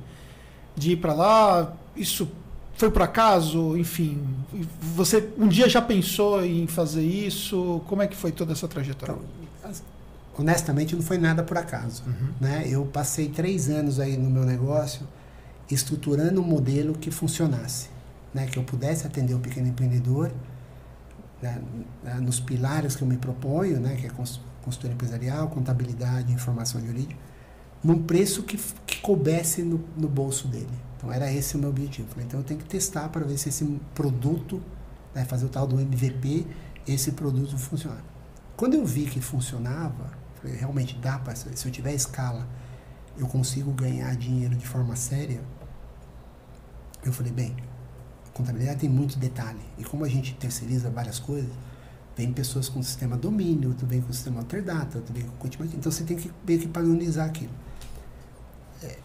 de 0.76 0.92
ir 0.92 0.98
para 0.98 1.12
lá. 1.12 1.74
Isso 1.96 2.30
foi 2.76 2.92
por 2.92 3.02
acaso? 3.02 3.76
Enfim, 3.76 4.24
você 4.80 5.28
um 5.40 5.48
dia 5.48 5.68
já 5.68 5.82
pensou 5.82 6.46
em 6.46 6.68
fazer 6.68 7.04
isso? 7.04 7.82
Como 7.88 8.04
é 8.04 8.08
que 8.08 8.16
foi 8.16 8.32
toda 8.32 8.54
essa 8.54 8.68
trajetória? 8.68 9.16
Então, 9.60 9.72
honestamente, 10.38 10.96
não 10.96 11.02
foi 11.02 11.18
nada 11.18 11.42
por 11.42 11.58
acaso. 11.58 12.04
Uhum. 12.06 12.30
Né? 12.40 12.66
Eu 12.68 12.86
passei 12.86 13.28
três 13.28 13.68
anos 13.68 14.00
aí 14.00 14.16
no 14.16 14.30
meu 14.30 14.46
negócio 14.46 15.08
estruturando 15.70 16.42
um 16.42 16.44
modelo 16.44 16.94
que 16.94 17.10
funcionasse, 17.10 17.90
né? 18.34 18.46
que 18.46 18.60
eu 18.60 18.64
pudesse 18.64 19.08
atender 19.08 19.34
o 19.34 19.40
pequeno 19.40 19.68
empreendedor 19.68 20.32
né? 21.42 21.60
nos 22.20 22.40
pilares 22.40 22.96
que 22.96 23.02
eu 23.02 23.08
me 23.08 23.18
proponho, 23.18 23.80
né? 23.80 23.96
que 23.96 24.06
é 24.06 24.10
consultoria 24.64 24.94
empresarial, 24.94 25.48
contabilidade, 25.50 26.32
informação 26.32 26.80
jurídica, 26.80 27.20
num 27.84 28.02
preço 28.04 28.44
que, 28.44 28.58
que 28.86 29.02
coubesse 29.02 29.64
no, 29.64 29.84
no 29.98 30.08
bolso 30.08 30.48
dele. 30.48 30.70
Então 30.98 31.12
era 31.12 31.32
esse 31.32 31.56
o 31.56 31.60
meu 31.60 31.70
objetivo. 31.70 32.08
Falei, 32.10 32.26
então 32.26 32.40
eu 32.40 32.44
tenho 32.44 32.60
que 32.60 32.66
testar 32.68 33.10
para 33.10 33.26
ver 33.26 33.38
se 33.38 33.50
esse 33.50 33.66
produto, 33.96 34.62
né, 35.16 35.26
fazer 35.26 35.46
o 35.46 35.50
tal 35.50 35.66
do 35.66 35.80
MVP, 35.80 36.46
esse 36.88 37.12
produto 37.14 37.58
funciona. 37.58 38.04
Quando 38.56 38.76
eu 38.76 38.86
vi 38.86 39.06
que 39.06 39.20
funcionava, 39.20 40.12
falei, 40.36 40.56
realmente 40.56 40.96
dá 40.98 41.18
para, 41.18 41.36
se 41.36 41.66
eu 41.66 41.72
tiver 41.72 41.94
escala, 41.94 42.48
eu 43.18 43.28
consigo 43.28 43.72
ganhar 43.72 44.16
dinheiro 44.16 44.56
de 44.56 44.68
forma 44.68 44.96
séria. 44.96 45.42
Eu 47.04 47.12
falei, 47.12 47.32
bem, 47.32 47.56
contabilidade 48.34 48.82
tem 48.82 48.90
muito 48.90 49.18
detalhe. 49.18 49.62
E 49.78 49.84
como 49.84 50.06
a 50.06 50.08
gente 50.08 50.36
terceiriza 50.36 50.90
várias 50.90 51.18
coisas, 51.18 51.52
vem 52.16 52.32
pessoas 52.34 52.68
com 52.70 52.82
sistema 52.84 53.18
domínio, 53.18 53.70
outro 53.70 53.88
vem 53.88 54.02
com 54.02 54.12
sistema 54.12 54.40
alterdata, 54.40 54.98
outro 54.98 55.14
vem 55.14 55.24
com 55.24 55.36
continuidade. 55.38 55.78
Então 55.78 55.92
você 55.92 56.04
tem 56.04 56.18
que 56.18 56.32
meio 56.46 56.60
que 56.60 56.68
padronizar 56.68 57.28
aquilo. 57.28 57.54
É, 58.84 58.98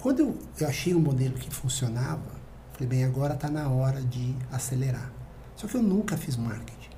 quando 0.00 0.20
eu, 0.20 0.38
eu 0.58 0.68
achei 0.68 0.94
um 0.94 1.00
modelo 1.00 1.34
que 1.34 1.50
funcionava, 1.54 2.38
falei, 2.72 2.88
bem, 2.88 3.04
agora 3.04 3.34
está 3.34 3.48
na 3.48 3.68
hora 3.68 4.00
de 4.00 4.34
acelerar. 4.50 5.12
Só 5.56 5.66
que 5.66 5.76
eu 5.76 5.82
nunca 5.82 6.16
fiz 6.16 6.36
marketing. 6.36 6.90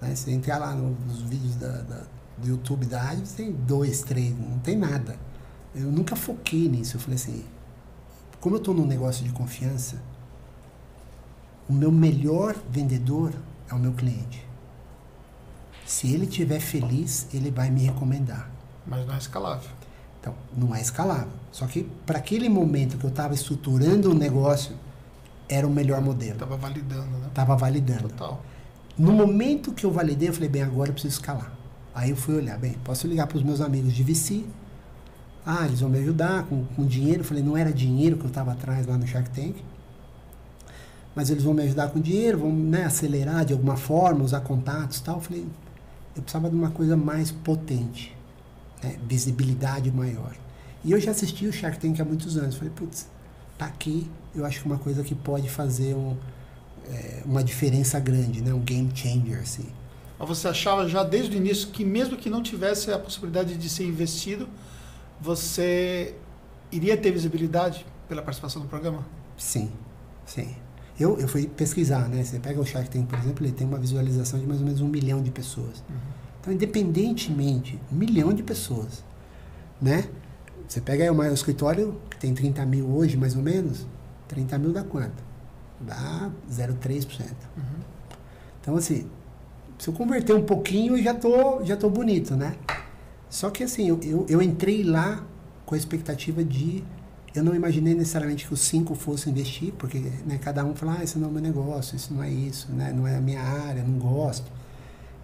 Né? 0.00 0.14
Se 0.14 0.30
entrar 0.30 0.58
lá 0.58 0.74
nos 0.74 1.22
vídeos 1.22 1.56
da, 1.56 1.82
da, 1.82 2.02
do 2.38 2.48
YouTube 2.48 2.86
da 2.86 3.00
rádio, 3.00 3.24
tem 3.36 3.52
dois, 3.52 4.02
três, 4.02 4.36
não 4.38 4.58
tem 4.58 4.76
nada. 4.76 5.18
Eu 5.74 5.90
nunca 5.90 6.16
foquei 6.16 6.68
nisso. 6.68 6.96
Eu 6.96 7.00
falei 7.00 7.16
assim, 7.16 7.44
como 8.40 8.56
eu 8.56 8.58
estou 8.58 8.74
num 8.74 8.86
negócio 8.86 9.24
de 9.24 9.30
confiança, 9.32 10.00
o 11.68 11.72
meu 11.72 11.92
melhor 11.92 12.56
vendedor 12.70 13.32
é 13.70 13.74
o 13.74 13.78
meu 13.78 13.92
cliente. 13.92 14.44
Se 15.86 16.12
ele 16.12 16.24
estiver 16.24 16.60
feliz, 16.60 17.26
ele 17.32 17.50
vai 17.50 17.70
me 17.70 17.82
recomendar. 17.82 18.50
Mas 18.86 19.06
não 19.06 19.14
é 19.14 19.18
escalável. 19.18 19.70
Então, 20.20 20.34
não 20.56 20.74
é 20.74 20.80
escalável. 20.80 21.32
Só 21.50 21.66
que 21.66 21.84
para 22.04 22.18
aquele 22.18 22.48
momento 22.48 22.98
que 22.98 23.04
eu 23.04 23.10
estava 23.10 23.34
estruturando 23.34 24.10
o 24.10 24.14
negócio, 24.14 24.76
era 25.48 25.66
o 25.66 25.70
melhor 25.70 26.00
modelo. 26.00 26.34
Estava 26.34 26.56
validando, 26.56 27.18
né? 27.18 27.26
Estava 27.28 27.56
validando. 27.56 28.08
Total. 28.08 28.42
No 28.96 29.12
momento 29.12 29.72
que 29.72 29.84
eu 29.84 29.90
validei, 29.90 30.28
eu 30.28 30.32
falei, 30.32 30.48
bem, 30.48 30.62
agora 30.62 30.90
eu 30.90 30.92
preciso 30.92 31.14
escalar. 31.14 31.52
Aí 31.94 32.10
eu 32.10 32.16
fui 32.16 32.36
olhar, 32.36 32.58
bem, 32.58 32.74
posso 32.84 33.06
ligar 33.06 33.26
para 33.26 33.38
os 33.38 33.42
meus 33.42 33.60
amigos 33.60 33.92
de 33.92 34.02
VC. 34.02 34.44
Ah, 35.44 35.64
eles 35.66 35.80
vão 35.80 35.90
me 35.90 35.98
ajudar 35.98 36.44
com, 36.44 36.64
com 36.64 36.86
dinheiro. 36.86 37.20
Eu 37.20 37.24
falei, 37.24 37.42
não 37.42 37.56
era 37.56 37.72
dinheiro 37.72 38.16
que 38.16 38.24
eu 38.24 38.28
estava 38.28 38.52
atrás 38.52 38.86
lá 38.86 38.96
no 38.96 39.06
Shark 39.06 39.30
Tank. 39.30 39.56
Mas 41.20 41.28
eles 41.28 41.44
vão 41.44 41.52
me 41.52 41.62
ajudar 41.64 41.90
com 41.90 42.00
dinheiro, 42.00 42.38
vão 42.38 42.50
né, 42.50 42.86
acelerar 42.86 43.44
de 43.44 43.52
alguma 43.52 43.76
forma, 43.76 44.24
usar 44.24 44.40
contatos 44.40 44.96
e 44.96 45.02
tal. 45.02 45.16
Eu 45.16 45.20
falei, 45.20 45.46
eu 46.16 46.22
precisava 46.22 46.48
de 46.48 46.56
uma 46.56 46.70
coisa 46.70 46.96
mais 46.96 47.30
potente, 47.30 48.16
né, 48.82 48.98
visibilidade 49.06 49.92
maior. 49.92 50.34
E 50.82 50.92
eu 50.92 50.98
já 50.98 51.10
assisti 51.10 51.46
o 51.46 51.52
Shark 51.52 51.78
Tank 51.78 52.00
há 52.00 52.06
muitos 52.06 52.38
anos. 52.38 52.54
Falei, 52.54 52.72
putz, 52.74 53.06
tá 53.58 53.66
aqui, 53.66 54.10
eu 54.34 54.46
acho 54.46 54.62
que 54.62 54.66
é 54.66 54.72
uma 54.72 54.78
coisa 54.78 55.02
que 55.04 55.14
pode 55.14 55.50
fazer 55.50 55.94
um, 55.94 56.16
é, 56.88 57.20
uma 57.26 57.44
diferença 57.44 58.00
grande, 58.00 58.40
né? 58.40 58.54
um 58.54 58.60
game 58.60 58.90
changer. 58.94 59.40
Assim. 59.40 59.66
Mas 60.18 60.26
você 60.26 60.48
achava 60.48 60.88
já 60.88 61.04
desde 61.04 61.36
o 61.36 61.38
início 61.38 61.68
que 61.68 61.84
mesmo 61.84 62.16
que 62.16 62.30
não 62.30 62.42
tivesse 62.42 62.90
a 62.90 62.98
possibilidade 62.98 63.58
de 63.58 63.68
ser 63.68 63.84
investido, 63.84 64.48
você 65.20 66.14
iria 66.72 66.96
ter 66.96 67.10
visibilidade 67.10 67.84
pela 68.08 68.22
participação 68.22 68.62
no 68.62 68.68
programa? 68.70 69.06
Sim, 69.36 69.70
sim. 70.24 70.56
Eu, 71.00 71.18
eu 71.18 71.26
fui 71.26 71.46
pesquisar, 71.46 72.08
né? 72.10 72.22
Você 72.22 72.38
pega 72.38 72.60
o 72.60 72.66
Shark 72.66 72.90
Tank, 72.90 73.06
por 73.06 73.18
exemplo, 73.18 73.46
ele 73.46 73.52
tem 73.52 73.66
uma 73.66 73.78
visualização 73.78 74.38
de 74.38 74.46
mais 74.46 74.60
ou 74.60 74.66
menos 74.66 74.82
um 74.82 74.88
milhão 74.88 75.22
de 75.22 75.30
pessoas. 75.30 75.82
Uhum. 75.88 75.96
Então, 76.40 76.52
independentemente, 76.52 77.80
um 77.90 77.96
milhão 77.96 78.34
de 78.34 78.42
pessoas, 78.42 79.02
né? 79.80 80.04
Você 80.68 80.80
pega 80.80 81.02
aí 81.02 81.10
o 81.10 81.14
meu 81.14 81.32
escritório, 81.32 81.98
que 82.10 82.18
tem 82.18 82.34
30 82.34 82.64
mil 82.66 82.86
hoje, 82.94 83.16
mais 83.16 83.34
ou 83.34 83.42
menos, 83.42 83.86
30 84.28 84.58
mil 84.58 84.72
dá 84.72 84.84
quanto? 84.84 85.24
Dá 85.80 86.30
0,3%. 86.50 87.06
Uhum. 87.56 87.64
Então, 88.60 88.76
assim, 88.76 89.06
se 89.78 89.88
eu 89.88 89.94
converter 89.94 90.34
um 90.34 90.42
pouquinho, 90.42 90.98
eu 90.98 91.02
já 91.02 91.14
tô, 91.14 91.64
já 91.64 91.76
tô 91.76 91.88
bonito, 91.88 92.36
né? 92.36 92.54
Só 93.30 93.48
que, 93.48 93.64
assim, 93.64 93.88
eu, 93.88 93.98
eu, 94.02 94.26
eu 94.28 94.42
entrei 94.42 94.84
lá 94.84 95.24
com 95.64 95.74
a 95.74 95.78
expectativa 95.78 96.44
de... 96.44 96.84
Eu 97.32 97.44
não 97.44 97.54
imaginei 97.54 97.94
necessariamente 97.94 98.46
que 98.46 98.52
os 98.52 98.60
cinco 98.60 98.94
fossem 98.96 99.32
investir, 99.32 99.72
porque 99.78 99.98
né, 100.26 100.38
cada 100.38 100.64
um 100.64 100.74
fala, 100.74 100.96
ah, 100.98 101.04
esse 101.04 101.16
não 101.16 101.28
é 101.28 101.30
o 101.30 101.32
meu 101.32 101.42
negócio, 101.42 101.94
isso 101.94 102.12
não 102.12 102.22
é 102.22 102.28
isso, 102.28 102.72
né? 102.72 102.92
não 102.92 103.06
é 103.06 103.16
a 103.16 103.20
minha 103.20 103.40
área, 103.40 103.84
não 103.84 103.98
gosto. 103.98 104.50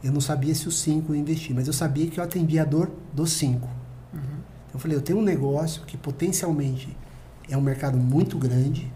Eu 0.04 0.12
não 0.12 0.20
sabia 0.20 0.54
se 0.54 0.68
os 0.68 0.78
cinco 0.78 1.12
iam 1.12 1.20
investir, 1.20 1.54
mas 1.54 1.66
eu 1.66 1.72
sabia 1.72 2.06
que 2.06 2.20
eu 2.20 2.24
atendia 2.24 2.62
a 2.62 2.64
dor 2.64 2.92
dos 3.12 3.32
cinco. 3.32 3.66
Uhum. 4.14 4.20
Então, 4.20 4.74
eu 4.74 4.78
falei, 4.78 4.96
eu 4.96 5.02
tenho 5.02 5.18
um 5.18 5.22
negócio 5.22 5.82
que 5.82 5.96
potencialmente 5.96 6.96
é 7.50 7.56
um 7.56 7.60
mercado 7.60 7.98
muito 7.98 8.38
grande, 8.38 8.92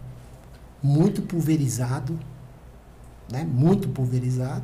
muito 0.81 1.21
pulverizado, 1.21 2.17
né? 3.29 3.43
muito 3.43 3.89
pulverizado, 3.89 4.63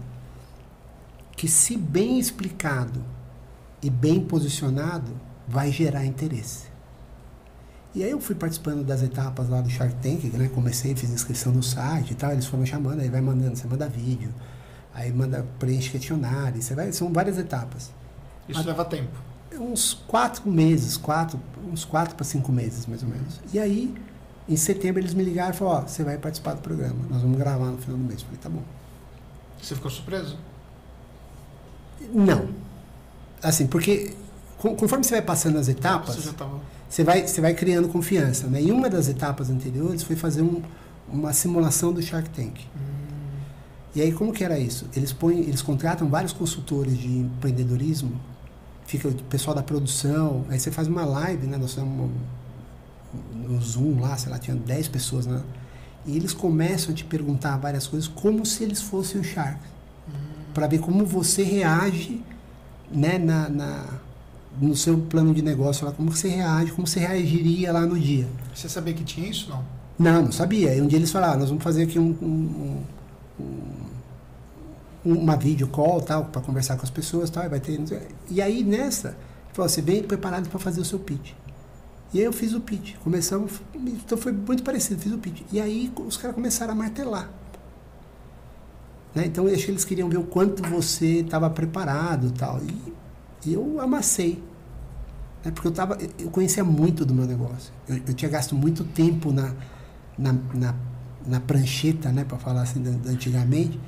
que 1.35 1.49
se 1.49 1.75
bem 1.75 2.17
explicado 2.17 3.03
e 3.81 3.89
bem 3.89 4.21
posicionado, 4.21 5.11
vai 5.47 5.69
gerar 5.69 6.05
interesse. 6.05 6.76
E 7.97 8.03
aí 8.03 8.11
eu 8.11 8.21
fui 8.21 8.35
participando 8.35 8.83
das 8.85 9.01
etapas 9.01 9.49
lá 9.49 9.59
do 9.59 9.69
Shark 9.71 9.95
Tank, 9.95 10.23
né? 10.25 10.47
Comecei, 10.53 10.95
fiz 10.95 11.09
inscrição 11.09 11.51
no 11.51 11.63
site 11.63 12.11
e 12.11 12.15
tal, 12.15 12.31
eles 12.31 12.45
foram 12.45 12.63
chamando, 12.63 12.99
aí 13.01 13.09
vai 13.09 13.21
mandando, 13.21 13.55
você 13.55 13.65
manda 13.67 13.89
vídeo, 13.89 14.31
aí 14.93 15.11
manda, 15.11 15.43
preenche 15.57 15.89
questionário, 15.89 16.61
você 16.61 16.75
vai, 16.75 16.91
são 16.91 17.11
várias 17.11 17.39
etapas. 17.39 17.89
Isso 18.47 18.59
A- 18.59 18.63
leva 18.63 18.85
tempo. 18.85 19.09
Uns 19.59 19.95
quatro 20.07 20.47
meses, 20.47 20.95
quatro, 20.95 21.39
uns 21.71 21.83
quatro 21.83 22.13
para 22.15 22.23
cinco 22.23 22.51
meses, 22.51 22.85
mais 22.85 23.01
ou 23.01 23.09
menos. 23.09 23.39
E 23.51 23.57
aí, 23.57 23.95
em 24.47 24.55
setembro, 24.55 25.01
eles 25.01 25.15
me 25.15 25.23
ligaram 25.23 25.49
e 25.51 25.57
falaram, 25.57 25.85
ó, 25.85 25.87
você 25.87 26.03
vai 26.03 26.19
participar 26.19 26.53
do 26.53 26.61
programa, 26.61 26.99
nós 27.09 27.23
vamos 27.23 27.37
gravar 27.39 27.65
no 27.65 27.79
final 27.79 27.97
do 27.97 28.03
mês. 28.03 28.19
Eu 28.19 28.25
falei, 28.27 28.39
tá 28.43 28.49
bom. 28.49 28.61
Você 29.59 29.73
ficou 29.73 29.89
surpreso? 29.89 30.37
Não. 32.13 32.49
Assim, 33.41 33.65
porque 33.65 34.13
con- 34.59 34.75
conforme 34.75 35.03
você 35.03 35.15
vai 35.15 35.21
passando 35.23 35.57
as 35.57 35.67
etapas, 35.67 36.15
Você 36.15 36.21
já 36.21 36.31
estava. 36.31 36.59
Você 36.89 37.03
vai, 37.03 37.27
você 37.27 37.41
vai 37.41 37.53
criando 37.53 37.87
confiança. 37.87 38.47
Né? 38.47 38.61
E 38.63 38.71
uma 38.71 38.89
das 38.89 39.07
etapas 39.07 39.49
anteriores 39.49 40.03
foi 40.03 40.15
fazer 40.15 40.41
um, 40.41 40.61
uma 41.11 41.33
simulação 41.33 41.91
do 41.93 42.01
Shark 42.01 42.29
Tank. 42.29 42.59
E 43.95 44.01
aí, 44.01 44.11
como 44.11 44.31
que 44.31 44.43
era 44.43 44.59
isso? 44.59 44.85
Eles, 44.95 45.11
põem, 45.11 45.39
eles 45.41 45.61
contratam 45.61 46.07
vários 46.09 46.31
consultores 46.33 46.97
de 46.97 47.07
empreendedorismo, 47.07 48.11
fica 48.85 49.07
o 49.07 49.13
pessoal 49.23 49.55
da 49.55 49.63
produção, 49.63 50.45
aí 50.49 50.59
você 50.59 50.69
faz 50.71 50.87
uma 50.87 51.03
live, 51.03 51.47
né? 51.47 51.57
Nós 51.57 51.77
um- 51.77 52.09
no 53.33 53.59
Zoom 53.61 53.99
lá, 54.01 54.15
sei 54.17 54.31
lá, 54.31 54.37
tinha 54.37 54.55
10 54.55 54.87
pessoas, 54.87 55.25
né? 55.25 55.41
E 56.05 56.15
eles 56.15 56.33
começam 56.33 56.91
a 56.91 56.95
te 56.95 57.03
perguntar 57.03 57.57
várias 57.57 57.87
coisas 57.87 58.07
como 58.07 58.45
se 58.45 58.63
eles 58.63 58.81
fossem 58.81 59.19
o 59.19 59.23
Shark. 59.23 59.59
Para 60.53 60.67
ver 60.67 60.79
como 60.79 61.05
você 61.05 61.43
reage, 61.43 62.21
né, 62.91 63.17
na, 63.17 63.49
na- 63.49 63.85
no 64.59 64.75
seu 64.75 64.97
plano 64.97 65.33
de 65.33 65.41
negócio 65.41 65.85
lá, 65.85 65.91
como 65.91 66.11
você 66.11 66.27
reage, 66.29 66.71
como 66.71 66.87
você 66.87 66.99
reagiria 66.99 67.71
lá 67.71 67.81
no 67.85 67.99
dia. 67.99 68.27
Você 68.53 68.67
sabia 68.67 68.93
que 68.93 69.03
tinha 69.03 69.29
isso? 69.29 69.49
Não. 69.49 69.63
Não, 69.99 70.21
não 70.25 70.31
sabia. 70.31 70.71
Aí 70.71 70.81
um 70.81 70.87
dia 70.87 70.99
eles 70.99 71.11
falaram, 71.11 71.33
"Ah, 71.33 71.37
nós 71.37 71.49
vamos 71.49 71.63
fazer 71.63 71.83
aqui 71.83 71.97
um, 71.99 72.15
um, 72.21 72.83
um- 73.39 73.67
uma 75.05 75.35
vídeo 75.35 75.67
call 75.67 76.01
tal 76.01 76.25
para 76.25 76.41
conversar 76.41 76.75
com 76.75 76.83
as 76.83 76.89
pessoas 76.89 77.29
tal, 77.29 77.45
e 77.45 77.49
vai 77.49 77.59
ter 77.59 77.79
e 78.29 78.41
aí 78.41 78.63
nessa 78.63 79.15
falou, 79.53 79.69
você 79.69 79.81
vem 79.81 80.03
preparado 80.03 80.49
para 80.49 80.59
fazer 80.59 80.81
o 80.81 80.85
seu 80.85 80.99
pitch. 80.99 81.31
E 82.13 82.19
aí 82.19 82.25
eu 82.25 82.33
fiz 82.33 82.53
o 82.53 82.59
pitch. 82.61 82.95
Começamos, 83.03 83.53
então 83.75 84.17
foi 84.17 84.31
muito 84.31 84.63
parecido, 84.63 84.99
fiz 85.01 85.11
o 85.11 85.17
pitch. 85.17 85.41
E 85.51 85.59
aí 85.59 85.91
os 86.05 86.17
caras 86.17 86.35
começaram 86.35 86.73
a 86.73 86.75
martelar. 86.75 87.29
Né? 89.15 89.25
Então 89.25 89.47
eu 89.47 89.53
acho 89.55 89.65
que 89.65 89.71
eles 89.71 89.83
queriam 89.85 90.07
ver 90.09 90.17
o 90.17 90.23
quanto 90.23 90.61
você 90.69 91.19
estava 91.21 91.49
preparado 91.49 92.31
tal. 92.31 92.61
E, 92.63 92.93
e 93.49 93.53
eu 93.53 93.79
amassei. 93.81 94.41
Né? 95.43 95.51
Porque 95.51 95.67
eu, 95.67 95.71
tava, 95.71 95.97
eu 96.19 96.29
conhecia 96.29 96.63
muito 96.63 97.05
do 97.05 97.13
meu 97.13 97.25
negócio. 97.25 97.73
Eu, 97.87 97.97
eu 98.07 98.13
tinha 98.13 98.29
gasto 98.29 98.55
muito 98.55 98.83
tempo 98.83 99.31
na, 99.31 99.53
na, 100.17 100.33
na, 100.53 100.75
na 101.25 101.39
prancheta, 101.39 102.11
né? 102.11 102.23
para 102.23 102.37
falar 102.37 102.61
assim, 102.61 102.83
antigamente 103.07 103.79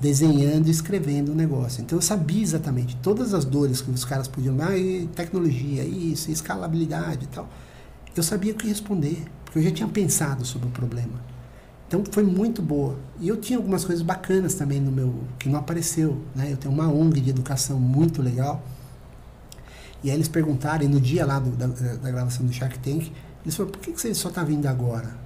desenhando 0.00 0.66
e 0.66 0.70
escrevendo 0.70 1.30
o 1.30 1.34
negócio. 1.34 1.80
Então 1.80 1.96
eu 1.96 2.02
sabia 2.02 2.42
exatamente 2.42 2.96
todas 2.96 3.32
as 3.32 3.44
dores 3.44 3.80
que 3.80 3.90
os 3.90 4.04
caras 4.04 4.26
podiam 4.26 4.56
ah, 4.60 4.72
tecnologia, 5.14 5.84
isso, 5.84 6.30
escalabilidade 6.30 7.24
e 7.24 7.28
tal. 7.28 7.48
Eu 8.16 8.22
sabia 8.22 8.52
o 8.52 8.56
que 8.56 8.66
responder, 8.66 9.22
porque 9.44 9.58
eu 9.58 9.62
já 9.62 9.70
tinha 9.70 9.88
pensado 9.88 10.44
sobre 10.44 10.68
o 10.68 10.70
problema. 10.70 11.20
Então 11.86 12.02
foi 12.10 12.24
muito 12.24 12.60
boa. 12.60 12.98
E 13.20 13.28
eu 13.28 13.36
tinha 13.36 13.58
algumas 13.58 13.84
coisas 13.84 14.02
bacanas 14.02 14.54
também 14.54 14.80
no 14.80 14.90
meu 14.90 15.14
que 15.38 15.48
não 15.48 15.58
apareceu, 15.60 16.20
né? 16.34 16.50
Eu 16.50 16.56
tenho 16.56 16.74
uma 16.74 16.88
ONG 16.88 17.20
de 17.20 17.30
educação 17.30 17.78
muito 17.78 18.20
legal. 18.20 18.64
E 20.06 20.10
aí 20.10 20.16
eles 20.16 20.28
perguntaram, 20.28 20.88
no 20.88 21.00
dia 21.00 21.26
lá 21.26 21.40
do, 21.40 21.50
da, 21.50 21.66
da, 21.66 22.10
gravação 22.10 22.46
do 22.46 22.52
Shark 22.52 22.78
Tank, 22.78 23.12
eles 23.42 23.56
falaram, 23.56 23.72
por 23.72 23.80
que, 23.80 23.92
que 23.92 24.00
você 24.00 24.14
só 24.14 24.28
está 24.28 24.44
vindo 24.44 24.66
agora? 24.66 25.16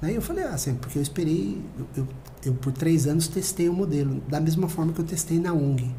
Aí 0.00 0.14
eu 0.14 0.22
falei, 0.22 0.44
ah, 0.44 0.50
assim, 0.50 0.74
porque 0.74 0.96
eu 0.96 1.02
esperei, 1.02 1.60
eu, 1.76 1.86
eu 1.96 2.08
eu 2.44 2.54
por 2.54 2.72
três 2.72 3.06
anos 3.06 3.28
testei 3.28 3.68
o 3.68 3.72
modelo, 3.72 4.20
da 4.28 4.40
mesma 4.40 4.68
forma 4.68 4.92
que 4.92 5.00
eu 5.00 5.04
testei 5.04 5.38
na 5.38 5.52
ONG. 5.52 5.90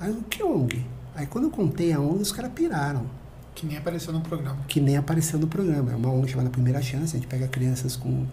Aí 0.00 0.10
o 0.10 0.22
que 0.22 0.42
ONG? 0.42 0.84
Aí 1.14 1.26
quando 1.26 1.44
eu 1.44 1.50
contei 1.50 1.92
a 1.92 2.00
ONG, 2.00 2.20
os 2.20 2.32
caras 2.32 2.52
piraram. 2.52 3.06
Que 3.54 3.66
nem 3.66 3.76
apareceu 3.76 4.12
no 4.12 4.20
programa. 4.20 4.58
Que 4.68 4.80
nem 4.80 4.96
apareceu 4.96 5.38
no 5.38 5.46
programa. 5.46 5.92
É 5.92 5.96
uma 5.96 6.10
ONG 6.10 6.28
chamada 6.30 6.50
Primeira 6.50 6.80
Chance, 6.80 7.16
a 7.16 7.18
gente 7.18 7.28
pega 7.28 7.48
crianças 7.48 7.96
com 7.96 8.26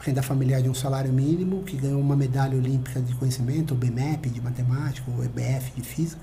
renda 0.00 0.22
familiar 0.22 0.62
de 0.62 0.68
um 0.68 0.74
salário 0.74 1.12
mínimo, 1.12 1.62
que 1.64 1.76
ganham 1.76 2.00
uma 2.00 2.16
medalha 2.16 2.56
olímpica 2.56 3.00
de 3.00 3.14
conhecimento, 3.14 3.74
o 3.74 3.76
BMEP 3.76 4.30
de 4.30 4.40
matemática, 4.40 5.10
o 5.10 5.22
EBF 5.22 5.72
de 5.76 5.82
física, 5.82 6.20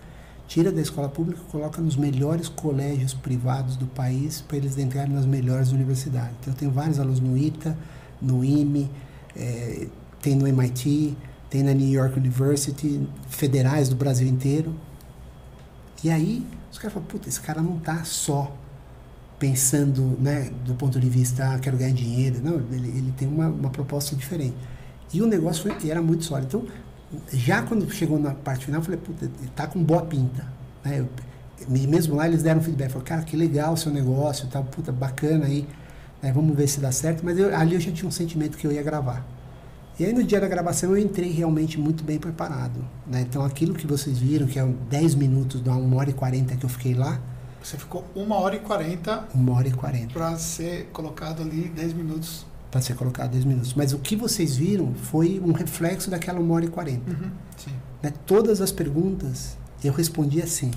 tira 0.47 0.71
da 0.71 0.81
escola 0.81 1.09
pública 1.09 1.41
e 1.45 1.51
coloca 1.51 1.81
nos 1.81 1.95
melhores 1.95 2.47
colégios 2.47 3.13
privados 3.13 3.75
do 3.75 3.85
país 3.85 4.41
para 4.41 4.57
eles 4.57 4.77
entrarem 4.77 5.13
nas 5.13 5.25
melhores 5.25 5.71
universidades. 5.71 6.31
Então 6.39 6.53
eu 6.53 6.57
tenho 6.57 6.71
vários 6.71 6.99
alunos 6.99 7.19
no 7.19 7.37
ITA, 7.37 7.77
no 8.21 8.43
IME, 8.43 8.89
é, 9.35 9.87
tem 10.21 10.35
no 10.35 10.47
MIT, 10.47 11.15
tem 11.49 11.63
na 11.63 11.73
New 11.73 11.89
York 11.89 12.17
University, 12.17 13.07
federais 13.29 13.89
do 13.89 13.95
Brasil 13.95 14.27
inteiro. 14.27 14.73
E 16.03 16.09
aí, 16.09 16.45
os 16.71 16.77
caras 16.77 16.93
falam, 16.93 17.07
puta, 17.07 17.27
esse 17.27 17.39
cara 17.39 17.61
não 17.61 17.77
está 17.77 18.03
só 18.03 18.55
pensando, 19.39 20.17
né, 20.19 20.51
do 20.65 20.73
ponto 20.73 20.99
de 20.99 21.09
vista, 21.09 21.53
ah, 21.53 21.59
quero 21.59 21.77
ganhar 21.77 21.93
dinheiro. 21.93 22.39
Não, 22.41 22.55
ele, 22.71 22.87
ele 22.89 23.13
tem 23.17 23.27
uma, 23.27 23.47
uma 23.47 23.69
proposta 23.69 24.15
diferente. 24.15 24.55
E 25.13 25.21
o 25.21 25.27
negócio 25.27 25.63
foi, 25.63 25.89
era 25.89 26.01
muito 26.01 26.25
sólido. 26.25 26.47
Então, 26.47 26.86
já 27.31 27.61
quando 27.63 27.89
chegou 27.91 28.19
na 28.19 28.31
parte 28.31 28.65
final, 28.65 28.81
eu 28.81 28.85
falei, 28.85 28.99
puta, 28.99 29.29
tá 29.55 29.67
com 29.67 29.81
boa 29.83 30.01
pinta. 30.03 30.45
Né? 30.83 30.99
Eu, 30.99 31.07
mesmo 31.69 32.15
lá 32.15 32.27
eles 32.27 32.43
deram 32.43 32.61
feedback, 32.61 32.89
falaram, 32.89 33.07
cara, 33.07 33.21
que 33.23 33.35
legal 33.35 33.73
o 33.73 33.77
seu 33.77 33.91
negócio, 33.91 34.47
tá, 34.47 34.61
puta, 34.61 34.91
bacana 34.91 35.45
aí 35.45 35.67
né, 36.21 36.31
vamos 36.31 36.55
ver 36.55 36.67
se 36.67 36.79
dá 36.79 36.91
certo. 36.91 37.23
Mas 37.23 37.37
eu, 37.37 37.55
ali 37.55 37.75
eu 37.75 37.79
já 37.79 37.91
tinha 37.91 38.07
um 38.07 38.11
sentimento 38.11 38.57
que 38.57 38.65
eu 38.65 38.71
ia 38.71 38.83
gravar. 38.83 39.25
E 39.99 40.05
aí 40.05 40.13
no 40.13 40.23
dia 40.23 40.39
da 40.39 40.47
gravação 40.47 40.91
eu 40.91 40.97
entrei 40.97 41.31
realmente 41.31 41.79
muito 41.79 42.03
bem 42.03 42.19
preparado. 42.19 42.85
Né? 43.05 43.21
Então 43.21 43.43
aquilo 43.43 43.73
que 43.73 43.87
vocês 43.87 44.17
viram, 44.17 44.45
que 44.45 44.59
é 44.59 44.65
10 44.65 45.15
minutos, 45.15 45.61
da 45.61 45.73
1 45.73 45.95
hora 45.95 46.09
e 46.09 46.13
40 46.13 46.55
que 46.55 46.65
eu 46.65 46.69
fiquei 46.69 46.93
lá. 46.93 47.19
Você 47.63 47.77
ficou 47.77 48.05
1 48.15 48.31
hora 48.31 48.55
e 48.55 48.59
40. 48.59 49.27
1 49.35 49.51
hora 49.51 49.67
e 49.67 49.71
40. 49.71 50.13
Para 50.13 50.37
ser 50.37 50.89
colocado 50.93 51.41
ali 51.41 51.69
10 51.69 51.93
minutos. 51.93 52.45
Para 52.77 52.83
ser 52.83 52.93
colocado 52.93 53.31
10 53.31 53.43
minutos. 53.43 53.73
Mas 53.73 53.91
o 53.91 53.97
que 53.97 54.15
vocês 54.15 54.55
viram 54.55 54.93
foi 54.93 55.41
um 55.43 55.51
reflexo 55.51 56.11
daquela 56.11 56.39
1 56.39 56.51
hora 56.51 56.65
e 56.65 56.67
40. 56.67 57.09
Uhum, 57.09 57.31
sim. 57.57 57.71
Né? 58.03 58.13
Todas 58.23 58.61
as 58.61 58.71
perguntas 58.71 59.57
eu 59.83 59.91
respondi 59.91 60.43
assim, 60.43 60.69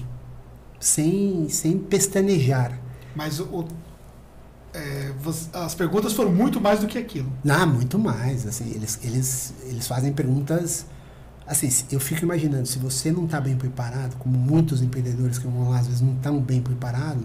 sem, 0.80 1.46
sem 1.50 1.78
pestanejar. 1.78 2.80
Mas 3.14 3.38
o, 3.38 3.66
é, 4.72 5.12
as 5.52 5.74
perguntas 5.74 6.14
foram 6.14 6.32
muito 6.32 6.58
mais 6.58 6.80
do 6.80 6.86
que 6.86 6.96
aquilo. 6.96 7.30
Ah, 7.46 7.66
muito 7.66 7.98
mais. 7.98 8.46
Assim, 8.46 8.70
eles, 8.70 8.98
eles, 9.02 9.52
eles 9.64 9.86
fazem 9.86 10.10
perguntas. 10.14 10.86
Assim, 11.46 11.68
eu 11.92 12.00
fico 12.00 12.24
imaginando, 12.24 12.66
se 12.66 12.78
você 12.78 13.12
não 13.12 13.26
está 13.26 13.42
bem 13.42 13.56
preparado, 13.56 14.16
como 14.16 14.38
muitos 14.38 14.80
empreendedores 14.80 15.38
que 15.38 15.46
vão 15.46 15.68
lá 15.68 15.80
às 15.80 15.86
vezes 15.86 16.00
não 16.00 16.14
estão 16.14 16.40
bem 16.40 16.62
preparados, 16.62 17.24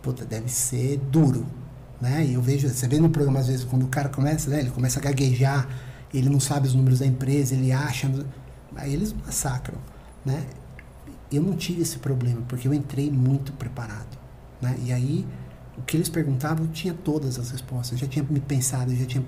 puta, 0.00 0.24
deve 0.24 0.48
ser 0.48 0.98
duro. 1.10 1.44
Né? 2.00 2.26
E 2.26 2.34
eu 2.34 2.42
vejo, 2.42 2.68
você 2.68 2.86
vê 2.86 2.98
no 2.98 3.08
programa 3.08 3.40
às 3.40 3.46
vezes, 3.46 3.64
quando 3.64 3.84
o 3.84 3.88
cara 3.88 4.08
começa, 4.08 4.50
né, 4.50 4.60
ele 4.60 4.70
começa 4.70 4.98
a 4.98 5.02
gaguejar, 5.02 5.68
ele 6.12 6.28
não 6.28 6.40
sabe 6.40 6.66
os 6.66 6.74
números 6.74 6.98
da 6.98 7.06
empresa, 7.06 7.54
ele 7.54 7.72
acha. 7.72 8.10
Aí 8.76 8.92
eles 8.92 9.12
massacram. 9.12 9.78
Né? 10.24 10.44
Eu 11.32 11.42
não 11.42 11.56
tive 11.56 11.82
esse 11.82 11.98
problema, 11.98 12.42
porque 12.48 12.68
eu 12.68 12.74
entrei 12.74 13.10
muito 13.10 13.52
preparado. 13.52 14.18
Né? 14.60 14.76
E 14.84 14.92
aí 14.92 15.26
o 15.76 15.82
que 15.82 15.96
eles 15.96 16.08
perguntavam, 16.08 16.66
eu 16.66 16.70
tinha 16.70 16.94
todas 16.94 17.38
as 17.38 17.50
respostas. 17.50 17.92
Eu 17.92 17.98
já 17.98 18.06
tinha 18.06 18.24
me 18.28 18.40
pensado, 18.40 18.92
eu 18.92 18.96
já 18.96 19.06
tinha 19.06 19.24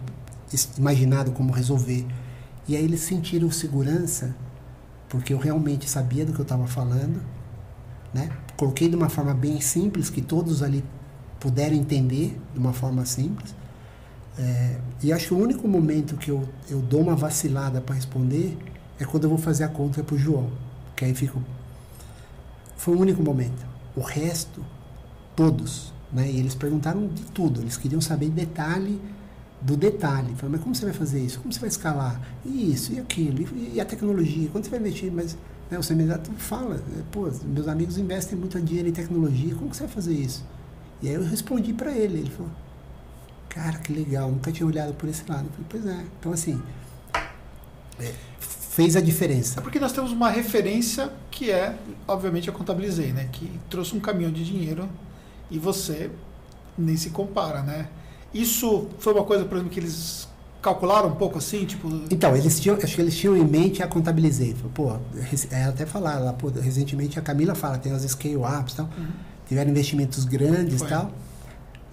imaginado 0.79 1.33
como 1.33 1.53
resolver. 1.53 2.07
E 2.69 2.77
aí 2.77 2.85
eles 2.85 3.01
sentiram 3.01 3.51
segurança, 3.51 4.35
porque 5.09 5.33
eu 5.33 5.39
realmente 5.39 5.89
sabia 5.89 6.25
do 6.25 6.33
que 6.33 6.39
eu 6.39 6.45
estava 6.45 6.67
falando. 6.67 7.21
Né? 8.15 8.31
Coloquei 8.57 8.89
de 8.89 8.97
uma 8.97 9.09
forma 9.09 9.35
bem 9.35 9.61
simples, 9.61 10.09
que 10.09 10.23
todos 10.23 10.63
ali 10.63 10.85
puderam 11.47 11.77
entender 11.77 12.37
de 12.53 12.59
uma 12.59 12.73
forma 12.73 13.07
simples. 13.07 13.55
É, 14.37 14.79
e 15.01 15.13
acho 15.13 15.29
que 15.29 15.35
o 15.35 15.39
único 15.39 15.69
momento 15.69 16.17
que 16.17 16.29
eu, 16.29 16.43
eu 16.69 16.81
dou 16.81 17.01
uma 17.01 17.15
vacilada 17.15 17.81
para 17.81 17.95
responder 17.95 18.59
é 18.99 19.05
quando 19.05 19.25
eu 19.25 19.31
vou 19.31 19.39
fazer 19.39 19.63
a 19.63 19.69
conta 19.69 20.03
para 20.03 20.17
o 20.17 20.19
João. 20.19 20.51
Que 20.97 21.05
aí 21.05 21.15
fico. 21.15 21.41
Foi 22.77 22.97
o 22.97 22.99
único 22.99 23.23
momento. 23.23 23.65
O 23.95 24.01
resto, 24.01 24.61
todos, 25.37 25.95
né? 26.13 26.29
E 26.29 26.41
eles 26.41 26.57
perguntaram 26.57 27.07
de 27.07 27.23
tudo, 27.27 27.61
eles 27.61 27.77
queriam 27.77 28.01
saber 28.01 28.29
detalhe 28.29 29.01
do 29.61 29.77
detalhe. 29.77 30.35
Falaram, 30.35 30.51
mas 30.51 30.61
como 30.61 30.75
você 30.75 30.85
vai 30.85 30.95
fazer 30.95 31.21
isso? 31.21 31.39
Como 31.39 31.53
você 31.53 31.61
vai 31.61 31.69
escalar? 31.69 32.21
Isso, 32.45 32.93
e 32.93 32.99
aquilo, 32.99 33.43
e, 33.55 33.75
e 33.75 33.81
a 33.81 33.85
tecnologia? 33.85 34.49
Quando 34.51 34.65
você 34.65 34.71
vai 34.71 34.81
investir? 34.81 35.13
Mas 35.13 35.37
né, 35.71 35.79
o 35.79 35.83
seminário 35.85 36.25
fala, 36.39 36.75
é, 36.75 37.03
pô, 37.13 37.31
meus 37.45 37.69
amigos 37.69 37.99
investem 37.99 38.37
muito 38.37 38.61
dinheiro 38.61 38.89
em 38.89 38.93
tecnologia, 38.93 39.55
como 39.55 39.71
que 39.71 39.77
você 39.77 39.85
vai 39.85 39.93
fazer 39.93 40.13
isso? 40.13 40.45
E 41.03 41.09
aí 41.09 41.15
eu 41.15 41.25
respondi 41.25 41.73
para 41.73 41.93
ele, 41.93 42.19
ele 42.21 42.31
falou, 42.31 42.51
cara, 43.49 43.79
que 43.79 43.93
legal, 43.93 44.31
nunca 44.31 44.51
tinha 44.51 44.67
olhado 44.67 44.95
por 44.95 45.09
esse 45.09 45.23
lado. 45.29 45.47
Eu 45.47 45.51
falei, 45.51 45.67
pois 45.69 45.87
é. 45.87 46.05
Então, 46.19 46.33
assim, 46.33 46.63
é, 48.01 48.13
fez 48.41 48.97
a 48.97 49.01
diferença. 49.01 49.61
É 49.61 49.63
porque 49.63 49.81
nós 49.81 49.93
temos 49.93 50.13
uma 50.13 50.31
referência 50.31 51.11
que 51.31 51.51
é, 51.51 51.77
obviamente, 52.07 52.49
a 52.49 52.53
Contabilizei, 52.53 53.13
né? 53.13 53.29
Que 53.33 53.51
trouxe 53.71 53.97
um 53.97 54.01
caminhão 54.01 54.31
de 54.31 54.45
dinheiro 54.45 54.89
e 55.51 55.59
você 55.59 56.11
nem 56.77 56.97
se 56.97 57.11
compara, 57.11 57.63
né? 57.63 57.89
Isso 58.35 58.89
foi 58.99 59.15
uma 59.15 59.25
coisa, 59.25 59.45
por 59.45 59.57
exemplo, 59.57 59.73
que 59.73 59.81
eles 59.81 60.29
calcularam 60.61 61.09
um 61.09 61.15
pouco 61.15 61.39
assim, 61.39 61.65
tipo... 61.65 61.89
Então, 62.11 62.37
eles 62.37 62.59
tinham, 62.59 62.77
acho 62.77 62.95
que 62.95 63.01
eles 63.01 63.17
tinham 63.17 63.37
em 63.37 63.45
mente 63.45 63.83
a 63.83 63.87
contabilizei. 63.87 64.55
Pô, 64.75 64.97
é, 65.51 65.65
até 65.65 65.87
falaram 65.87 66.25
lá, 66.25 66.33
pô, 66.33 66.49
recentemente 66.49 67.19
a 67.19 67.23
Camila 67.23 67.55
fala, 67.55 67.79
tem 67.79 67.93
as 67.93 68.03
scale-ups 68.03 68.73
e 68.73 68.77
tal, 68.77 68.87
uhum. 68.99 69.07
Tiveram 69.47 69.71
investimentos 69.71 70.25
grandes 70.25 70.81
e 70.81 70.87
tal. 70.87 71.11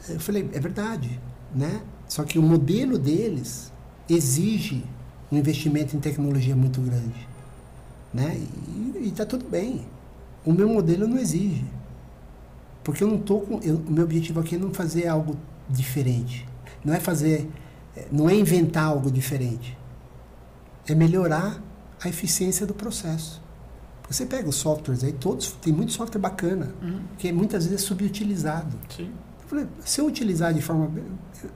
Eu 0.09 0.19
falei, 0.19 0.49
é 0.53 0.59
verdade, 0.59 1.19
né? 1.53 1.81
Só 2.07 2.23
que 2.23 2.37
o 2.37 2.41
modelo 2.41 2.97
deles 2.97 3.71
exige 4.09 4.83
um 5.31 5.37
investimento 5.37 5.95
em 5.95 5.99
tecnologia 5.99 6.55
muito 6.55 6.81
grande, 6.81 7.27
né? 8.13 8.39
E, 8.99 9.07
está 9.07 9.25
tudo 9.25 9.45
bem. 9.45 9.85
O 10.45 10.51
meu 10.51 10.67
modelo 10.67 11.07
não 11.07 11.17
exige. 11.17 11.63
Porque 12.83 13.03
eu 13.03 13.07
não 13.07 13.17
tô 13.17 13.39
com. 13.39 13.59
Eu, 13.59 13.77
o 13.77 13.91
meu 13.91 14.03
objetivo 14.03 14.39
aqui 14.39 14.55
é 14.55 14.57
não 14.57 14.73
fazer 14.73 15.07
algo 15.07 15.37
diferente. 15.69 16.45
Não 16.83 16.93
é 16.93 16.99
fazer. 16.99 17.49
Não 18.11 18.29
é 18.29 18.35
inventar 18.35 18.85
algo 18.85 19.09
diferente. 19.09 19.77
É 20.87 20.93
melhorar 20.93 21.63
a 22.03 22.09
eficiência 22.09 22.65
do 22.65 22.73
processo. 22.73 23.41
Você 24.13 24.25
pega 24.25 24.47
os 24.47 24.55
softwares 24.55 25.03
aí, 25.03 25.11
todos. 25.11 25.51
Tem 25.61 25.73
muito 25.73 25.91
software 25.91 26.19
bacana, 26.19 26.73
uhum. 26.81 27.01
que 27.17 27.31
muitas 27.31 27.65
vezes 27.65 27.83
é 27.83 27.85
subutilizado. 27.85 28.77
Sim. 28.95 29.11
Eu 29.43 29.49
falei, 29.49 29.67
se 29.83 30.01
eu 30.01 30.05
utilizar 30.05 30.53
de 30.53 30.61
forma. 30.61 30.91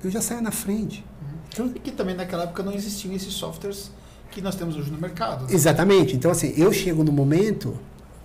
Eu 0.03 0.09
já 0.09 0.21
saio 0.21 0.41
na 0.41 0.51
frente. 0.51 1.05
Uhum. 1.21 1.37
Então, 1.53 1.71
e 1.75 1.79
que 1.79 1.91
também 1.91 2.15
naquela 2.15 2.43
época 2.43 2.63
não 2.63 2.73
existiam 2.73 3.13
esses 3.13 3.33
softwares 3.33 3.91
que 4.31 4.41
nós 4.41 4.55
temos 4.55 4.75
hoje 4.75 4.91
no 4.91 4.99
mercado. 4.99 5.45
Né? 5.45 5.53
Exatamente. 5.53 6.15
Então, 6.15 6.31
assim, 6.31 6.53
eu 6.57 6.71
chego 6.73 7.03
no 7.03 7.11
momento 7.11 7.77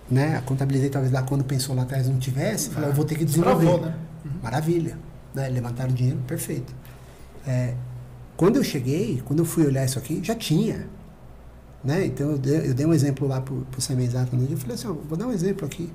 né? 0.09 0.37
A 0.37 0.41
contabilizei 0.41 0.89
talvez 0.89 1.11
lá 1.11 1.23
quando 1.23 1.43
pensou 1.43 1.75
lá 1.75 1.83
atrás 1.83 2.07
não 2.07 2.19
tivesse, 2.19 2.69
falei, 2.69 2.89
eu 2.89 2.93
vou 2.93 3.05
ter 3.05 3.15
que 3.15 3.25
desenvolver. 3.25 3.65
Travou, 3.65 3.85
né? 3.85 3.95
Uhum. 4.25 4.31
Maravilha. 4.41 4.97
Né? 5.33 5.49
Levantaram 5.49 5.91
dinheiro, 5.91 6.19
perfeito. 6.27 6.73
É, 7.47 7.73
quando 8.37 8.57
eu 8.57 8.63
cheguei, 8.63 9.21
quando 9.25 9.39
eu 9.39 9.45
fui 9.45 9.65
olhar 9.65 9.83
isso 9.85 9.97
aqui, 9.97 10.21
já 10.23 10.35
tinha. 10.35 10.87
Né? 11.83 12.05
Então 12.05 12.31
eu 12.31 12.37
dei, 12.37 12.69
eu 12.69 12.73
dei 12.73 12.85
um 12.85 12.93
exemplo 12.93 13.27
lá 13.27 13.41
para 13.41 13.53
o 13.53 13.81
Semenzato 13.81 14.35
no 14.35 14.45
dia. 14.45 14.55
Eu 14.55 14.59
falei 14.59 14.75
assim: 14.75 14.87
ó, 14.87 14.93
vou 14.93 15.17
dar 15.17 15.27
um 15.27 15.31
exemplo 15.31 15.65
aqui. 15.65 15.91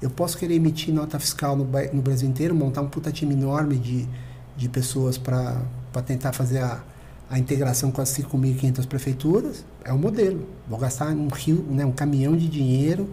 Eu 0.00 0.10
posso 0.10 0.36
querer 0.36 0.54
emitir 0.54 0.94
nota 0.94 1.18
fiscal 1.18 1.56
no, 1.56 1.64
no 1.64 2.02
Brasil 2.02 2.28
inteiro, 2.28 2.54
montar 2.54 2.82
um 2.82 2.88
puta 2.88 3.10
time 3.10 3.34
enorme 3.34 3.76
de, 3.76 4.08
de 4.56 4.68
pessoas 4.68 5.18
para 5.18 5.62
tentar 6.06 6.32
fazer 6.32 6.58
a, 6.58 6.82
a 7.28 7.38
integração 7.38 7.90
com 7.90 8.00
as 8.00 8.10
5.500 8.10 8.86
prefeituras. 8.86 9.64
É 9.84 9.92
o 9.92 9.96
um 9.96 9.98
modelo. 9.98 10.46
Vou 10.68 10.78
gastar 10.78 11.08
um, 11.08 11.28
rio, 11.28 11.64
né, 11.70 11.84
um 11.84 11.92
caminhão 11.92 12.36
de 12.36 12.48
dinheiro, 12.48 13.08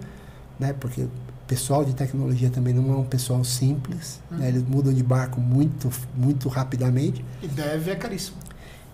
né, 0.59 0.73
porque 0.73 1.01
o 1.01 1.11
pessoal 1.45 1.83
de 1.83 1.93
tecnologia 1.93 2.49
também 2.49 2.73
não 2.73 2.93
é 2.93 2.97
um 2.97 3.05
pessoal 3.05 3.43
simples. 3.43 4.21
Né, 4.31 4.37
uhum. 4.37 4.43
Né, 4.43 4.47
eles 4.49 4.63
mudam 4.63 4.93
de 4.93 5.03
barco 5.03 5.41
muito, 5.41 5.89
muito 6.15 6.47
rapidamente. 6.47 7.23
E 7.41 7.47
deve 7.47 7.91
é 7.91 7.95
caríssimo. 7.95 8.37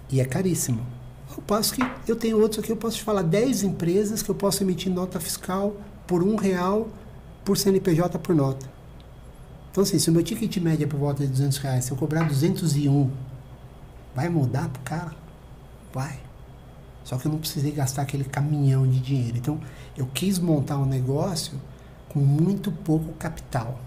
E 0.09 0.19
é 0.19 0.25
caríssimo. 0.25 0.81
Eu 1.35 1.43
posso 1.43 1.73
que 1.73 1.81
eu 2.07 2.15
tenho 2.15 2.39
outros 2.39 2.63
aqui, 2.63 2.71
eu 2.71 2.77
posso 2.77 2.97
te 2.97 3.03
falar 3.03 3.23
10 3.23 3.63
empresas 3.63 4.21
que 4.21 4.29
eu 4.29 4.35
posso 4.35 4.63
emitir 4.63 4.91
nota 4.91 5.19
fiscal 5.19 5.75
por 6.05 6.21
um 6.21 6.35
real 6.35 6.87
por 7.43 7.57
CNPJ 7.57 8.19
por 8.19 8.35
nota. 8.35 8.65
Então, 9.71 9.81
assim, 9.81 9.97
se 9.97 10.09
o 10.09 10.13
meu 10.13 10.23
ticket 10.23 10.55
médio 10.57 10.85
é 10.85 10.87
por 10.87 10.99
volta 10.99 11.23
de 11.23 11.31
200 11.31 11.57
reais, 11.57 11.85
se 11.85 11.91
eu 11.91 11.97
cobrar 11.97 12.23
201, 12.27 13.09
vai 14.15 14.29
mudar 14.29 14.69
pro 14.69 14.81
cara? 14.83 15.15
Vai. 15.91 16.19
Só 17.03 17.17
que 17.17 17.25
eu 17.27 17.31
não 17.31 17.39
precisei 17.39 17.71
gastar 17.71 18.03
aquele 18.03 18.23
caminhão 18.23 18.87
de 18.87 18.99
dinheiro. 18.99 19.37
Então, 19.37 19.59
eu 19.97 20.05
quis 20.05 20.37
montar 20.37 20.77
um 20.77 20.85
negócio 20.85 21.59
com 22.07 22.19
muito 22.19 22.71
pouco 22.71 23.11
capital. 23.13 23.79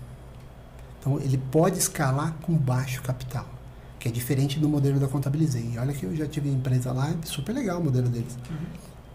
Então, 0.99 1.21
ele 1.21 1.39
pode 1.39 1.79
escalar 1.79 2.35
com 2.43 2.53
baixo 2.55 3.01
capital 3.03 3.56
que 4.07 4.09
é 4.09 4.13
diferente 4.13 4.61
do 4.61 4.69
modelo 4.69 5.01
da 5.01 5.09
Contabilizei. 5.09 5.73
Olha 5.79 5.93
que 5.93 6.07
eu 6.07 6.15
já 6.15 6.27
tive 6.27 6.49
empresa 6.49 6.93
lá, 6.93 7.13
super 7.25 7.53
legal 7.53 7.81
o 7.81 7.85
modelo 7.85 8.09
deles. 8.09 8.39
Uhum. 8.49 8.57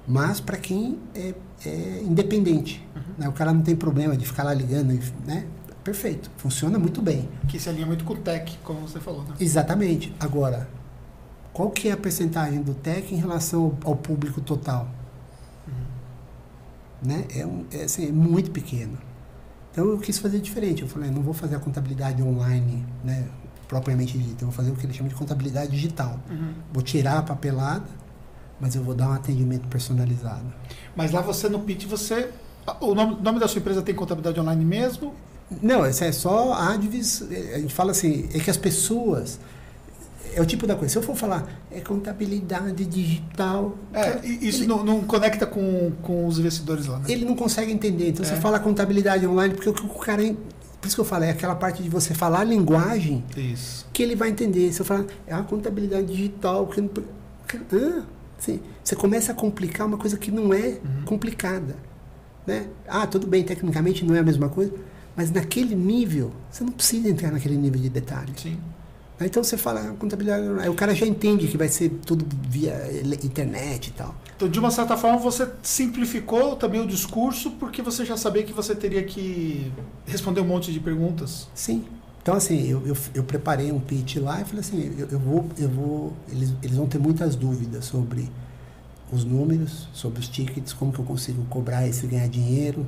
Mas 0.08 0.42
para 0.42 0.58
quem 0.58 1.00
é, 1.16 1.34
é 1.66 2.04
independente, 2.04 2.86
uhum. 2.96 3.02
né? 3.18 3.30
o 3.30 3.32
cara 3.32 3.54
não 3.54 3.62
tem 3.62 3.76
problema 3.76 4.18
de 4.18 4.26
ficar 4.26 4.44
lá 4.44 4.54
ligando, 4.54 5.00
né? 5.26 5.46
Perfeito, 5.84 6.30
funciona 6.38 6.78
muito 6.78 7.02
bem. 7.02 7.28
Que 7.48 7.60
se 7.60 7.70
alinha 7.70 7.86
muito 7.86 8.04
com 8.04 8.14
o 8.14 8.18
tech, 8.18 8.60
como 8.64 8.82
você 8.82 9.00
falou. 9.00 9.24
Né? 9.24 9.36
Exatamente. 9.40 10.14
Agora, 10.20 10.70
qual 11.54 11.72
que 11.72 11.88
é 11.88 11.92
a 11.92 11.98
percentagem 11.98 12.62
do 12.62 12.74
tech 12.74 13.14
em 13.14 13.18
relação 13.18 13.78
ao, 13.84 13.92
ao 13.92 13.96
público 13.96 14.42
total? 14.42 14.88
Uhum. 15.68 17.08
Né? 17.10 17.26
É, 17.36 17.46
um, 17.46 17.66
é, 17.72 17.84
assim, 17.84 18.10
é 18.10 18.12
muito 18.12 18.52
pequeno. 18.52 18.98
Então 19.72 19.86
eu 19.86 19.98
quis 19.98 20.18
fazer 20.20 20.40
diferente. 20.40 20.82
Eu 20.82 20.88
falei, 20.88 21.10
não 21.10 21.22
vou 21.22 21.34
fazer 21.34 21.56
a 21.56 21.60
contabilidade 21.60 22.22
online, 22.22 22.86
né? 23.04 23.28
Propriamente 23.72 24.18
dita. 24.18 24.44
Eu 24.44 24.50
vou 24.50 24.52
fazer 24.52 24.70
o 24.70 24.76
que 24.76 24.86
ele 24.86 24.92
chama 24.92 25.08
de 25.08 25.16
contabilidade 25.16 25.72
digital. 25.72 26.20
Uhum. 26.30 26.54
Vou 26.74 26.84
tirar 26.84 27.20
a 27.20 27.22
papelada, 27.22 27.86
mas 28.60 28.76
eu 28.76 28.84
vou 28.84 28.94
dar 28.94 29.08
um 29.08 29.14
atendimento 29.14 29.66
personalizado. 29.70 30.54
Mas 30.94 31.14
lá 31.14 31.22
você 31.22 31.48
no 31.48 31.60
pitch, 31.60 31.86
você. 31.86 32.30
O 32.82 32.94
nome, 32.94 33.18
nome 33.22 33.40
da 33.40 33.48
sua 33.48 33.60
empresa 33.60 33.82
tem 33.82 33.96
contabilidade 33.96 34.38
online 34.42 34.66
mesmo? 34.66 35.14
Não, 35.62 35.88
isso 35.88 36.04
é 36.04 36.12
só 36.12 36.52
Advis. 36.52 37.22
A 37.54 37.60
gente 37.60 37.74
fala 37.74 37.92
assim, 37.92 38.28
é 38.34 38.40
que 38.40 38.50
as 38.50 38.58
pessoas. 38.58 39.40
É 40.34 40.42
o 40.42 40.46
tipo 40.46 40.68
da 40.68 40.76
coisa. 40.76 40.92
Se 40.92 40.98
eu 40.98 41.04
for 41.04 41.16
falar, 41.16 41.48
é 41.72 41.80
contabilidade 41.80 42.86
digital. 42.86 43.78
É, 43.94 44.26
isso 44.26 44.64
ele, 44.64 44.68
não, 44.68 44.84
não, 44.84 45.02
conecta 45.02 45.46
com, 45.46 45.94
com 46.02 46.28
os 46.28 46.38
investidores 46.38 46.88
lá, 46.88 47.00
né? 47.00 47.06
Ele 47.08 47.24
não 47.24 47.36
consegue 47.36 47.72
entender. 47.72 48.10
Então 48.10 48.26
é. 48.26 48.28
você 48.28 48.36
fala 48.36 48.60
contabilidade 48.60 49.26
online, 49.26 49.54
porque 49.54 49.70
o, 49.70 49.74
o 49.74 50.00
cara 50.00 50.24
por 50.82 50.88
isso 50.88 50.96
que 50.96 51.02
eu 51.02 51.06
falei, 51.06 51.30
é 51.30 51.32
aquela 51.32 51.54
parte 51.54 51.84
de 51.84 51.90
você 51.90 52.16
falar 52.16 52.40
a 52.40 52.44
linguagem 52.44 53.24
isso. 53.38 53.88
que 53.94 54.02
ele 54.02 54.16
vai 54.16 54.30
entender. 54.30 54.74
Se 54.74 54.82
eu 54.82 54.86
falar, 54.86 55.06
é 55.28 55.34
a 55.34 55.44
contabilidade 55.44 56.08
digital. 56.08 56.66
Que, 56.66 56.82
ah, 57.72 58.04
assim, 58.38 58.60
você 58.84 58.96
começa 58.96 59.32
a 59.32 59.36
complicar 59.36 59.86
uma 59.86 59.98
coisa 59.98 60.18
que 60.18 60.32
não 60.32 60.52
é 60.52 60.80
uhum. 60.84 61.06
complicada. 61.06 61.76
Né? 62.48 62.66
Ah, 62.88 63.06
tudo 63.06 63.28
bem, 63.28 63.44
tecnicamente 63.44 64.04
não 64.04 64.16
é 64.16 64.20
a 64.20 64.24
mesma 64.24 64.50
coisa, 64.50 64.74
mas 65.16 65.30
naquele 65.30 65.76
nível, 65.76 66.32
você 66.50 66.64
não 66.64 66.72
precisa 66.72 67.08
entrar 67.08 67.32
naquele 67.32 67.56
nível 67.56 67.80
de 67.80 67.88
detalhe. 67.90 68.34
Sim. 68.36 68.58
Então 69.20 69.44
você 69.44 69.56
fala 69.56 69.82
ah, 69.82 69.94
contabilidade, 70.00 70.44
aí 70.62 70.68
o 70.68 70.74
cara 70.74 70.96
já 70.96 71.06
entende 71.06 71.48
que 71.48 71.58
vai 71.58 71.68
ser 71.68 71.90
tudo 72.04 72.26
via 72.50 72.90
internet 73.24 73.90
e 73.90 73.92
tal. 73.92 74.16
Então, 74.42 74.50
de 74.50 74.58
uma 74.58 74.72
certa 74.72 74.98
forma, 74.98 75.20
você 75.20 75.48
simplificou 75.62 76.56
também 76.56 76.82
o 76.82 76.88
discurso 76.88 77.52
porque 77.52 77.80
você 77.80 78.04
já 78.04 78.18
sabia 78.18 78.42
que 78.42 78.52
você 78.52 78.74
teria 78.74 79.04
que 79.04 79.72
responder 80.04 80.42
um 80.42 80.46
monte 80.46 80.74
de 80.74 80.80
perguntas. 80.80 81.48
Sim. 81.54 81.86
Então, 82.24 82.34
assim, 82.34 82.68
eu, 82.68 82.82
eu, 82.88 82.98
eu 83.14 83.24
preparei 83.24 83.72
um 83.72 83.80
pitch 83.80 84.16
lá 84.16 84.42
e 84.42 84.46
falei 84.46 84.62
assim, 84.62 84.96
eu, 84.98 85.10
eu 85.10 85.20
vou, 85.20 85.46
eu 85.60 85.70
vou, 85.70 86.14
eles, 86.32 86.56
eles 86.64 86.76
vão 86.76 86.88
ter 86.88 86.98
muitas 86.98 87.36
dúvidas 87.36 87.86
sobre 87.86 88.32
os 89.12 89.24
números, 89.24 89.88
sobre 89.94 90.20
os 90.20 90.28
tickets, 90.28 90.74
como 90.74 90.92
que 90.92 90.98
eu 90.98 91.06
consigo 91.06 91.46
cobrar 91.46 91.88
isso 91.88 92.06
e 92.06 92.08
ganhar 92.08 92.28
dinheiro, 92.28 92.88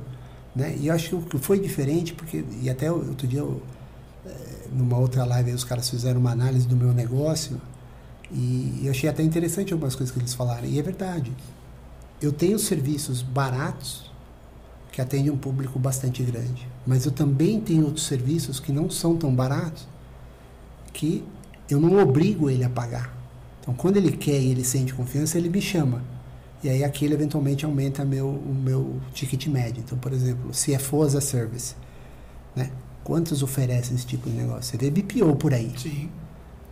né? 0.56 0.74
E 0.76 0.88
eu 0.88 0.94
acho 0.94 1.18
que 1.18 1.38
foi 1.38 1.60
diferente 1.60 2.14
porque, 2.14 2.44
e 2.62 2.68
até 2.68 2.90
outro 2.90 3.28
dia 3.28 3.40
eu, 3.40 3.62
numa 4.72 4.98
outra 4.98 5.24
live 5.24 5.52
os 5.52 5.62
caras 5.62 5.88
fizeram 5.88 6.18
uma 6.18 6.32
análise 6.32 6.66
do 6.66 6.74
meu 6.74 6.92
negócio 6.92 7.60
e 8.32 8.88
achei 8.88 9.08
até 9.08 9.22
interessante 9.22 9.72
algumas 9.72 9.94
coisas 9.94 10.12
que 10.12 10.20
eles 10.20 10.34
falaram. 10.34 10.66
E 10.66 10.78
é 10.78 10.82
verdade. 10.82 11.32
Eu 12.20 12.32
tenho 12.32 12.58
serviços 12.58 13.22
baratos 13.22 14.10
que 14.90 15.00
atendem 15.00 15.30
um 15.30 15.36
público 15.36 15.78
bastante 15.78 16.22
grande, 16.22 16.68
mas 16.86 17.04
eu 17.04 17.10
também 17.10 17.60
tenho 17.60 17.84
outros 17.84 18.06
serviços 18.06 18.60
que 18.60 18.72
não 18.72 18.88
são 18.88 19.16
tão 19.16 19.34
baratos 19.34 19.86
que 20.92 21.24
eu 21.68 21.80
não 21.80 22.00
obrigo 22.00 22.48
ele 22.48 22.64
a 22.64 22.70
pagar. 22.70 23.12
Então, 23.60 23.74
quando 23.74 23.96
ele 23.96 24.12
quer 24.12 24.40
e 24.40 24.50
ele 24.50 24.64
sente 24.64 24.94
confiança, 24.94 25.36
ele 25.36 25.48
me 25.48 25.60
chama. 25.60 26.02
E 26.62 26.68
aí 26.68 26.84
aquele 26.84 27.14
eventualmente 27.14 27.64
aumenta 27.64 28.04
meu, 28.04 28.28
o 28.28 28.54
meu 28.54 29.00
ticket 29.12 29.46
médio. 29.48 29.82
Então, 29.84 29.98
por 29.98 30.12
exemplo, 30.12 30.50
CFO 30.50 31.02
as 31.02 31.14
a 31.14 31.20
service. 31.20 31.74
Né? 32.54 32.70
Quantos 33.02 33.42
oferecem 33.42 33.96
esse 33.96 34.06
tipo 34.06 34.30
de 34.30 34.36
negócio? 34.36 34.62
Você 34.70 34.76
vê 34.76 34.90
BPO 34.90 35.36
por 35.36 35.52
aí. 35.52 35.72
Sim. 35.76 36.08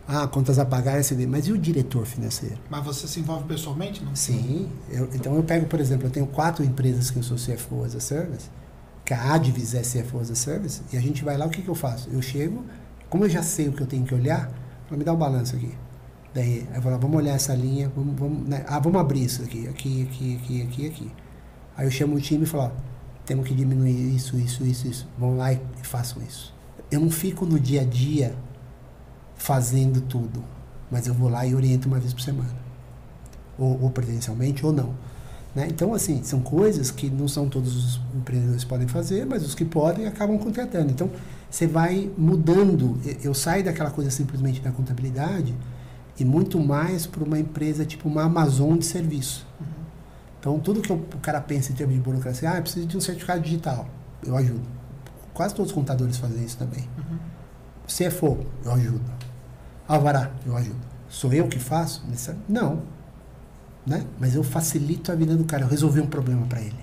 Ah, 0.07 0.27
contas 0.27 0.59
a 0.59 0.65
pagar, 0.65 1.01
vê. 1.01 1.25
Mas 1.25 1.47
e 1.47 1.51
o 1.51 1.57
diretor 1.57 2.05
financeiro? 2.05 2.57
Mas 2.69 2.83
você 2.83 3.07
se 3.07 3.19
envolve 3.19 3.45
pessoalmente? 3.45 4.03
Não? 4.03 4.15
Sim. 4.15 4.69
Eu, 4.89 5.09
então 5.13 5.35
eu 5.35 5.43
pego, 5.43 5.65
por 5.65 5.79
exemplo, 5.79 6.07
eu 6.07 6.11
tenho 6.11 6.27
quatro 6.27 6.63
empresas 6.63 7.09
que 7.09 7.17
eu 7.17 7.23
sou 7.23 7.37
CFO 7.37 7.83
as 7.83 7.95
a 7.95 7.99
Service, 7.99 8.49
que 9.05 9.13
a 9.13 9.33
Advis 9.33 9.73
é 9.73 9.81
CFO 9.81 10.19
as 10.19 10.29
a 10.29 10.35
Service, 10.35 10.81
e 10.91 10.97
a 10.97 11.01
gente 11.01 11.23
vai 11.23 11.37
lá, 11.37 11.45
o 11.45 11.49
que, 11.49 11.61
que 11.61 11.69
eu 11.69 11.75
faço? 11.75 12.09
Eu 12.09 12.21
chego, 12.21 12.65
como 13.09 13.23
eu 13.23 13.29
já 13.29 13.41
sei 13.41 13.69
o 13.69 13.73
que 13.73 13.81
eu 13.81 13.87
tenho 13.87 14.03
que 14.03 14.13
olhar, 14.13 14.51
vou 14.89 14.97
me 14.97 15.05
dar 15.05 15.13
um 15.13 15.17
balanço 15.17 15.55
aqui. 15.55 15.73
Daí, 16.33 16.67
eu 16.73 16.81
vou 16.81 16.91
lá, 16.91 16.97
vamos 16.97 17.15
olhar 17.15 17.35
essa 17.35 17.53
linha, 17.53 17.91
vamos, 17.95 18.19
vamos, 18.19 18.47
né? 18.47 18.65
ah, 18.67 18.79
vamos 18.79 18.99
abrir 18.99 19.23
isso 19.23 19.41
aqui, 19.43 19.67
aqui, 19.67 20.03
aqui, 20.03 20.35
aqui, 20.35 20.61
aqui, 20.63 20.87
aqui. 20.87 21.11
Aí 21.77 21.87
eu 21.87 21.91
chamo 21.91 22.15
o 22.15 22.19
time 22.19 22.43
e 22.43 22.45
falo, 22.45 22.63
ó, 22.65 22.71
temos 23.25 23.47
que 23.47 23.53
diminuir 23.53 24.15
isso, 24.15 24.37
isso, 24.37 24.65
isso, 24.65 24.87
isso. 24.87 25.07
Vão 25.17 25.37
lá 25.37 25.53
e 25.53 25.59
façam 25.83 26.21
isso. 26.21 26.53
Eu 26.91 26.99
não 26.99 27.09
fico 27.09 27.45
no 27.45 27.59
dia 27.59 27.81
a 27.81 27.85
dia 27.85 28.35
fazendo 29.43 29.99
tudo, 29.99 30.41
mas 30.89 31.05
eu 31.05 31.13
vou 31.13 31.27
lá 31.27 31.45
e 31.45 31.53
oriento 31.53 31.89
uma 31.89 31.99
vez 31.99 32.13
por 32.13 32.21
semana. 32.21 32.55
Ou, 33.59 33.83
ou 33.83 33.89
presencialmente 33.89 34.65
ou 34.65 34.71
não. 34.71 34.93
Né? 35.53 35.67
Então, 35.69 35.93
assim, 35.93 36.23
são 36.23 36.39
coisas 36.39 36.89
que 36.89 37.09
não 37.09 37.27
são 37.27 37.49
todos 37.49 37.75
os 37.75 38.01
empreendedores 38.15 38.63
podem 38.63 38.87
fazer, 38.87 39.25
mas 39.25 39.45
os 39.45 39.53
que 39.53 39.65
podem 39.65 40.07
acabam 40.07 40.39
contratando. 40.39 40.89
Então, 40.89 41.09
você 41.51 41.67
vai 41.67 42.09
mudando. 42.17 42.97
Eu 43.21 43.33
saio 43.33 43.65
daquela 43.65 43.91
coisa 43.91 44.09
simplesmente 44.09 44.61
da 44.61 44.71
contabilidade 44.71 45.53
e 46.17 46.23
muito 46.23 46.57
mais 46.57 47.05
para 47.05 47.21
uma 47.21 47.37
empresa 47.37 47.85
tipo 47.85 48.07
uma 48.07 48.23
Amazon 48.23 48.77
de 48.77 48.85
serviço. 48.85 49.45
Uhum. 49.59 49.67
Então, 50.39 50.59
tudo 50.59 50.79
que 50.79 50.91
o 50.93 50.99
cara 51.21 51.41
pensa 51.41 51.73
em 51.73 51.75
termos 51.75 51.95
de 51.95 52.01
burocracia, 52.01 52.49
ah, 52.49 52.61
precisa 52.61 52.85
de 52.85 52.95
um 52.95 53.01
certificado 53.01 53.41
digital, 53.41 53.89
eu 54.25 54.37
ajudo. 54.37 54.63
Quase 55.33 55.53
todos 55.53 55.71
os 55.71 55.75
contadores 55.75 56.15
fazem 56.15 56.45
isso 56.45 56.57
também. 56.57 56.87
Uhum. 56.97 57.17
CFO, 57.87 58.37
eu 58.63 58.71
ajudo. 58.71 59.22
Alvará, 59.87 60.31
eu 60.45 60.55
ajudo. 60.55 60.79
Sou 61.09 61.33
eu 61.33 61.47
que 61.47 61.59
faço? 61.59 62.03
Não. 62.47 62.81
Né? 63.85 64.05
Mas 64.19 64.35
eu 64.35 64.43
facilito 64.43 65.11
a 65.11 65.15
vida 65.15 65.35
do 65.35 65.43
cara, 65.43 65.63
eu 65.63 65.67
resolvi 65.67 65.99
um 65.99 66.07
problema 66.07 66.45
para 66.47 66.61
ele. 66.61 66.75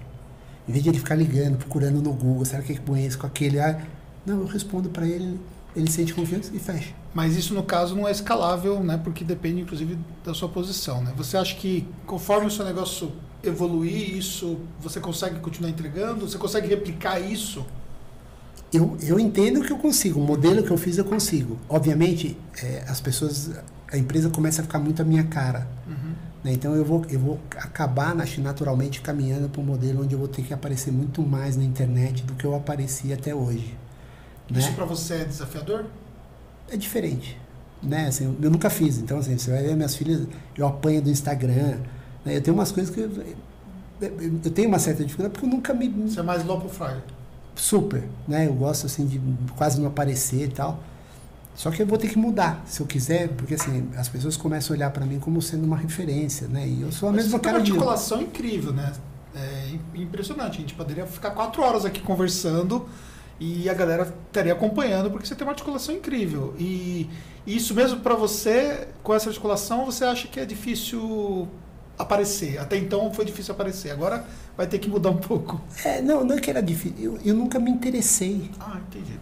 Em 0.68 0.72
vez 0.72 0.84
de 0.84 0.90
ele 0.90 0.98
ficar 0.98 1.14
ligando, 1.14 1.56
procurando 1.56 2.00
no 2.02 2.12
Google, 2.12 2.44
será 2.44 2.62
que 2.62 2.72
é 2.72 2.76
conheço 2.76 3.18
com 3.18 3.26
aquele? 3.26 3.58
Ah, 3.58 3.80
não, 4.24 4.40
eu 4.40 4.46
respondo 4.46 4.90
para 4.90 5.06
ele, 5.06 5.40
ele 5.74 5.90
sente 5.90 6.12
confiança 6.14 6.54
e 6.54 6.58
fecha. 6.58 6.94
Mas 7.14 7.36
isso, 7.36 7.54
no 7.54 7.62
caso, 7.62 7.96
não 7.96 8.06
é 8.06 8.12
escalável, 8.12 8.78
né? 8.80 9.00
Porque 9.02 9.24
depende, 9.24 9.62
inclusive, 9.62 9.98
da 10.24 10.34
sua 10.34 10.48
posição, 10.48 11.02
né? 11.02 11.12
Você 11.16 11.36
acha 11.36 11.56
que, 11.56 11.88
conforme 12.06 12.46
o 12.46 12.50
seu 12.50 12.64
negócio 12.64 13.10
evoluir 13.42 14.16
isso? 14.16 14.58
Você 14.80 15.00
consegue 15.00 15.40
continuar 15.40 15.70
entregando? 15.70 16.28
Você 16.28 16.38
consegue 16.38 16.68
replicar 16.68 17.18
isso? 17.18 17.64
Eu, 18.72 18.96
eu 19.02 19.18
entendo 19.18 19.62
que 19.62 19.72
eu 19.72 19.78
consigo. 19.78 20.20
O 20.20 20.24
modelo 20.24 20.62
que 20.62 20.70
eu 20.70 20.76
fiz, 20.76 20.98
eu 20.98 21.04
consigo. 21.04 21.58
Obviamente, 21.68 22.36
é, 22.62 22.84
as 22.88 23.00
pessoas... 23.00 23.50
A 23.92 23.98
empresa 23.98 24.30
começa 24.30 24.60
a 24.60 24.64
ficar 24.64 24.78
muito 24.78 25.02
a 25.02 25.04
minha 25.04 25.24
cara. 25.24 25.66
Uhum. 25.88 26.12
Né? 26.44 26.52
Então, 26.52 26.76
eu 26.76 26.84
vou, 26.84 27.04
eu 27.10 27.18
vou 27.18 27.40
acabar 27.56 28.14
naturalmente 28.14 29.00
caminhando 29.00 29.48
para 29.48 29.60
um 29.60 29.64
modelo 29.64 30.04
onde 30.04 30.14
eu 30.14 30.18
vou 30.18 30.28
ter 30.28 30.42
que 30.42 30.54
aparecer 30.54 30.92
muito 30.92 31.22
mais 31.22 31.56
na 31.56 31.64
internet 31.64 32.22
do 32.22 32.34
que 32.34 32.44
eu 32.44 32.54
apareci 32.54 33.12
até 33.12 33.34
hoje. 33.34 33.76
Né? 34.48 34.60
Isso 34.60 34.72
para 34.72 34.84
você 34.84 35.14
é 35.14 35.24
desafiador? 35.24 35.86
É 36.70 36.76
diferente. 36.76 37.36
Né? 37.82 38.06
Assim, 38.06 38.36
eu 38.40 38.50
nunca 38.50 38.70
fiz. 38.70 38.98
Então, 38.98 39.18
assim, 39.18 39.36
você 39.36 39.50
vai 39.50 39.62
ver 39.62 39.74
minhas 39.74 39.96
filhas... 39.96 40.28
Eu 40.56 40.68
apanho 40.68 41.02
do 41.02 41.10
Instagram 41.10 41.78
né? 42.24 42.36
Eu 42.36 42.42
tenho 42.42 42.56
umas 42.56 42.72
coisas 42.72 42.94
que 42.94 43.00
eu 43.00 44.50
tenho 44.52 44.68
uma 44.68 44.78
certa 44.78 45.04
dificuldade 45.04 45.32
porque 45.32 45.46
eu 45.46 45.50
nunca 45.50 45.74
me. 45.74 45.88
Você 45.88 46.20
é 46.20 46.22
mais 46.22 46.44
low 46.44 46.60
profile. 46.60 47.02
Super, 47.60 48.04
né? 48.26 48.46
Eu 48.46 48.54
gosto 48.54 48.86
assim 48.86 49.06
de 49.06 49.20
quase 49.54 49.78
não 49.78 49.88
aparecer 49.88 50.44
e 50.44 50.48
tal. 50.48 50.82
Só 51.54 51.70
que 51.70 51.82
eu 51.82 51.86
vou 51.86 51.98
ter 51.98 52.08
que 52.08 52.16
mudar, 52.16 52.62
se 52.64 52.80
eu 52.80 52.86
quiser, 52.86 53.28
porque 53.28 53.52
assim, 53.52 53.90
as 53.94 54.08
pessoas 54.08 54.34
começam 54.34 54.74
a 54.74 54.78
olhar 54.78 54.90
para 54.90 55.04
mim 55.04 55.18
como 55.18 55.42
sendo 55.42 55.64
uma 55.64 55.76
referência, 55.76 56.48
né? 56.48 56.66
E 56.66 56.80
eu 56.80 56.90
sou 56.90 57.10
a 57.10 57.12
Mas 57.12 57.24
mesma 57.24 57.38
você 57.38 57.42
tem 57.42 57.52
cara 57.52 57.58
uma 57.58 57.64
de 57.64 57.70
articulação 57.72 58.22
incrível, 58.22 58.72
né? 58.72 58.90
É 59.34 59.74
impressionante. 59.94 60.56
A 60.56 60.60
gente 60.62 60.72
poderia 60.72 61.06
ficar 61.06 61.32
quatro 61.32 61.62
horas 61.62 61.84
aqui 61.84 62.00
conversando 62.00 62.88
e 63.38 63.68
a 63.68 63.74
galera 63.74 64.10
estaria 64.26 64.54
acompanhando 64.54 65.10
porque 65.10 65.26
você 65.26 65.34
tem 65.34 65.46
uma 65.46 65.52
articulação 65.52 65.94
incrível. 65.94 66.54
E 66.58 67.10
isso 67.46 67.74
mesmo 67.74 68.00
para 68.00 68.14
você, 68.14 68.88
com 69.02 69.12
essa 69.12 69.28
articulação, 69.28 69.84
você 69.84 70.06
acha 70.06 70.28
que 70.28 70.40
é 70.40 70.46
difícil 70.46 71.46
aparecer? 72.02 72.58
Até 72.58 72.76
então 72.76 73.12
foi 73.12 73.24
difícil 73.24 73.54
aparecer. 73.54 73.90
Agora 73.90 74.24
vai 74.56 74.66
ter 74.66 74.78
que 74.78 74.88
mudar 74.88 75.10
um 75.10 75.18
pouco. 75.18 75.60
É, 75.84 76.00
não, 76.00 76.24
não 76.24 76.36
é 76.36 76.40
que 76.40 76.50
era 76.50 76.62
difícil. 76.62 76.96
Eu, 76.98 77.18
eu 77.24 77.34
nunca 77.34 77.58
me 77.58 77.70
interessei. 77.70 78.50
Ah, 78.58 78.78
entendi. 78.88 79.18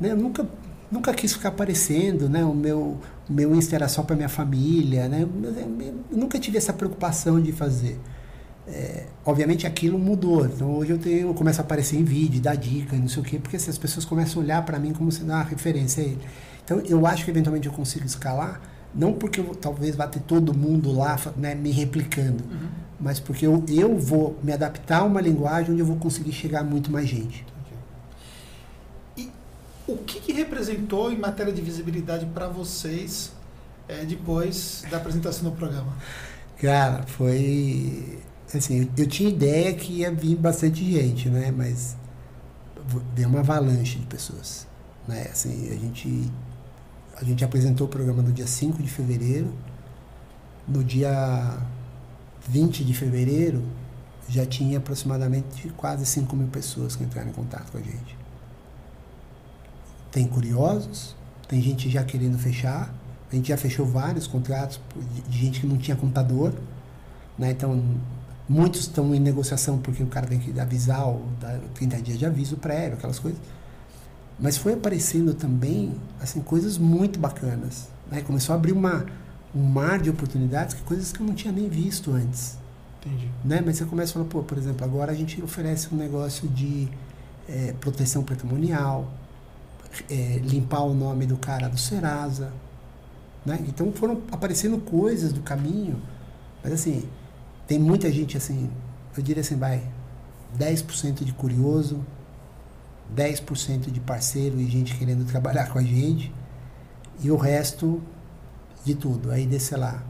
Né? 0.00 0.12
Eu 0.12 0.16
nunca, 0.16 0.46
nunca 0.90 1.12
quis 1.12 1.32
ficar 1.32 1.50
aparecendo, 1.50 2.28
né? 2.28 2.44
O 2.44 2.54
meu, 2.54 2.98
o 3.28 3.32
meu 3.32 3.54
Insta 3.54 3.76
era 3.76 3.88
só 3.88 4.02
para 4.02 4.16
minha 4.16 4.28
família, 4.28 5.08
né? 5.08 5.22
Eu 5.22 6.18
nunca 6.18 6.38
tive 6.38 6.58
essa 6.58 6.72
preocupação 6.72 7.40
de 7.40 7.52
fazer. 7.52 7.98
É, 8.66 9.06
obviamente 9.24 9.66
aquilo 9.66 9.98
mudou. 9.98 10.46
Então 10.46 10.72
hoje 10.74 10.92
eu 10.92 10.98
tenho, 10.98 11.28
eu 11.28 11.34
começo 11.34 11.60
a 11.60 11.64
aparecer 11.64 11.96
em 11.96 12.04
vídeo, 12.04 12.40
dar 12.40 12.56
dica, 12.56 12.96
não 12.96 13.08
sei 13.08 13.22
o 13.22 13.24
quê, 13.24 13.38
porque 13.38 13.56
assim, 13.56 13.70
as 13.70 13.78
pessoas 13.78 14.04
começam 14.04 14.40
a 14.40 14.44
olhar 14.44 14.64
para 14.64 14.78
mim 14.78 14.92
como 14.92 15.10
sendo 15.10 15.32
uma 15.32 15.42
referência 15.42 16.02
a 16.02 16.06
ele. 16.06 16.20
Então 16.64 16.80
eu 16.80 17.06
acho 17.06 17.24
que 17.24 17.30
eventualmente 17.30 17.66
eu 17.66 17.72
consigo 17.72 18.06
escalar, 18.06 18.60
não 18.94 19.12
porque 19.12 19.40
eu, 19.40 19.54
talvez 19.54 19.94
vá 19.96 20.06
ter 20.06 20.20
todo 20.20 20.52
mundo 20.54 20.92
lá 20.92 21.18
né, 21.36 21.54
me 21.54 21.70
replicando, 21.70 22.42
Uhum. 22.44 22.68
mas 23.00 23.20
porque 23.20 23.46
eu, 23.46 23.64
eu 23.68 23.96
vou 23.98 24.38
me 24.42 24.52
adaptar 24.52 25.00
a 25.00 25.04
uma 25.04 25.20
linguagem 25.20 25.72
onde 25.72 25.80
eu 25.80 25.86
vou 25.86 25.96
conseguir 25.96 26.32
chegar 26.32 26.60
a 26.60 26.64
muito 26.64 26.90
mais 26.90 27.08
gente. 27.08 27.44
E 29.16 29.30
o 29.86 29.96
que, 29.96 30.20
que 30.20 30.32
representou 30.32 31.12
em 31.12 31.18
matéria 31.18 31.52
de 31.52 31.60
visibilidade 31.62 32.26
para 32.26 32.48
vocês 32.48 33.32
é, 33.88 34.04
depois 34.04 34.84
da 34.90 34.96
apresentação 34.98 35.50
do 35.50 35.56
programa? 35.56 35.92
Cara, 36.60 37.04
foi. 37.06 38.18
Assim, 38.54 38.80
eu, 38.82 38.88
eu 39.04 39.06
tinha 39.06 39.28
ideia 39.30 39.72
que 39.74 39.92
ia 40.00 40.10
vir 40.12 40.36
bastante 40.36 40.84
gente, 40.90 41.28
né? 41.28 41.50
Mas 41.56 41.96
veio 43.14 43.28
uma 43.28 43.40
avalanche 43.40 43.98
de 43.98 44.06
pessoas. 44.06 44.66
Né? 45.06 45.28
Assim, 45.32 45.68
a 45.70 45.74
gente, 45.76 46.30
a 47.20 47.24
gente 47.24 47.44
apresentou 47.44 47.86
o 47.86 47.90
programa 47.90 48.22
no 48.22 48.32
dia 48.32 48.46
5 48.46 48.82
de 48.82 48.88
fevereiro. 48.88 49.52
No 50.66 50.82
dia 50.82 51.58
20 52.48 52.84
de 52.84 52.94
fevereiro, 52.94 53.62
já 54.28 54.46
tinha 54.46 54.78
aproximadamente 54.78 55.68
quase 55.76 56.06
5 56.06 56.34
mil 56.34 56.48
pessoas 56.48 56.96
que 56.96 57.04
entraram 57.04 57.28
em 57.28 57.32
contato 57.32 57.72
com 57.72 57.78
a 57.78 57.82
gente. 57.82 58.16
Tem 60.10 60.26
curiosos, 60.26 61.14
tem 61.46 61.60
gente 61.60 61.90
já 61.90 62.04
querendo 62.04 62.38
fechar. 62.38 62.94
A 63.30 63.34
gente 63.34 63.48
já 63.48 63.56
fechou 63.56 63.84
vários 63.86 64.26
contratos 64.26 64.80
de, 65.28 65.38
gente 65.38 65.60
que 65.60 65.66
não 65.66 65.76
tinha 65.76 65.96
contador. 65.96 66.52
Né? 67.38 67.50
Então, 67.50 67.82
muitos 68.48 68.82
estão 68.82 69.14
em 69.14 69.20
negociação 69.20 69.78
porque 69.78 70.02
o 70.02 70.06
cara 70.06 70.26
tem 70.26 70.38
que 70.38 70.58
avisar, 70.58 71.06
ou 71.06 71.24
dar 71.40 71.60
30 71.74 72.02
dias 72.02 72.18
de 72.18 72.26
aviso 72.26 72.56
prévio, 72.56 72.94
aquelas 72.94 73.18
coisas. 73.18 73.40
Mas 74.40 74.56
foi 74.56 74.72
aparecendo 74.72 75.34
também 75.34 75.94
assim 76.20 76.40
coisas 76.40 76.78
muito 76.78 77.18
bacanas. 77.18 77.88
Né? 78.10 78.22
Começou 78.22 78.54
a 78.54 78.56
abrir 78.56 78.72
uma, 78.72 79.04
um 79.54 79.62
mar 79.62 80.00
de 80.00 80.08
oportunidades, 80.08 80.74
que 80.74 80.82
coisas 80.82 81.12
que 81.12 81.20
eu 81.20 81.26
não 81.26 81.34
tinha 81.34 81.52
nem 81.52 81.68
visto 81.68 82.10
antes. 82.12 82.56
Entendi. 83.00 83.28
Né? 83.44 83.62
Mas 83.64 83.76
você 83.76 83.84
começa 83.84 84.12
a 84.12 84.14
falar, 84.14 84.26
pô, 84.26 84.42
por 84.42 84.56
exemplo, 84.56 84.84
agora 84.84 85.12
a 85.12 85.14
gente 85.14 85.42
oferece 85.42 85.88
um 85.92 85.96
negócio 85.96 86.48
de 86.48 86.88
é, 87.48 87.74
proteção 87.80 88.22
patrimonial, 88.22 89.12
é, 90.08 90.40
limpar 90.42 90.82
o 90.82 90.94
nome 90.94 91.26
do 91.26 91.36
cara 91.36 91.68
do 91.68 91.78
Serasa. 91.78 92.52
Né? 93.44 93.58
Então 93.68 93.92
foram 93.92 94.22
aparecendo 94.30 94.78
coisas 94.78 95.32
do 95.32 95.40
caminho, 95.40 96.00
mas 96.62 96.72
assim, 96.72 97.04
tem 97.66 97.78
muita 97.78 98.10
gente 98.10 98.36
assim, 98.36 98.70
eu 99.16 99.22
diria 99.22 99.40
assim, 99.40 99.56
vai, 99.56 99.82
10% 100.58 101.24
de 101.24 101.32
curioso, 101.32 102.04
10% 103.16 103.90
de 103.90 104.00
parceiro 104.00 104.60
e 104.60 104.66
gente 104.68 104.96
querendo 104.96 105.24
trabalhar 105.24 105.70
com 105.70 105.78
a 105.78 105.82
gente, 105.82 106.32
e 107.22 107.30
o 107.30 107.36
resto 107.36 108.02
de 108.84 108.94
tudo. 108.94 109.30
Aí 109.30 109.46
desse 109.46 109.74
lá, 109.76 110.02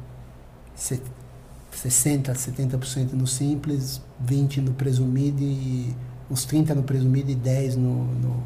60%, 0.77 1.01
70% 1.73 3.13
no 3.13 3.27
simples, 3.27 4.01
20% 4.25 4.59
no 4.59 4.73
presumido 4.75 5.43
e 5.43 5.95
uns 6.31 6.47
30% 6.47 6.75
no 6.75 6.83
presumido 6.83 7.31
e 7.31 7.37
10% 7.37 7.77
no, 7.77 8.05
no, 8.15 8.45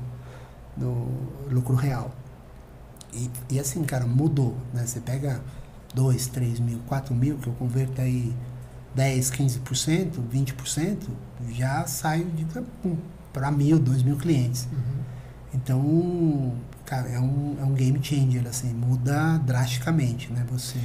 no 0.76 1.08
lucro 1.50 1.74
real. 1.74 2.10
E, 3.12 3.30
e, 3.50 3.60
assim, 3.60 3.84
cara, 3.84 4.06
mudou. 4.06 4.56
Né? 4.72 4.84
Você 4.84 5.00
pega 5.00 5.40
2, 5.94 6.26
3 6.28 6.60
mil, 6.60 6.80
4 6.86 7.14
mil, 7.14 7.38
que 7.38 7.46
eu 7.46 7.52
converto 7.54 8.00
aí 8.00 8.34
10, 8.94 9.30
15%, 9.30 10.12
20%, 10.32 10.98
já 11.50 11.86
saio 11.86 12.26
de 12.26 12.44
para 13.34 13.50
mil, 13.50 13.78
dois 13.78 14.02
mil 14.02 14.16
clientes. 14.16 14.66
Uhum. 14.72 14.94
Então, 15.52 16.54
cara, 16.86 17.08
é 17.08 17.20
um, 17.20 17.56
é 17.60 17.64
um 17.64 17.74
game 17.74 17.98
changer, 18.02 18.46
assim, 18.46 18.72
muda 18.72 19.38
drasticamente, 19.38 20.32
né? 20.32 20.46
Você. 20.50 20.78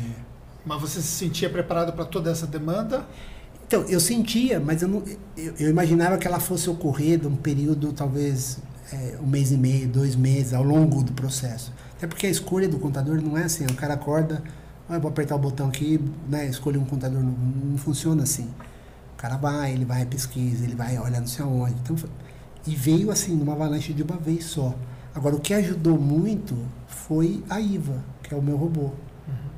Mas 0.65 0.81
você 0.81 1.01
se 1.01 1.07
sentia 1.07 1.49
preparado 1.49 1.93
para 1.93 2.03
toda 2.03 2.29
essa 2.29 2.45
demanda? 2.45 3.05
Então, 3.65 3.83
eu 3.83 3.99
sentia, 3.99 4.59
mas 4.59 4.81
eu, 4.81 4.87
não, 4.87 5.03
eu, 5.37 5.53
eu 5.59 5.69
imaginava 5.69 6.17
que 6.17 6.27
ela 6.27 6.39
fosse 6.39 6.69
ocorrer 6.69 7.19
de 7.19 7.27
um 7.27 7.35
período, 7.35 7.93
talvez, 7.93 8.57
é, 8.91 9.17
um 9.21 9.27
mês 9.27 9.51
e 9.51 9.57
meio, 9.57 9.87
dois 9.87 10.15
meses, 10.15 10.53
ao 10.53 10.63
longo 10.63 11.03
do 11.03 11.13
processo. 11.13 11.71
Até 11.95 12.07
porque 12.07 12.25
a 12.25 12.29
escolha 12.29 12.67
do 12.67 12.79
contador 12.79 13.21
não 13.21 13.37
é 13.37 13.43
assim, 13.43 13.65
o 13.65 13.75
cara 13.75 13.93
acorda, 13.93 14.43
ah, 14.89 14.95
eu 14.95 15.01
vou 15.01 15.11
apertar 15.11 15.35
o 15.35 15.39
botão 15.39 15.67
aqui, 15.67 16.03
né, 16.27 16.47
escolher 16.47 16.79
um 16.79 16.85
contador, 16.85 17.21
não, 17.21 17.31
não 17.31 17.77
funciona 17.77 18.23
assim. 18.23 18.49
O 19.13 19.17
cara 19.17 19.37
vai, 19.37 19.73
ele 19.73 19.85
vai 19.85 20.03
pesquisa, 20.05 20.63
ele 20.63 20.75
vai 20.75 20.97
olhar 20.97 21.19
não 21.19 21.27
sei 21.27 21.45
aonde. 21.45 21.75
Então, 21.83 21.95
e 22.65 22.75
veio 22.75 23.11
assim, 23.11 23.35
numa 23.35 23.53
avalanche 23.53 23.93
de 23.93 24.03
uma 24.03 24.17
vez 24.17 24.45
só. 24.45 24.75
Agora, 25.13 25.35
o 25.35 25.39
que 25.39 25.53
ajudou 25.53 25.99
muito 25.99 26.55
foi 26.87 27.43
a 27.49 27.59
IVA, 27.59 28.03
que 28.21 28.33
é 28.33 28.37
o 28.37 28.41
meu 28.41 28.57
robô. 28.57 28.81
Uhum. 28.81 28.93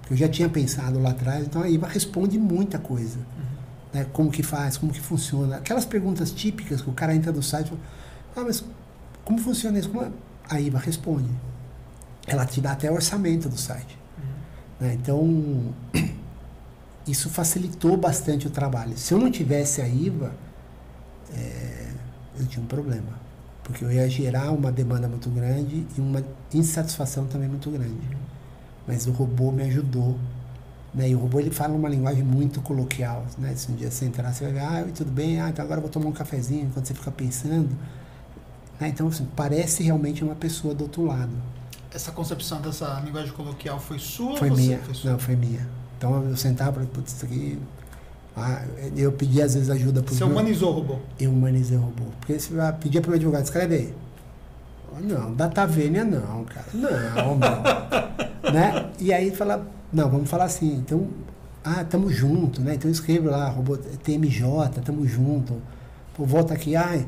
Eu 0.09 0.17
já 0.17 0.29
tinha 0.29 0.47
pensado 0.49 0.99
lá 0.99 1.11
atrás, 1.11 1.45
então 1.45 1.61
a 1.61 1.69
IVA 1.69 1.87
responde 1.87 2.39
muita 2.39 2.79
coisa. 2.79 3.17
Uhum. 3.17 3.45
Né? 3.93 4.05
Como 4.13 4.31
que 4.31 4.43
faz, 4.43 4.77
como 4.77 4.91
que 4.91 5.01
funciona. 5.01 5.57
Aquelas 5.57 5.85
perguntas 5.85 6.31
típicas 6.31 6.81
que 6.81 6.89
o 6.89 6.93
cara 6.93 7.13
entra 7.15 7.31
no 7.31 7.43
site 7.43 7.67
e 7.67 7.69
fala, 7.69 7.81
ah, 8.37 8.43
mas 8.45 8.63
como 9.25 9.39
funciona 9.39 9.77
isso? 9.77 9.89
Como 9.89 10.03
é? 10.03 10.11
A 10.49 10.59
IVA 10.59 10.79
responde. 10.79 11.29
Ela 12.27 12.45
te 12.45 12.61
dá 12.61 12.71
até 12.71 12.89
o 12.89 12.93
orçamento 12.93 13.49
do 13.49 13.57
site. 13.57 13.97
Uhum. 14.17 14.87
Né? 14.87 14.93
Então, 14.93 15.73
isso 17.07 17.29
facilitou 17.29 17.97
bastante 17.97 18.47
o 18.47 18.49
trabalho. 18.49 18.97
Se 18.97 19.13
eu 19.13 19.19
não 19.19 19.29
tivesse 19.29 19.81
a 19.81 19.87
IVA, 19.87 20.33
é, 21.33 21.80
eu 22.39 22.45
tinha 22.45 22.63
um 22.63 22.67
problema. 22.67 23.19
Porque 23.63 23.85
eu 23.85 23.91
ia 23.91 24.09
gerar 24.09 24.51
uma 24.51 24.71
demanda 24.71 25.07
muito 25.07 25.29
grande 25.29 25.85
e 25.97 26.01
uma 26.01 26.23
insatisfação 26.53 27.25
também 27.27 27.47
muito 27.47 27.69
grande. 27.69 28.17
Mas 28.87 29.07
o 29.07 29.11
robô 29.11 29.51
me 29.51 29.63
ajudou. 29.63 30.17
Né? 30.93 31.09
E 31.09 31.15
o 31.15 31.19
robô 31.19 31.39
ele 31.39 31.51
fala 31.51 31.73
uma 31.73 31.87
linguagem 31.87 32.23
muito 32.23 32.61
coloquial. 32.61 33.25
Né? 33.37 33.55
Se 33.55 33.71
um 33.71 33.75
dia 33.75 33.89
você 33.89 34.05
entrar, 34.05 34.33
você 34.33 34.45
vai 34.45 34.53
ver, 34.53 34.59
ah, 34.59 34.87
tudo 34.93 35.11
bem, 35.11 35.39
ah, 35.39 35.49
então 35.49 35.63
agora 35.63 35.77
eu 35.77 35.83
vou 35.83 35.91
tomar 35.91 36.07
um 36.07 36.11
cafezinho 36.11 36.65
enquanto 36.65 36.87
você 36.87 36.93
fica 36.93 37.11
pensando. 37.11 37.69
Né? 38.79 38.89
Então, 38.89 39.07
assim, 39.07 39.27
parece 39.35 39.83
realmente 39.83 40.23
uma 40.23 40.35
pessoa 40.35 40.73
do 40.73 40.83
outro 40.83 41.05
lado. 41.05 41.31
Essa 41.93 42.11
concepção 42.11 42.61
dessa 42.61 42.99
linguagem 43.05 43.31
coloquial 43.33 43.79
foi 43.79 43.99
sua 43.99 44.37
foi 44.37 44.49
ou 44.49 44.57
minha. 44.57 44.79
Foi 44.79 44.93
sua? 44.93 45.11
Não, 45.11 45.19
foi 45.19 45.35
minha. 45.35 45.67
Então 45.97 46.23
eu 46.23 46.35
sentava 46.35 46.71
e 46.71 46.73
falei, 46.73 46.89
putz, 46.89 47.13
isso 47.13 47.25
aqui 47.25 47.59
ah, 48.35 48.63
eu 48.95 49.11
pedi 49.11 49.41
às 49.41 49.53
vezes 49.53 49.69
ajuda 49.69 50.01
para 50.01 50.13
Você 50.13 50.23
humanizou 50.23 50.71
o 50.71 50.75
robô? 50.75 50.95
Eu 51.19 51.31
humanizei 51.31 51.77
o 51.77 51.81
robô. 51.81 52.03
Porque 52.19 52.39
você 52.39 52.53
vai 52.53 52.71
pedir 52.73 53.01
para 53.01 53.11
o 53.11 53.13
advogado, 53.15 53.43
escreve 53.43 53.75
aí. 53.75 53.93
Não, 55.03 55.33
data 55.33 55.65
vênia 55.65 56.03
não, 56.03 56.43
cara. 56.45 56.67
Não, 56.73 57.37
meu. 57.37 58.51
né? 58.51 58.89
E 58.99 59.13
aí 59.13 59.31
fala, 59.31 59.65
não, 59.91 60.09
vamos 60.09 60.29
falar 60.29 60.45
assim. 60.45 60.75
Então, 60.75 61.07
ah, 61.63 61.83
tamo 61.83 62.09
junto, 62.11 62.61
né? 62.61 62.75
Então 62.75 62.89
escreve 62.89 63.27
lá, 63.27 63.49
robô 63.49 63.77
TMJ, 63.77 64.81
tamo 64.83 65.05
junto. 65.07 65.61
Pô, 66.13 66.25
volta 66.25 66.53
aqui, 66.53 66.75
ai, 66.75 67.05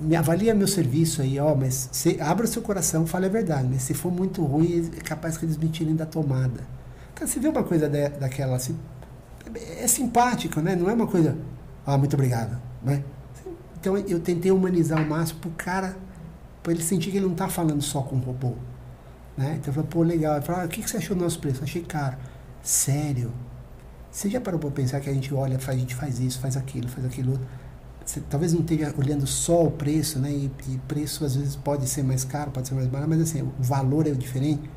me 0.00 0.16
avalia 0.16 0.54
meu 0.54 0.68
serviço 0.68 1.22
aí, 1.22 1.38
ó, 1.38 1.54
mas 1.54 1.88
se, 1.92 2.20
abra 2.20 2.44
o 2.44 2.48
seu 2.48 2.62
coração, 2.62 3.06
fale 3.06 3.26
a 3.26 3.28
verdade. 3.28 3.68
Mas 3.70 3.82
se 3.82 3.94
for 3.94 4.12
muito 4.12 4.42
ruim, 4.44 4.90
é 4.96 5.00
capaz 5.00 5.36
que 5.36 5.44
eles 5.44 5.56
me 5.56 5.68
tirem 5.68 5.94
da 5.94 6.06
tomada. 6.06 6.60
Cara, 7.14 7.26
você 7.30 7.38
vê 7.38 7.48
uma 7.48 7.62
coisa 7.62 7.88
daquela 7.88 8.56
assim, 8.56 8.76
é 9.54 9.86
simpático, 9.86 10.60
né? 10.60 10.74
Não 10.76 10.88
é 10.88 10.94
uma 10.94 11.06
coisa, 11.06 11.36
ah, 11.86 11.96
muito 11.98 12.14
obrigado, 12.14 12.60
né? 12.82 13.02
Então 13.78 13.96
eu 13.96 14.18
tentei 14.20 14.50
humanizar 14.50 15.02
o 15.02 15.08
máximo 15.08 15.40
pro 15.40 15.50
cara, 15.50 15.96
para 16.62 16.72
ele 16.72 16.82
sentir 16.82 17.10
que 17.10 17.18
ele 17.18 17.26
não 17.26 17.34
tá 17.34 17.48
falando 17.48 17.82
só 17.82 18.00
com 18.00 18.16
o 18.16 18.20
robô, 18.20 18.54
né? 19.36 19.56
Então 19.60 19.68
eu 19.68 19.74
falei, 19.74 19.88
pô, 19.90 20.02
legal. 20.02 20.36
Ele 20.36 20.44
falou, 20.44 20.62
ah, 20.62 20.64
o 20.64 20.68
que, 20.68 20.82
que 20.82 20.88
você 20.88 20.96
achou 20.96 21.16
do 21.16 21.22
nosso 21.22 21.38
preço? 21.38 21.62
Achei 21.62 21.82
caro. 21.82 22.16
Sério? 22.62 23.32
Você 24.10 24.30
já 24.30 24.40
parou 24.40 24.60
para 24.60 24.70
pensar 24.70 25.00
que 25.00 25.10
a 25.10 25.12
gente 25.12 25.34
olha, 25.34 25.58
a 25.58 25.76
gente 25.76 25.94
faz 25.94 26.20
isso, 26.20 26.38
faz 26.40 26.56
aquilo, 26.56 26.88
faz 26.88 27.04
aquilo 27.04 27.32
outro? 27.32 27.46
Você 28.04 28.20
talvez 28.28 28.52
não 28.52 28.60
esteja 28.60 28.94
olhando 28.96 29.26
só 29.26 29.64
o 29.64 29.70
preço, 29.70 30.18
né? 30.18 30.30
E, 30.30 30.50
e, 30.68 30.78
preço 30.86 31.24
às 31.24 31.34
vezes 31.34 31.56
pode 31.56 31.88
ser 31.88 32.02
mais 32.02 32.22
caro, 32.24 32.50
pode 32.50 32.68
ser 32.68 32.74
mais 32.74 32.86
barato, 32.86 33.08
mas 33.08 33.20
assim, 33.20 33.42
o 33.42 33.52
valor 33.58 34.06
é 34.06 34.12
diferente. 34.12 34.70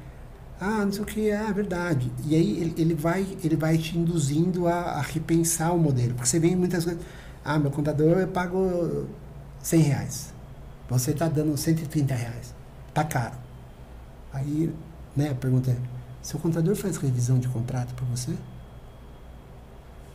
Ah, 0.60 0.84
não 0.84 0.92
sei 0.92 1.02
o 1.02 1.06
que, 1.06 1.30
é 1.30 1.54
verdade. 1.54 2.12
E 2.26 2.36
aí 2.36 2.60
ele, 2.60 2.74
ele, 2.78 2.94
vai, 2.96 3.38
ele 3.44 3.56
vai 3.56 3.78
te 3.78 3.98
induzindo 3.98 4.68
a, 4.68 4.74
a, 4.74 5.02
repensar 5.02 5.74
o 5.74 5.78
modelo. 5.78 6.14
Porque 6.16 6.28
você 6.28 6.40
vê 6.40 6.56
muitas 6.56 6.84
coisas. 6.84 7.02
Ah, 7.46 7.60
meu 7.60 7.70
contador 7.70 8.18
eu 8.18 8.28
pago 8.28 9.08
100 9.62 9.82
reais. 9.82 10.34
Você 10.90 11.12
está 11.12 11.28
dando 11.28 11.56
130 11.56 12.16
reais. 12.16 12.56
Tá 12.94 13.04
caro. 13.04 13.36
Aí, 14.34 14.74
né, 15.16 15.30
a 15.30 15.36
pergunta 15.36 15.72
é, 15.72 15.78
seu 16.22 16.40
contador 16.40 16.76
faz 16.76 16.98
revisão 16.98 17.40
de 17.40 17.48
contrato 17.48 17.94
para 17.94 18.06
você? 18.06 18.34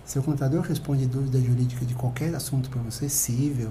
Seu 0.05 0.23
contador 0.23 0.63
responde 0.63 1.07
dúvida 1.07 1.41
jurídica 1.41 1.85
de 1.85 1.95
qualquer 1.95 2.35
assunto 2.35 2.69
para 2.69 2.83
você, 2.83 3.09
civil, 3.09 3.71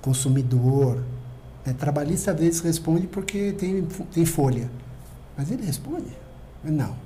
consumidor. 0.00 1.02
Né? 1.64 1.72
Trabalhista 1.72 2.32
às 2.32 2.38
vezes 2.38 2.60
responde 2.60 3.06
porque 3.06 3.52
tem, 3.52 3.86
tem 4.12 4.26
folha. 4.26 4.68
Mas 5.36 5.50
ele 5.50 5.64
responde? 5.64 6.12
Não. 6.64 6.96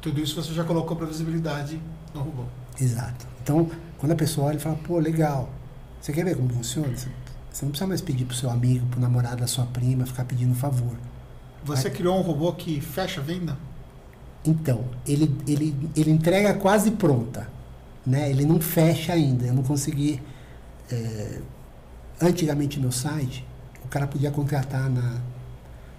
Tudo 0.00 0.20
isso 0.20 0.40
você 0.40 0.52
já 0.52 0.64
colocou 0.64 0.96
para 0.96 1.06
visibilidade 1.06 1.80
no 2.14 2.22
robô. 2.22 2.44
Exato. 2.80 3.26
Então, 3.42 3.70
quando 3.98 4.12
a 4.12 4.16
pessoa 4.16 4.48
olha 4.48 4.56
e 4.56 4.60
fala, 4.60 4.76
pô, 4.76 4.98
legal, 4.98 5.48
você 6.00 6.12
quer 6.12 6.24
ver 6.24 6.36
como 6.36 6.48
funciona? 6.50 6.94
Você 6.96 7.64
não 7.64 7.70
precisa 7.70 7.86
mais 7.86 8.00
pedir 8.00 8.24
para 8.24 8.34
o 8.34 8.36
seu 8.36 8.50
amigo, 8.50 8.86
para 8.86 8.98
o 8.98 9.00
namorado 9.00 9.36
da 9.36 9.46
sua 9.46 9.64
prima, 9.66 10.04
ficar 10.04 10.24
pedindo 10.24 10.54
favor. 10.54 10.96
Você 11.64 11.88
Aí, 11.88 11.94
criou 11.94 12.18
um 12.18 12.22
robô 12.22 12.52
que 12.52 12.80
fecha 12.80 13.20
a 13.20 13.24
venda? 13.24 13.56
Então, 14.44 14.84
ele, 15.06 15.34
ele, 15.46 15.90
ele 15.96 16.10
entrega 16.10 16.52
quase 16.54 16.90
pronta. 16.90 17.48
Né? 18.04 18.28
Ele 18.28 18.44
não 18.44 18.60
fecha 18.60 19.14
ainda. 19.14 19.46
Eu 19.46 19.54
não 19.54 19.62
consegui. 19.62 20.22
É, 20.90 21.40
antigamente, 22.20 22.78
meu 22.78 22.92
site, 22.92 23.46
o 23.84 23.88
cara 23.88 24.06
podia 24.06 24.30
contratar 24.30 24.90
na. 24.90 25.20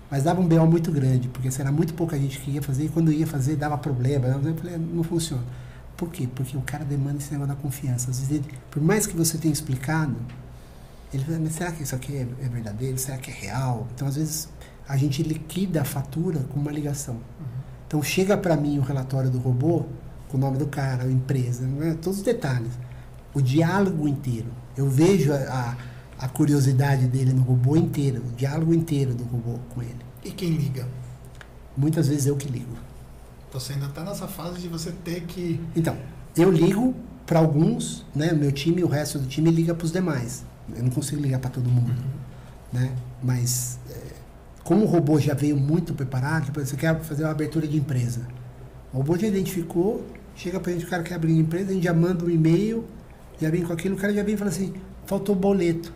Mas 0.10 0.24
dava 0.24 0.40
um 0.40 0.48
BO 0.48 0.66
muito 0.68 0.92
grande, 0.92 1.28
porque 1.28 1.50
era 1.60 1.72
muito 1.72 1.94
pouca 1.94 2.18
gente 2.18 2.40
que 2.40 2.52
ia 2.52 2.62
fazer, 2.62 2.86
e 2.86 2.90
quando 2.90 3.12
ia 3.12 3.26
fazer 3.26 3.56
dava 3.56 3.78
problema. 3.78 4.28
Eu 4.28 4.56
falei, 4.56 4.78
não 4.78 5.04
funciona. 5.04 5.44
Por 5.98 6.10
quê? 6.10 6.28
Porque 6.34 6.58
o 6.58 6.62
cara 6.62 6.84
demanda 6.84 7.18
esse 7.18 7.32
negócio 7.32 7.56
da 7.56 7.62
confiança. 7.62 8.12
Às 8.12 8.20
vezes, 8.20 8.32
ele, 8.32 8.46
por 8.70 8.82
mais 8.82 9.08
que 9.08 9.16
você 9.16 9.38
tenha 9.38 9.54
explicado, 9.54 10.16
ele 11.14 11.24
fala, 11.24 11.40
mas 11.40 11.54
será 11.54 11.72
que 11.72 11.84
isso 11.84 11.96
aqui 11.96 12.16
é, 12.16 12.28
é 12.44 12.50
verdadeiro? 12.50 12.98
Será 12.98 13.18
que 13.18 13.32
é 13.32 13.34
real? 13.34 13.88
Então, 13.96 14.08
às 14.08 14.16
vezes, 14.16 14.50
a 14.88 14.98
gente 14.98 15.24
liquida 15.24 15.82
a 15.82 15.86
fatura 15.86 16.42
com 16.50 16.60
uma 16.60 16.72
ligação. 16.72 17.16
Uhum. 17.16 17.66
Então 17.88 18.04
chega 18.04 18.38
para 18.38 18.56
mim 18.56 18.78
o 18.78 18.82
relatório 18.82 19.30
do 19.30 19.40
robô, 19.40 19.86
com 20.30 20.38
o 20.38 20.40
nome 20.40 20.58
do 20.58 20.68
cara, 20.68 21.04
a 21.04 21.12
empresa, 21.12 21.66
né? 21.66 21.98
todos 22.02 22.20
os 22.20 22.26
detalhes. 22.26 22.72
O 23.34 23.42
diálogo 23.42 24.08
inteiro. 24.08 24.48
Eu 24.76 24.90
vejo 24.90 25.32
a, 25.32 25.38
a, 25.38 25.76
curiosidade 26.28 27.08
dele 27.08 27.34
no 27.34 27.42
robô 27.42 27.76
inteiro, 27.76 28.24
o 28.26 28.32
diálogo 28.36 28.74
inteiro 28.74 29.14
do 29.14 29.24
robô 29.24 29.60
com 29.70 29.82
ele. 29.82 30.00
E 30.24 30.32
quem 30.32 30.52
liga? 30.52 30.88
Muitas 31.76 32.08
vezes 32.08 32.26
eu 32.26 32.36
que 32.36 32.48
ligo. 32.48 32.76
Você 33.52 33.74
ainda 33.74 33.86
está 33.86 34.04
nessa 34.04 34.28
fase 34.28 34.60
de 34.60 34.68
você 34.68 34.92
ter 34.92 35.22
que. 35.22 35.60
Então, 35.76 35.98
eu 36.36 36.52
ligo 36.52 36.96
para 37.26 37.40
alguns, 37.40 38.06
né? 38.14 38.34
Meu 38.34 38.52
time 38.52 38.82
e 38.82 38.84
o 38.84 38.88
resto 38.88 39.20
do 39.20 39.28
time 39.28 39.50
liga 39.52 39.74
para 39.74 39.86
os 39.86 39.92
demais. 39.92 40.44
Eu 40.76 40.84
não 40.84 40.90
consigo 40.90 41.22
ligar 41.22 41.40
para 41.40 41.50
todo 41.50 41.70
mundo, 41.70 41.90
uhum. 41.92 42.80
né? 42.80 42.96
Mas 43.22 43.80
é, 43.90 44.14
como 44.64 44.84
o 44.84 44.88
robô 44.88 45.20
já 45.20 45.34
veio 45.34 45.56
muito 45.56 45.94
preparado, 45.94 46.52
você 46.54 46.76
quer 46.76 47.00
fazer 47.02 47.24
uma 47.24 47.32
abertura 47.32 47.68
de 47.68 47.78
empresa. 47.78 48.22
O 48.92 48.98
robô 48.98 49.18
já 49.18 49.28
identificou, 49.28 50.06
chega 50.36 50.60
para 50.60 50.72
a 50.72 50.74
gente, 50.74 50.86
o 50.86 50.90
cara 50.90 51.04
quer 51.04 51.16
abrir 51.16 51.38
empresa, 51.38 51.72
a 51.72 51.74
gente 51.74 51.84
já 51.84 51.94
manda 51.94 52.26
um 52.26 52.30
e-mail, 52.30 52.86
já 53.40 53.50
vem 53.50 53.64
com 53.64 53.74
aquilo, 53.74 53.96
o 53.96 53.98
cara 53.98 54.14
já 54.14 54.24
vem 54.24 54.36
e 54.36 54.38
fala 54.38 54.50
assim, 54.50 54.74
faltou 55.06 55.36
boleto. 55.36 55.94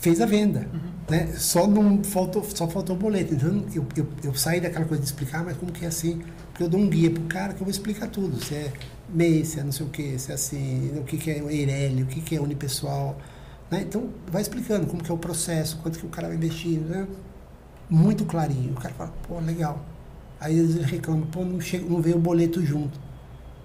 Fez 0.00 0.20
a 0.20 0.26
venda. 0.26 0.68
Uhum. 0.72 0.80
Né? 1.08 1.26
Só, 1.36 1.66
não 1.66 2.02
faltou, 2.04 2.44
só 2.44 2.68
faltou 2.68 2.96
boleto. 2.96 3.34
Então 3.34 3.64
eu, 3.74 3.86
eu, 3.96 4.06
eu, 4.24 4.34
saí 4.34 4.60
daquela 4.60 4.84
coisa 4.84 5.02
de 5.02 5.08
explicar, 5.08 5.44
mas 5.44 5.56
como 5.56 5.72
que 5.72 5.84
é 5.84 5.88
assim? 5.88 6.22
Porque 6.50 6.62
eu 6.62 6.68
dou 6.68 6.80
um 6.80 6.88
guia 6.88 7.10
pro 7.10 7.22
cara 7.24 7.52
que 7.52 7.60
eu 7.60 7.64
vou 7.64 7.70
explicar 7.70 8.08
tudo. 8.08 8.42
Se 8.42 8.54
é 8.54 8.72
MEI, 9.08 9.44
se 9.44 9.60
é 9.60 9.64
não 9.64 9.72
sei 9.72 9.86
o 9.86 9.88
que, 9.88 10.18
se 10.18 10.30
é 10.30 10.34
assim, 10.34 10.92
o 10.96 11.04
que, 11.04 11.16
que 11.16 11.30
é 11.30 11.38
Eireli, 11.38 12.02
o 12.02 12.06
que, 12.06 12.20
que 12.20 12.36
é 12.36 12.40
unipessoal 12.40 13.18
né? 13.70 13.82
Então, 13.82 14.10
vai 14.26 14.42
explicando 14.42 14.86
como 14.86 15.02
que 15.02 15.10
é 15.10 15.14
o 15.14 15.18
processo, 15.18 15.78
quanto 15.82 15.98
que 15.98 16.06
o 16.06 16.08
cara 16.08 16.28
vai 16.28 16.36
investir, 16.36 16.78
né? 16.78 17.06
Muito 17.88 18.24
clarinho. 18.24 18.72
O 18.72 18.80
cara 18.80 18.94
fala, 18.94 19.12
pô, 19.26 19.38
legal. 19.40 19.84
Aí 20.40 20.58
ele 20.58 20.82
reclama, 20.82 21.26
pô, 21.26 21.44
não, 21.44 21.60
chega, 21.60 21.84
não 21.88 22.00
veio 22.00 22.16
o 22.16 22.20
boleto 22.20 22.64
junto. 22.64 22.98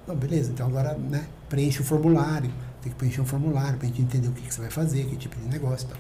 Não, 0.08 0.16
beleza, 0.16 0.52
então 0.52 0.68
agora, 0.68 0.96
né, 0.98 1.26
preenche 1.48 1.82
o 1.82 1.84
formulário. 1.84 2.52
Tem 2.82 2.92
que 2.92 2.98
preencher 2.98 3.22
o 3.22 3.26
formulário 3.26 3.78
para 3.78 3.88
a 3.88 3.90
gente 3.90 4.02
entender 4.02 4.28
o 4.28 4.32
que, 4.32 4.42
que, 4.42 4.54
você 4.54 4.62
vai 4.62 4.70
fazer, 4.70 5.06
que 5.06 5.16
tipo 5.16 5.40
de 5.40 5.48
negócio 5.48 5.88
e 5.88 5.90
tal. 5.90 5.98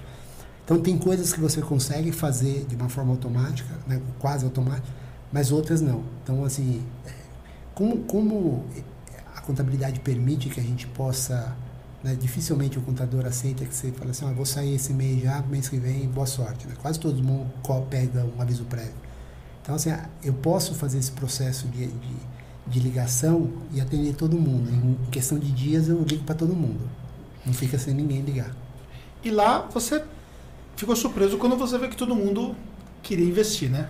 Então, 0.65 0.79
tem 0.79 0.97
coisas 0.97 1.33
que 1.33 1.39
você 1.39 1.61
consegue 1.61 2.11
fazer 2.11 2.65
de 2.65 2.75
uma 2.75 2.89
forma 2.89 3.11
automática, 3.11 3.69
né, 3.87 4.01
quase 4.19 4.45
automática, 4.45 4.87
mas 5.31 5.51
outras 5.51 5.81
não. 5.81 6.03
Então, 6.23 6.45
assim, 6.45 6.81
é, 7.05 7.11
como, 7.73 7.99
como 8.03 8.65
a 9.35 9.41
contabilidade 9.41 9.99
permite 9.99 10.49
que 10.49 10.59
a 10.59 10.63
gente 10.63 10.87
possa 10.87 11.55
né? 12.03 12.15
Dificilmente 12.19 12.77
o 12.77 12.81
contador 12.81 13.25
aceita 13.25 13.63
que 13.63 13.73
você 13.73 13.91
fale 13.91 14.11
assim, 14.11 14.25
ah, 14.25 14.33
vou 14.33 14.45
sair 14.45 14.75
esse 14.75 14.93
mês 14.93 15.23
já, 15.23 15.41
mês 15.43 15.69
que 15.69 15.77
vem, 15.77 16.07
boa 16.09 16.27
sorte. 16.27 16.67
Né? 16.67 16.75
Quase 16.81 16.99
todo 16.99 17.23
mundo 17.23 17.49
pega 17.89 18.25
um 18.37 18.41
aviso 18.41 18.65
prévio. 18.65 18.93
Então, 19.61 19.75
assim, 19.75 19.89
ah, 19.89 20.09
eu 20.21 20.33
posso 20.33 20.75
fazer 20.75 20.97
esse 20.97 21.11
processo 21.11 21.67
de, 21.69 21.87
de, 21.87 22.15
de 22.67 22.79
ligação 22.81 23.49
e 23.71 23.79
atender 23.79 24.13
todo 24.15 24.37
mundo. 24.37 24.69
Em 24.69 25.09
questão 25.09 25.39
de 25.39 25.49
dias, 25.51 25.87
eu 25.87 26.03
ligo 26.03 26.25
para 26.25 26.35
todo 26.35 26.53
mundo. 26.53 26.89
Não 27.45 27.53
fica 27.53 27.79
sem 27.79 27.93
ninguém 27.93 28.21
ligar. 28.21 28.53
E 29.23 29.31
lá 29.31 29.61
você 29.73 30.03
ficou 30.75 30.95
surpreso 30.95 31.37
quando 31.37 31.55
você 31.55 31.77
vê 31.77 31.87
que 31.87 31.95
todo 31.95 32.15
mundo 32.15 32.55
queria 33.01 33.25
investir, 33.25 33.69
né? 33.69 33.89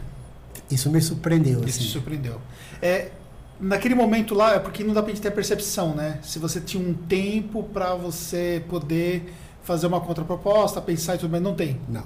Isso 0.69 0.89
me 0.89 1.01
surpreendeu. 1.01 1.63
Isso 1.65 1.79
assim. 1.79 1.89
surpreendeu. 1.89 2.39
É, 2.81 3.11
naquele 3.59 3.95
momento 3.95 4.33
lá, 4.33 4.55
é 4.55 4.59
porque 4.59 4.83
não 4.83 4.93
dá 4.93 5.01
pra 5.01 5.11
gente 5.11 5.21
ter 5.21 5.29
a 5.29 5.31
percepção, 5.31 5.95
né? 5.95 6.19
Se 6.23 6.39
você 6.39 6.59
tinha 6.59 6.83
um 6.85 6.93
tempo 6.93 7.63
para 7.63 7.95
você 7.95 8.63
poder 8.67 9.33
fazer 9.63 9.87
uma 9.87 10.01
contraproposta, 10.01 10.81
pensar 10.81 11.15
e 11.15 11.17
tudo, 11.17 11.31
mas 11.31 11.41
não 11.41 11.55
tem. 11.55 11.79
Não. 11.87 12.03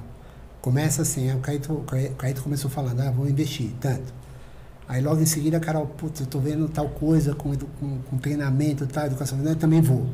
Começa 0.61 1.01
assim, 1.01 1.33
o 1.33 1.39
Caíto, 1.39 1.73
o 1.73 2.15
Caíto 2.17 2.43
começou 2.43 2.69
falando, 2.69 2.99
ah, 3.01 3.11
vou 3.11 3.27
investir, 3.27 3.71
tanto. 3.79 4.13
Aí 4.87 5.01
logo 5.01 5.21
em 5.21 5.25
seguida, 5.25 5.59
Carol, 5.59 5.85
putz, 5.85 6.21
eu 6.21 6.27
tô 6.27 6.39
vendo 6.39 6.67
tal 6.69 6.89
coisa 6.89 7.33
com, 7.35 7.55
com, 7.55 7.99
com 7.99 8.17
treinamento, 8.17 8.85
tal, 8.87 9.05
educação, 9.05 9.39
eu 9.43 9.55
também 9.55 9.81
vou. 9.81 10.07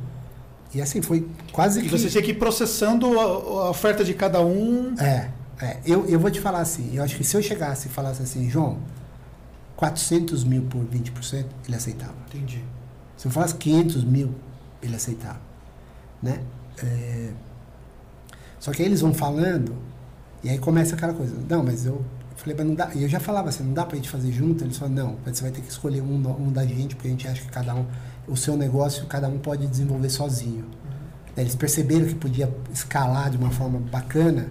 E 0.73 0.81
assim 0.81 1.01
foi 1.01 1.27
quase 1.51 1.79
e 1.79 1.83
que... 1.83 1.89
você 1.89 2.09
tinha 2.09 2.23
que 2.23 2.31
ir 2.31 2.35
processando 2.35 3.19
a, 3.19 3.23
a 3.23 3.69
oferta 3.69 4.03
de 4.03 4.13
cada 4.13 4.41
um. 4.41 4.95
É, 4.97 5.29
é. 5.61 5.77
Eu, 5.85 6.05
eu 6.07 6.19
vou 6.19 6.31
te 6.31 6.39
falar 6.39 6.59
assim, 6.59 6.95
eu 6.95 7.03
acho 7.03 7.15
que 7.15 7.23
se 7.23 7.37
eu 7.37 7.41
chegasse 7.41 7.87
e 7.87 7.91
falasse 7.91 8.23
assim, 8.23 8.49
João, 8.49 8.79
400 9.75 10.43
mil 10.43 10.63
por 10.63 10.83
20%, 10.85 11.45
ele 11.67 11.75
aceitava. 11.75 12.15
Entendi. 12.27 12.63
Se 13.15 13.27
eu 13.27 13.31
falasse 13.31 13.55
500 13.55 14.03
mil, 14.03 14.33
ele 14.81 14.95
aceitava. 14.95 15.39
Né? 16.21 16.39
É... 16.83 17.31
Só 18.59 18.71
que 18.71 18.81
aí 18.81 18.87
eles 18.87 19.01
vão 19.01 19.13
falando, 19.13 19.75
e 20.43 20.49
aí 20.49 20.57
começa 20.57 20.95
aquela 20.95 21.13
coisa. 21.13 21.35
Não, 21.49 21.63
mas 21.63 21.85
eu, 21.85 22.03
falei, 22.35 22.55
mas 22.57 22.65
não 22.65 22.75
dá. 22.75 22.89
E 22.93 23.03
eu 23.03 23.09
já 23.09 23.19
falava 23.19 23.49
assim, 23.49 23.63
não 23.63 23.73
dá 23.73 23.85
pra 23.85 23.95
gente 23.95 24.09
fazer 24.09 24.31
junto? 24.31 24.63
Eles 24.63 24.77
falaram, 24.77 24.95
não, 24.95 25.17
você 25.25 25.41
vai 25.41 25.51
ter 25.51 25.61
que 25.61 25.69
escolher 25.69 26.01
um, 26.01 26.15
um 26.15 26.51
da 26.51 26.65
gente, 26.65 26.95
porque 26.95 27.07
a 27.07 27.11
gente 27.11 27.27
acha 27.27 27.41
que 27.41 27.49
cada 27.49 27.75
um, 27.75 27.85
o 28.27 28.35
seu 28.35 28.55
negócio, 28.55 29.05
cada 29.07 29.27
um 29.27 29.37
pode 29.37 29.67
desenvolver 29.67 30.09
sozinho. 30.09 30.63
Uhum. 30.63 30.91
Eles 31.37 31.55
perceberam 31.55 32.05
que 32.05 32.15
podia 32.15 32.53
escalar 32.71 33.29
de 33.29 33.37
uma 33.37 33.51
forma 33.51 33.79
bacana, 33.79 34.49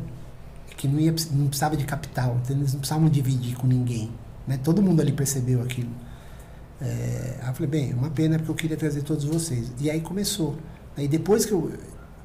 que 0.77 0.89
não, 0.89 0.99
ia, 0.99 1.15
não 1.31 1.47
precisava 1.47 1.77
de 1.77 1.85
capital, 1.85 2.39
então 2.43 2.57
eles 2.57 2.73
não 2.73 2.81
precisavam 2.81 3.09
dividir 3.09 3.57
com 3.57 3.67
ninguém. 3.67 4.11
Né? 4.47 4.59
Todo 4.63 4.83
mundo 4.83 5.01
ali 5.01 5.13
percebeu 5.13 5.63
aquilo. 5.63 5.91
É, 6.81 7.39
aí 7.41 7.49
eu 7.49 7.55
falei, 7.55 7.71
bem, 7.71 7.91
é 7.93 7.95
uma 7.95 8.11
pena 8.11 8.37
porque 8.37 8.51
eu 8.51 8.55
queria 8.57 8.77
trazer 8.77 9.03
todos 9.03 9.25
vocês. 9.25 9.73
E 9.81 9.91
aí 9.91 10.01
começou. 10.01 10.57
Aí 10.97 11.07
depois 11.07 11.47
que, 11.47 11.53
eu, 11.53 11.73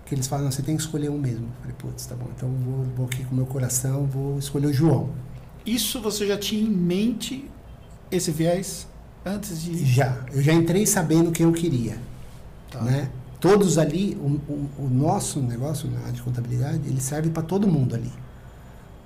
que 0.05 0.15
eles 0.15 0.25
falaram, 0.27 0.51
você 0.51 0.63
tem 0.63 0.75
que 0.75 0.81
escolher 0.81 1.09
um 1.09 1.17
mesmo. 1.19 1.45
Eu 1.45 1.61
falei, 1.61 1.75
putz, 1.77 2.05
tá 2.07 2.15
bom, 2.15 2.27
então 2.35 2.49
vou, 2.49 2.83
vou 2.95 3.05
aqui 3.05 3.23
com 3.23 3.33
o 3.33 3.35
meu 3.35 3.45
coração, 3.45 4.05
vou 4.05 4.39
escolher 4.39 4.67
o 4.67 4.73
João. 4.73 5.11
Isso 5.65 6.01
você 6.01 6.25
já 6.25 6.37
tinha 6.37 6.61
em 6.61 6.71
mente 6.71 7.49
esse 8.09 8.31
viés 8.31 8.87
antes 9.27 9.61
de. 9.61 9.85
Já. 9.85 10.25
Eu 10.31 10.41
já 10.41 10.53
entrei 10.53 10.85
sabendo 10.85 11.31
quem 11.31 11.45
eu 11.45 11.53
queria. 11.53 11.97
Tá. 12.71 12.81
Né? 12.81 13.09
Todos 13.39 13.77
ali, 13.77 14.17
o, 14.19 14.27
o, 14.51 14.69
o 14.85 14.89
nosso 14.89 15.39
negócio 15.39 15.89
na 15.89 16.11
de 16.11 16.21
contabilidade, 16.21 16.81
ele 16.87 16.99
serve 16.99 17.29
para 17.29 17.43
todo 17.43 17.67
mundo 17.67 17.95
ali. 17.95 18.11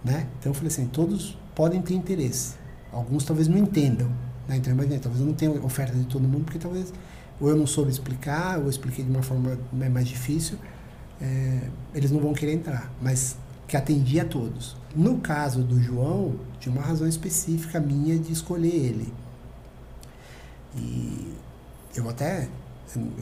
Né? 0.04 0.28
Então 0.40 0.52
eu 0.52 0.54
falei 0.54 0.70
assim, 0.70 0.86
todos 0.86 1.38
podem 1.54 1.82
ter 1.82 1.94
interesse. 1.94 2.56
Alguns 2.92 3.24
talvez 3.24 3.48
não 3.48 3.58
entendam. 3.58 4.10
Né? 4.48 4.58
Então, 4.58 4.74
imagina, 4.74 5.00
talvez 5.00 5.22
eu 5.22 5.28
não 5.28 5.34
tenha 5.34 5.52
oferta 5.64 5.98
de 5.98 6.06
todo 6.06 6.28
mundo, 6.28 6.46
porque 6.46 6.60
talvez 6.60 6.94
ou 7.40 7.50
eu 7.50 7.56
não 7.58 7.66
soube 7.66 7.90
explicar, 7.90 8.60
ou 8.60 8.66
eu 8.66 8.70
expliquei 8.70 9.04
de 9.04 9.10
uma 9.10 9.24
forma 9.24 9.58
mais 9.74 10.08
difícil, 10.08 10.58
é, 11.20 11.62
eles 11.94 12.12
não 12.12 12.20
vão 12.20 12.34
querer 12.34 12.54
entrar. 12.54 12.92
Mas 13.02 13.36
que 13.68 13.76
atendia 13.76 14.22
a 14.22 14.26
todos. 14.26 14.76
No 14.96 15.18
caso 15.20 15.64
do 15.64 15.82
João, 15.82 16.36
tinha 16.60 16.74
uma 16.74 16.84
razão 16.84 17.08
específica 17.08 17.80
minha 17.80 18.20
de 18.20 18.32
escolher 18.32 18.74
ele. 18.74 19.12
E 20.76 21.36
eu 21.96 22.10
até 22.10 22.48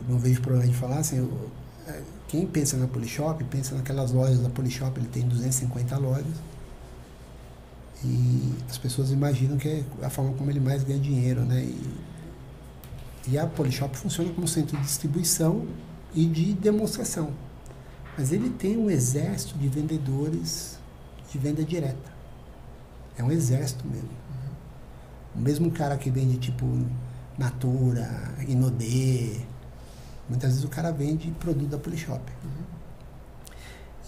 não 0.08 0.18
vejo 0.18 0.42
problema 0.42 0.68
de 0.68 0.74
falar 0.74 1.00
assim, 1.00 1.18
eu, 1.18 1.52
é, 1.88 2.02
quem 2.28 2.46
pensa 2.46 2.78
na 2.78 2.88
Polishop, 2.88 3.44
pensa 3.46 3.76
naquelas 3.76 4.12
lojas 4.12 4.40
da 4.40 4.50
Polishop, 4.50 5.00
ele 5.00 5.08
tem 5.08 5.28
250 5.28 5.98
lojas. 5.98 6.36
E 8.04 8.54
as 8.70 8.78
pessoas 8.78 9.12
imaginam 9.12 9.58
que 9.58 9.68
é 9.68 9.84
a 10.04 10.10
forma 10.10 10.34
como 10.34 10.50
ele 10.50 10.60
mais 10.60 10.84
ganha 10.84 11.00
dinheiro, 11.00 11.42
né? 11.42 11.62
E, 11.64 11.98
e 13.28 13.38
a 13.38 13.46
Polishop 13.46 13.96
funciona 13.98 14.32
como 14.32 14.48
centro 14.48 14.78
de 14.78 14.84
distribuição 14.84 15.68
e 16.14 16.26
de 16.26 16.54
demonstração. 16.54 17.32
Mas 18.18 18.32
ele 18.32 18.50
tem 18.50 18.78
um 18.78 18.90
exército 18.90 19.58
de 19.58 19.68
vendedores 19.68 20.80
de 21.32 21.38
venda 21.38 21.64
direta. 21.64 22.12
É 23.18 23.24
um 23.24 23.32
exército 23.32 23.86
mesmo. 23.88 24.10
O 25.36 25.40
mesmo 25.40 25.70
cara 25.72 25.98
que 25.98 26.10
vende 26.10 26.38
tipo 26.38 26.66
Natura, 27.40 28.36
Inodê, 28.48 29.40
muitas 30.28 30.52
vezes 30.52 30.66
o 30.66 30.68
cara 30.68 30.92
vende 30.92 31.32
produto 31.32 31.70
da 31.70 31.78
Polishop. 31.78 32.22
Uhum. 32.44 32.64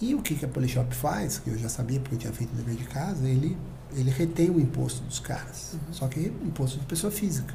E 0.02 0.14
o 0.14 0.20
que, 0.20 0.34
que 0.34 0.44
a 0.44 0.48
Polishop 0.48 0.94
faz, 0.94 1.38
que 1.38 1.48
eu 1.48 1.56
já 1.56 1.68
sabia 1.68 1.98
porque 1.98 2.16
eu 2.16 2.18
tinha 2.18 2.32
feito 2.32 2.52
o 2.52 2.56
dever 2.56 2.74
de 2.74 2.84
casa, 2.84 3.26
ele, 3.26 3.56
ele 3.92 4.10
retém 4.10 4.50
o 4.50 4.60
imposto 4.60 5.02
dos 5.04 5.18
caras. 5.18 5.72
Uhum. 5.72 5.92
Só 5.92 6.08
que 6.08 6.20
é 6.20 6.26
imposto 6.26 6.78
de 6.78 6.84
pessoa 6.84 7.10
física. 7.10 7.54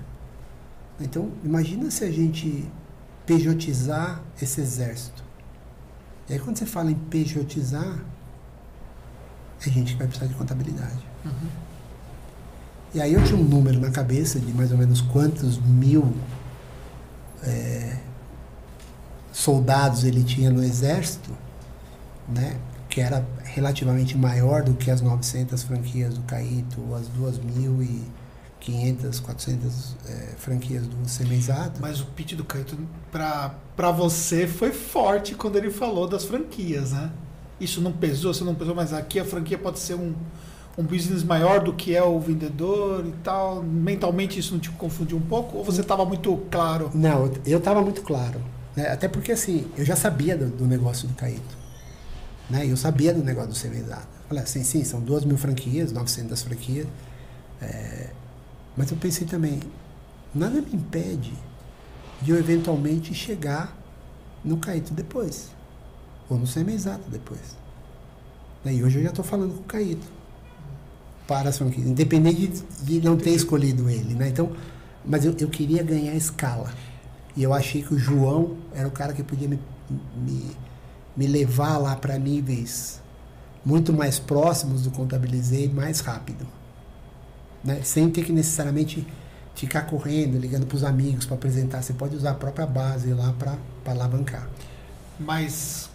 Então, 0.99 1.32
imagina 1.43 1.91
se 1.91 2.03
a 2.03 2.11
gente 2.11 2.67
pejotizar 3.25 4.23
esse 4.41 4.59
exército. 4.59 5.23
E 6.28 6.34
aí 6.34 6.39
quando 6.39 6.57
você 6.57 6.65
fala 6.65 6.89
em 6.89 6.95
pejotizar, 6.95 8.03
é 9.65 9.69
gente 9.69 9.93
que 9.93 9.99
vai 9.99 10.07
precisar 10.07 10.28
de 10.28 10.34
contabilidade. 10.34 11.05
Uhum. 11.23 11.66
E 12.93 13.01
aí 13.01 13.13
eu 13.13 13.23
tinha 13.23 13.38
um 13.38 13.43
número 13.43 13.79
na 13.79 13.91
cabeça 13.91 14.39
de 14.39 14.51
mais 14.53 14.71
ou 14.71 14.77
menos 14.77 15.01
quantos 15.01 15.59
mil 15.59 16.13
é, 17.43 17.97
soldados 19.31 20.03
ele 20.03 20.23
tinha 20.23 20.49
no 20.49 20.63
exército, 20.63 21.31
né? 22.27 22.57
que 22.97 23.01
era 23.01 23.23
relativamente 23.43 24.17
maior 24.17 24.63
do 24.63 24.73
que 24.73 24.89
as 24.89 25.01
900 25.01 25.61
franquias 25.61 26.15
do 26.15 26.21
Caíto, 26.21 26.81
ou 26.81 26.95
as 26.95 27.07
2.500, 27.09 29.21
400 29.21 29.95
é, 30.07 30.33
franquias 30.38 30.88
do 30.88 31.07
Semenzato. 31.07 31.79
Mas 31.79 32.01
o 32.01 32.07
pitch 32.07 32.33
do 32.33 32.43
Caíto, 32.43 32.75
para 33.11 33.91
você, 33.91 34.47
foi 34.47 34.71
forte 34.71 35.35
quando 35.35 35.57
ele 35.57 35.69
falou 35.69 36.07
das 36.07 36.23
franquias, 36.23 36.91
né? 36.91 37.11
Isso 37.59 37.81
não 37.81 37.91
pesou, 37.91 38.33
você 38.33 38.43
não 38.43 38.55
pesou, 38.55 38.73
mas 38.73 38.91
aqui 38.93 39.19
a 39.19 39.25
franquia 39.25 39.59
pode 39.59 39.77
ser 39.77 39.93
um, 39.93 40.15
um 40.78 40.84
business 40.84 41.23
maior 41.23 41.59
do 41.59 41.73
que 41.73 41.95
é 41.95 42.03
o 42.03 42.19
vendedor 42.19 43.05
e 43.05 43.11
tal. 43.23 43.63
Mentalmente 43.63 44.39
isso 44.39 44.53
não 44.53 44.59
te 44.59 44.69
confundiu 44.71 45.17
um 45.17 45.21
pouco? 45.21 45.57
Ou 45.57 45.63
você 45.63 45.82
estava 45.82 46.05
muito 46.05 46.38
claro? 46.51 46.91
Não, 46.93 47.32
eu 47.45 47.57
estava 47.57 47.82
muito 47.82 48.01
claro. 48.01 48.39
Né? 48.75 48.88
Até 48.89 49.07
porque 49.07 49.32
assim, 49.32 49.67
eu 49.75 49.84
já 49.84 49.95
sabia 49.95 50.38
do, 50.38 50.47
do 50.49 50.65
negócio 50.65 51.07
do 51.07 51.15
Caíto. 51.15 51.57
Né? 52.49 52.67
Eu 52.67 52.78
sabia 52.78 53.13
do 53.13 53.23
negócio 53.23 53.49
do 53.49 53.55
Semenzato. 53.55 54.07
Falei 54.28 54.43
assim, 54.43 54.63
sim, 54.63 54.84
são 54.84 55.01
duas 55.01 55.25
mil 55.25 55.38
franquias, 55.38 55.91
900 55.91 56.41
franquias. 56.43 56.88
É, 57.61 58.09
mas 58.75 58.91
eu 58.91 58.97
pensei 58.97 59.25
também, 59.25 59.59
nada 60.34 60.61
me 60.61 60.73
impede 60.73 61.34
de 62.21 62.32
eu 62.32 62.38
eventualmente 62.38 63.13
chegar 63.13 63.75
no 64.43 64.57
Caíto 64.57 64.93
depois. 64.93 65.49
Ou 66.30 66.38
no 66.38 66.45
Semenzato 66.45 67.09
depois. 67.09 67.57
Né? 68.63 68.75
E 68.75 68.84
hoje 68.84 68.99
eu 68.99 69.03
já 69.03 69.09
estou 69.09 69.25
falando 69.25 69.55
com 69.55 69.61
o 69.61 69.65
Caíto. 69.65 70.16
Para 71.28 71.49
as 71.49 71.57
franquias. 71.57 71.88
Independente 71.88 72.63
de, 72.84 72.99
de 72.99 73.01
não 73.01 73.17
ter 73.17 73.32
escolhido 73.32 73.89
ele. 73.89 74.13
Né? 74.13 74.30
Então, 74.30 74.51
mas 75.05 75.25
eu, 75.25 75.36
eu 75.39 75.49
queria 75.49 75.84
ganhar 75.84 76.13
escala. 76.15 76.73
E 77.36 77.43
eu 77.43 77.53
achei 77.53 77.84
que 77.84 77.93
o 77.93 77.97
João 77.99 78.57
era 78.73 78.88
o 78.88 78.91
cara 78.91 79.13
que 79.13 79.21
podia 79.23 79.47
me, 79.47 79.59
me, 80.15 80.51
me 81.15 81.28
levar 81.28 81.78
lá 81.78 81.95
para 81.95 82.17
níveis 82.17 83.01
muito 83.63 83.91
mais 83.91 84.17
próximos 84.17 84.84
do 84.84 84.91
contabilizei 84.91 85.67
mais 85.67 85.99
rápido. 85.99 86.47
Né? 87.63 87.82
Sem 87.84 88.09
ter 88.09 88.23
que 88.23 88.32
necessariamente 88.32 89.05
ficar 89.55 89.82
correndo, 89.82 90.38
ligando 90.38 90.65
para 90.65 90.75
os 90.78 90.84
amigos 90.84 91.25
para 91.25 91.36
apresentar. 91.36 91.82
Você 91.82 91.91
pode 91.91 92.15
usar 92.15 92.32
a 92.32 92.36
própria 92.36 92.65
base 92.65 93.11
lá 93.13 93.34
para 93.34 93.57
alavancar. 93.86 94.47
Mas 95.19 95.89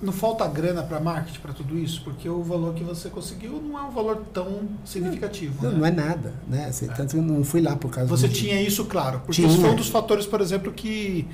não 0.00 0.12
falta 0.12 0.46
grana 0.46 0.82
para 0.82 1.00
marketing, 1.00 1.40
para 1.40 1.52
tudo 1.52 1.78
isso? 1.78 2.02
Porque 2.02 2.28
o 2.28 2.42
valor 2.42 2.74
que 2.74 2.84
você 2.84 3.08
conseguiu 3.08 3.60
não 3.60 3.78
é 3.78 3.82
um 3.82 3.90
valor 3.90 4.24
tão 4.32 4.68
significativo. 4.84 5.62
Não, 5.62 5.70
né? 5.70 5.78
não 5.78 5.86
é 5.86 5.90
nada. 5.90 6.34
Né? 6.46 6.66
Assim, 6.66 6.86
é. 6.86 6.92
Tanto 6.92 7.12
que 7.12 7.16
eu 7.16 7.22
não 7.22 7.44
fui 7.44 7.60
lá 7.60 7.76
por 7.76 7.90
causa 7.90 8.08
Você 8.08 8.28
tinha 8.28 8.60
isso 8.60 8.84
claro. 8.84 9.20
Porque 9.20 9.32
tinha. 9.32 9.48
isso 9.48 9.60
foi 9.60 9.70
um 9.70 9.76
dos 9.76 9.88
fatores, 9.88 10.26
por 10.26 10.40
exemplo, 10.40 10.72
que, 10.72 11.26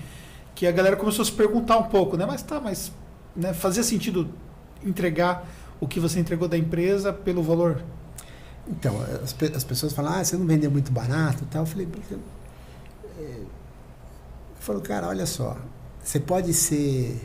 que 0.54 0.66
a 0.66 0.72
galera 0.72 0.96
começou 0.96 1.22
a 1.22 1.26
se 1.26 1.32
perguntar 1.32 1.78
um 1.78 1.84
pouco, 1.84 2.16
né? 2.16 2.26
Mas 2.26 2.42
tá, 2.42 2.60
mas 2.60 2.92
né, 3.34 3.52
fazia 3.52 3.82
sentido 3.82 4.28
entregar 4.84 5.46
o 5.80 5.88
que 5.88 5.98
você 5.98 6.20
entregou 6.20 6.46
da 6.46 6.56
empresa 6.56 7.12
pelo 7.12 7.42
valor? 7.42 7.82
Então, 8.68 8.94
as, 9.22 9.34
as 9.56 9.64
pessoas 9.64 9.92
falam, 9.92 10.12
ah, 10.12 10.24
você 10.24 10.36
não 10.36 10.46
vendeu 10.46 10.70
muito 10.70 10.92
barato 10.92 11.44
tal. 11.50 11.62
Eu 11.62 11.66
falei, 11.66 11.88
é, 13.18 13.22
eu 13.22 13.46
falo, 14.60 14.80
cara, 14.80 15.08
olha 15.08 15.26
só, 15.26 15.56
você 16.02 16.20
pode 16.20 16.52
ser. 16.54 17.20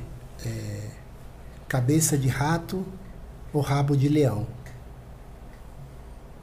É, 0.45 0.94
cabeça 1.75 2.17
de 2.17 2.29
rato 2.29 2.85
ou 3.51 3.59
rabo 3.59 3.97
de 3.97 4.07
leão. 4.07 4.47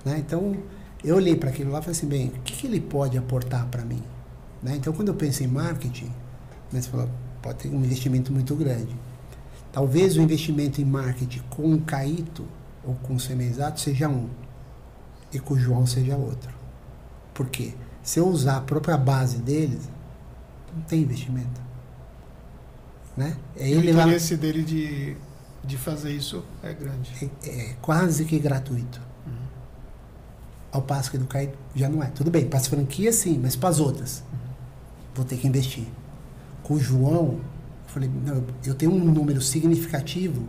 Né? 0.04 0.18
Então, 0.18 0.54
eu 1.02 1.16
olhei 1.16 1.34
para 1.34 1.48
aquilo 1.48 1.70
lá 1.70 1.78
e 1.78 1.82
falei 1.82 1.96
assim, 1.96 2.06
bem, 2.06 2.28
o 2.28 2.40
que, 2.42 2.52
que 2.52 2.66
ele 2.66 2.80
pode 2.80 3.16
aportar 3.16 3.66
para 3.68 3.82
mim? 3.82 4.02
Né? 4.62 4.76
Então, 4.76 4.92
quando 4.92 5.08
eu 5.08 5.14
penso 5.14 5.42
em 5.42 5.46
marketing, 5.46 6.12
né, 6.70 6.82
você 6.82 6.90
falou, 6.90 7.08
pode 7.40 7.60
ter 7.60 7.70
um 7.70 7.82
investimento 7.82 8.30
muito 8.30 8.54
grande. 8.54 8.94
Talvez 9.72 10.18
o 10.18 10.20
investimento 10.20 10.82
em 10.82 10.84
marketing 10.84 11.40
com 11.48 11.72
o 11.72 11.80
Caíto 11.80 12.44
ou 12.84 12.94
com 12.96 13.14
o 13.14 13.20
Semenzato 13.20 13.80
seja 13.80 14.10
um 14.10 14.28
e 15.32 15.38
com 15.38 15.54
o 15.54 15.58
João 15.58 15.86
seja 15.86 16.14
outro. 16.14 16.52
Por 17.32 17.48
quê? 17.48 17.72
Se 18.02 18.20
eu 18.20 18.28
usar 18.28 18.58
a 18.58 18.60
própria 18.60 18.98
base 18.98 19.38
deles, 19.38 19.88
não 20.76 20.82
tem 20.82 21.00
investimento. 21.00 21.61
Né? 23.16 23.36
É 23.56 23.68
ele 23.68 23.90
o 23.90 24.00
interesse 24.00 24.34
lá... 24.34 24.40
dele 24.40 24.62
de, 24.62 25.16
de 25.64 25.76
fazer 25.76 26.12
isso 26.12 26.44
é 26.62 26.72
grande. 26.72 27.30
É, 27.44 27.48
é 27.48 27.76
quase 27.82 28.24
que 28.24 28.38
gratuito. 28.38 29.00
Uhum. 29.26 29.32
Ao 30.72 30.82
passo 30.82 31.10
que 31.10 31.18
do 31.18 31.26
Caio 31.26 31.52
já 31.74 31.88
não 31.88 32.02
é. 32.02 32.06
Tudo 32.06 32.30
bem, 32.30 32.46
para 32.46 32.58
as 32.58 32.66
franquias 32.66 33.16
sim, 33.16 33.38
mas 33.42 33.54
para 33.54 33.68
as 33.68 33.80
outras 33.80 34.24
uhum. 34.32 34.38
vou 35.14 35.24
ter 35.24 35.36
que 35.36 35.46
investir. 35.46 35.86
Com 36.62 36.74
o 36.74 36.80
João, 36.80 37.40
eu 37.40 37.88
falei, 37.88 38.10
não, 38.24 38.44
eu 38.64 38.74
tenho 38.74 38.92
um 38.92 39.04
número 39.04 39.40
significativo 39.40 40.46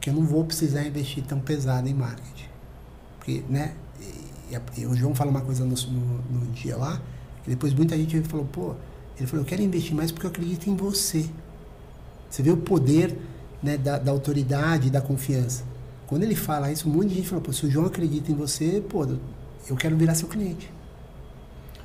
que 0.00 0.10
eu 0.10 0.14
não 0.14 0.24
vou 0.24 0.44
precisar 0.44 0.84
investir 0.84 1.24
tão 1.24 1.40
pesado 1.40 1.88
em 1.88 1.94
marketing. 1.94 2.48
Porque, 3.16 3.44
né, 3.48 3.74
e, 4.50 4.80
e 4.80 4.86
o 4.86 4.94
João 4.94 5.14
fala 5.14 5.30
uma 5.30 5.40
coisa 5.40 5.64
no, 5.64 5.74
no, 5.74 6.22
no 6.40 6.46
dia 6.52 6.76
lá, 6.76 7.00
que 7.42 7.50
depois 7.50 7.72
muita 7.74 7.96
gente 7.96 8.20
falou, 8.22 8.46
pô, 8.46 8.74
ele 9.16 9.26
falou, 9.26 9.44
eu 9.44 9.48
quero 9.48 9.62
investir 9.62 9.94
mais 9.94 10.12
porque 10.12 10.26
eu 10.26 10.30
acredito 10.30 10.68
em 10.68 10.76
você. 10.76 11.28
Você 12.28 12.42
vê 12.42 12.50
o 12.50 12.56
poder 12.56 13.16
né, 13.62 13.76
da, 13.76 13.98
da 13.98 14.10
autoridade, 14.10 14.90
da 14.90 15.00
confiança. 15.00 15.64
Quando 16.06 16.22
ele 16.22 16.34
fala 16.34 16.70
isso, 16.72 16.88
um 16.88 16.92
monte 16.92 17.08
de 17.08 17.16
gente 17.16 17.28
fala, 17.28 17.42
pô, 17.42 17.52
se 17.52 17.66
o 17.66 17.70
João 17.70 17.86
acredita 17.86 18.32
em 18.32 18.34
você, 18.34 18.82
pô, 18.88 19.06
eu 19.68 19.76
quero 19.76 19.96
virar 19.96 20.14
seu 20.14 20.28
cliente. 20.28 20.72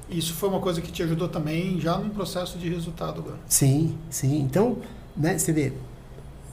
Isso 0.09 0.33
foi 0.33 0.49
uma 0.49 0.59
coisa 0.59 0.81
que 0.81 0.91
te 0.91 1.01
ajudou 1.03 1.27
também 1.27 1.79
já 1.79 1.97
no 1.97 2.09
processo 2.11 2.57
de 2.57 2.69
resultado 2.69 3.21
agora. 3.21 3.39
Sim, 3.47 3.97
sim. 4.09 4.41
Então, 4.41 4.77
né, 5.15 5.37
você 5.37 5.51
vê, 5.51 5.73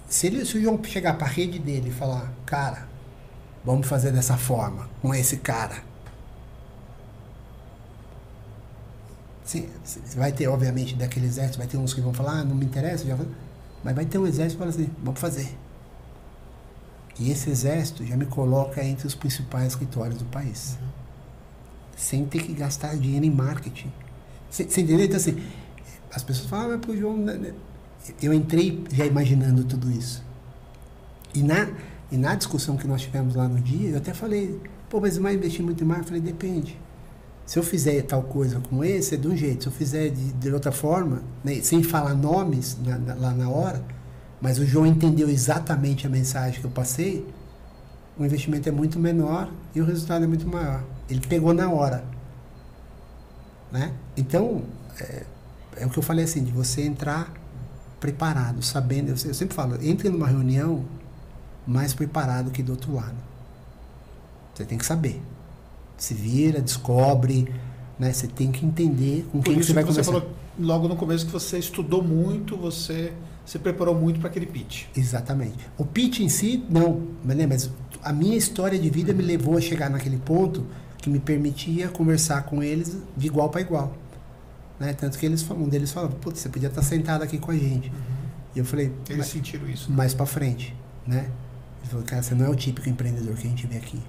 se, 0.09 0.27
ele, 0.27 0.45
se 0.45 0.59
o 0.59 0.62
João 0.62 0.83
chegar 0.83 1.17
para 1.17 1.27
a 1.27 1.31
rede 1.31 1.59
dele 1.59 1.91
e 1.91 1.93
falar, 1.93 2.33
cara, 2.47 2.89
vamos 3.65 3.87
fazer 3.87 4.11
dessa 4.11 4.37
forma, 4.37 4.89
com 5.01 5.15
esse 5.15 5.37
cara. 5.37 5.91
Sim, 9.45 9.69
vai 10.17 10.33
ter, 10.33 10.47
obviamente, 10.49 10.95
daqueles 10.95 11.31
exércitos, 11.31 11.59
vai 11.59 11.67
ter 11.67 11.77
uns 11.77 11.93
que 11.93 12.01
vão 12.01 12.12
falar, 12.12 12.41
ah, 12.41 12.45
não 12.45 12.55
me 12.55 12.65
interessa, 12.65 13.05
já 13.05 13.17
mas 13.82 13.94
vai 13.94 14.05
ter 14.05 14.19
um 14.19 14.27
exército 14.27 14.59
para 14.59 14.70
assim, 14.70 14.90
vamos 15.02 15.20
fazer. 15.20 15.57
E 17.19 17.31
esse 17.31 17.51
exército 17.51 18.05
já 18.05 18.16
me 18.16 18.27
coloca 18.27 18.82
entre 18.82 19.07
os 19.07 19.15
principais 19.15 19.69
escritórios 19.69 20.19
do 20.19 20.24
país. 20.27 20.78
Uhum. 20.81 20.89
Sem 21.97 22.24
ter 22.24 22.43
que 22.43 22.55
gastar 22.55 22.97
dinheiro 22.97 23.27
em 23.27 23.31
marketing. 23.31 23.93
Você, 24.51 24.62
entendeu? 24.62 25.01
Então, 25.01 25.16
assim, 25.16 25.43
as 26.12 26.23
pessoas 26.23 26.48
falam, 26.48 26.66
ah, 26.66 26.69
mas 26.70 26.86
pô, 26.86 26.97
João. 26.97 27.16
Né, 27.16 27.35
né? 27.35 27.55
Eu 28.23 28.32
entrei 28.32 28.82
já 28.90 29.05
imaginando 29.05 29.65
tudo 29.65 29.90
isso. 29.90 30.24
E 31.35 31.43
na, 31.43 31.69
e 32.11 32.16
na 32.16 32.35
discussão 32.35 32.77
que 32.77 32.86
nós 32.86 33.02
tivemos 33.02 33.35
lá 33.35 33.47
no 33.47 33.61
dia, 33.61 33.90
eu 33.90 33.98
até 33.98 34.15
falei, 34.15 34.59
pô, 34.89 35.01
mas 35.01 35.19
vai 35.19 35.35
investir 35.35 35.62
muito 35.62 35.85
em 35.85 35.86
marketing? 35.86 36.15
Eu 36.15 36.20
falei, 36.20 36.32
depende. 36.32 36.78
Se 37.51 37.59
eu 37.59 37.64
fizer 37.64 38.01
tal 38.02 38.22
coisa 38.22 38.60
como 38.60 38.85
esse, 38.85 39.16
é 39.16 39.18
de 39.18 39.27
um 39.27 39.36
jeito. 39.36 39.64
Se 39.64 39.68
eu 39.68 39.72
fizer 39.72 40.09
de, 40.10 40.32
de 40.35 40.52
outra 40.52 40.70
forma, 40.70 41.20
né, 41.43 41.60
sem 41.62 41.82
falar 41.82 42.14
nomes 42.14 42.78
na, 42.81 42.97
na, 42.97 43.14
lá 43.14 43.32
na 43.32 43.51
hora, 43.51 43.85
mas 44.40 44.60
o 44.60 44.64
João 44.64 44.86
entendeu 44.86 45.28
exatamente 45.28 46.06
a 46.06 46.09
mensagem 46.09 46.60
que 46.60 46.64
eu 46.64 46.70
passei, 46.70 47.27
o 48.16 48.24
investimento 48.24 48.68
é 48.68 48.72
muito 48.72 49.01
menor 49.01 49.51
e 49.74 49.81
o 49.81 49.85
resultado 49.85 50.22
é 50.22 50.28
muito 50.28 50.47
maior. 50.47 50.85
Ele 51.09 51.20
pegou 51.27 51.52
na 51.52 51.68
hora. 51.68 52.05
Né? 53.72 53.94
Então, 54.16 54.62
é, 55.01 55.24
é, 55.78 55.86
o 55.86 55.90
que 55.90 55.98
eu 55.98 56.05
falei 56.05 56.27
assim, 56.27 56.44
de 56.44 56.52
você 56.52 56.82
entrar 56.82 57.32
preparado, 57.98 58.62
sabendo. 58.62 59.09
Eu, 59.09 59.16
eu 59.27 59.35
sempre 59.35 59.56
falo, 59.56 59.77
entre 59.82 60.09
numa 60.09 60.28
reunião 60.28 60.85
mais 61.66 61.93
preparado 61.93 62.52
que 62.52 62.62
do 62.62 62.70
outro 62.70 62.94
lado. 62.94 63.16
Você 64.55 64.64
tem 64.64 64.78
que 64.78 64.86
saber. 64.86 65.20
Se 66.01 66.14
vira, 66.14 66.60
descobre, 66.60 67.52
né? 67.98 68.12
Você 68.12 68.27
tem 68.27 68.51
que 68.51 68.64
entender 68.64 69.27
com 69.31 69.43
quem 69.43 69.62
você 69.62 69.72
vai 69.72 69.85
que 69.85 69.90
conversar. 69.90 70.12
Você 70.12 70.20
falou 70.20 70.35
logo 70.59 70.89
no 70.89 70.97
começo 70.97 71.27
que 71.27 71.32
você 71.32 71.59
estudou 71.59 72.02
muito, 72.02 72.56
você 72.56 73.12
se 73.44 73.59
preparou 73.59 73.94
muito 73.94 74.18
para 74.18 74.31
aquele 74.31 74.47
pitch. 74.47 74.86
Exatamente. 74.97 75.59
O 75.77 75.85
pitch 75.85 76.20
em 76.20 76.28
si, 76.28 76.64
não, 76.70 77.02
mas 77.22 77.70
a 78.02 78.12
minha 78.12 78.36
história 78.36 78.78
de 78.78 78.89
vida 78.89 79.12
me 79.12 79.22
levou 79.22 79.59
a 79.59 79.60
chegar 79.60 79.90
naquele 79.90 80.16
ponto 80.16 80.66
que 80.98 81.10
me 81.10 81.18
permitia 81.18 81.89
conversar 81.89 82.44
com 82.44 82.62
eles 82.62 82.97
de 83.16 83.27
igual 83.27 83.51
para 83.51 83.60
igual. 83.60 83.94
Né? 84.78 84.94
Tanto 84.94 85.18
que 85.18 85.27
eles, 85.27 85.48
um 85.51 85.68
deles 85.68 85.93
falava, 85.93 86.14
putz, 86.14 86.40
você 86.40 86.48
podia 86.48 86.68
estar 86.68 86.82
sentado 86.82 87.22
aqui 87.22 87.39
com 87.39 87.51
a 87.51 87.56
gente. 87.56 87.89
Uhum. 87.89 87.94
E 88.56 88.59
eu 88.59 88.64
falei, 88.64 88.93
eles 89.09 89.27
sentiram 89.27 89.68
isso. 89.68 89.90
Né? 89.90 89.97
Mais 89.97 90.14
para 90.14 90.27
frente, 90.27 90.74
né? 91.06 91.31
Ele 91.81 91.90
falou, 91.90 92.05
cara, 92.06 92.22
você 92.22 92.35
não 92.35 92.47
é 92.47 92.48
o 92.48 92.55
típico 92.55 92.89
empreendedor 92.89 93.35
que 93.36 93.47
a 93.47 93.51
gente 93.51 93.66
vê 93.66 93.77
aqui. 93.77 94.01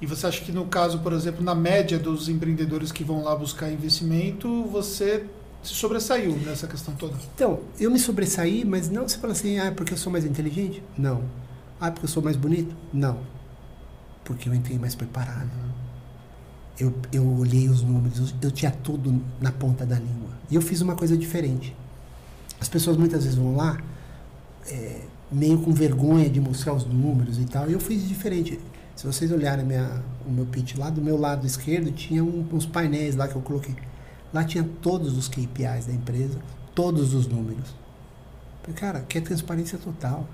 E 0.00 0.06
você 0.06 0.26
acha 0.26 0.44
que 0.44 0.52
no 0.52 0.66
caso, 0.66 0.98
por 0.98 1.12
exemplo, 1.12 1.42
na 1.42 1.54
média 1.54 1.98
dos 1.98 2.28
empreendedores 2.28 2.92
que 2.92 3.02
vão 3.02 3.22
lá 3.22 3.34
buscar 3.34 3.70
investimento, 3.70 4.64
você 4.64 5.24
se 5.62 5.74
sobressaiu 5.74 6.36
nessa 6.44 6.66
questão 6.66 6.94
toda? 6.94 7.14
Então, 7.34 7.60
eu 7.78 7.90
me 7.90 7.98
sobressaí, 7.98 8.64
mas 8.64 8.90
não 8.90 9.08
você 9.08 9.18
fala 9.18 9.32
assim, 9.32 9.58
ah, 9.58 9.72
porque 9.72 9.92
eu 9.92 9.96
sou 9.96 10.12
mais 10.12 10.24
inteligente? 10.24 10.82
Não. 10.98 11.22
Ah, 11.80 11.90
porque 11.90 12.04
eu 12.04 12.10
sou 12.10 12.22
mais 12.22 12.36
bonito? 12.36 12.74
Não. 12.92 13.18
Porque 14.24 14.48
eu 14.48 14.54
entrei 14.54 14.78
mais 14.78 14.94
preparado. 14.94 15.50
Uhum. 15.50 15.76
Eu, 16.78 16.94
eu 17.10 17.38
olhei 17.38 17.68
os 17.68 17.82
números, 17.82 18.34
eu 18.42 18.50
tinha 18.50 18.70
tudo 18.70 19.22
na 19.40 19.50
ponta 19.50 19.86
da 19.86 19.98
língua. 19.98 20.30
E 20.50 20.54
eu 20.54 20.60
fiz 20.60 20.82
uma 20.82 20.94
coisa 20.94 21.16
diferente. 21.16 21.74
As 22.60 22.68
pessoas 22.68 22.96
muitas 22.96 23.24
vezes 23.24 23.38
vão 23.38 23.56
lá 23.56 23.78
é, 24.68 25.00
meio 25.30 25.58
com 25.58 25.72
vergonha 25.72 26.28
de 26.28 26.40
mostrar 26.40 26.74
os 26.74 26.84
números 26.84 27.38
e 27.38 27.44
tal, 27.44 27.68
e 27.68 27.72
eu 27.72 27.80
fiz 27.80 28.06
diferente. 28.06 28.60
Se 28.96 29.06
vocês 29.06 29.30
olharem 29.30 29.64
minha, 29.64 30.02
o 30.26 30.30
meu 30.30 30.46
pitch 30.46 30.76
lá, 30.76 30.88
do 30.88 31.02
meu 31.02 31.18
lado 31.18 31.46
esquerdo 31.46 31.92
tinha 31.92 32.24
um, 32.24 32.48
uns 32.50 32.64
painéis 32.64 33.14
lá 33.14 33.28
que 33.28 33.36
eu 33.36 33.42
coloquei. 33.42 33.76
Lá 34.32 34.42
tinha 34.42 34.64
todos 34.80 35.16
os 35.18 35.28
KPIs 35.28 35.86
da 35.86 35.92
empresa, 35.92 36.38
todos 36.74 37.12
os 37.12 37.26
números. 37.26 37.74
Cara, 38.74 39.00
que 39.00 39.18
é 39.18 39.20
transparência 39.20 39.78
total. 39.78 40.26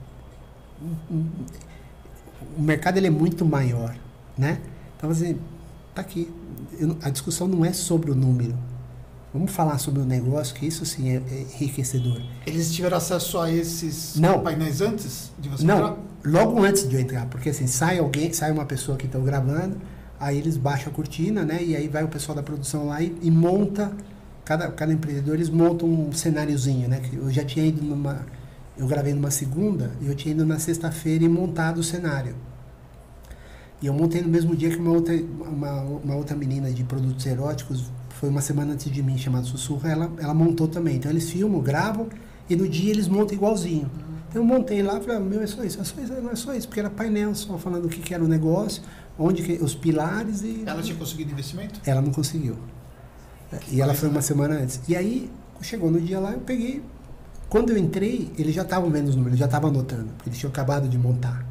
O 2.56 2.62
mercado 2.62 2.96
ele 2.96 3.08
é 3.08 3.10
muito 3.10 3.44
maior, 3.44 3.96
né? 4.38 4.60
Então, 4.96 5.10
assim, 5.10 5.38
tá 5.94 6.00
aqui. 6.00 6.32
Eu, 6.78 6.96
a 7.02 7.10
discussão 7.10 7.46
não 7.48 7.64
é 7.64 7.72
sobre 7.72 8.10
o 8.10 8.14
número. 8.14 8.56
Vamos 9.32 9.50
falar 9.50 9.78
sobre 9.78 10.02
o 10.02 10.04
negócio, 10.04 10.54
que 10.54 10.66
isso 10.66 10.84
sim 10.84 11.08
é, 11.08 11.14
é 11.14 11.46
enriquecedor. 11.54 12.20
Eles 12.46 12.70
tiveram 12.70 12.98
acesso 12.98 13.38
a 13.38 13.50
esses 13.50 14.16
não. 14.16 14.40
painéis 14.40 14.82
antes 14.82 15.32
de 15.38 15.48
você 15.48 15.64
não, 15.64 15.76
entrar? 15.76 15.96
logo 16.24 16.62
antes 16.62 16.86
de 16.86 16.94
eu 16.94 17.00
entrar, 17.00 17.26
porque 17.26 17.48
assim, 17.48 17.66
sai 17.66 17.98
alguém, 17.98 18.30
sai 18.32 18.52
uma 18.52 18.66
pessoa 18.66 18.98
que 18.98 19.06
está 19.06 19.18
gravando, 19.18 19.76
aí 20.20 20.36
eles 20.36 20.58
baixam 20.58 20.92
a 20.92 20.94
cortina, 20.94 21.44
né? 21.44 21.62
E 21.62 21.74
aí 21.74 21.88
vai 21.88 22.04
o 22.04 22.08
pessoal 22.08 22.36
da 22.36 22.42
produção 22.42 22.88
lá 22.88 23.00
e, 23.00 23.16
e 23.22 23.30
monta, 23.30 23.90
cada, 24.44 24.70
cada 24.70 24.92
empreendedor, 24.92 25.36
eles 25.36 25.48
montam 25.48 25.88
um 25.88 26.12
cenáriozinho, 26.12 26.86
né? 26.86 27.00
Eu 27.14 27.30
já 27.30 27.42
tinha 27.42 27.64
ido 27.64 27.82
numa, 27.82 28.26
eu 28.76 28.86
gravei 28.86 29.14
numa 29.14 29.30
segunda, 29.30 29.92
e 30.02 30.08
eu 30.08 30.14
tinha 30.14 30.34
ido 30.34 30.44
na 30.44 30.58
sexta-feira 30.58 31.24
e 31.24 31.28
montado 31.28 31.78
o 31.78 31.82
cenário. 31.82 32.34
E 33.80 33.86
eu 33.86 33.94
montei 33.94 34.20
no 34.20 34.28
mesmo 34.28 34.54
dia 34.54 34.68
que 34.70 34.76
uma 34.76 34.92
outra, 34.92 35.14
uma, 35.14 35.80
uma 35.80 36.14
outra 36.14 36.36
menina 36.36 36.70
de 36.70 36.84
produtos 36.84 37.26
eróticos, 37.26 37.90
foi 38.22 38.28
uma 38.28 38.40
semana 38.40 38.74
antes 38.74 38.88
de 38.88 39.02
mim, 39.02 39.18
chamada 39.18 39.44
Sussurra, 39.44 39.90
ela, 39.90 40.12
ela 40.16 40.32
montou 40.32 40.68
também. 40.68 40.94
Então 40.94 41.10
eles 41.10 41.28
filmam, 41.28 41.60
gravam, 41.60 42.06
e 42.48 42.54
no 42.54 42.68
dia 42.68 42.92
eles 42.92 43.08
montam 43.08 43.34
igualzinho. 43.34 43.90
Então 44.28 44.42
eu 44.42 44.44
montei 44.46 44.80
lá, 44.80 45.00
falei, 45.00 45.16
ah, 45.16 45.18
meu, 45.20 45.42
é 45.42 45.46
só 45.48 45.64
isso, 45.64 45.80
é 45.80 45.82
só 45.82 46.00
isso, 46.00 46.12
não 46.22 46.30
é 46.30 46.36
só 46.36 46.54
isso, 46.54 46.68
porque 46.68 46.78
era 46.78 46.88
painel 46.88 47.34
só 47.34 47.58
falando 47.58 47.86
o 47.86 47.88
que, 47.88 48.00
que 48.00 48.14
era 48.14 48.22
o 48.22 48.28
negócio, 48.28 48.80
onde 49.18 49.42
que, 49.42 49.54
os 49.54 49.74
pilares 49.74 50.42
e. 50.44 50.62
Ela 50.64 50.80
tinha 50.82 50.96
conseguido 50.96 51.32
investimento? 51.32 51.80
Ela 51.84 52.00
não 52.00 52.12
conseguiu. 52.12 52.56
Que 53.60 53.74
e 53.74 53.80
ela 53.80 53.92
foi 53.92 54.08
uma 54.08 54.22
semana 54.22 54.54
antes. 54.54 54.80
E 54.86 54.94
aí, 54.94 55.28
chegou 55.60 55.90
no 55.90 56.00
dia 56.00 56.20
lá, 56.20 56.30
eu 56.30 56.42
peguei. 56.42 56.80
Quando 57.48 57.70
eu 57.70 57.76
entrei, 57.76 58.30
eles 58.38 58.54
já 58.54 58.62
estavam 58.62 58.88
vendo 58.88 59.08
os 59.08 59.16
números, 59.16 59.36
já 59.36 59.46
estavam 59.46 59.68
anotando, 59.68 60.10
porque 60.16 60.28
eles 60.28 60.38
tinham 60.38 60.52
acabado 60.52 60.88
de 60.88 60.96
montar. 60.96 61.44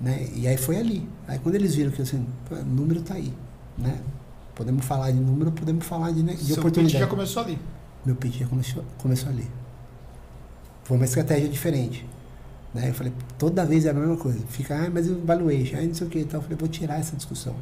Né? 0.00 0.28
E 0.36 0.46
aí 0.46 0.56
foi 0.56 0.76
ali. 0.76 1.08
Aí 1.26 1.40
quando 1.40 1.56
eles 1.56 1.74
viram 1.74 1.90
que 1.90 2.00
assim, 2.00 2.24
o 2.48 2.64
número 2.64 3.00
está 3.00 3.14
aí. 3.14 3.34
Né? 3.76 3.98
Podemos 4.60 4.84
falar 4.84 5.10
de 5.10 5.18
número, 5.18 5.50
podemos 5.50 5.86
falar 5.86 6.10
de, 6.10 6.22
né, 6.22 6.34
de 6.34 6.44
Seu 6.44 6.58
oportunidade. 6.58 6.92
pitch 6.92 7.00
já 7.00 7.06
começou 7.06 7.42
ali. 7.42 7.58
Meu 8.04 8.14
pitch 8.14 8.40
já 8.40 8.46
começou, 8.46 8.84
começou 8.98 9.30
ali. 9.30 9.48
Foi 10.84 10.98
uma 10.98 11.06
estratégia 11.06 11.48
diferente. 11.48 12.06
Né? 12.74 12.90
Eu 12.90 12.92
falei, 12.92 13.10
toda 13.38 13.64
vez 13.64 13.86
é 13.86 13.90
a 13.90 13.94
mesma 13.94 14.18
coisa. 14.18 14.38
Fica, 14.50 14.76
ah, 14.76 14.90
mas 14.92 15.08
o 15.08 15.18
valuation, 15.20 15.78
ah, 15.78 15.80
não 15.80 15.94
sei 15.94 16.06
o 16.06 16.10
que. 16.10 16.18
Então 16.18 16.40
eu 16.40 16.42
falei, 16.42 16.58
vou 16.58 16.68
tirar 16.68 17.00
essa 17.00 17.16
discussão. 17.16 17.56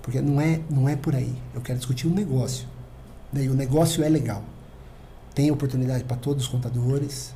Porque 0.00 0.22
não 0.22 0.40
é, 0.40 0.62
não 0.70 0.88
é 0.88 0.96
por 0.96 1.14
aí. 1.14 1.36
Eu 1.54 1.60
quero 1.60 1.78
discutir 1.78 2.08
um 2.08 2.14
negócio. 2.14 2.66
Né? 3.30 3.44
E 3.44 3.50
o 3.50 3.54
negócio 3.54 4.02
é 4.02 4.08
legal. 4.08 4.42
Tem 5.34 5.50
oportunidade 5.50 6.04
para 6.04 6.16
todos 6.16 6.44
os 6.44 6.48
contadores. 6.48 7.34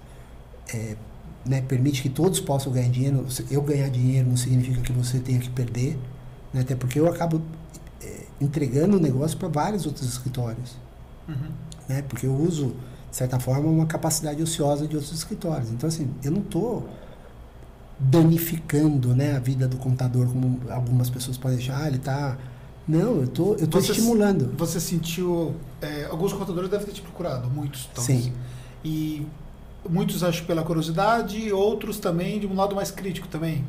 É, 0.73 0.97
né, 1.45 1.61
permite 1.61 2.01
que 2.01 2.09
todos 2.09 2.41
possam 2.41 2.73
ganhar 2.73 2.89
dinheiro. 2.89 3.27
Eu 3.51 3.61
ganhar 3.61 3.91
dinheiro 3.91 4.27
não 4.27 4.39
significa 4.39 4.81
que 4.81 4.91
você 4.91 5.19
tenha 5.19 5.39
que 5.39 5.51
perder. 5.51 5.99
Né? 6.51 6.62
Até 6.62 6.74
porque 6.74 6.99
eu 6.99 7.07
acabo 7.07 7.43
entregando 8.40 8.97
o 8.97 9.01
negócio 9.01 9.36
para 9.39 9.48
vários 9.48 9.86
outros 9.86 10.09
escritórios. 10.09 10.77
Uhum. 11.28 11.51
Né? 11.89 12.02
Porque 12.02 12.27
eu 12.27 12.35
uso 12.35 12.74
de 13.15 13.19
certa 13.19 13.39
forma, 13.39 13.70
uma 13.70 13.86
capacidade 13.86 14.43
ociosa 14.43 14.89
de 14.89 14.97
outros 14.97 15.15
escritórios. 15.15 15.70
Então, 15.70 15.89
assim, 15.89 16.11
eu 16.24 16.32
não 16.32 16.40
estou 16.40 16.89
danificando 17.97 19.15
né, 19.15 19.36
a 19.36 19.39
vida 19.39 19.69
do 19.69 19.77
contador, 19.77 20.27
como 20.27 20.61
algumas 20.69 21.09
pessoas 21.09 21.39
podem 21.39 21.59
achar, 21.59 21.81
ah, 21.81 21.86
ele 21.86 21.98
está... 21.98 22.36
Não, 22.89 23.20
eu 23.20 23.28
tô, 23.28 23.55
estou 23.55 23.81
estimulando. 23.81 24.52
Você 24.59 24.81
sentiu... 24.81 25.55
É, 25.81 26.06
alguns 26.06 26.32
contadores 26.32 26.69
devem 26.69 26.85
ter 26.86 26.93
te 26.93 27.02
procurado, 27.02 27.48
muitos. 27.48 27.89
Sim. 27.98 28.32
E 28.85 29.24
muitos 29.89 30.24
acho 30.24 30.44
pela 30.44 30.65
curiosidade, 30.65 31.52
outros 31.52 32.01
também 32.01 32.40
de 32.40 32.48
um 32.48 32.56
lado 32.56 32.74
mais 32.74 32.90
crítico 32.90 33.28
também. 33.28 33.65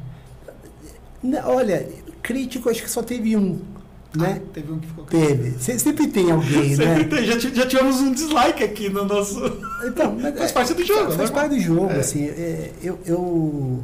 Olha, 1.46 1.88
crítico 2.24 2.68
acho 2.68 2.82
que 2.82 2.90
só 2.90 3.04
teve 3.04 3.38
um, 3.38 3.62
né? 4.18 4.42
Ah, 4.42 4.50
teve 4.54 4.72
um 4.72 4.80
que 4.80 4.88
ficou 4.88 5.06
Teve. 5.06 5.56
Sempre 5.60 6.08
tem 6.08 6.32
alguém, 6.32 6.76
Sempre 6.76 6.86
né? 6.86 7.04
Tem. 7.04 7.26
Já, 7.26 7.40
já 7.40 7.68
tivemos 7.68 7.98
um 7.98 8.12
dislike 8.12 8.64
aqui 8.64 8.90
no 8.90 9.06
nosso. 9.06 9.40
Então, 9.86 10.18
faz 10.38 10.52
parte 10.52 10.74
do 10.74 10.84
jogo, 10.86 11.06
Faz, 11.06 11.16
faz 11.16 11.30
né? 11.30 11.36
parte 11.36 11.56
do 11.56 11.60
jogo, 11.60 11.92
é. 11.92 12.00
assim. 12.00 12.26
É, 12.26 12.72
eu, 12.82 13.00
eu, 13.06 13.84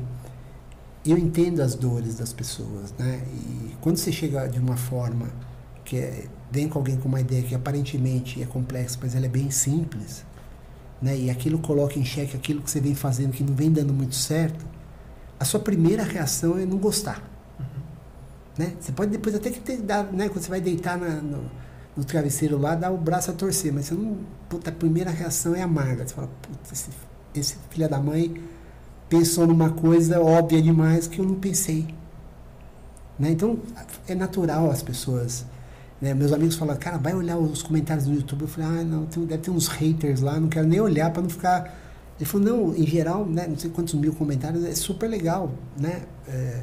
eu 1.06 1.18
entendo 1.18 1.62
as 1.62 1.76
dores 1.76 2.16
das 2.16 2.34
pessoas, 2.34 2.94
né? 2.98 3.22
E 3.34 3.76
quando 3.82 3.98
você 3.98 4.12
chega 4.12 4.48
de 4.48 4.60
uma 4.60 4.78
forma 4.78 5.28
que 5.84 5.98
é, 5.98 6.26
vem 6.52 6.68
com 6.68 6.80
alguém 6.80 6.98
com 6.98 7.08
uma 7.08 7.22
ideia 7.22 7.42
que 7.42 7.56
aparentemente 7.56 8.42
é 8.42 8.46
complexa, 8.46 8.98
mas 9.02 9.16
ela 9.16 9.26
é 9.26 9.30
bem 9.30 9.50
simples, 9.50 10.24
né? 11.02 11.18
E 11.18 11.30
aquilo 11.30 11.60
coloca 11.60 11.98
em 11.98 12.06
xeque 12.06 12.36
aquilo 12.36 12.62
que 12.62 12.70
você 12.70 12.80
vem 12.80 12.96
fazendo 12.96 13.32
que 13.32 13.44
não 13.44 13.56
vem 13.56 13.72
dando 13.72 13.94
muito 13.94 14.16
certo, 14.16 14.66
a 15.40 15.46
sua 15.46 15.60
primeira 15.60 16.04
reação 16.04 16.58
é 16.58 16.66
não 16.66 16.78
gostar. 16.78 17.31
Né? 18.62 18.74
Você 18.80 18.92
pode 18.92 19.10
depois 19.10 19.34
até 19.34 19.50
que 19.50 19.60
ter, 19.60 19.78
dar, 19.78 20.04
né? 20.14 20.30
quando 20.30 20.44
você 20.44 20.50
vai 20.50 20.62
deitar 20.62 20.96
na, 20.96 21.10
no, 21.16 21.50
no, 21.98 22.04
travesseiro 22.04 22.60
lá, 22.60 22.76
dar 22.76 22.92
o 22.92 22.98
braço 22.98 23.32
a 23.32 23.34
torcer, 23.34 23.74
mas 23.74 23.88
você 23.88 23.96
não. 23.96 24.20
Puta, 24.48 24.70
a 24.70 24.74
primeira 24.74 25.10
reação 25.10 25.56
é 25.56 25.64
amarga. 25.64 26.08
Você 26.08 26.14
fala, 26.14 26.30
puta, 26.44 26.60
esse, 26.72 26.90
esse 27.34 27.56
filho 27.72 27.90
da 27.90 27.98
mãe 27.98 28.40
pensou 29.10 29.48
numa 29.48 29.72
coisa 29.72 30.22
óbvia 30.22 30.62
demais 30.62 31.08
que 31.08 31.18
eu 31.18 31.26
não 31.26 31.36
pensei. 31.36 31.88
Né? 33.18 33.32
Então, 33.32 33.58
é 34.08 34.14
natural 34.14 34.70
as 34.70 34.84
pessoas. 34.84 35.44
Né? 36.00 36.14
Meus 36.14 36.32
amigos 36.32 36.56
falam, 36.56 36.78
cara, 36.78 37.00
vai 37.00 37.16
olhar 37.16 37.38
os 37.40 37.64
comentários 37.64 38.06
no 38.06 38.14
YouTube. 38.14 38.44
Eu 38.44 38.48
falei, 38.48 38.70
ah, 38.70 38.84
não, 38.84 39.08
tem, 39.08 39.26
deve 39.26 39.42
ter 39.42 39.50
uns 39.50 39.68
haters 39.68 40.22
lá, 40.22 40.40
não 40.40 40.50
quero 40.50 40.68
nem 40.68 40.80
olhar 40.80 41.12
para 41.12 41.24
não 41.24 41.30
ficar. 41.32 41.76
Ele 42.20 42.26
falou, 42.30 42.46
não, 42.46 42.76
em 42.76 42.86
geral, 42.86 43.26
né, 43.26 43.48
não 43.48 43.58
sei 43.58 43.72
quantos 43.72 43.96
mil 43.96 44.14
comentários, 44.14 44.64
é 44.64 44.76
super 44.76 45.08
legal, 45.08 45.52
né? 45.76 46.04
É, 46.28 46.62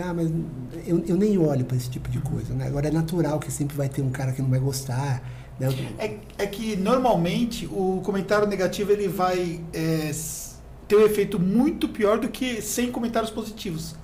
ah, 0.00 0.14
mas 0.14 0.30
eu, 0.86 1.02
eu 1.06 1.16
nem 1.16 1.38
olho 1.38 1.64
para 1.64 1.76
esse 1.76 1.90
tipo 1.90 2.08
de 2.08 2.18
coisa. 2.20 2.54
Né? 2.54 2.66
Agora 2.66 2.88
é 2.88 2.90
natural 2.90 3.38
que 3.38 3.50
sempre 3.50 3.76
vai 3.76 3.88
ter 3.88 4.02
um 4.02 4.10
cara 4.10 4.32
que 4.32 4.42
não 4.42 4.50
vai 4.50 4.58
gostar. 4.58 5.22
Né? 5.58 5.68
É, 5.98 6.18
é 6.38 6.46
que 6.46 6.76
normalmente 6.76 7.66
o 7.66 8.00
comentário 8.04 8.46
negativo 8.46 8.92
ele 8.92 9.08
vai 9.08 9.60
é, 9.72 10.10
ter 10.86 10.96
um 10.96 11.04
efeito 11.04 11.38
muito 11.38 11.88
pior 11.88 12.18
do 12.18 12.28
que 12.28 12.60
100 12.60 12.92
comentários 12.92 13.30
positivos. 13.30 13.94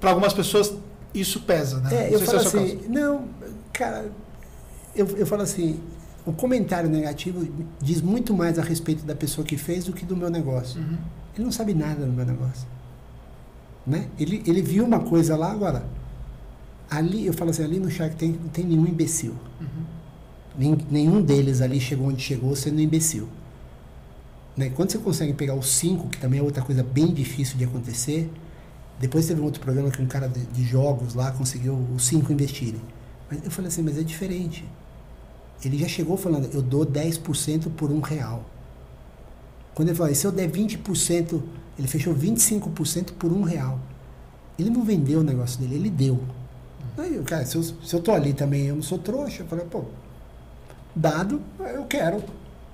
Para 0.00 0.10
algumas 0.10 0.32
pessoas 0.32 0.74
isso 1.14 1.40
pesa, 1.40 1.80
né? 1.80 2.08
É, 2.08 2.14
eu 2.14 2.20
falo 2.20 2.40
se 2.40 2.56
é 2.56 2.60
assim, 2.60 2.80
não, 2.88 3.28
cara, 3.72 4.10
eu, 4.94 5.06
eu 5.16 5.26
falo 5.26 5.42
assim, 5.42 5.80
o 6.26 6.32
comentário 6.32 6.90
negativo 6.90 7.46
diz 7.80 8.02
muito 8.02 8.34
mais 8.34 8.58
a 8.58 8.62
respeito 8.62 9.04
da 9.04 9.14
pessoa 9.14 9.46
que 9.46 9.56
fez 9.56 9.84
do 9.84 9.92
que 9.92 10.04
do 10.04 10.16
meu 10.16 10.28
negócio. 10.28 10.80
Uhum. 10.80 10.98
Ele 11.34 11.44
não 11.44 11.52
sabe 11.52 11.72
nada 11.74 12.04
do 12.04 12.12
meu 12.12 12.26
negócio. 12.26 12.66
Né? 13.86 14.08
Ele, 14.18 14.42
ele 14.46 14.62
viu 14.62 14.84
uma 14.84 15.00
coisa 15.00 15.36
lá, 15.36 15.52
agora, 15.52 15.86
ali, 16.90 17.26
eu 17.26 17.32
falo 17.32 17.50
assim, 17.50 17.62
ali 17.62 17.78
no 17.78 17.90
Shark 17.90 18.26
não 18.26 18.48
tem 18.48 18.64
nenhum 18.64 18.86
imbecil. 18.86 19.34
Uhum. 20.58 20.78
nenhum 20.90 21.22
deles 21.22 21.60
ali 21.60 21.78
chegou 21.80 22.08
onde 22.08 22.22
chegou 22.22 22.56
sendo 22.56 22.80
imbecil. 22.80 23.28
Né? 24.56 24.70
Quando 24.70 24.90
você 24.90 24.98
consegue 24.98 25.34
pegar 25.34 25.54
os 25.54 25.68
cinco, 25.68 26.08
que 26.08 26.18
também 26.18 26.40
é 26.40 26.42
outra 26.42 26.62
coisa 26.62 26.82
bem 26.82 27.12
difícil 27.12 27.58
de 27.58 27.64
acontecer, 27.64 28.30
depois 28.98 29.26
teve 29.26 29.40
um 29.40 29.44
outro 29.44 29.60
programa 29.60 29.90
que 29.90 30.00
um 30.00 30.06
cara 30.06 30.28
de, 30.28 30.44
de 30.46 30.64
jogos 30.64 31.14
lá 31.14 31.30
conseguiu 31.30 31.78
os 31.94 32.06
cinco 32.06 32.32
investirem. 32.32 32.80
Mas 33.30 33.44
eu 33.44 33.50
falei 33.50 33.68
assim, 33.68 33.82
mas 33.82 33.98
é 33.98 34.02
diferente. 34.02 34.64
Ele 35.64 35.78
já 35.78 35.88
chegou 35.88 36.16
falando, 36.16 36.48
eu 36.52 36.62
dou 36.62 36.86
10% 36.86 37.70
por 37.76 37.90
um 37.90 38.00
real. 38.00 38.44
Quando 39.74 39.88
ele 39.88 39.96
falou, 39.96 40.14
se 40.14 40.26
eu 40.26 40.32
der 40.32 40.50
20%, 40.50 41.42
ele 41.78 41.88
fechou 41.88 42.14
25% 42.14 43.12
por 43.12 43.32
um 43.32 43.42
real. 43.42 43.78
Ele 44.58 44.70
não 44.70 44.82
vendeu 44.82 45.20
o 45.20 45.22
negócio 45.22 45.60
dele, 45.60 45.74
ele 45.74 45.90
deu. 45.90 46.20
Aí, 46.96 47.22
cara, 47.24 47.44
se 47.44 47.56
eu, 47.56 47.62
se 47.62 47.94
eu 47.94 48.00
tô 48.00 48.12
ali 48.12 48.32
também, 48.32 48.66
eu 48.66 48.74
não 48.74 48.82
sou 48.82 48.98
trouxa, 48.98 49.42
eu 49.42 49.46
falei, 49.46 49.66
pô, 49.66 49.84
dado, 50.94 51.42
eu 51.60 51.84
quero. 51.84 52.18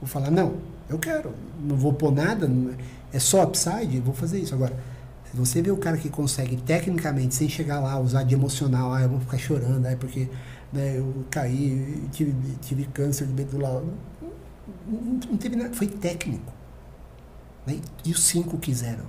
Vou 0.01 0.09
falar, 0.09 0.31
não, 0.31 0.55
eu 0.89 0.99
quero. 0.99 1.33
Não 1.61 1.77
vou 1.77 1.93
pôr 1.93 2.13
nada, 2.13 2.49
é 3.13 3.19
só 3.19 3.43
upside, 3.43 3.99
vou 4.01 4.15
fazer 4.15 4.39
isso. 4.39 4.55
Agora, 4.55 4.77
se 5.29 5.37
você 5.37 5.61
vê 5.61 5.71
o 5.71 5.77
cara 5.77 5.97
que 5.97 6.09
consegue 6.09 6.57
tecnicamente, 6.57 7.35
sem 7.35 7.49
chegar 7.49 7.81
lá, 7.81 7.99
usar 7.99 8.23
de 8.23 8.35
emocional, 8.35 8.93
ah, 8.93 9.03
eu 9.03 9.09
vou 9.09 9.21
ficar 9.21 9.39
chorando, 9.39 9.87
ah, 9.87 9.97
porque 9.99 10.29
né, 10.73 10.99
eu 10.99 11.25
caí, 11.31 12.09
tive, 12.13 12.35
tive 12.61 12.85
câncer 12.85 13.27
de 13.27 13.33
medula. 13.33 13.85
Não, 14.87 15.01
não, 15.01 15.21
não 15.31 15.37
teve 15.37 15.57
nada, 15.57 15.75
foi 15.75 15.89
técnico. 15.89 16.53
Né? 17.67 17.81
E 18.05 18.11
os 18.11 18.23
cinco 18.25 18.59
quiseram. 18.59 19.05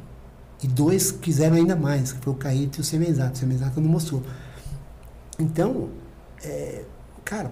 E 0.62 0.68
dois 0.68 1.12
quiseram 1.12 1.58
ainda 1.58 1.76
mais, 1.76 2.14
que 2.14 2.22
foi 2.22 2.34
o 2.34 2.36
Caíto 2.36 2.80
e 2.80 2.82
o 2.82 2.84
Semenzato. 2.84 3.34
O 3.34 3.38
Semenzato 3.38 3.82
não 3.82 3.90
mostrou. 3.90 4.24
Então, 5.38 5.90
é, 6.44 6.86
cara, 7.26 7.52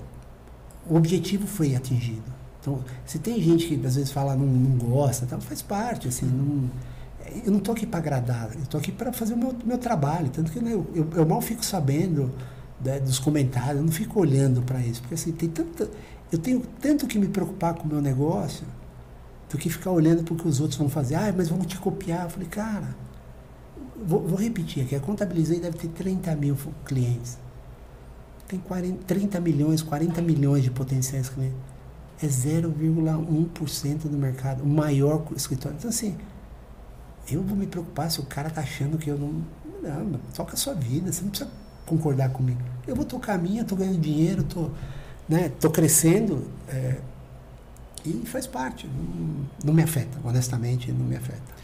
o 0.90 0.96
objetivo 0.96 1.46
foi 1.48 1.76
atingido. 1.76 2.24
Então, 2.60 2.80
se 3.06 3.20
tem 3.20 3.42
gente 3.42 3.68
que 3.68 3.86
às 3.86 3.96
vezes 3.96 4.12
fala 4.12 4.36
não, 4.36 4.46
não 4.46 4.78
gosta, 4.78 5.26
tal, 5.26 5.42
faz 5.42 5.62
parte, 5.64 6.08
assim, 6.08 6.28
não, 6.28 6.70
eu 7.44 7.52
não 7.52 7.58
estou 7.58 7.74
aqui 7.74 7.88
para 7.88 8.00
agradar, 8.00 8.52
eu 8.54 8.62
estou 8.62 8.80
aqui 8.80 8.92
para 8.92 9.12
fazer 9.12 9.34
o 9.34 9.38
meu, 9.38 9.56
meu 9.66 9.78
trabalho. 9.78 10.30
Tanto 10.30 10.52
que 10.52 10.60
né, 10.60 10.72
eu, 10.72 10.86
eu, 10.94 11.08
eu, 11.16 11.26
mal 11.26 11.42
fico 11.42 11.66
sabendo 11.66 12.32
né, 12.84 13.00
dos 13.00 13.18
comentários, 13.18 13.78
eu 13.78 13.84
não 13.84 13.92
fico 13.92 14.20
olhando 14.20 14.62
para 14.62 14.80
isso, 14.80 15.02
porque 15.02 15.16
assim, 15.16 15.32
tem 15.32 15.50
tanta, 15.50 15.90
eu 16.32 16.38
tenho 16.38 16.62
tanto 16.80 17.08
que 17.08 17.18
me 17.18 17.28
preocupar 17.28 17.74
com 17.74 17.84
o 17.84 17.88
meu 17.88 18.02
negócio 18.02 18.66
do 19.52 19.58
que 19.58 19.70
ficar 19.70 19.92
olhando 19.92 20.24
para 20.24 20.34
o 20.34 20.38
que 20.38 20.48
os 20.48 20.60
outros 20.60 20.78
vão 20.80 20.90
fazer. 20.90 21.16
Ah, 21.16 21.34
mas 21.36 21.50
vão 21.50 21.60
te 21.60 21.78
copiar. 21.78 22.24
Eu 22.24 22.30
falei, 22.30 22.48
cara, 22.48 22.96
vou, 24.06 24.26
vou 24.26 24.38
repetir 24.38 24.84
aqui, 24.84 24.96
a 24.96 25.00
Contabilizei 25.00 25.60
deve 25.60 25.78
ter 25.78 25.90
30 25.90 26.36
mil 26.36 26.58
clientes 26.86 27.38
tem 28.52 28.60
40, 28.60 29.06
30 29.06 29.40
milhões, 29.40 29.82
40 29.82 30.22
milhões 30.22 30.62
de 30.62 30.70
potenciais 30.70 31.30
clientes. 31.30 31.58
É 32.22 32.28
0,1% 32.28 33.98
do 34.04 34.18
mercado, 34.18 34.62
o 34.64 34.68
maior 34.68 35.26
escritório. 35.36 35.78
Então, 35.78 35.90
assim, 35.90 36.18
eu 37.32 37.42
vou 37.42 37.56
me 37.56 37.66
preocupar 37.66 38.12
se 38.12 38.20
o 38.20 38.24
cara 38.24 38.50
tá 38.50 38.60
achando 38.60 38.98
que 38.98 39.10
eu 39.10 39.18
não. 39.18 39.42
Não, 39.82 40.20
toca 40.36 40.54
a 40.54 40.58
sua 40.58 40.76
vida, 40.76 41.12
você 41.12 41.24
não 41.24 41.30
precisa 41.30 41.50
concordar 41.88 42.30
comigo. 42.30 42.60
Eu 42.86 42.96
vou 42.96 43.06
tocar 43.06 43.34
a 43.34 43.38
minha, 43.38 43.64
tô 43.64 43.76
ganhando 43.76 44.00
dinheiro, 44.00 44.44
tô, 44.44 44.70
né, 45.28 45.50
tô 45.60 45.72
crescendo. 45.72 46.46
É, 46.68 46.98
e 48.06 48.26
faz 48.26 48.48
parte. 48.48 48.88
Não, 48.88 49.46
não 49.66 49.74
me 49.74 49.84
afeta, 49.84 50.18
honestamente, 50.24 50.92
não 50.92 51.06
me 51.06 51.16
afeta. 51.16 51.62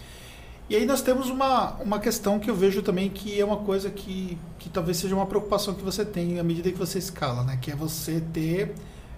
E 0.69 0.75
aí 0.75 0.85
nós 0.85 1.01
temos 1.01 1.29
uma, 1.29 1.73
uma 1.75 1.99
questão 1.99 2.39
que 2.39 2.49
eu 2.49 2.55
vejo 2.55 2.81
também 2.81 3.09
que 3.09 3.39
é 3.39 3.45
uma 3.45 3.57
coisa 3.57 3.89
que, 3.89 4.37
que 4.59 4.69
talvez 4.69 4.97
seja 4.97 5.15
uma 5.15 5.25
preocupação 5.25 5.73
que 5.73 5.81
você 5.81 6.03
tem 6.03 6.39
à 6.39 6.43
medida 6.43 6.69
que 6.69 6.77
você 6.77 6.99
escala, 6.99 7.43
né? 7.43 7.57
Que 7.61 7.71
é 7.71 7.75
você 7.75 8.21
ter 8.33 8.75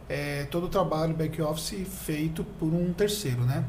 é, 0.07 0.43
todo 0.51 0.67
o 0.67 0.69
trabalho 0.69 1.15
back-office 1.15 1.87
feito 2.05 2.43
por 2.59 2.71
um 2.71 2.93
terceiro, 2.93 3.41
né? 3.41 3.65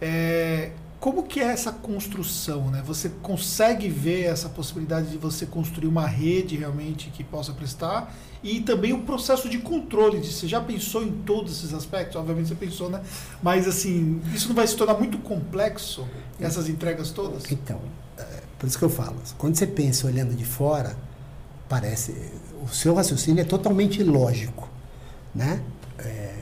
É, 0.00 0.70
como 0.98 1.24
que 1.24 1.40
é 1.40 1.44
essa 1.44 1.72
construção, 1.72 2.70
né? 2.70 2.82
Você 2.86 3.10
consegue 3.22 3.88
ver 3.88 4.22
essa 4.22 4.48
possibilidade 4.48 5.10
de 5.10 5.18
você 5.18 5.44
construir 5.44 5.88
uma 5.88 6.06
rede 6.06 6.56
realmente 6.56 7.10
que 7.10 7.22
possa 7.22 7.52
prestar 7.52 8.14
e 8.42 8.60
também 8.60 8.92
o 8.92 9.00
processo 9.00 9.48
de 9.48 9.58
controle. 9.58 10.20
De, 10.20 10.32
você 10.32 10.46
já 10.46 10.60
pensou 10.60 11.02
em 11.02 11.10
todos 11.10 11.58
esses 11.58 11.74
aspectos? 11.74 12.16
Obviamente 12.16 12.48
você 12.48 12.54
pensou, 12.54 12.88
né? 12.90 13.02
Mas 13.42 13.66
assim, 13.66 14.20
isso 14.34 14.48
não 14.48 14.54
vai 14.54 14.66
se 14.66 14.76
tornar 14.76 14.94
muito 14.94 15.18
complexo, 15.18 16.06
essas 16.40 16.68
entregas 16.68 17.10
todas? 17.10 17.50
Então, 17.50 17.80
é, 18.16 18.24
por 18.58 18.66
isso 18.66 18.78
que 18.78 18.84
eu 18.84 18.90
falo, 18.90 19.16
quando 19.36 19.56
você 19.56 19.66
pensa 19.66 20.06
olhando 20.06 20.34
de 20.34 20.44
fora, 20.44 20.96
parece. 21.68 22.14
O 22.62 22.68
seu 22.68 22.94
raciocínio 22.94 23.40
é 23.40 23.44
totalmente 23.44 24.02
lógico, 24.02 24.68
né? 25.34 25.62
É, 25.98 26.34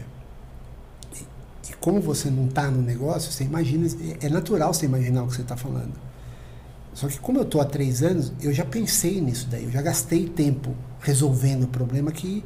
e, 1.14 1.70
e 1.70 1.74
como 1.74 2.00
você 2.00 2.30
não 2.30 2.46
está 2.46 2.70
no 2.70 2.82
negócio, 2.82 3.32
você 3.32 3.44
imagina. 3.44 3.86
É 4.20 4.28
natural 4.28 4.72
você 4.72 4.86
imaginar 4.86 5.22
o 5.22 5.28
que 5.28 5.34
você 5.34 5.42
está 5.42 5.56
falando. 5.56 5.92
Só 6.94 7.08
que 7.08 7.18
como 7.20 7.38
eu 7.38 7.42
estou 7.42 7.60
há 7.60 7.64
três 7.66 8.02
anos, 8.02 8.32
eu 8.40 8.54
já 8.54 8.64
pensei 8.64 9.20
nisso 9.20 9.46
daí, 9.50 9.64
eu 9.64 9.70
já 9.70 9.82
gastei 9.82 10.26
tempo 10.26 10.74
resolvendo 11.06 11.62
o 11.62 11.68
problema 11.68 12.10
que 12.10 12.44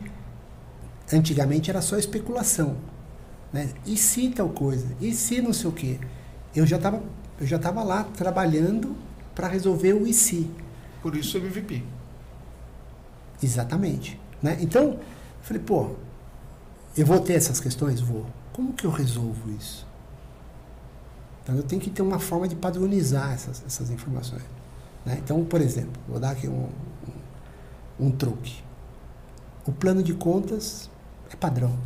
antigamente 1.10 1.70
era 1.70 1.80
só 1.80 1.96
especulação. 1.96 2.76
Né? 3.50 3.70
E 3.86 3.96
se 3.96 4.28
tal 4.28 4.50
coisa? 4.50 4.86
E 5.00 5.14
se 5.14 5.40
não 5.40 5.54
sei 5.54 5.70
o 5.70 5.72
quê? 5.72 5.98
Eu 6.54 6.66
já 6.66 6.76
estava 6.76 7.02
eu 7.40 7.46
já 7.46 7.56
estava 7.56 7.82
lá 7.82 8.04
trabalhando 8.04 8.94
para 9.34 9.48
resolver 9.48 9.94
o 9.94 10.06
e 10.06 10.12
se. 10.12 10.50
Por 11.00 11.16
isso 11.16 11.38
o 11.38 11.40
MVP. 11.40 11.82
Exatamente. 13.42 14.20
Né? 14.42 14.58
Então, 14.60 14.82
eu 14.82 15.00
falei, 15.40 15.62
pô, 15.62 15.92
eu 16.94 17.06
vou 17.06 17.18
ter 17.18 17.32
essas 17.32 17.58
questões? 17.58 17.98
Vou. 17.98 18.26
Como 18.52 18.74
que 18.74 18.84
eu 18.84 18.90
resolvo 18.90 19.50
isso? 19.58 19.86
Então 21.42 21.56
eu 21.56 21.62
tenho 21.62 21.80
que 21.80 21.88
ter 21.88 22.02
uma 22.02 22.18
forma 22.18 22.46
de 22.46 22.54
padronizar 22.54 23.32
essas, 23.32 23.62
essas 23.66 23.90
informações. 23.90 24.42
Né? 25.06 25.18
Então, 25.24 25.42
por 25.46 25.62
exemplo, 25.62 25.98
vou 26.06 26.20
dar 26.20 26.32
aqui 26.32 26.46
um, 26.46 26.68
um, 28.00 28.06
um 28.06 28.10
truque. 28.10 28.62
O 29.66 29.72
plano 29.72 30.02
de 30.02 30.14
contas 30.14 30.90
é 31.30 31.36
padrão. 31.36 31.76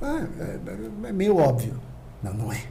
Ah, 0.00 0.26
é, 0.38 1.08
é, 1.08 1.12
meio 1.12 1.36
óbvio. 1.36 1.80
Não, 2.22 2.34
não 2.34 2.52
é. 2.52 2.66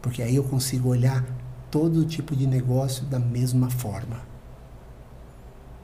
Porque 0.00 0.22
aí 0.22 0.36
eu 0.36 0.44
consigo 0.44 0.88
olhar 0.88 1.24
todo 1.70 2.04
tipo 2.04 2.34
de 2.34 2.46
negócio 2.46 3.04
da 3.04 3.18
mesma 3.18 3.70
forma. 3.70 4.20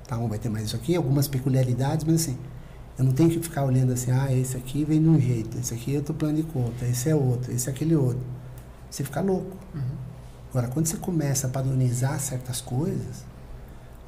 Tá, 0.07 0.17
vai 0.17 0.39
ter 0.39 0.49
mais 0.49 0.67
isso 0.67 0.77
aqui, 0.77 0.95
algumas 0.95 1.27
peculiaridades, 1.27 2.05
mas 2.05 2.23
assim, 2.23 2.39
eu 2.97 3.05
não 3.05 3.13
tenho 3.13 3.29
que 3.29 3.41
ficar 3.41 3.65
olhando 3.65 3.93
assim, 3.93 4.11
ah, 4.13 4.33
esse 4.33 4.57
aqui 4.57 4.85
vem 4.85 5.03
de 5.03 5.09
um 5.09 5.21
jeito, 5.21 5.59
esse 5.59 5.75
aqui 5.75 5.95
é 5.95 5.99
outro 5.99 6.15
plano 6.15 6.37
de 6.37 6.45
conta, 6.45 6.87
esse 6.87 7.11
é 7.11 7.15
outro, 7.15 7.53
esse 7.53 7.69
é 7.69 7.73
aquele 7.73 7.97
outro. 7.97 8.25
Você 8.89 9.05
fica 9.05 9.21
louco. 9.21 9.57
Uhum. 9.75 10.06
Agora, 10.51 10.69
quando 10.69 10.87
você 10.87 10.97
começa 10.97 11.47
a 11.47 11.51
padronizar 11.51 12.19
certas 12.21 12.61
coisas, 12.61 13.25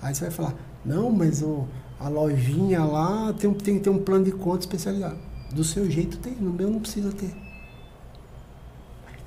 aí 0.01 0.15
você 0.15 0.23
vai 0.23 0.31
falar, 0.31 0.55
não, 0.85 1.11
mas 1.11 1.43
o, 1.43 1.67
a 2.01 2.09
lojinha 2.09 2.85
lá 2.85 3.33
tem, 3.33 3.53
tem 3.55 3.77
que 3.77 3.85
ter 3.85 3.91
um 3.91 4.03
plano 4.03 4.25
de 4.25 4.33
conta 4.33 4.61
especializado. 4.61 5.19
Do 5.53 5.65
seu 5.65 5.91
jeito 5.91 6.19
tem, 6.19 6.35
no 6.35 6.51
meu 6.53 6.71
não 6.71 6.81
precisa 6.81 7.13
ter. 7.13 7.35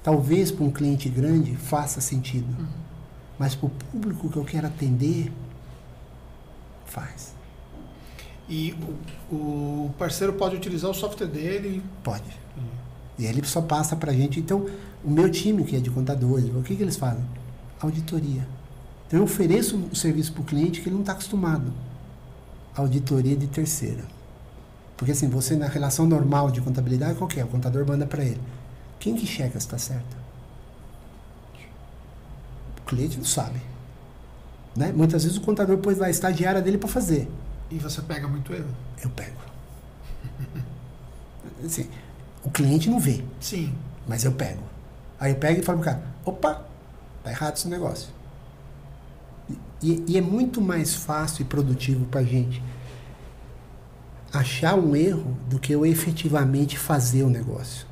Talvez 0.04 0.52
para 0.52 0.64
um 0.64 0.72
cliente 0.72 1.10
grande 1.10 1.56
faça 1.56 2.02
sentido, 2.02 2.48
uhum. 2.60 2.68
mas 3.38 3.54
para 3.54 3.68
o 3.68 3.70
público 3.70 4.30
que 4.30 4.38
eu 4.38 4.46
quero 4.46 4.68
atender, 4.68 5.32
faz. 6.86 7.36
E 8.50 8.76
o, 9.32 9.36
o 9.36 9.94
parceiro 9.98 10.34
pode 10.34 10.56
utilizar 10.56 10.90
o 10.90 10.94
software 10.94 11.28
dele? 11.28 11.84
Pode. 12.04 12.24
Uhum. 12.58 12.64
E 13.20 13.26
ele 13.26 13.46
só 13.46 13.62
passa 13.62 13.96
para 13.96 14.12
a 14.12 14.14
gente. 14.14 14.40
Então, 14.40 14.66
o 15.04 15.10
meu 15.10 15.30
time, 15.30 15.64
que 15.64 15.76
é 15.76 15.80
de 15.80 15.90
contadores, 15.90 16.46
o 16.54 16.62
que, 16.62 16.76
que 16.76 16.84
eles 16.84 16.98
fazem? 16.98 17.24
Auditoria. 17.80 18.48
Então, 19.08 19.20
eu 19.20 19.24
ofereço 19.24 19.76
um 19.76 19.96
serviço 19.96 20.32
para 20.34 20.42
o 20.42 20.46
cliente 20.46 20.82
que 20.82 20.88
ele 20.88 20.96
não 20.96 21.02
está 21.02 21.14
acostumado. 21.14 21.74
Auditoria 22.76 23.36
de 23.36 23.48
terceira. 23.48 24.04
Porque 24.96 25.12
assim, 25.12 25.28
você 25.28 25.56
na 25.56 25.68
relação 25.68 26.06
normal 26.06 26.52
de 26.52 26.62
contabilidade, 26.62 27.18
qual 27.18 27.28
que 27.28 27.40
é? 27.40 27.44
O 27.44 27.48
contador 27.48 27.86
manda 27.88 28.06
para 28.06 28.24
ele. 28.24 28.40
Quem 29.00 29.16
que 29.16 29.26
checa 29.26 29.60
se 29.60 29.66
está 29.66 29.78
certo? 29.78 30.16
O 32.78 32.82
cliente 32.86 33.18
não 33.18 33.26
sabe. 33.26 33.60
Né? 34.76 34.92
Muitas 34.92 35.24
vezes 35.24 35.38
o 35.38 35.42
contador 35.42 35.78
pôs 35.80 35.98
lá 35.98 36.06
a 36.06 36.10
estagiária 36.10 36.62
dele 36.62 36.78
para 36.78 36.88
fazer. 36.88 37.28
E 37.70 37.80
você 37.80 38.02
pega 38.02 38.28
muito 38.28 38.54
erro? 38.54 38.70
Eu 39.04 39.10
pego. 39.10 39.42
Assim, 41.66 41.90
o 42.44 42.52
cliente 42.52 42.90
não 42.90 43.00
vê. 43.00 43.24
Sim. 43.40 43.74
Mas 44.08 44.24
eu 44.24 44.32
pego. 44.32 44.62
Aí 45.22 45.34
eu 45.34 45.38
pego 45.38 45.60
e 45.60 45.64
falo 45.64 45.78
pro 45.78 45.86
cara, 45.86 46.04
opa, 46.26 46.66
tá 47.24 47.30
errado 47.30 47.56
esse 47.56 47.68
negócio. 47.68 48.10
E, 49.80 50.04
e 50.08 50.18
é 50.18 50.22
muito 50.22 50.60
mais 50.60 50.96
fácil 50.96 51.44
e 51.44 51.46
produtivo 51.46 52.06
pra 52.06 52.24
gente 52.24 52.62
achar 54.34 54.74
um 54.74 54.96
erro 54.96 55.38
do 55.48 55.60
que 55.60 55.74
eu 55.74 55.86
efetivamente 55.86 56.76
fazer 56.76 57.22
o 57.22 57.30
negócio. 57.30 57.86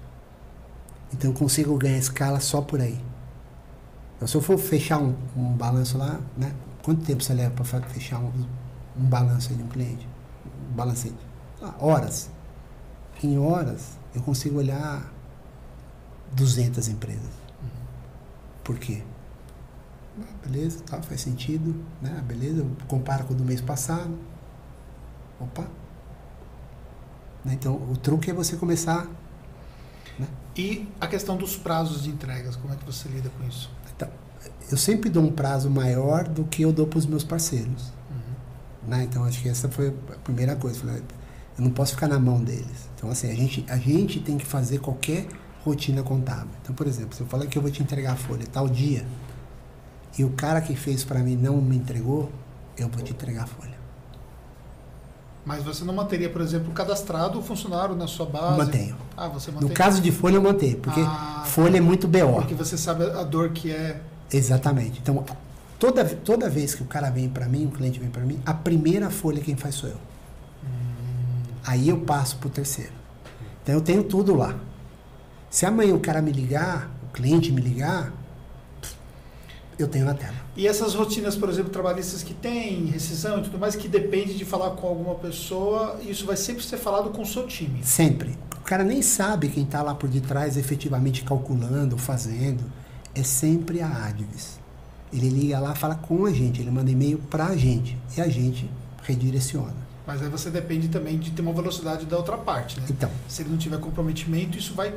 Então 1.13 1.29
eu 1.29 1.37
consigo 1.37 1.77
ganhar 1.77 1.99
escala 1.99 2.39
só 2.39 2.61
por 2.61 2.81
aí. 2.81 2.99
Então, 4.15 4.27
se 4.27 4.35
eu 4.35 4.41
for 4.41 4.57
fechar 4.57 4.97
um, 4.97 5.15
um 5.37 5.53
balanço 5.53 5.99
lá, 5.99 6.19
né? 6.35 6.51
Quanto 6.81 7.05
tempo 7.05 7.23
você 7.23 7.33
leva 7.33 7.53
para 7.53 7.81
fechar 7.83 8.19
um, 8.19 8.31
um 8.97 9.05
balanço 9.05 9.53
de 9.53 9.61
um 9.61 9.67
cliente? 9.67 10.07
Um 10.71 10.75
balancete. 10.75 11.15
Ah, 11.61 11.75
horas. 11.79 12.31
Em 13.23 13.37
horas, 13.37 13.99
eu 14.15 14.21
consigo 14.23 14.57
olhar 14.57 15.13
200 16.33 16.87
empresas. 16.87 17.39
Por 18.63 18.77
quê? 18.77 19.01
Ah, 20.21 20.47
beleza, 20.47 20.79
tá, 20.81 21.01
faz 21.01 21.21
sentido. 21.21 21.75
Né? 22.01 22.23
Beleza, 22.27 22.59
eu 22.59 22.69
comparo 22.87 23.25
com 23.25 23.33
o 23.33 23.37
do 23.37 23.43
mês 23.43 23.61
passado. 23.61 24.15
Opa. 25.39 25.65
Né? 27.43 27.53
Então, 27.53 27.75
o 27.75 27.97
truque 27.97 28.29
é 28.29 28.33
você 28.33 28.57
começar. 28.57 29.07
Né? 30.17 30.27
E 30.55 30.87
a 30.99 31.07
questão 31.07 31.37
dos 31.37 31.55
prazos 31.55 32.03
de 32.03 32.09
entregas, 32.09 32.55
como 32.55 32.73
é 32.73 32.77
que 32.77 32.85
você 32.85 33.07
lida 33.09 33.29
com 33.37 33.47
isso? 33.47 33.71
Então, 33.95 34.09
eu 34.69 34.77
sempre 34.77 35.09
dou 35.09 35.23
um 35.23 35.31
prazo 35.31 35.69
maior 35.69 36.27
do 36.27 36.43
que 36.43 36.61
eu 36.61 36.71
dou 36.71 36.85
para 36.85 36.99
os 36.99 37.05
meus 37.05 37.23
parceiros. 37.23 37.91
Uhum. 38.11 38.89
Né? 38.89 39.03
Então, 39.05 39.23
acho 39.23 39.41
que 39.41 39.49
essa 39.49 39.69
foi 39.69 39.87
a 39.87 40.19
primeira 40.19 40.55
coisa. 40.55 40.85
Eu 41.57 41.63
não 41.63 41.71
posso 41.71 41.93
ficar 41.93 42.07
na 42.07 42.19
mão 42.19 42.43
deles. 42.43 42.89
Então, 42.95 43.09
assim, 43.09 43.31
a 43.31 43.35
gente, 43.35 43.65
a 43.67 43.77
gente 43.77 44.19
tem 44.19 44.37
que 44.37 44.45
fazer 44.45 44.79
qualquer 44.79 45.27
rotina 45.63 46.03
contábil. 46.03 46.51
Então, 46.61 46.73
por 46.73 46.87
exemplo, 46.87 47.15
se 47.15 47.21
eu 47.21 47.27
falar 47.27 47.45
que 47.47 47.57
eu 47.57 47.61
vou 47.61 47.71
te 47.71 47.81
entregar 47.81 48.13
a 48.13 48.15
folha 48.15 48.45
tal 48.51 48.67
dia, 48.67 49.05
e 50.17 50.23
o 50.23 50.31
cara 50.31 50.61
que 50.61 50.75
fez 50.75 51.03
para 51.03 51.19
mim 51.19 51.35
não 51.35 51.57
me 51.61 51.75
entregou, 51.75 52.31
eu 52.77 52.87
vou 52.89 53.01
te 53.03 53.11
entregar 53.11 53.43
a 53.43 53.47
folha. 53.47 53.79
Mas 55.45 55.63
você 55.63 55.83
não 55.83 55.93
manteria, 55.93 56.29
por 56.29 56.41
exemplo, 56.41 56.71
cadastrado 56.73 57.39
o 57.39 57.41
funcionário 57.41 57.95
na 57.95 58.07
sua 58.07 58.25
base? 58.25 58.57
Mantenho. 58.57 58.95
Ah, 59.15 59.27
você 59.27 59.51
mantém. 59.51 59.69
No 59.69 59.73
caso 59.73 60.01
de 60.01 60.11
folha, 60.11 60.35
eu 60.35 60.41
mantenho, 60.41 60.77
porque 60.77 60.99
ah, 60.99 61.43
folha 61.45 61.77
é 61.77 61.81
muito 61.81 62.07
BO. 62.07 62.35
Porque 62.35 62.53
você 62.53 62.77
sabe 62.77 63.05
a 63.05 63.23
dor 63.23 63.49
que 63.49 63.71
é. 63.71 64.01
Exatamente. 64.31 64.99
Então, 64.99 65.25
toda, 65.79 66.05
toda 66.05 66.49
vez 66.49 66.75
que 66.75 66.83
o 66.83 66.85
cara 66.85 67.09
vem 67.09 67.29
para 67.29 67.47
mim, 67.47 67.65
o 67.65 67.71
cliente 67.71 67.99
vem 67.99 68.09
para 68.09 68.23
mim, 68.23 68.39
a 68.45 68.53
primeira 68.53 69.09
folha 69.09 69.41
quem 69.41 69.55
faz 69.55 69.75
sou 69.75 69.89
eu. 69.89 69.95
Hum. 69.95 71.43
Aí 71.65 71.89
eu 71.89 72.01
passo 72.01 72.37
para 72.37 72.47
o 72.47 72.51
terceiro. 72.51 72.91
Então, 73.63 73.73
eu 73.73 73.81
tenho 73.81 74.03
tudo 74.03 74.35
lá. 74.35 74.55
Se 75.49 75.65
amanhã 75.65 75.95
o 75.95 75.99
cara 75.99 76.21
me 76.21 76.31
ligar, 76.31 76.89
o 77.09 77.13
cliente 77.13 77.51
me 77.51 77.61
ligar, 77.61 78.13
eu 79.77 79.87
tenho 79.87 80.05
na 80.05 80.13
tela. 80.13 80.35
E 80.55 80.67
essas 80.67 80.93
rotinas, 80.93 81.35
por 81.35 81.49
exemplo, 81.49 81.71
trabalhistas 81.71 82.21
que 82.21 82.33
tem, 82.33 82.85
rescisão 82.87 83.39
e 83.39 83.43
tudo 83.43 83.57
mais, 83.57 83.75
que 83.75 83.87
depende 83.87 84.35
de 84.35 84.45
falar 84.45 84.71
com 84.71 84.87
alguma 84.87 85.15
pessoa, 85.15 85.99
isso 86.05 86.25
vai 86.25 86.35
sempre 86.35 86.63
ser 86.63 86.77
falado 86.77 87.09
com 87.09 87.21
o 87.21 87.25
seu 87.25 87.47
time? 87.47 87.83
Sempre. 87.83 88.37
O 88.57 88.63
cara 88.69 88.83
nem 88.83 89.01
sabe 89.01 89.47
quem 89.47 89.63
está 89.63 89.81
lá 89.81 89.95
por 89.95 90.09
detrás 90.09 90.57
efetivamente 90.57 91.23
calculando, 91.23 91.97
fazendo. 91.97 92.63
É 93.15 93.23
sempre 93.23 93.81
a 93.81 94.05
Advis. 94.05 94.59
Ele 95.11 95.29
liga 95.29 95.59
lá, 95.59 95.73
fala 95.73 95.95
com 95.95 96.25
a 96.25 96.31
gente, 96.31 96.61
ele 96.61 96.69
manda 96.69 96.91
e-mail 96.91 97.17
para 97.17 97.47
a 97.47 97.55
gente 97.55 97.97
e 98.15 98.21
a 98.21 98.27
gente 98.27 98.69
redireciona. 99.03 99.89
Mas 100.05 100.21
aí 100.21 100.29
você 100.29 100.49
depende 100.49 100.87
também 100.89 101.17
de 101.17 101.31
ter 101.31 101.41
uma 101.41 101.53
velocidade 101.53 102.05
da 102.05 102.17
outra 102.17 102.37
parte, 102.37 102.79
né? 102.79 102.85
Então. 102.89 103.09
Se 103.27 103.41
ele 103.41 103.49
não 103.49 103.57
tiver 103.57 103.79
comprometimento, 103.79 104.57
isso 104.57 104.73
vai. 104.73 104.93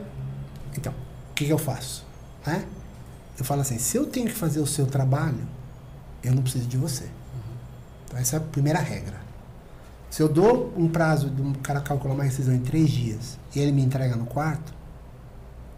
Então, 0.76 0.92
o 0.92 1.34
que, 1.34 1.46
que 1.46 1.52
eu 1.52 1.58
faço? 1.58 2.04
Né? 2.46 2.66
eu 3.38 3.44
falo 3.44 3.60
assim, 3.60 3.78
se 3.78 3.96
eu 3.96 4.06
tenho 4.06 4.26
que 4.26 4.34
fazer 4.34 4.60
o 4.60 4.66
seu 4.66 4.86
trabalho, 4.86 5.46
eu 6.22 6.34
não 6.34 6.42
preciso 6.42 6.66
de 6.66 6.76
você. 6.76 7.08
Então 8.06 8.18
essa 8.18 8.36
é 8.36 8.38
a 8.38 8.40
primeira 8.40 8.78
regra. 8.78 9.20
Se 10.10 10.22
eu 10.22 10.28
dou 10.28 10.72
um 10.76 10.88
prazo 10.88 11.30
de 11.30 11.40
um 11.40 11.52
cara 11.54 11.80
calcular 11.80 12.14
uma 12.14 12.24
rescisão 12.24 12.54
em 12.54 12.60
três 12.60 12.90
dias 12.90 13.38
e 13.54 13.58
ele 13.58 13.72
me 13.72 13.82
entrega 13.82 14.14
no 14.14 14.26
quarto, 14.26 14.72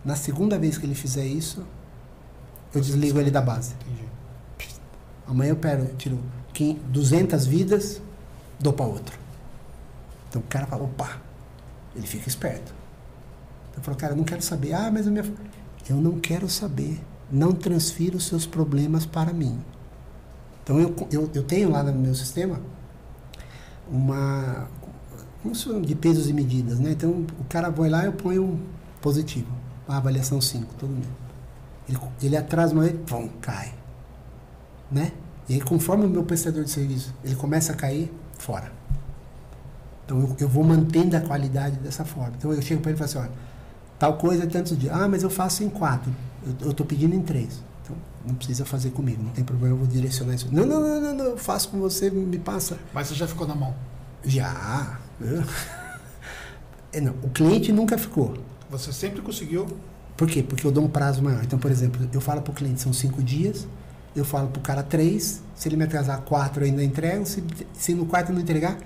na 0.05 0.17
segunda 0.17 0.59
vez 0.59 0.77
que 0.77 0.85
ele 0.85 0.95
fizer 0.95 1.25
isso, 1.25 1.65
eu 2.75 2.81
desligo 2.81 3.19
ele 3.19 3.31
da 3.31 3.41
base. 3.41 3.75
Entendi. 3.87 4.05
Amanhã 5.27 5.51
eu 5.51 5.57
pego, 5.57 5.95
tiro 5.95 6.21
200 6.89 7.47
vidas, 7.47 8.03
dou 8.59 8.73
para 8.73 8.85
outro. 8.85 9.19
Então 10.29 10.43
o 10.43 10.45
cara 10.45 10.67
fala, 10.67 10.85
opa, 10.85 11.21
ele 11.95 12.07
fica 12.07 12.29
esperto. 12.29 12.75
Eu 13.77 13.83
falo, 13.83 13.97
cara, 13.97 14.13
eu 14.13 14.17
não 14.17 14.25
quero 14.25 14.43
saber. 14.43 14.73
Ah, 14.73 14.91
mas 14.93 15.07
a 15.07 15.11
minha. 15.11 15.25
Eu 15.89 15.97
não 15.97 16.19
quero 16.19 16.49
saber 16.49 17.01
não 17.31 17.53
transfira 17.53 18.17
os 18.17 18.27
seus 18.27 18.47
problemas 18.47 19.07
para 19.07 19.33
mim. 19.33 19.59
Então 20.63 20.79
eu, 20.79 20.95
eu, 21.11 21.31
eu 21.35 21.43
tenho 21.43 21.71
lá 21.71 21.83
no 21.83 21.93
meu 21.93 22.15
sistema 22.15 22.61
uma 23.91 24.69
de 25.85 25.95
pesos 25.95 26.29
e 26.31 26.33
medidas, 26.33 26.79
né? 26.79 26.93
Então 26.93 27.27
o 27.39 27.45
cara 27.49 27.69
vai 27.69 27.91
lá 27.91 28.05
e 28.05 28.07
eu 28.07 28.13
ponho 28.13 28.59
positivo, 29.03 29.53
a 29.87 29.99
avaliação 29.99 30.41
5 30.41 30.75
todo 30.79 30.89
mundo. 30.89 31.07
Ele, 31.87 31.99
ele 32.23 32.37
atrasa 32.37 32.73
uma 32.73 32.85
vez, 32.85 32.97
pum, 33.07 33.29
cai, 33.43 33.75
né? 34.91 35.13
E 35.47 35.55
aí 35.55 35.61
conforme 35.61 36.07
o 36.07 36.09
meu 36.09 36.25
prestador 36.25 36.65
de 36.65 36.71
serviço 36.71 37.15
ele 37.23 37.35
começa 37.35 37.73
a 37.73 37.77
cair, 37.77 38.11
fora. 38.39 38.73
Então 40.05 40.19
eu, 40.19 40.37
eu 40.41 40.49
vou 40.49 40.65
mantendo 40.65 41.17
a 41.17 41.21
qualidade 41.21 41.77
dessa 41.77 42.07
forma. 42.07 42.33
Então 42.39 42.51
eu 42.53 42.63
chego 42.63 42.81
para 42.81 42.93
ele 42.93 42.97
e 42.97 43.07
falo 43.07 43.25
assim, 43.25 43.31
olha, 43.31 43.54
tal 43.99 44.15
coisa 44.15 44.45
é 44.45 44.47
tantos 44.47 44.79
dias. 44.79 44.95
Ah, 44.95 45.09
mas 45.09 45.23
eu 45.23 45.31
faço 45.31 45.63
em 45.63 45.69
quatro 45.69 46.13
eu 46.61 46.71
estou 46.71 46.85
pedindo 46.85 47.15
em 47.15 47.23
três. 47.23 47.63
Então, 47.83 47.97
não 48.27 48.35
precisa 48.35 48.65
fazer 48.65 48.91
comigo, 48.91 49.23
não 49.23 49.31
tem 49.31 49.45
problema, 49.45 49.75
eu 49.75 49.79
vou 49.79 49.87
direcionar 49.87 50.35
isso. 50.35 50.49
Não, 50.51 50.67
não, 50.67 50.81
não, 50.81 51.01
não, 51.01 51.15
não 51.15 51.25
eu 51.25 51.39
faço 51.39 51.69
com 51.69 51.79
você, 51.79 52.11
me 52.11 52.39
passa. 52.39 52.79
Mas 52.93 53.09
você 53.09 53.15
já 53.15 53.27
ficou 53.27 53.47
na 53.47 53.55
mão? 53.55 53.75
Já. 54.25 54.99
É, 56.93 57.01
não, 57.01 57.13
o 57.25 57.29
cliente 57.29 57.73
nunca 57.73 57.99
ficou. 57.99 58.35
Você 58.71 58.93
sempre 58.93 59.21
conseguiu? 59.21 59.67
Por 60.17 60.29
quê? 60.29 60.45
Porque 60.45 60.65
eu 60.65 60.71
dou 60.71 60.85
um 60.85 60.89
prazo 60.89 61.21
maior. 61.21 61.43
Então, 61.43 61.59
por 61.59 61.69
exemplo, 61.69 62.09
eu 62.13 62.21
falo 62.21 62.41
para 62.41 62.53
o 62.53 62.55
cliente, 62.55 62.81
são 62.81 62.93
cinco 62.93 63.21
dias, 63.21 63.67
eu 64.15 64.25
falo 64.25 64.47
para 64.47 64.61
o 64.61 64.63
cara 64.63 64.81
três, 64.81 65.43
se 65.57 65.69
ele 65.69 65.77
me 65.77 65.83
atrasar 65.83 66.21
quatro, 66.21 66.63
eu 66.63 66.69
ainda 66.69 66.85
entrego, 66.85 67.27
se, 67.27 67.43
se 67.73 67.95
no 67.95 68.07
quarto 68.07 68.33
não 68.33 68.41
entregar, 68.41 68.79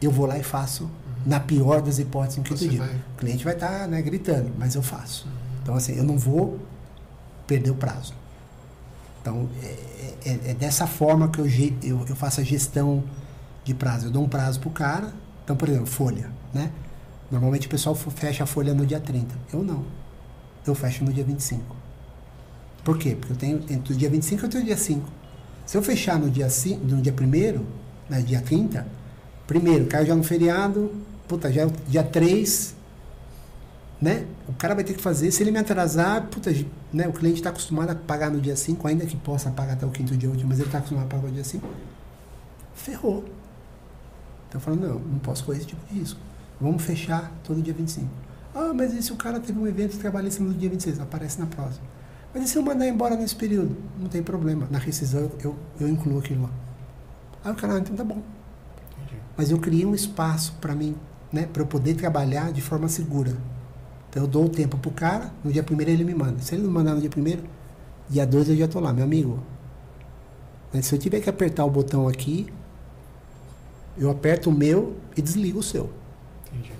eu 0.00 0.12
vou 0.12 0.24
lá 0.24 0.38
e 0.38 0.44
faço. 0.44 0.88
Na 1.24 1.40
pior 1.40 1.80
das 1.80 1.98
hipóteses 1.98 2.38
em 2.38 2.42
que 2.42 2.50
você 2.50 2.66
eu 2.66 2.70
pedi. 2.70 2.82
O 2.82 3.16
cliente 3.18 3.44
vai 3.44 3.54
estar 3.54 3.80
tá, 3.80 3.86
né, 3.86 4.02
gritando, 4.02 4.50
mas 4.58 4.74
eu 4.74 4.82
faço. 4.82 5.26
Então, 5.62 5.74
assim, 5.74 5.96
eu 5.96 6.04
não 6.04 6.18
vou 6.18 6.58
perder 7.46 7.70
o 7.70 7.74
prazo. 7.74 8.14
Então, 9.20 9.48
é, 9.62 10.30
é, 10.30 10.40
é 10.50 10.54
dessa 10.54 10.86
forma 10.86 11.28
que 11.28 11.38
eu, 11.38 11.46
eu, 11.82 12.04
eu, 12.08 12.16
faço 12.16 12.40
a 12.40 12.44
gestão 12.44 13.04
de 13.64 13.72
prazo. 13.72 14.06
Eu 14.06 14.10
dou 14.10 14.24
um 14.24 14.28
prazo 14.28 14.58
para 14.58 14.68
o 14.68 14.72
cara. 14.72 15.12
Então, 15.44 15.54
por 15.54 15.68
exemplo, 15.68 15.86
folha, 15.86 16.30
né? 16.52 16.70
Normalmente 17.30 17.66
o 17.66 17.70
pessoal 17.70 17.94
fecha 17.94 18.44
a 18.44 18.46
folha 18.46 18.74
no 18.74 18.84
dia 18.84 19.00
30. 19.00 19.34
Eu 19.52 19.62
não. 19.62 19.84
Eu 20.66 20.74
fecho 20.74 21.04
no 21.04 21.12
dia 21.12 21.24
25. 21.24 21.76
Por 22.84 22.98
quê? 22.98 23.16
Porque 23.18 23.32
eu 23.32 23.36
tenho 23.36 23.64
entre 23.70 23.94
o 23.94 23.96
dia 23.96 24.10
25 24.10 24.44
e 24.44 24.58
o 24.58 24.64
dia 24.64 24.76
5. 24.76 25.08
Se 25.64 25.76
eu 25.76 25.82
fechar 25.82 26.18
no 26.18 26.28
dia, 26.28 26.50
5, 26.50 26.84
no 26.84 27.00
dia 27.00 27.14
1 27.14 27.64
né, 28.10 28.20
dia 28.20 28.40
30, 28.40 28.86
primeiro, 29.46 29.86
caiu 29.86 30.06
já 30.06 30.14
no 30.14 30.24
feriado, 30.24 30.92
puta, 31.32 31.50
já 31.50 31.62
é 31.62 31.66
dia 31.88 32.02
3, 32.02 32.74
né? 34.00 34.26
O 34.46 34.52
cara 34.52 34.74
vai 34.74 34.84
ter 34.84 34.92
que 34.92 35.00
fazer, 35.00 35.30
se 35.30 35.42
ele 35.42 35.50
me 35.50 35.58
atrasar, 35.58 36.26
puta, 36.26 36.52
né? 36.92 37.08
O 37.08 37.12
cliente 37.12 37.38
está 37.38 37.48
acostumado 37.48 37.90
a 37.90 37.94
pagar 37.94 38.30
no 38.30 38.38
dia 38.38 38.54
5, 38.54 38.86
ainda 38.86 39.06
que 39.06 39.16
possa 39.16 39.50
pagar 39.50 39.72
até 39.74 39.86
o 39.86 39.90
quinto 39.90 40.14
dia 40.14 40.28
último, 40.28 40.50
mas 40.50 40.58
ele 40.58 40.68
está 40.68 40.78
acostumado 40.78 41.06
a 41.06 41.08
pagar 41.08 41.28
no 41.28 41.32
dia 41.32 41.44
5. 41.44 41.66
Ferrou. 42.74 43.24
Então 44.48 44.60
eu 44.60 44.60
falo, 44.60 44.76
não, 44.76 44.98
não 44.98 45.18
posso 45.20 45.42
correr 45.44 45.58
esse 45.58 45.68
tipo 45.68 45.80
de 45.86 46.00
risco. 46.00 46.20
Vamos 46.60 46.82
fechar 46.82 47.32
todo 47.42 47.62
dia 47.62 47.72
25. 47.72 48.06
Ah, 48.54 48.72
mas 48.74 48.92
e 48.92 49.02
se 49.02 49.10
o 49.10 49.16
cara 49.16 49.40
teve 49.40 49.58
um 49.58 49.66
evento 49.66 49.96
trabalhista 49.96 50.42
no 50.42 50.52
dia 50.52 50.68
26? 50.68 51.00
Aparece 51.00 51.40
na 51.40 51.46
próxima. 51.46 51.86
Mas 52.34 52.44
e 52.44 52.48
se 52.48 52.58
eu 52.58 52.62
mandar 52.62 52.86
embora 52.86 53.16
nesse 53.16 53.34
período? 53.34 53.74
Não 53.98 54.08
tem 54.08 54.22
problema. 54.22 54.68
Na 54.70 54.78
rescisão 54.78 55.30
eu, 55.42 55.56
eu 55.80 55.88
incluo 55.88 56.18
aquilo 56.18 56.42
lá. 56.42 56.50
Aí 57.42 57.52
o 57.52 57.54
cara, 57.54 57.76
ah, 57.76 57.78
então 57.78 57.96
tá 57.96 58.04
bom. 58.04 58.20
Entendi. 58.92 59.20
Mas 59.36 59.50
eu 59.50 59.58
criei 59.58 59.86
um 59.86 59.94
espaço 59.94 60.54
para 60.60 60.74
mim, 60.74 60.94
né, 61.32 61.48
para 61.50 61.62
eu 61.62 61.66
poder 61.66 61.94
trabalhar 61.94 62.52
de 62.52 62.60
forma 62.60 62.88
segura. 62.88 63.36
Então 64.10 64.24
eu 64.24 64.28
dou 64.28 64.44
o 64.44 64.48
tempo 64.48 64.76
pro 64.76 64.90
cara, 64.90 65.32
no 65.42 65.50
dia 65.50 65.62
primeiro 65.62 65.90
ele 65.90 66.04
me 66.04 66.14
manda. 66.14 66.40
Se 66.40 66.54
ele 66.54 66.62
não 66.62 66.70
mandar 66.70 66.94
no 66.94 67.00
dia 67.00 67.08
primeiro, 67.08 67.42
dia 68.08 68.26
2 68.26 68.50
eu 68.50 68.56
já 68.56 68.68
tô 68.68 68.78
lá, 68.78 68.92
meu 68.92 69.04
amigo. 69.04 69.42
Mas 70.72 70.86
se 70.86 70.94
eu 70.94 70.98
tiver 70.98 71.20
que 71.20 71.30
apertar 71.30 71.64
o 71.64 71.70
botão 71.70 72.06
aqui, 72.06 72.46
eu 73.96 74.10
aperto 74.10 74.50
o 74.50 74.52
meu 74.52 74.96
e 75.16 75.22
desligo 75.22 75.60
o 75.60 75.62
seu. 75.62 75.90
Entendi. 76.46 76.72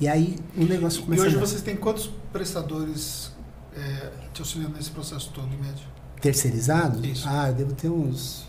E 0.00 0.08
aí 0.08 0.38
o 0.56 0.64
negócio 0.64 1.02
começa 1.02 1.22
E 1.22 1.26
hoje 1.26 1.36
vocês 1.36 1.62
têm 1.62 1.76
quantos 1.76 2.10
prestadores 2.32 3.32
é, 3.74 4.10
te 4.32 4.40
auxiliando 4.40 4.76
nesse 4.76 4.90
processo 4.90 5.30
todo, 5.32 5.48
em 5.52 5.56
média? 5.56 5.84
Terceirizados? 6.20 7.04
Isso. 7.04 7.26
Ah, 7.28 7.48
eu 7.48 7.54
devo 7.54 7.72
ter 7.74 7.88
uns 7.88 8.46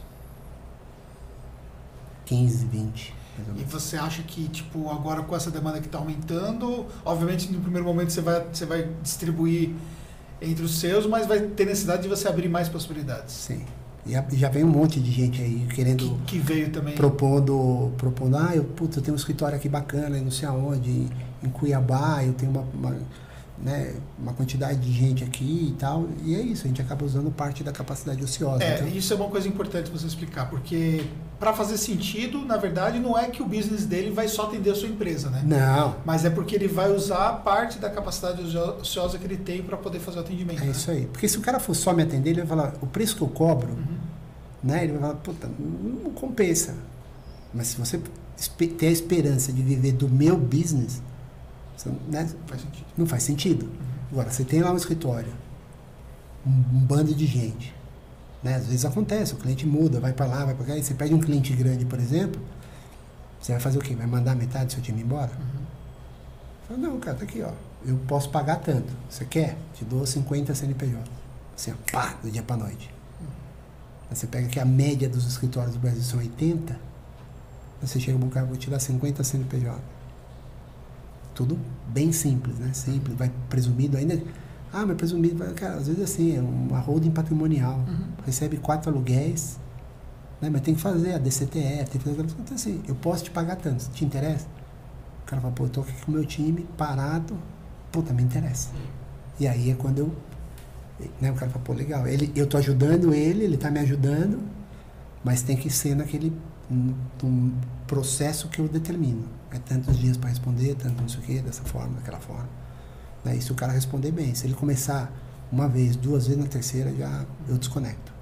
15, 2.25 2.65
20. 2.65 3.14
E 3.57 3.63
você 3.63 3.97
acha 3.97 4.23
que, 4.23 4.47
tipo, 4.47 4.89
agora 4.89 5.21
com 5.21 5.35
essa 5.35 5.51
demanda 5.51 5.79
que 5.79 5.87
está 5.87 5.97
aumentando, 5.97 6.85
obviamente 7.03 7.51
no 7.51 7.59
primeiro 7.59 7.85
momento 7.85 8.11
você 8.11 8.21
vai, 8.21 8.45
você 8.51 8.65
vai 8.65 8.89
distribuir 9.01 9.71
entre 10.41 10.63
os 10.63 10.79
seus, 10.79 11.05
mas 11.05 11.27
vai 11.27 11.39
ter 11.41 11.65
necessidade 11.65 12.03
de 12.03 12.07
você 12.09 12.27
abrir 12.27 12.49
mais 12.49 12.69
possibilidades. 12.69 13.33
Sim. 13.33 13.65
E 14.05 14.37
já 14.37 14.49
vem 14.49 14.63
um 14.63 14.69
monte 14.69 14.99
de 14.99 15.11
gente 15.11 15.41
aí 15.41 15.67
querendo. 15.73 16.17
Que, 16.25 16.37
que 16.37 16.39
veio 16.39 16.69
também. 16.69 16.93
Propondo, 16.93 17.91
propondo, 17.97 18.37
ah, 18.37 18.51
eu, 18.53 18.63
putz, 18.63 18.95
eu 18.97 19.01
tenho 19.01 19.13
um 19.13 19.17
escritório 19.17 19.55
aqui 19.55 19.67
bacana, 19.67 20.21
não 20.21 20.29
sei 20.29 20.47
aonde, 20.47 21.07
em 21.43 21.49
Cuiabá, 21.49 22.23
eu 22.23 22.33
tenho 22.33 22.51
uma, 22.51 22.61
uma 22.73 22.95
né, 23.57 23.95
uma 24.19 24.33
quantidade 24.33 24.79
de 24.79 24.91
gente 24.91 25.23
aqui 25.23 25.69
e 25.71 25.75
tal, 25.79 26.07
e 26.23 26.35
é 26.35 26.41
isso, 26.41 26.65
a 26.65 26.67
gente 26.67 26.81
acaba 26.81 27.05
usando 27.05 27.31
parte 27.31 27.63
da 27.63 27.71
capacidade 27.71 28.21
ociosa. 28.23 28.63
É, 28.63 28.75
então, 28.75 28.87
isso 28.87 29.13
é 29.13 29.15
uma 29.15 29.29
coisa 29.29 29.47
importante 29.47 29.89
você 29.89 30.05
explicar, 30.05 30.49
porque 30.49 31.05
para 31.39 31.53
fazer 31.53 31.77
sentido, 31.77 32.45
na 32.45 32.57
verdade, 32.57 32.99
não 32.99 33.17
é 33.17 33.29
que 33.29 33.41
o 33.41 33.45
business 33.45 33.85
dele 33.85 34.11
vai 34.11 34.27
só 34.27 34.43
atender 34.43 34.71
a 34.71 34.75
sua 34.75 34.89
empresa, 34.89 35.29
né? 35.29 35.41
Não, 35.45 35.95
Mas 36.05 36.25
é 36.25 36.29
porque 36.29 36.55
ele 36.55 36.67
vai 36.67 36.91
usar 36.91 37.31
parte 37.43 37.77
da 37.79 37.89
capacidade 37.89 38.41
ociosa 38.81 39.17
que 39.17 39.25
ele 39.25 39.37
tem 39.37 39.61
para 39.61 39.77
poder 39.77 39.99
fazer 39.99 40.17
o 40.17 40.21
atendimento. 40.21 40.61
é 40.61 40.65
né? 40.65 40.71
isso 40.71 40.91
aí. 40.91 41.05
Porque 41.05 41.27
se 41.27 41.37
o 41.37 41.41
cara 41.41 41.59
for 41.59 41.73
só 41.73 41.93
me 41.93 42.03
atender, 42.03 42.31
ele 42.31 42.41
vai 42.43 42.47
falar, 42.47 42.73
o 42.81 42.87
preço 42.87 43.15
que 43.15 43.21
eu 43.21 43.27
cobro, 43.27 43.69
Uhum. 43.73 43.97
né, 44.63 44.83
ele 44.83 44.93
vai 44.93 45.01
falar, 45.01 45.15
puta, 45.15 45.49
não 45.59 46.11
compensa. 46.11 46.75
Mas 47.53 47.67
se 47.67 47.77
você 47.77 48.01
ter 48.77 48.87
a 48.87 48.91
esperança 48.91 49.51
de 49.53 49.61
viver 49.61 49.93
do 49.93 50.09
meu 50.09 50.37
business, 50.37 51.01
né, 52.07 52.29
Faz 52.47 52.61
sentido. 52.61 52.85
não 52.97 53.05
faz 53.05 53.23
sentido. 53.23 53.69
Agora, 54.11 54.31
você 54.31 54.43
tem 54.43 54.61
lá 54.61 54.71
um 54.71 54.77
escritório, 54.77 55.31
um, 56.45 56.49
um 56.49 56.79
bando 56.79 57.13
de 57.13 57.25
gente. 57.25 57.73
Né? 58.43 58.55
Às 58.55 58.67
vezes 58.67 58.85
acontece, 58.85 59.33
o 59.33 59.37
cliente 59.37 59.65
muda, 59.65 59.99
vai 59.99 60.13
para 60.13 60.25
lá, 60.25 60.45
vai 60.45 60.55
para 60.55 60.65
cá, 60.65 60.77
e 60.77 60.83
você 60.83 60.93
perde 60.93 61.13
um 61.13 61.19
cliente 61.19 61.53
grande, 61.53 61.85
por 61.85 61.99
exemplo, 61.99 62.39
você 63.41 63.51
vai 63.53 63.61
fazer 63.61 63.77
o 63.77 63.81
quê? 63.81 63.95
Vai 63.95 64.07
mandar 64.07 64.35
metade 64.35 64.67
do 64.67 64.73
seu 64.73 64.81
time 64.81 65.01
embora? 65.01 65.31
Uhum. 65.31 65.65
Fala, 66.67 66.79
não, 66.79 66.99
cara, 66.99 67.17
tá 67.17 67.23
aqui, 67.23 67.41
ó. 67.41 67.51
Eu 67.85 67.97
posso 68.07 68.29
pagar 68.29 68.55
tanto. 68.57 68.91
Você 69.09 69.23
quer? 69.25 69.55
Te 69.75 69.85
dou 69.85 70.05
50 70.05 70.53
CNPJ. 70.55 70.99
Assim, 71.55 71.71
ó, 71.71 71.91
pá, 71.91 72.15
do 72.23 72.31
dia 72.31 72.41
pra 72.41 72.57
noite. 72.57 72.91
Aí 74.09 74.15
você 74.15 74.27
pega 74.27 74.47
que 74.47 74.59
a 74.59 74.65
média 74.65 75.07
dos 75.07 75.27
escritórios 75.27 75.73
do 75.73 75.79
Brasil 75.79 76.01
são 76.01 76.19
80, 76.19 76.73
aí 76.73 77.87
você 77.87 77.99
chega 77.99 78.17
pro 78.17 78.29
cara, 78.29 78.45
vou 78.45 78.57
te 78.57 78.69
dar 78.69 78.79
50 78.79 79.23
CNPJ. 79.23 79.79
Tudo 81.35 81.57
bem 81.89 82.11
simples, 82.11 82.57
né? 82.57 82.71
Simples, 82.73 83.15
vai 83.17 83.31
presumido 83.49 83.97
ainda. 83.97 84.19
Ah, 84.73 84.85
mas 84.85 84.97
presumido, 84.97 85.37
vai- 85.37 85.53
cara, 85.53 85.75
às 85.75 85.87
vezes 85.87 86.01
assim, 86.03 86.35
é 86.35 86.41
uma 86.41 86.79
holding 86.79 87.11
patrimonial. 87.11 87.77
Uhum. 87.87 88.07
Recebe 88.25 88.57
quatro 88.57 88.89
aluguéis, 88.89 89.59
né? 90.41 90.49
mas 90.49 90.61
tem 90.61 90.73
que 90.75 90.81
fazer 90.81 91.13
a 91.13 91.17
DCTE, 91.17 91.85
tem 91.85 91.85
que 91.85 91.99
fazer 91.99 92.15
coisas 92.15 92.35
assim. 92.51 92.81
Eu 92.87 92.95
posso 92.95 93.23
te 93.25 93.31
pagar 93.31 93.57
tanto, 93.57 93.87
te 93.91 94.03
interessa? 94.03 94.47
O 95.23 95.25
cara 95.25 95.41
fala, 95.41 95.53
pô, 95.53 95.65
eu 95.65 95.69
tô 95.69 95.81
aqui 95.81 95.93
com 96.05 96.11
o 96.11 96.15
meu 96.15 96.25
time 96.25 96.67
parado, 96.77 97.37
puta, 97.91 98.13
me 98.13 98.23
interessa. 98.23 98.69
E 99.39 99.47
aí 99.47 99.71
é 99.71 99.75
quando 99.75 99.99
eu. 99.99 100.11
Né, 101.19 101.29
o 101.31 101.35
cara 101.35 101.51
fala, 101.51 101.63
pô, 101.63 101.73
legal, 101.73 102.07
ele, 102.07 102.31
eu 102.35 102.47
tô 102.47 102.57
ajudando 102.57 103.13
ele, 103.13 103.43
ele 103.43 103.57
tá 103.57 103.69
me 103.69 103.79
ajudando, 103.79 104.39
mas 105.23 105.41
tem 105.41 105.57
que 105.57 105.69
ser 105.69 105.93
naquele 105.95 106.31
processo 107.87 108.47
que 108.49 108.59
eu 108.59 108.67
determino. 108.67 109.23
É 109.51 109.59
tantos 109.59 109.97
dias 109.97 110.17
para 110.17 110.29
responder, 110.29 110.75
tanto 110.75 111.01
não 111.01 111.09
sei 111.09 111.19
o 111.19 111.23
quê, 111.23 111.41
dessa 111.41 111.63
forma, 111.63 111.95
daquela 111.95 112.19
forma. 112.19 112.49
Né, 113.23 113.37
e 113.37 113.41
se 113.41 113.51
o 113.51 113.55
cara 113.55 113.71
responder 113.71 114.11
bem, 114.11 114.35
se 114.35 114.45
ele 114.45 114.53
começar 114.53 115.11
uma 115.51 115.67
vez, 115.67 115.95
duas 115.95 116.27
vezes 116.27 116.41
na 116.41 116.49
terceira, 116.49 116.93
já 116.93 117.25
eu 117.47 117.57
desconecto. 117.57 118.13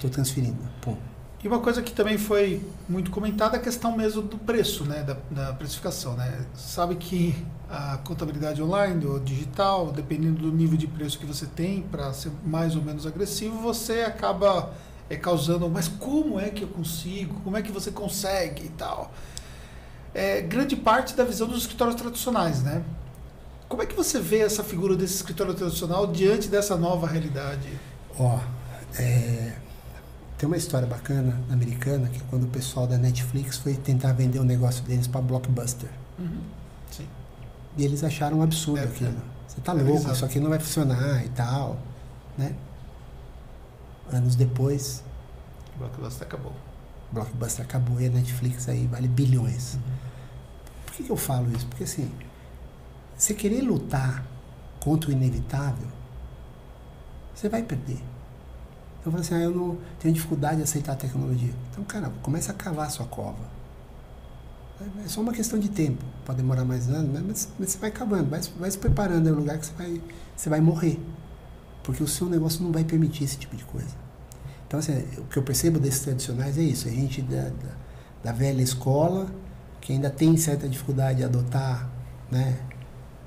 Tô 0.00 0.08
transferindo. 0.08 0.58
Pum. 0.80 0.96
E 1.42 1.48
uma 1.48 1.58
coisa 1.58 1.82
que 1.82 1.92
também 1.92 2.18
foi 2.18 2.64
muito 2.88 3.10
comentada 3.10 3.56
é 3.56 3.60
a 3.60 3.62
questão 3.62 3.96
mesmo 3.96 4.22
do 4.22 4.38
preço, 4.38 4.84
né, 4.84 5.02
da, 5.02 5.16
da 5.28 5.52
precificação, 5.52 6.14
né? 6.14 6.46
Sabe 6.54 6.94
que 6.94 7.34
a 7.68 7.98
contabilidade 7.98 8.62
online 8.62 9.04
ou 9.06 9.18
digital, 9.18 9.90
dependendo 9.90 10.42
do 10.42 10.52
nível 10.52 10.76
de 10.76 10.86
preço 10.86 11.18
que 11.18 11.26
você 11.26 11.46
tem 11.46 11.82
para 11.82 12.12
ser 12.12 12.30
mais 12.44 12.76
ou 12.76 12.82
menos 12.82 13.06
agressivo, 13.06 13.58
você 13.58 14.02
acaba 14.02 14.72
é, 15.10 15.16
causando, 15.16 15.68
mas 15.68 15.88
como 15.88 16.38
é 16.38 16.48
que 16.48 16.62
eu 16.62 16.68
consigo? 16.68 17.40
Como 17.42 17.56
é 17.56 17.62
que 17.62 17.72
você 17.72 17.90
consegue 17.90 18.66
e 18.66 18.70
tal? 18.70 19.12
É 20.14 20.40
grande 20.42 20.76
parte 20.76 21.14
da 21.14 21.24
visão 21.24 21.48
dos 21.48 21.62
escritórios 21.62 21.96
tradicionais, 21.96 22.62
né? 22.62 22.82
Como 23.68 23.82
é 23.82 23.86
que 23.86 23.94
você 23.94 24.20
vê 24.20 24.40
essa 24.40 24.62
figura 24.62 24.94
desse 24.94 25.14
escritório 25.14 25.54
tradicional 25.54 26.06
diante 26.06 26.48
dessa 26.48 26.76
nova 26.76 27.06
realidade? 27.06 27.68
Ó, 28.18 28.38
é, 28.98 29.54
tem 30.36 30.46
uma 30.46 30.58
história 30.58 30.86
bacana 30.86 31.40
americana 31.50 32.08
que 32.08 32.18
é 32.18 32.22
quando 32.28 32.44
o 32.44 32.48
pessoal 32.48 32.86
da 32.86 32.98
Netflix 32.98 33.56
foi 33.56 33.74
tentar 33.74 34.12
vender 34.12 34.38
o 34.38 34.44
negócio 34.44 34.84
deles 34.84 35.06
para 35.06 35.22
Blockbuster. 35.22 35.88
Sim. 36.90 37.06
E 37.78 37.84
eles 37.84 38.04
acharam 38.04 38.38
um 38.40 38.42
absurdo 38.42 38.80
É, 38.80 38.84
aquilo. 38.84 39.10
é. 39.10 39.32
Você 39.48 39.60
tá 39.62 39.72
louco, 39.72 40.12
isso 40.12 40.24
aqui 40.24 40.38
não 40.40 40.50
vai 40.50 40.58
funcionar 40.58 41.24
e 41.24 41.28
tal, 41.30 41.78
né? 42.36 42.54
Anos 44.12 44.34
depois, 44.34 45.02
O 45.74 45.78
Blockbuster 45.78 46.26
acabou. 46.26 46.52
Blockbuster 47.12 47.64
acabou 47.64 48.00
e 48.00 48.06
a 48.06 48.10
Netflix 48.10 48.68
aí 48.68 48.86
vale 48.86 49.08
bilhões. 49.08 49.78
Por 50.86 50.94
que, 50.94 51.02
que 51.04 51.10
eu 51.10 51.16
falo 51.16 51.50
isso? 51.54 51.66
Porque 51.66 51.84
assim, 51.84 52.10
você 53.16 53.34
querer 53.34 53.62
lutar 53.62 54.24
contra 54.80 55.10
o 55.10 55.12
inevitável, 55.12 55.88
você 57.34 57.48
vai 57.48 57.62
perder. 57.62 58.02
Então 59.00 59.14
assim, 59.16 59.34
ah, 59.34 59.38
eu 59.40 59.50
não 59.50 59.78
tenho 59.98 60.14
dificuldade 60.14 60.56
de 60.56 60.62
aceitar 60.62 60.92
a 60.92 60.96
tecnologia. 60.96 61.52
Então, 61.70 61.84
cara, 61.84 62.10
começa 62.22 62.52
a 62.52 62.54
cavar 62.54 62.86
a 62.86 62.90
sua 62.90 63.06
cova. 63.06 63.50
É- 65.04 65.08
só 65.08 65.20
uma 65.20 65.32
questão 65.32 65.58
de 65.58 65.68
tempo. 65.68 66.04
Pode 66.24 66.38
demorar 66.38 66.64
mais 66.64 66.88
anos, 66.88 67.10
mas- 67.12 67.48
mas, 67.58 67.70
você 67.70 67.78
vai 67.78 67.90
cavando, 67.90 68.28
vai, 68.30 68.40
vai 68.58 68.70
se 68.70 68.78
preparando, 68.78 69.28
é 69.28 69.32
um 69.32 69.36
lugar 69.36 69.58
que 69.58 69.66
você 69.66 69.72
vai, 69.74 70.00
você 70.36 70.48
vai 70.48 70.60
morrer. 70.60 71.00
Porque 71.82 72.02
o 72.02 72.08
seu 72.08 72.28
negócio 72.28 72.62
não 72.62 72.70
vai 72.72 72.84
permitir 72.84 73.24
esse 73.24 73.36
tipo 73.36 73.56
de 73.56 73.64
coisa. 73.64 74.01
Então, 74.72 74.80
assim, 74.80 75.04
o 75.18 75.24
que 75.24 75.36
eu 75.36 75.42
percebo 75.42 75.78
desses 75.78 76.00
tradicionais 76.00 76.56
é 76.56 76.62
isso. 76.62 76.88
A 76.88 76.90
gente 76.90 77.20
da, 77.20 77.42
da, 77.42 77.74
da 78.24 78.32
velha 78.32 78.62
escola, 78.62 79.26
que 79.82 79.92
ainda 79.92 80.08
tem 80.08 80.34
certa 80.38 80.66
dificuldade 80.66 81.18
de 81.18 81.24
adotar, 81.24 81.90
né? 82.30 82.56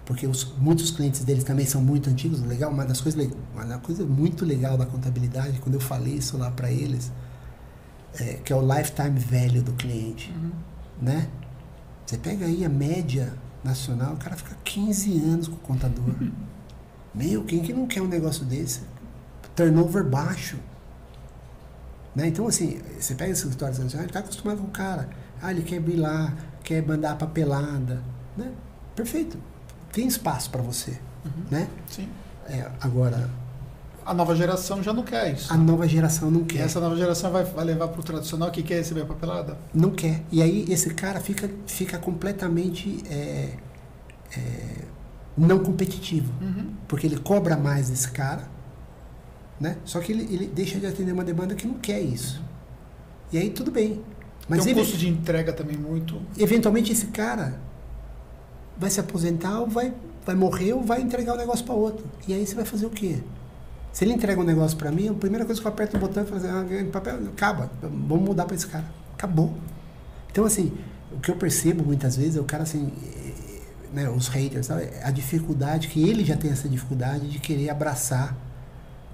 Porque 0.08 0.26
os, 0.26 0.44
muitos 0.58 0.90
clientes 0.90 1.24
deles 1.24 1.44
também 1.44 1.68
são 1.68 1.84
muito 1.84 2.10
antigos, 2.10 2.42
legal. 2.42 2.72
Uma 2.72 2.84
das 2.84 3.00
coisas, 3.00 3.30
uma 3.54 4.06
muito 4.08 4.44
legal 4.44 4.76
da 4.76 4.88
contabilidade, 4.88 5.60
quando 5.60 5.76
eu 5.76 5.80
falei 5.80 6.16
isso 6.16 6.36
lá 6.36 6.50
para 6.50 6.72
eles, 6.72 7.12
é, 8.20 8.40
que 8.44 8.52
é 8.52 8.56
o 8.56 8.62
lifetime 8.62 9.20
value 9.20 9.62
do 9.62 9.74
cliente, 9.74 10.34
né? 11.00 11.30
Você 12.08 12.18
pega 12.18 12.48
aí 12.48 12.66
a 12.66 12.70
média 12.70 13.36
nacional, 13.64 14.16
o 14.16 14.18
cara 14.18 14.36
fica 14.36 14.58
15 14.64 15.16
anos 15.20 15.48
com 15.48 15.58
o 15.58 15.60
contador. 15.60 16.16
Meu, 17.14 17.44
quem 17.44 17.62
que 17.62 17.72
não 17.72 17.86
quer 17.86 18.02
um 18.02 18.08
negócio 18.08 18.44
desse? 18.44 18.82
Turnover 19.56 20.04
baixo. 20.04 20.58
Né? 22.16 22.28
Então, 22.28 22.48
assim, 22.48 22.80
você 23.00 23.14
pega 23.14 23.32
esse 23.32 23.42
escritório 23.44 23.76
tradicional, 23.76 24.04
ele 24.06 24.10
está 24.10 24.20
acostumado 24.20 24.58
com 24.62 24.68
o 24.68 24.72
cara. 24.72 25.10
Ah, 25.42 25.52
ele 25.52 25.62
quer 25.64 25.82
lá, 26.00 26.34
quer 26.64 26.82
mandar 26.86 27.12
a 27.12 27.16
papelada. 27.16 28.02
Né? 28.38 28.52
Perfeito. 28.96 29.38
Tem 29.92 30.08
espaço 30.08 30.50
para 30.50 30.62
você. 30.62 30.92
Uhum. 31.26 31.32
Né? 31.52 31.68
Sim. 31.90 32.08
É, 32.48 32.70
agora, 32.80 33.30
A 34.06 34.14
nova 34.14 34.36
geração 34.36 34.82
já 34.84 34.94
não 34.94 35.04
quer 35.04 35.34
isso. 35.34 35.52
a 35.52 35.58
nova 35.58 35.88
geração 35.88 36.30
não 36.30 36.42
E 36.42 36.46
quer. 36.46 36.60
essa 36.60 36.80
nova 36.80 36.96
geração 36.96 37.32
vai, 37.32 37.44
vai 37.44 37.66
levar 37.66 37.88
para 37.88 38.00
o 38.00 38.04
tradicional 38.04 38.52
que 38.52 38.62
quer 38.62 38.76
receber 38.76 39.02
a 39.02 39.06
papelada? 39.06 39.58
Não 39.74 39.90
quer. 39.92 40.22
E 40.32 40.42
aí 40.44 40.66
esse 40.70 40.94
cara 40.94 41.20
fica, 41.20 41.50
fica 41.66 41.98
completamente 41.98 43.04
é, 43.10 43.50
é, 44.38 44.76
não 45.36 45.60
competitivo. 45.60 46.32
Uhum. 46.42 46.74
Porque 46.88 47.08
ele 47.08 47.18
cobra 47.18 47.58
mais 47.58 47.90
desse 47.90 48.10
cara, 48.12 48.48
né? 49.60 49.78
Só 49.86 50.00
que 50.00 50.12
ele, 50.12 50.24
ele 50.34 50.48
deixa 50.48 50.80
de 50.80 50.86
atender 50.86 51.12
uma 51.12 51.24
demanda 51.24 51.56
que 51.56 51.68
não 51.68 51.76
quer 51.76 52.02
isso. 52.02 52.42
E 53.32 53.38
aí 53.38 53.50
tudo 53.50 53.72
bem. 53.72 54.02
Mas 54.48 54.64
Tem 54.64 54.74
um 54.74 54.78
custo 54.78 54.98
de 54.98 55.08
entrega 55.10 55.52
também 55.52 55.78
muito. 55.78 56.22
eventualmente 56.38 56.92
esse 56.92 57.08
cara 57.08 57.60
vai 58.78 58.90
se 58.90 59.00
aposentar 59.00 59.60
ou 59.60 59.68
vai, 59.68 59.94
vai 60.26 60.36
morrer 60.36 60.74
ou 60.74 60.84
vai 60.84 61.02
entregar 61.02 61.34
o 61.34 61.38
negócio 61.38 61.66
para 61.66 61.74
outro. 61.74 62.06
E 62.28 62.34
aí 62.34 62.46
você 62.46 62.54
vai 62.54 62.66
fazer 62.66 62.86
o 62.86 62.90
quê? 62.90 63.18
Se 63.92 64.04
ele 64.04 64.14
entrega 64.14 64.40
um 64.40 64.44
negócio 64.44 64.78
para 64.78 64.92
mim, 64.92 65.08
a 65.08 65.14
primeira 65.14 65.46
coisa 65.46 65.60
que 65.60 65.66
eu 65.66 65.72
aperto 65.72 65.96
o 65.96 66.00
botão 66.00 66.24
é 66.24 66.26
fazer, 66.26 66.50
ah, 66.50 66.62
ganhei 66.64 66.84
papel, 66.86 67.16
acaba, 67.30 67.72
vamos 67.82 68.26
mudar 68.26 68.46
para 68.46 68.56
esse 68.56 68.68
cara. 68.68 68.86
Acabou. 69.14 69.54
Então, 70.30 70.44
assim, 70.44 70.74
o 71.14 71.20
que 71.20 71.32
eu 71.32 71.36
percebo 71.38 71.84
muitas 71.84 72.18
vezes 72.18 72.36
é 72.36 72.42
o 72.42 72.44
cara, 72.44 72.64
assim, 72.64 72.92
eh, 73.02 73.62
né, 73.94 74.10
os 74.10 74.28
haters, 74.28 74.66
sabe? 74.66 74.90
a 75.02 75.10
dificuldade, 75.12 75.88
que 75.88 76.08
ele 76.08 76.26
já 76.26 76.36
tem 76.36 76.52
essa 76.52 76.68
dificuldade 76.68 77.30
de 77.30 77.40
querer 77.40 77.70
abraçar 77.70 78.36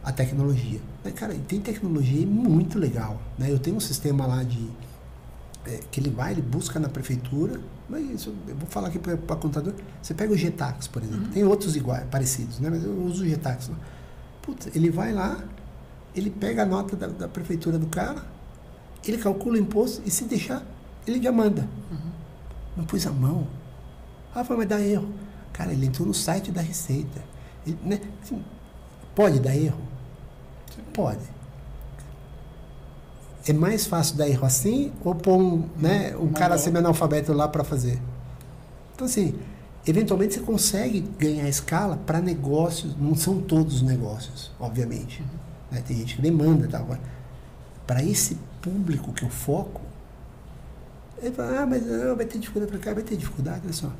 a 0.03 0.11
tecnologia. 0.11 0.79
Mas, 1.03 1.13
cara, 1.13 1.35
tem 1.47 1.59
tecnologia 1.59 2.25
muito 2.25 2.79
legal. 2.79 3.21
Né? 3.37 3.51
Eu 3.51 3.59
tenho 3.59 3.77
um 3.77 3.79
sistema 3.79 4.25
lá 4.25 4.43
de, 4.43 4.67
é, 5.65 5.79
que 5.91 5.99
ele 5.99 6.09
vai, 6.09 6.31
ele 6.31 6.41
busca 6.41 6.79
na 6.79 6.89
prefeitura, 6.89 7.59
mas 7.87 8.09
isso, 8.09 8.35
eu 8.47 8.55
vou 8.55 8.67
falar 8.69 8.87
aqui 8.87 8.99
para 8.99 9.35
contador, 9.35 9.73
você 10.01 10.13
pega 10.13 10.33
o 10.33 10.37
Getax, 10.37 10.87
por 10.87 11.03
exemplo, 11.03 11.27
tem 11.27 11.43
outros 11.43 11.75
iguais, 11.75 12.05
parecidos, 12.09 12.59
né? 12.59 12.69
mas 12.69 12.83
eu 12.83 12.91
uso 13.03 13.23
o 13.23 13.27
Getax. 13.27 13.69
Né? 13.69 13.75
Putz, 14.41 14.75
ele 14.75 14.89
vai 14.89 15.13
lá, 15.13 15.43
ele 16.15 16.29
pega 16.29 16.63
a 16.63 16.65
nota 16.65 16.95
da, 16.95 17.07
da 17.07 17.27
prefeitura 17.27 17.77
do 17.77 17.87
cara, 17.87 18.25
ele 19.05 19.17
calcula 19.17 19.55
o 19.55 19.59
imposto 19.59 20.01
e 20.05 20.11
se 20.11 20.25
deixar, 20.25 20.63
ele 21.05 21.21
já 21.21 21.31
manda. 21.31 21.67
Não 22.75 22.85
pus 22.85 23.05
a 23.05 23.11
mão. 23.11 23.47
Ah, 24.33 24.43
foi, 24.43 24.55
mas 24.55 24.67
dá 24.67 24.79
erro. 24.79 25.13
Cara, 25.51 25.73
ele 25.73 25.85
entrou 25.85 26.07
no 26.07 26.13
site 26.13 26.51
da 26.51 26.61
Receita. 26.61 27.21
Ele, 27.65 27.77
né? 27.83 27.99
assim, 28.23 28.41
pode 29.13 29.39
dar 29.39 29.55
erro? 29.55 29.90
Pode. 30.93 31.19
É 33.47 33.53
mais 33.53 33.87
fácil 33.87 34.17
dar 34.17 34.27
erro 34.27 34.45
assim 34.45 34.91
ou 35.03 35.15
pôr 35.15 35.37
um, 35.37 35.69
né, 35.77 36.15
um 36.15 36.29
cara 36.29 36.57
semi-analfabeto 36.57 37.33
lá 37.33 37.47
para 37.47 37.63
fazer? 37.63 37.99
Então, 38.93 39.05
assim, 39.05 39.35
Eventualmente 39.85 40.35
você 40.35 40.41
consegue 40.41 41.01
ganhar 41.17 41.49
escala 41.49 41.97
para 41.97 42.21
negócios, 42.21 42.95
não 42.97 43.15
são 43.15 43.41
todos 43.41 43.75
os 43.75 43.81
negócios, 43.81 44.51
obviamente. 44.59 45.21
Uhum. 45.21 45.27
Né? 45.71 45.83
Tem 45.87 45.97
gente 45.97 46.15
que 46.15 46.21
demanda, 46.21 46.67
tá? 46.67 46.85
para 47.87 48.03
esse 48.03 48.37
público 48.61 49.11
que 49.11 49.23
eu 49.23 49.29
foco, 49.29 49.81
ele 51.21 51.33
fala, 51.33 51.61
ah, 51.61 51.65
mas 51.65 51.85
não, 51.85 52.15
vai 52.15 52.25
ter 52.25 52.37
dificuldade 52.37 52.71
para 52.71 52.79
cá, 52.79 52.93
vai 52.93 53.03
ter 53.03 53.17
dificuldade, 53.17 53.61
olha 53.63 53.73
só. 53.73 53.91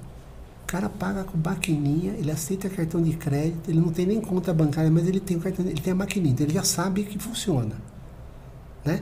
O 0.63 0.67
cara 0.67 0.88
paga 0.89 1.23
com 1.23 1.38
maquininha, 1.38 2.13
ele 2.13 2.31
aceita 2.31 2.69
cartão 2.69 3.01
de 3.01 3.15
crédito, 3.17 3.69
ele 3.69 3.79
não 3.79 3.91
tem 3.91 4.05
nem 4.05 4.21
conta 4.21 4.53
bancária, 4.53 4.89
mas 4.89 5.07
ele 5.07 5.19
tem 5.19 5.38
o 5.38 5.41
cartão, 5.41 5.65
ele 5.65 5.81
tem 5.81 5.91
a 5.91 5.95
maquininha, 5.95 6.33
então 6.33 6.45
ele 6.45 6.53
já 6.53 6.63
sabe 6.63 7.03
que 7.03 7.19
funciona. 7.19 7.75
Né? 8.85 9.01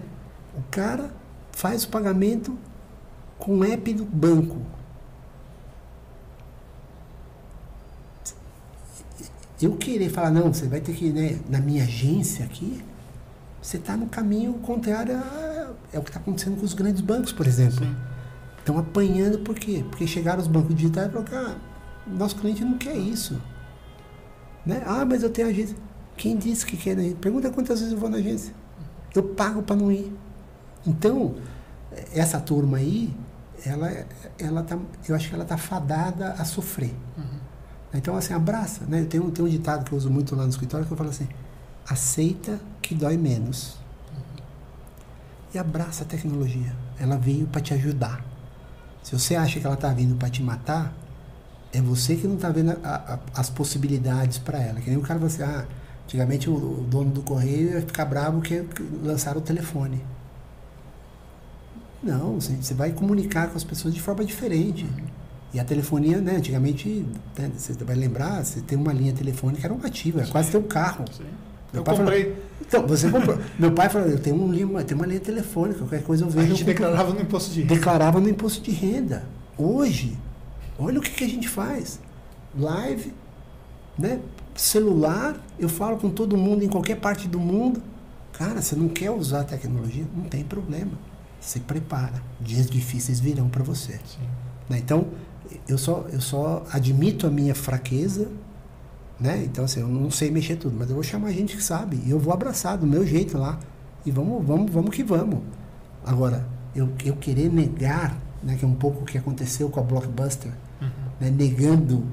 O 0.57 0.63
cara 0.71 1.11
faz 1.51 1.83
o 1.83 1.89
pagamento 1.89 2.57
com 3.37 3.59
o 3.59 3.63
app 3.63 3.93
do 3.93 4.03
banco. 4.05 4.57
Eu 9.61 9.75
querer 9.75 10.09
falar, 10.09 10.31
não, 10.31 10.53
você 10.53 10.67
vai 10.67 10.79
ter 10.79 10.93
que 10.93 11.07
ir 11.07 11.13
né, 11.13 11.39
na 11.49 11.59
minha 11.59 11.83
agência 11.83 12.45
aqui, 12.45 12.81
você 13.61 13.77
está 13.77 13.97
no 13.97 14.07
caminho 14.07 14.53
contrário 14.53 15.17
a, 15.17 15.73
é 15.91 15.99
o 15.99 16.01
que 16.01 16.09
está 16.09 16.19
acontecendo 16.19 16.57
com 16.57 16.65
os 16.65 16.73
grandes 16.73 17.01
bancos, 17.01 17.31
por 17.31 17.45
exemplo. 17.45 17.85
Estão 18.69 18.79
apanhando 18.79 19.39
por 19.39 19.55
quê? 19.55 19.83
Porque 19.89 20.05
chegaram 20.05 20.39
os 20.39 20.47
bancos 20.47 20.75
digitais 20.75 21.07
e 21.07 21.11
falaram, 21.11 21.31
cara, 21.31 21.57
nosso 22.05 22.35
cliente 22.35 22.63
não 22.63 22.77
quer 22.77 22.95
isso. 22.95 23.41
Né? 24.63 24.83
Ah, 24.85 25.03
mas 25.03 25.23
eu 25.23 25.31
tenho 25.31 25.47
agência. 25.47 25.75
Quem 26.15 26.37
disse 26.37 26.67
que 26.67 26.77
quer? 26.77 26.95
Né? 26.95 27.15
Pergunta 27.19 27.49
quantas 27.49 27.79
vezes 27.79 27.91
eu 27.91 27.99
vou 27.99 28.11
na 28.11 28.17
agência. 28.17 28.53
Eu 29.15 29.23
pago 29.23 29.63
para 29.63 29.75
não 29.75 29.91
ir. 29.91 30.15
Então, 30.85 31.33
essa 32.13 32.39
turma 32.39 32.77
aí, 32.77 33.11
ela, 33.65 34.05
ela 34.37 34.61
tá, 34.61 34.77
eu 35.07 35.15
acho 35.15 35.29
que 35.29 35.33
ela 35.33 35.45
está 35.45 35.57
fadada 35.57 36.33
a 36.33 36.45
sofrer. 36.45 36.93
Uhum. 37.17 37.39
Então, 37.95 38.15
assim, 38.15 38.35
abraça. 38.35 38.85
Né? 38.85 39.03
Tem, 39.05 39.19
um, 39.19 39.31
tem 39.31 39.43
um 39.43 39.49
ditado 39.49 39.83
que 39.83 39.93
eu 39.93 39.97
uso 39.97 40.11
muito 40.11 40.35
lá 40.35 40.43
no 40.43 40.49
escritório 40.49 40.85
que 40.85 40.93
eu 40.93 40.97
falo 40.97 41.09
assim: 41.09 41.27
aceita 41.87 42.59
que 42.83 42.93
dói 42.93 43.17
menos. 43.17 43.77
Uhum. 44.13 44.43
E 45.55 45.57
abraça 45.57 46.03
a 46.03 46.05
tecnologia. 46.05 46.71
Ela 46.99 47.17
veio 47.17 47.47
para 47.47 47.61
te 47.61 47.73
ajudar. 47.73 48.28
Se 49.09 49.17
você 49.17 49.35
acha 49.35 49.59
que 49.59 49.65
ela 49.65 49.73
está 49.73 49.91
vindo 49.91 50.15
para 50.15 50.29
te 50.29 50.43
matar, 50.43 50.93
é 51.73 51.81
você 51.81 52.15
que 52.15 52.27
não 52.27 52.35
está 52.35 52.51
vendo 52.51 52.77
a, 52.83 52.95
a, 53.15 53.19
as 53.33 53.49
possibilidades 53.49 54.37
para 54.37 54.61
ela. 54.61 54.79
Que 54.79 54.87
nem 54.87 54.99
o 54.99 55.01
cara 55.01 55.19
vai 55.19 55.25
assim, 55.25 55.41
ah, 55.41 55.65
antigamente 56.03 56.47
o, 56.47 56.53
o, 56.53 56.85
dono 56.87 57.09
do 57.09 57.23
correio 57.23 57.71
ia 57.71 57.81
ficar 57.81 58.05
bravo 58.05 58.39
que 58.39 58.63
lançaram 59.01 59.39
o 59.39 59.43
telefone. 59.43 59.99
Não, 62.03 62.39
você 62.39 62.75
vai 62.75 62.91
comunicar 62.91 63.49
com 63.49 63.57
as 63.57 63.63
pessoas 63.63 63.95
de 63.95 63.99
forma 63.99 64.23
diferente. 64.23 64.85
E 65.51 65.59
a 65.59 65.63
telefonia, 65.63 66.21
né, 66.21 66.35
antigamente, 66.35 67.03
né, 67.35 67.49
você 67.57 67.73
vai 67.83 67.95
lembrar, 67.95 68.45
você 68.45 68.61
tem 68.61 68.77
uma 68.77 68.93
linha 68.93 69.11
telefônica, 69.11 69.65
era 69.65 69.73
um 69.73 69.83
ativo, 69.83 70.19
era 70.19 70.27
quase 70.27 70.51
teu 70.51 70.61
carro. 70.61 71.05
Sim. 71.11 71.25
Meu 71.73 71.81
eu 71.81 71.83
comprei. 71.83 72.23
Falou, 72.23 72.37
então, 72.61 72.87
você 72.87 73.09
comprou. 73.09 73.37
Meu 73.57 73.71
pai 73.71 73.89
falou, 73.89 74.07
eu 74.07 74.19
tenho, 74.19 74.35
um, 74.35 74.53
eu 74.53 74.83
tenho 74.83 74.99
uma 74.99 75.07
linha 75.07 75.19
telefônica, 75.19 75.79
qualquer 75.79 76.03
coisa 76.03 76.25
eu 76.25 76.29
vejo. 76.29 76.45
A 76.45 76.49
gente 76.49 76.63
declarava 76.63 77.13
no 77.13 77.21
imposto 77.21 77.51
de 77.51 77.61
renda. 77.61 77.75
Declarava 77.75 78.19
no 78.19 78.29
imposto 78.29 78.61
de 78.63 78.71
renda. 78.71 79.25
Hoje, 79.57 80.17
olha 80.77 80.99
o 80.99 81.01
que, 81.01 81.11
que 81.11 81.23
a 81.23 81.29
gente 81.29 81.47
faz. 81.47 81.99
Live, 82.55 83.13
né? 83.97 84.19
celular, 84.59 85.37
eu 85.57 85.69
falo 85.69 85.97
com 85.97 86.09
todo 86.09 86.35
mundo 86.37 86.63
em 86.63 86.67
qualquer 86.67 86.95
parte 86.95 87.27
do 87.27 87.39
mundo. 87.39 87.81
Cara, 88.33 88.61
você 88.61 88.75
não 88.75 88.89
quer 88.89 89.11
usar 89.11 89.41
a 89.41 89.43
tecnologia? 89.43 90.05
Não 90.15 90.25
tem 90.25 90.43
problema. 90.43 90.91
Se 91.39 91.59
prepara. 91.61 92.21
Dias 92.39 92.69
difíceis 92.69 93.19
virão 93.19 93.49
para 93.49 93.63
você. 93.63 93.99
Né? 94.69 94.77
Então, 94.77 95.07
eu 95.67 95.77
só, 95.77 96.05
eu 96.11 96.21
só 96.21 96.65
admito 96.71 97.25
a 97.25 97.29
minha 97.29 97.55
fraqueza 97.55 98.29
né? 99.19 99.43
Então, 99.43 99.65
assim, 99.65 99.81
eu 99.81 99.87
não 99.87 100.09
sei 100.09 100.31
mexer 100.31 100.55
tudo, 100.55 100.75
mas 100.77 100.89
eu 100.89 100.95
vou 100.95 101.03
chamar 101.03 101.31
gente 101.31 101.55
que 101.55 101.63
sabe. 101.63 102.01
E 102.05 102.09
eu 102.09 102.19
vou 102.19 102.33
abraçar 102.33 102.77
do 102.77 102.87
meu 102.87 103.05
jeito 103.05 103.37
lá. 103.37 103.59
E 104.05 104.11
vamos, 104.11 104.45
vamos, 104.45 104.71
vamos 104.71 104.95
que 104.95 105.03
vamos. 105.03 105.39
Agora, 106.05 106.47
eu, 106.73 106.89
eu 107.03 107.15
querer 107.15 107.51
negar, 107.51 108.17
né, 108.41 108.55
que 108.57 108.63
é 108.63 108.67
um 108.67 108.75
pouco 108.75 109.01
o 109.01 109.05
que 109.05 109.17
aconteceu 109.17 109.69
com 109.69 109.79
a 109.79 109.83
Blockbuster, 109.83 110.51
uhum. 110.81 110.89
né, 111.19 111.29
negando, 111.29 112.05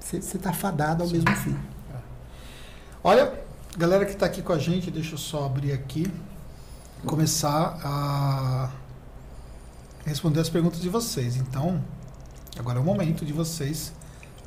você 0.00 0.16
está 0.16 0.52
fadado 0.52 1.02
ao 1.02 1.08
Sim. 1.08 1.16
mesmo 1.16 1.36
fim. 1.36 1.56
É. 1.92 1.96
Olha, 3.04 3.32
galera 3.76 4.06
que 4.06 4.12
está 4.12 4.24
aqui 4.24 4.40
com 4.40 4.52
a 4.52 4.58
gente, 4.58 4.90
deixa 4.90 5.14
eu 5.14 5.18
só 5.18 5.44
abrir 5.44 5.72
aqui, 5.72 6.10
começar 7.04 7.78
a 7.84 8.70
responder 10.06 10.40
as 10.40 10.48
perguntas 10.48 10.80
de 10.80 10.88
vocês. 10.88 11.36
Então, 11.36 11.82
agora 12.58 12.78
é 12.78 12.80
o 12.80 12.84
momento 12.84 13.26
de 13.26 13.32
vocês 13.32 13.92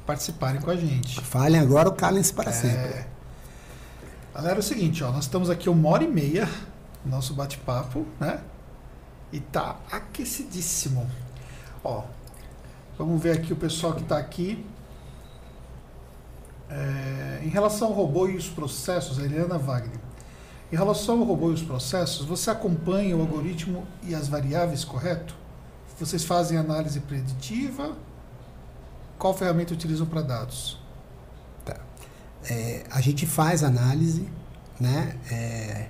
participarem 0.05 0.61
com 0.61 0.71
a 0.71 0.75
gente. 0.75 1.19
Falem 1.21 1.59
agora 1.59 1.89
ou 1.89 1.95
calem-se 1.95 2.33
para 2.33 2.49
é... 2.49 2.53
sempre. 2.53 3.05
Galera, 4.33 4.55
é 4.55 4.59
o 4.59 4.63
seguinte, 4.63 5.03
ó, 5.03 5.11
nós 5.11 5.25
estamos 5.25 5.49
aqui 5.49 5.69
uma 5.69 5.89
hora 5.89 6.03
e 6.03 6.07
meia, 6.07 6.47
nosso 7.05 7.33
bate-papo, 7.33 8.05
né? 8.19 8.41
E 9.31 9.39
tá 9.39 9.77
aquecidíssimo. 9.91 11.09
Ó, 11.83 12.03
vamos 12.97 13.21
ver 13.21 13.37
aqui 13.37 13.51
o 13.51 13.55
pessoal 13.55 13.93
que 13.93 14.01
está 14.01 14.17
aqui. 14.17 14.65
É, 16.69 17.41
em 17.43 17.49
relação 17.49 17.89
ao 17.89 17.93
robô 17.93 18.27
e 18.27 18.37
os 18.37 18.47
processos, 18.47 19.19
a 19.19 19.23
Eliana 19.23 19.57
Wagner. 19.57 19.99
Em 20.71 20.75
relação 20.77 21.19
ao 21.19 21.25
robô 21.25 21.51
e 21.51 21.53
os 21.53 21.61
processos, 21.61 22.25
você 22.25 22.49
acompanha 22.49 23.17
o 23.17 23.19
algoritmo 23.19 23.85
e 24.01 24.15
as 24.15 24.29
variáveis, 24.29 24.85
correto? 24.85 25.35
Vocês 25.99 26.23
fazem 26.23 26.57
análise 26.57 27.01
preditiva 27.01 27.97
qual 29.21 29.35
ferramenta 29.35 29.71
utilizam 29.71 30.07
para 30.07 30.23
dados? 30.23 30.79
Tá. 31.63 31.77
É, 32.49 32.83
a 32.89 32.99
gente 33.01 33.27
faz 33.27 33.63
análise, 33.63 34.27
né? 34.79 35.15
É, 35.31 35.89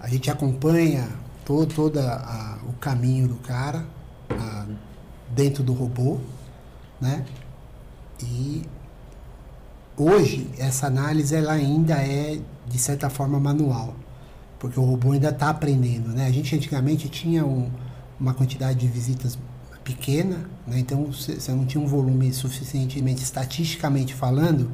a 0.00 0.08
gente 0.08 0.30
acompanha 0.30 1.06
todo, 1.44 1.74
todo 1.74 1.98
a, 1.98 2.58
o 2.66 2.72
caminho 2.72 3.28
do 3.28 3.36
cara 3.36 3.84
a, 4.30 4.64
dentro 5.28 5.62
do 5.62 5.74
robô, 5.74 6.20
né? 6.98 7.26
E 8.22 8.62
hoje 9.94 10.50
essa 10.56 10.86
análise 10.86 11.34
ela 11.34 11.52
ainda 11.52 11.96
é 11.96 12.40
de 12.66 12.78
certa 12.78 13.10
forma 13.10 13.38
manual, 13.38 13.94
porque 14.58 14.80
o 14.80 14.84
robô 14.84 15.12
ainda 15.12 15.28
está 15.28 15.50
aprendendo, 15.50 16.08
né? 16.08 16.26
A 16.26 16.32
gente 16.32 16.56
antigamente 16.56 17.10
tinha 17.10 17.44
um, 17.44 17.70
uma 18.18 18.32
quantidade 18.32 18.78
de 18.78 18.86
visitas 18.86 19.38
pequena, 19.84 20.48
né? 20.66 20.78
então 20.78 21.06
você 21.06 21.52
não 21.52 21.64
tinha 21.64 21.82
um 21.82 21.86
volume 21.86 22.32
suficientemente 22.32 23.22
estatisticamente 23.22 24.14
falando 24.14 24.70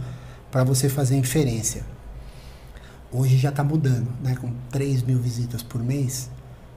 para 0.51 0.65
você 0.65 0.89
fazer 0.89 1.17
inferência. 1.17 1.85
Hoje 3.13 3.37
já 3.37 3.51
está 3.51 3.63
mudando, 3.63 4.09
né? 4.23 4.37
com 4.41 4.53
3 4.71 5.03
mil 5.03 5.19
visitas 5.19 5.63
por 5.63 5.83
mês, 5.83 6.29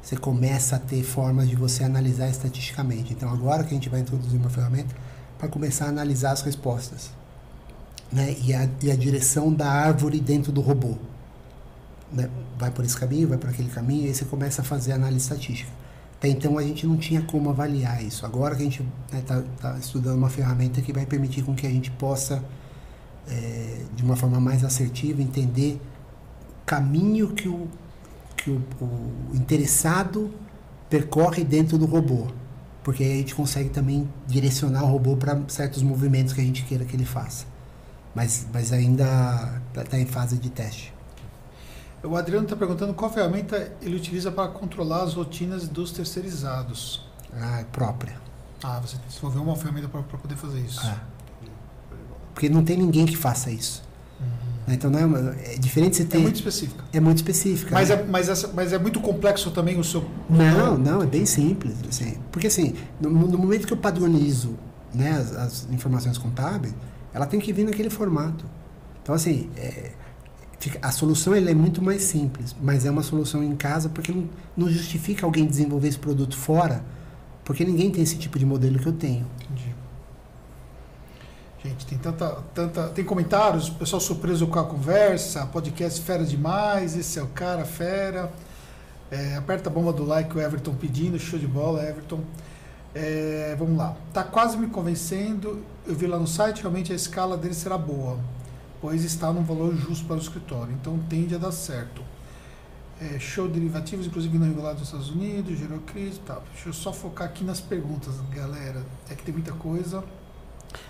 você 0.01 0.15
começa 0.15 0.75
a 0.75 0.79
ter 0.79 1.03
formas 1.03 1.49
de 1.49 1.55
você 1.55 1.83
analisar 1.83 2.29
estatisticamente. 2.29 3.13
Então 3.13 3.31
agora 3.31 3.63
que 3.63 3.71
a 3.71 3.73
gente 3.73 3.89
vai 3.89 3.99
introduzir 3.99 4.39
uma 4.39 4.49
ferramenta 4.49 4.95
para 5.37 5.47
começar 5.47 5.85
a 5.85 5.89
analisar 5.89 6.31
as 6.31 6.41
respostas. 6.41 7.11
Né? 8.11 8.35
E, 8.43 8.53
a, 8.53 8.67
e 8.81 8.91
a 8.91 8.95
direção 8.95 9.53
da 9.53 9.69
árvore 9.69 10.19
dentro 10.19 10.51
do 10.51 10.61
robô. 10.61 10.95
Né? 12.11 12.29
Vai 12.57 12.71
por 12.71 12.83
esse 12.83 12.97
caminho, 12.97 13.27
vai 13.27 13.37
por 13.37 13.49
aquele 13.49 13.69
caminho, 13.69 14.05
e 14.05 14.07
aí 14.07 14.15
você 14.15 14.25
começa 14.25 14.61
a 14.61 14.65
fazer 14.65 14.93
análise 14.93 15.23
estatística. 15.23 15.71
Até 16.19 16.27
então 16.27 16.57
a 16.57 16.61
gente 16.61 16.85
não 16.85 16.97
tinha 16.97 17.21
como 17.21 17.49
avaliar 17.49 18.03
isso. 18.03 18.25
Agora 18.25 18.53
que 18.53 18.61
a 18.61 18.65
gente 18.65 18.85
está 19.13 19.37
né, 19.37 19.43
tá 19.57 19.77
estudando 19.79 20.17
uma 20.17 20.29
ferramenta 20.29 20.81
que 20.81 20.91
vai 20.91 21.05
permitir 21.05 21.43
com 21.43 21.55
que 21.55 21.65
a 21.65 21.69
gente 21.69 21.89
possa, 21.91 22.43
é, 23.25 23.83
de 23.95 24.03
uma 24.03 24.17
forma 24.17 24.37
mais 24.37 24.65
assertiva, 24.65 25.21
entender 25.21 25.79
o 26.61 26.65
caminho 26.65 27.29
que 27.29 27.47
o, 27.47 27.69
que 28.35 28.51
o, 28.51 28.61
o 28.81 29.33
interessado 29.33 30.29
percorre 30.89 31.45
dentro 31.45 31.77
do 31.77 31.85
robô. 31.85 32.27
Porque 32.83 33.01
aí 33.01 33.13
a 33.13 33.17
gente 33.17 33.33
consegue 33.33 33.69
também 33.69 34.05
direcionar 34.27 34.83
o 34.83 34.87
robô 34.87 35.15
para 35.15 35.41
certos 35.47 35.81
movimentos 35.81 36.33
que 36.33 36.41
a 36.41 36.43
gente 36.43 36.65
queira 36.65 36.83
que 36.83 36.97
ele 36.97 37.05
faça. 37.05 37.45
Mas, 38.13 38.45
mas 38.51 38.73
ainda 38.73 39.61
está 39.73 39.97
em 39.97 40.05
fase 40.05 40.37
de 40.37 40.49
teste. 40.49 40.93
O 42.03 42.15
Adriano 42.15 42.45
está 42.45 42.55
perguntando 42.55 42.93
qual 42.93 43.11
ferramenta 43.11 43.73
ele 43.81 43.95
utiliza 43.95 44.31
para 44.31 44.47
controlar 44.49 45.03
as 45.03 45.13
rotinas 45.13 45.67
dos 45.67 45.91
terceirizados. 45.91 47.05
Ah, 47.33 47.63
própria. 47.71 48.15
Ah, 48.63 48.79
você 48.79 48.97
desenvolveu 49.07 49.41
uma 49.41 49.55
ferramenta 49.55 49.87
para 49.87 50.01
poder 50.01 50.35
fazer 50.35 50.59
isso. 50.59 50.81
Ah. 50.83 50.99
Porque 52.33 52.49
não 52.49 52.63
tem 52.63 52.77
ninguém 52.77 53.05
que 53.05 53.17
faça 53.17 53.51
isso. 53.51 53.83
Uhum. 54.19 54.73
Então 54.73 54.89
não 54.89 55.17
é, 55.17 55.55
é 55.55 55.57
diferente 55.57 55.97
você 55.97 56.03
é 56.03 56.05
ter. 56.05 56.17
É 56.17 56.21
muito 56.21 56.35
específica. 56.35 56.83
É 56.93 56.99
muito 56.99 57.17
específica. 57.17 57.71
Mas, 57.73 57.89
né? 57.89 57.95
é, 57.95 58.03
mas, 58.03 58.29
essa, 58.29 58.47
mas 58.53 58.71
é 58.73 58.79
muito 58.79 58.99
complexo 59.01 59.51
também 59.51 59.79
o 59.79 59.83
seu. 59.83 60.09
Não, 60.29 60.77
não, 60.77 61.01
é 61.01 61.05
bem 61.05 61.25
simples. 61.25 61.75
Assim. 61.87 62.17
Porque 62.31 62.47
assim, 62.47 62.75
no, 62.99 63.09
no 63.09 63.37
momento 63.37 63.67
que 63.67 63.73
eu 63.73 63.77
padronizo 63.77 64.57
né, 64.93 65.11
as, 65.11 65.35
as, 65.35 65.67
informações 65.71 66.17
contábeis, 66.17 66.73
ela 67.13 67.25
tem 67.25 67.39
que 67.39 67.51
vir 67.51 67.65
naquele 67.65 67.89
formato. 67.89 68.45
Então, 69.01 69.15
assim, 69.15 69.49
é, 69.57 69.91
a 70.81 70.91
solução 70.91 71.33
é 71.33 71.53
muito 71.53 71.81
mais 71.81 72.03
simples, 72.03 72.55
mas 72.61 72.85
é 72.85 72.91
uma 72.91 73.03
solução 73.03 73.43
em 73.43 73.55
casa 73.55 73.87
porque 73.89 74.11
não, 74.11 74.29
não, 74.57 74.69
justifica 74.69 75.25
alguém 75.25 75.45
desenvolver 75.45 75.87
esse 75.87 75.97
produto 75.97 76.35
fora, 76.37 76.83
porque 77.45 77.63
ninguém 77.63 77.89
tem 77.89 78.03
esse 78.03 78.17
tipo 78.17 78.37
de 78.37 78.45
modelo 78.45 78.77
que 78.77 78.87
eu 78.87 78.93
tenho. 78.93 79.25
Entendi. 79.41 79.73
Gente, 81.63 81.85
tem 81.85 81.97
tanta, 81.97 82.43
tanta. 82.53 82.87
Tem 82.89 83.03
comentários, 83.05 83.69
pessoal 83.69 83.99
surpreso 83.99 84.47
com 84.47 84.59
a 84.59 84.63
conversa, 84.63 85.45
podcast 85.45 86.01
fera 86.01 86.23
demais, 86.23 86.95
esse 86.97 87.19
é 87.19 87.23
o 87.23 87.27
cara, 87.27 87.65
fera. 87.65 88.31
É, 89.11 89.35
aperta 89.35 89.69
a 89.69 89.73
bomba 89.73 89.91
do 89.91 90.05
like, 90.05 90.35
o 90.37 90.39
Everton 90.39 90.73
pedindo, 90.75 91.17
show 91.17 91.39
de 91.39 91.47
bola, 91.47 91.83
Everton. 91.83 92.21
É, 92.93 93.55
vamos 93.57 93.77
lá. 93.77 93.95
Tá 94.13 94.23
quase 94.23 94.57
me 94.57 94.67
convencendo. 94.67 95.63
Eu 95.85 95.95
vi 95.95 96.05
lá 96.07 96.17
no 96.17 96.27
site, 96.27 96.61
realmente 96.61 96.91
a 96.91 96.95
escala 96.95 97.35
dele 97.37 97.53
será 97.53 97.77
boa, 97.77 98.17
pois 98.81 99.03
está 99.03 99.31
num 99.31 99.43
valor 99.43 99.75
justo 99.75 100.05
para 100.05 100.15
o 100.15 100.19
escritório, 100.19 100.73
então 100.79 100.97
tende 101.09 101.35
a 101.35 101.37
dar 101.37 101.51
certo. 101.51 102.01
É, 103.01 103.17
show 103.17 103.47
de 103.47 103.53
derivativos, 103.53 104.05
inclusive 104.07 104.37
não 104.37 104.45
regulado 104.47 104.79
nos 104.79 104.89
Estados 104.89 105.09
Unidos, 105.09 105.57
gerou 105.57 105.79
crise, 105.79 106.19
tá. 106.19 106.41
Deixa 106.53 106.67
eu 106.69 106.73
só 106.73 106.91
focar 106.91 107.27
aqui 107.29 107.45
nas 107.45 107.61
perguntas, 107.61 108.13
galera. 108.33 108.83
É 109.09 109.15
que 109.15 109.23
tem 109.23 109.33
muita 109.33 109.53
coisa. 109.53 110.03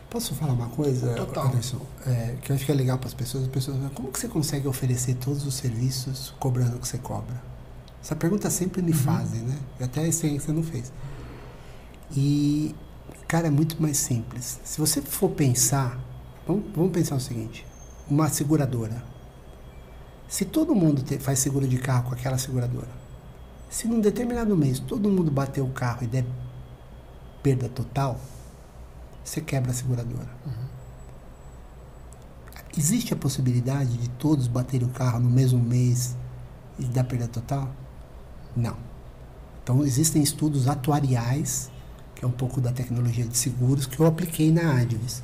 Posso 0.09 0.33
falar 0.33 0.53
uma 0.53 0.69
coisa, 0.69 1.13
Total. 1.13 1.45
Anderson? 1.47 1.79
É, 2.07 2.35
que 2.41 2.51
eu 2.51 2.55
acho 2.55 2.65
que 2.65 2.71
é 2.71 2.75
legal 2.75 2.97
para 2.97 3.07
as 3.07 3.13
pessoas. 3.13 3.43
As 3.43 3.49
pessoas 3.49 3.77
como 3.93 4.11
que 4.11 4.19
você 4.19 4.27
consegue 4.27 4.67
oferecer 4.67 5.13
todos 5.15 5.45
os 5.45 5.53
serviços 5.53 6.33
cobrando 6.39 6.77
o 6.77 6.79
que 6.79 6.87
você 6.87 6.97
cobra? 6.97 7.39
Essa 8.03 8.15
pergunta 8.15 8.49
sempre 8.49 8.81
me 8.81 8.91
Uhum. 8.91 8.97
fazem, 8.97 9.41
né? 9.41 9.57
E 9.79 9.83
Até 9.83 10.07
esse 10.07 10.25
aí 10.25 10.33
que 10.39 10.43
você 10.43 10.51
não 10.51 10.63
fez. 10.63 10.91
E, 12.15 12.75
cara, 13.27 13.47
é 13.47 13.51
muito 13.51 13.79
mais 13.79 13.97
simples. 13.97 14.59
Se 14.63 14.79
você 14.79 14.99
for 14.99 15.29
pensar, 15.29 15.99
vamos, 16.47 16.63
vamos 16.75 16.91
pensar 16.91 17.15
o 17.15 17.19
seguinte: 17.19 17.65
uma 18.09 18.29
seguradora. 18.29 19.03
Se 20.27 20.45
todo 20.45 20.75
mundo 20.75 21.01
te- 21.01 21.19
faz 21.19 21.39
seguro 21.39 21.67
de 21.67 21.77
carro 21.77 22.09
com 22.09 22.13
aquela 22.13 22.37
seguradora, 22.37 22.89
se 23.69 23.87
num 23.87 23.99
determinado 23.99 24.55
mês 24.55 24.79
todo 24.79 25.09
mundo 25.09 25.29
bater 25.31 25.61
o 25.61 25.69
carro 25.69 26.03
e 26.03 26.07
der 26.07 26.25
perda 27.43 27.69
total, 27.69 28.19
você 29.23 29.41
quebra 29.41 29.71
a 29.71 29.73
seguradora. 29.73 30.29
Existe 32.77 33.13
a 33.13 33.17
possibilidade 33.17 33.97
de 33.97 34.09
todos 34.09 34.47
baterem 34.47 34.87
o 34.87 34.91
carro 34.91 35.19
no 35.19 35.29
mesmo 35.29 35.59
mês 35.59 36.15
e 36.77 36.85
dar 36.85 37.03
perda 37.03 37.27
total? 37.27 37.69
Não. 38.55 38.77
Então, 39.63 39.83
existem 39.83 40.21
estudos 40.21 40.67
atuariais, 40.67 41.69
que 42.15 42.23
é 42.23 42.27
um 42.27 42.31
pouco 42.31 42.61
da 42.61 42.71
tecnologia 42.71 43.25
de 43.25 43.35
seguros, 43.37 43.85
que 43.85 43.99
eu 43.99 44.05
apliquei 44.05 44.51
na 44.51 44.77
Advis. 44.79 45.21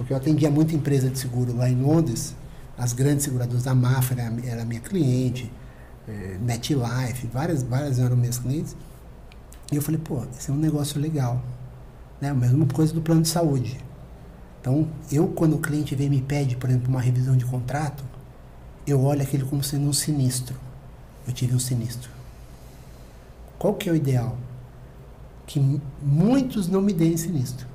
Porque 0.00 0.14
eu 0.14 0.16
atendia 0.16 0.50
muita 0.50 0.74
empresa 0.74 1.10
de 1.10 1.18
seguro 1.18 1.54
lá 1.54 1.68
em 1.68 1.78
Londres, 1.78 2.34
as 2.78 2.94
grandes 2.94 3.22
seguradoras, 3.22 3.66
a 3.66 3.74
Mafra 3.74 4.32
era, 4.46 4.64
minha 4.64 4.80
cliente, 4.80 5.52
eh, 6.08 6.38
MetLife, 6.40 7.26
várias, 7.26 7.62
várias 7.62 7.98
eram 7.98 8.16
minhas 8.16 8.38
clientes. 8.38 8.74
E 9.70 9.76
eu 9.76 9.82
falei, 9.82 10.00
pô, 10.02 10.24
esse 10.34 10.50
é 10.50 10.54
um 10.54 10.56
negócio 10.56 10.98
legal. 10.98 11.42
Né? 12.18 12.30
A 12.30 12.34
mesma 12.34 12.64
coisa 12.64 12.94
do 12.94 13.02
plano 13.02 13.20
de 13.20 13.28
saúde. 13.28 13.78
Então, 14.58 14.88
eu, 15.12 15.28
quando 15.28 15.56
o 15.56 15.58
cliente 15.58 15.94
vem 15.94 16.06
e 16.06 16.10
me 16.10 16.22
pede, 16.22 16.56
por 16.56 16.70
exemplo, 16.70 16.88
uma 16.88 17.02
revisão 17.02 17.36
de 17.36 17.44
contrato, 17.44 18.02
eu 18.86 19.02
olho 19.02 19.20
aquele 19.20 19.44
como 19.44 19.62
sendo 19.62 19.86
um 19.86 19.92
sinistro. 19.92 20.56
Eu 21.28 21.34
tive 21.34 21.54
um 21.54 21.58
sinistro. 21.58 22.10
Qual 23.58 23.74
que 23.74 23.86
é 23.90 23.92
o 23.92 23.96
ideal? 23.96 24.38
Que 25.46 25.60
muitos 26.02 26.68
não 26.68 26.80
me 26.80 26.94
deem 26.94 27.18
sinistro 27.18 27.68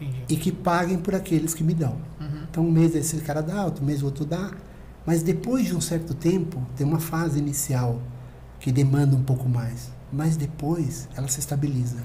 Entendi. 0.00 0.24
e 0.28 0.36
que 0.36 0.50
paguem 0.50 0.98
por 0.98 1.14
aqueles 1.14 1.52
que 1.54 1.62
me 1.62 1.74
dão. 1.74 1.96
Uhum. 2.20 2.42
Então, 2.50 2.66
um 2.66 2.70
mês 2.70 2.94
esse 2.94 3.16
cara 3.18 3.42
dá, 3.42 3.64
outro 3.64 3.84
mês 3.84 4.02
o 4.02 4.06
outro 4.06 4.24
dá. 4.24 4.50
Mas 5.06 5.22
depois 5.22 5.66
de 5.66 5.74
um 5.76 5.80
certo 5.80 6.14
tempo, 6.14 6.64
tem 6.76 6.86
uma 6.86 7.00
fase 7.00 7.38
inicial 7.38 8.00
que 8.58 8.70
demanda 8.72 9.14
um 9.16 9.22
pouco 9.22 9.48
mais. 9.48 9.90
Mas 10.12 10.36
depois 10.36 11.08
ela 11.16 11.28
se 11.28 11.40
estabiliza. 11.40 11.96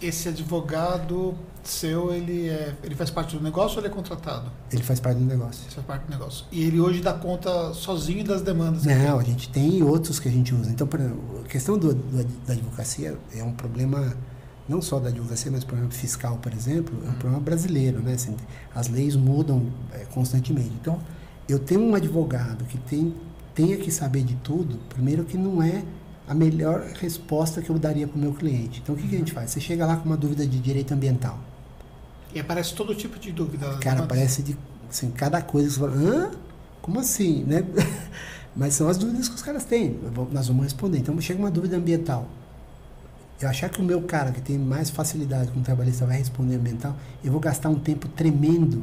Esse 0.00 0.28
advogado 0.28 1.34
seu, 1.64 2.12
ele, 2.12 2.48
é, 2.48 2.74
ele 2.84 2.94
faz 2.94 3.10
parte 3.10 3.36
do 3.36 3.42
negócio 3.42 3.78
ou 3.78 3.82
ele 3.84 3.88
é 3.92 3.94
contratado? 3.94 4.50
Ele 4.70 4.82
faz 4.82 5.00
parte 5.00 5.18
do 5.18 5.24
negócio. 5.24 5.62
Ele 5.64 5.74
faz 5.74 5.86
parte 5.86 6.04
do 6.04 6.10
negócio. 6.10 6.44
E 6.52 6.62
ele 6.62 6.78
hoje 6.80 7.00
dá 7.00 7.12
conta 7.14 7.72
sozinho 7.74 8.22
das 8.24 8.42
demandas. 8.42 8.84
Não, 8.84 9.18
a 9.18 9.22
gente 9.24 9.48
tem 9.48 9.82
outros 9.82 10.20
que 10.20 10.28
a 10.28 10.30
gente 10.30 10.54
usa. 10.54 10.70
Então, 10.70 10.86
por 10.86 11.00
exemplo, 11.00 11.42
a 11.44 11.48
questão 11.48 11.76
do, 11.78 11.94
do- 11.94 12.24
da 12.46 12.52
advocacia 12.52 13.16
é 13.34 13.42
um 13.42 13.52
problema 13.52 14.14
não 14.68 14.82
só 14.82 14.98
da 14.98 15.08
advocacia, 15.08 15.50
mas 15.50 15.64
problema 15.64 15.90
fiscal, 15.90 16.38
por 16.38 16.52
exemplo, 16.52 16.98
é 17.06 17.10
um 17.10 17.14
problema 17.14 17.40
brasileiro, 17.40 18.00
né? 18.00 18.14
Assim, 18.14 18.36
as 18.74 18.88
leis 18.88 19.14
mudam 19.14 19.66
é, 19.92 20.04
constantemente. 20.06 20.72
Então, 20.80 21.00
eu 21.48 21.58
tenho 21.58 21.80
um 21.80 21.94
advogado 21.94 22.64
que 22.64 22.78
tem 22.78 23.14
tenha 23.56 23.76
que 23.78 23.90
saber 23.90 24.22
de 24.22 24.34
tudo. 24.36 24.78
Primeiro 24.90 25.24
que 25.24 25.38
não 25.38 25.62
é 25.62 25.82
a 26.28 26.34
melhor 26.34 26.82
resposta 27.00 27.62
que 27.62 27.70
eu 27.70 27.78
daria 27.78 28.06
para 28.06 28.16
o 28.16 28.20
meu 28.20 28.34
cliente. 28.34 28.80
Então, 28.82 28.94
o 28.94 28.98
que, 28.98 29.08
que 29.08 29.16
a 29.16 29.18
gente 29.18 29.32
faz? 29.32 29.50
Você 29.50 29.60
chega 29.60 29.86
lá 29.86 29.96
com 29.96 30.04
uma 30.04 30.16
dúvida 30.16 30.46
de 30.46 30.58
direito 30.60 30.92
ambiental. 30.92 31.38
E 32.34 32.38
aparece 32.38 32.74
todo 32.74 32.94
tipo 32.94 33.18
de 33.18 33.32
dúvida. 33.32 33.66
Cara, 33.78 33.96
demandas. 33.96 34.06
parece 34.08 34.42
de 34.42 34.56
assim, 34.90 35.10
cada 35.10 35.40
coisa 35.40 35.68
que 35.68 35.74
você 35.74 35.80
fala, 35.80 35.96
hã? 35.96 36.30
Como 36.82 37.00
assim, 37.00 37.44
né? 37.44 37.64
Mas 38.54 38.74
são 38.74 38.88
as 38.88 38.98
dúvidas 38.98 39.28
que 39.28 39.34
os 39.34 39.42
caras 39.42 39.64
têm. 39.64 39.98
Nós 40.30 40.48
vamos 40.48 40.64
responder. 40.64 40.98
Então 40.98 41.18
chega 41.20 41.38
uma 41.40 41.50
dúvida 41.50 41.76
ambiental. 41.76 42.28
Eu 43.40 43.48
achar 43.48 43.68
que 43.68 43.80
o 43.80 43.84
meu 43.84 44.02
cara 44.02 44.32
que 44.32 44.40
tem 44.40 44.58
mais 44.58 44.88
facilidade 44.88 45.50
com 45.50 45.60
o 45.60 45.62
trabalhista 45.62 46.06
vai 46.06 46.16
responder 46.16 46.56
ambiental, 46.56 46.96
eu 47.22 47.30
vou 47.30 47.40
gastar 47.40 47.68
um 47.68 47.78
tempo 47.78 48.08
tremendo 48.08 48.82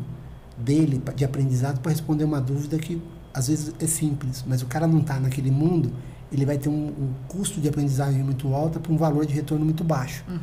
dele 0.57 1.01
de 1.15 1.25
aprendizado 1.25 1.79
para 1.79 1.91
responder 1.91 2.23
uma 2.23 2.39
dúvida 2.39 2.77
que 2.77 3.01
às 3.33 3.47
vezes 3.47 3.73
é 3.79 3.87
simples, 3.87 4.43
mas 4.47 4.61
o 4.61 4.67
cara 4.67 4.85
não 4.85 4.99
está 4.99 5.19
naquele 5.19 5.49
mundo, 5.49 5.91
ele 6.31 6.45
vai 6.45 6.57
ter 6.57 6.69
um, 6.69 6.87
um 6.87 7.13
custo 7.27 7.59
de 7.59 7.67
aprendizagem 7.67 8.21
muito 8.21 8.53
alto 8.53 8.79
para 8.79 8.91
um 8.91 8.97
valor 8.97 9.25
de 9.25 9.33
retorno 9.33 9.65
muito 9.65 9.83
baixo. 9.83 10.23
Uhum. 10.27 10.37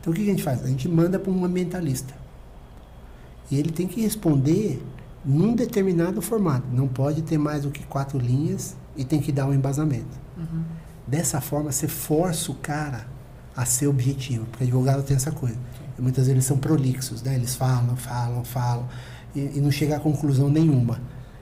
Então 0.00 0.12
o 0.12 0.16
que 0.16 0.22
a 0.22 0.26
gente 0.26 0.42
faz? 0.42 0.64
A 0.64 0.66
gente 0.66 0.88
manda 0.88 1.18
para 1.18 1.30
um 1.30 1.44
ambientalista. 1.44 2.14
E 3.48 3.56
ele 3.56 3.70
tem 3.70 3.86
que 3.86 4.00
responder 4.00 4.82
num 5.24 5.54
determinado 5.54 6.20
formato. 6.20 6.66
Não 6.72 6.88
pode 6.88 7.22
ter 7.22 7.38
mais 7.38 7.62
do 7.62 7.70
que 7.70 7.84
quatro 7.84 8.18
linhas 8.18 8.76
e 8.96 9.04
tem 9.04 9.20
que 9.20 9.30
dar 9.30 9.46
um 9.46 9.54
embasamento. 9.54 10.18
Uhum. 10.36 10.64
Dessa 11.06 11.40
forma, 11.40 11.70
você 11.70 11.86
força 11.86 12.50
o 12.50 12.54
cara 12.56 13.06
a 13.56 13.64
ser 13.64 13.86
objetivo, 13.86 14.46
porque 14.46 14.64
advogado 14.64 15.02
tem 15.02 15.16
essa 15.16 15.30
coisa. 15.30 15.56
E 15.98 16.02
muitas 16.02 16.24
vezes 16.24 16.32
eles 16.32 16.44
são 16.44 16.56
prolixos, 16.58 17.22
né? 17.22 17.34
Eles 17.34 17.54
falam, 17.54 17.96
falam, 17.96 18.44
falam 18.44 18.88
e, 19.34 19.58
e 19.58 19.60
não 19.60 19.70
chega 19.70 19.96
a 19.96 20.00
conclusão 20.00 20.48
nenhuma. 20.48 21.00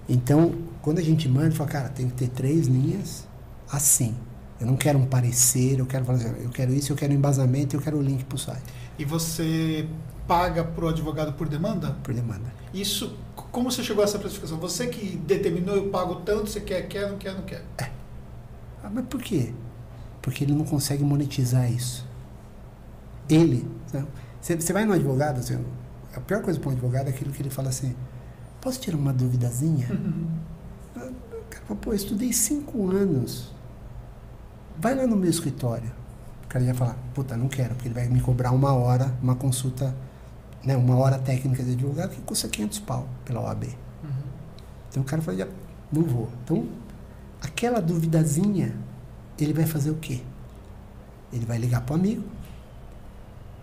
Então, 0.08 0.54
quando 0.82 0.98
a 0.98 1.02
gente 1.02 1.28
manda, 1.28 1.52
fala, 1.52 1.70
cara, 1.70 1.88
tem 1.88 2.08
que 2.08 2.14
ter 2.14 2.28
três 2.28 2.66
linhas 2.66 3.26
assim. 3.70 4.14
Eu 4.60 4.66
não 4.66 4.76
quero 4.76 4.98
um 4.98 5.06
parecer, 5.06 5.78
eu 5.78 5.86
quero 5.86 6.10
assim, 6.10 6.26
eu 6.42 6.50
quero 6.50 6.74
isso, 6.74 6.92
eu 6.92 6.96
quero 6.96 7.12
embasamento, 7.12 7.76
eu 7.76 7.80
quero 7.80 7.96
o 7.96 8.02
link 8.02 8.24
para 8.24 8.36
o 8.36 8.38
site, 8.38 8.62
E 8.98 9.04
você 9.04 9.88
paga 10.26 10.62
para 10.62 10.84
o 10.84 10.88
advogado 10.88 11.32
por 11.32 11.48
demanda? 11.48 11.96
por 12.02 12.12
demanda. 12.12 12.52
Isso, 12.74 13.16
como 13.34 13.70
você 13.70 13.82
chegou 13.82 14.02
a 14.02 14.04
essa 14.04 14.18
precificação? 14.18 14.58
Você 14.58 14.86
que 14.88 15.16
determinou, 15.16 15.76
eu 15.76 15.88
pago 15.88 16.16
tanto, 16.16 16.48
você 16.50 16.60
quer, 16.60 16.82
quer, 16.88 17.08
não 17.08 17.16
quer, 17.16 17.34
não 17.34 17.42
quer. 17.42 17.64
Ah, 18.82 18.90
mas 18.92 19.06
por 19.06 19.20
quê? 19.22 19.52
Porque 20.22 20.44
ele 20.44 20.54
não 20.54 20.64
consegue 20.64 21.02
monetizar 21.02 21.70
isso. 21.70 22.06
Ele. 23.28 23.66
sabe? 23.86 24.06
Você 24.40 24.56
você 24.56 24.72
vai 24.72 24.84
no 24.84 24.92
advogado, 24.92 25.38
assim, 25.38 25.62
a 26.14 26.20
pior 26.20 26.42
coisa 26.42 26.58
para 26.58 26.70
um 26.70 26.72
advogado 26.72 27.06
é 27.06 27.10
aquilo 27.10 27.30
que 27.32 27.42
ele 27.42 27.50
fala 27.50 27.68
assim: 27.68 27.94
posso 28.60 28.80
tirar 28.80 28.96
uma 28.96 29.12
duvidazinha? 29.12 29.88
O 30.96 31.50
cara 31.50 31.64
fala, 31.66 31.80
pô, 31.80 31.90
eu 31.90 31.96
estudei 31.96 32.32
cinco 32.32 32.88
anos. 32.90 33.52
Vai 34.78 34.94
lá 34.94 35.06
no 35.06 35.16
meu 35.16 35.28
escritório. 35.28 35.90
O 36.44 36.48
cara 36.48 36.64
ia 36.64 36.74
falar, 36.74 36.96
puta, 37.14 37.36
não 37.36 37.48
quero, 37.48 37.74
porque 37.74 37.88
ele 37.88 37.94
vai 37.94 38.08
me 38.08 38.20
cobrar 38.20 38.52
uma 38.52 38.72
hora, 38.72 39.12
uma 39.22 39.34
consulta, 39.34 39.94
né, 40.64 40.76
uma 40.76 40.96
hora 40.96 41.18
técnica 41.18 41.62
de 41.62 41.72
advogado 41.72 42.10
que 42.10 42.20
custa 42.22 42.48
500 42.48 42.78
pau 42.80 43.08
pela 43.24 43.40
OAB. 43.40 43.64
Uhum. 43.64 44.10
Então 44.88 45.02
o 45.02 45.06
cara 45.06 45.22
fala, 45.22 45.48
não 45.92 46.02
vou. 46.02 46.28
Então, 46.44 46.68
aquela 47.40 47.80
duvidazinha, 47.80 48.74
ele 49.44 49.52
vai 49.52 49.66
fazer 49.66 49.90
o 49.90 49.96
quê? 49.96 50.20
Ele 51.32 51.46
vai 51.46 51.58
ligar 51.58 51.82
pro 51.82 51.94
amigo, 51.94 52.24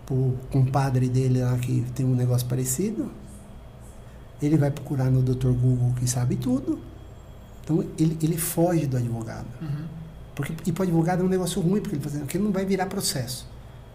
pro 0.06 0.34
compadre 0.50 1.08
dele 1.08 1.42
lá 1.42 1.56
que 1.58 1.84
tem 1.94 2.06
um 2.06 2.14
negócio 2.14 2.46
parecido. 2.46 3.10
Ele 4.40 4.56
vai 4.56 4.70
procurar 4.70 5.10
no 5.10 5.22
Dr. 5.22 5.48
Google 5.48 5.92
que 5.98 6.08
sabe 6.08 6.36
tudo. 6.36 6.78
Então 7.62 7.84
ele, 7.98 8.16
ele 8.22 8.38
foge 8.38 8.86
do 8.86 8.96
advogado. 8.96 9.46
Uhum. 9.60 9.84
Porque 10.34 10.54
ir 10.66 10.72
para 10.72 10.84
advogado 10.84 11.22
é 11.22 11.26
um 11.26 11.28
negócio 11.28 11.60
ruim, 11.60 11.80
porque 11.80 11.96
ele, 11.96 12.02
fala 12.02 12.14
assim, 12.14 12.24
porque 12.24 12.38
não 12.38 12.52
vai 12.52 12.64
virar 12.64 12.86
processo. 12.86 13.46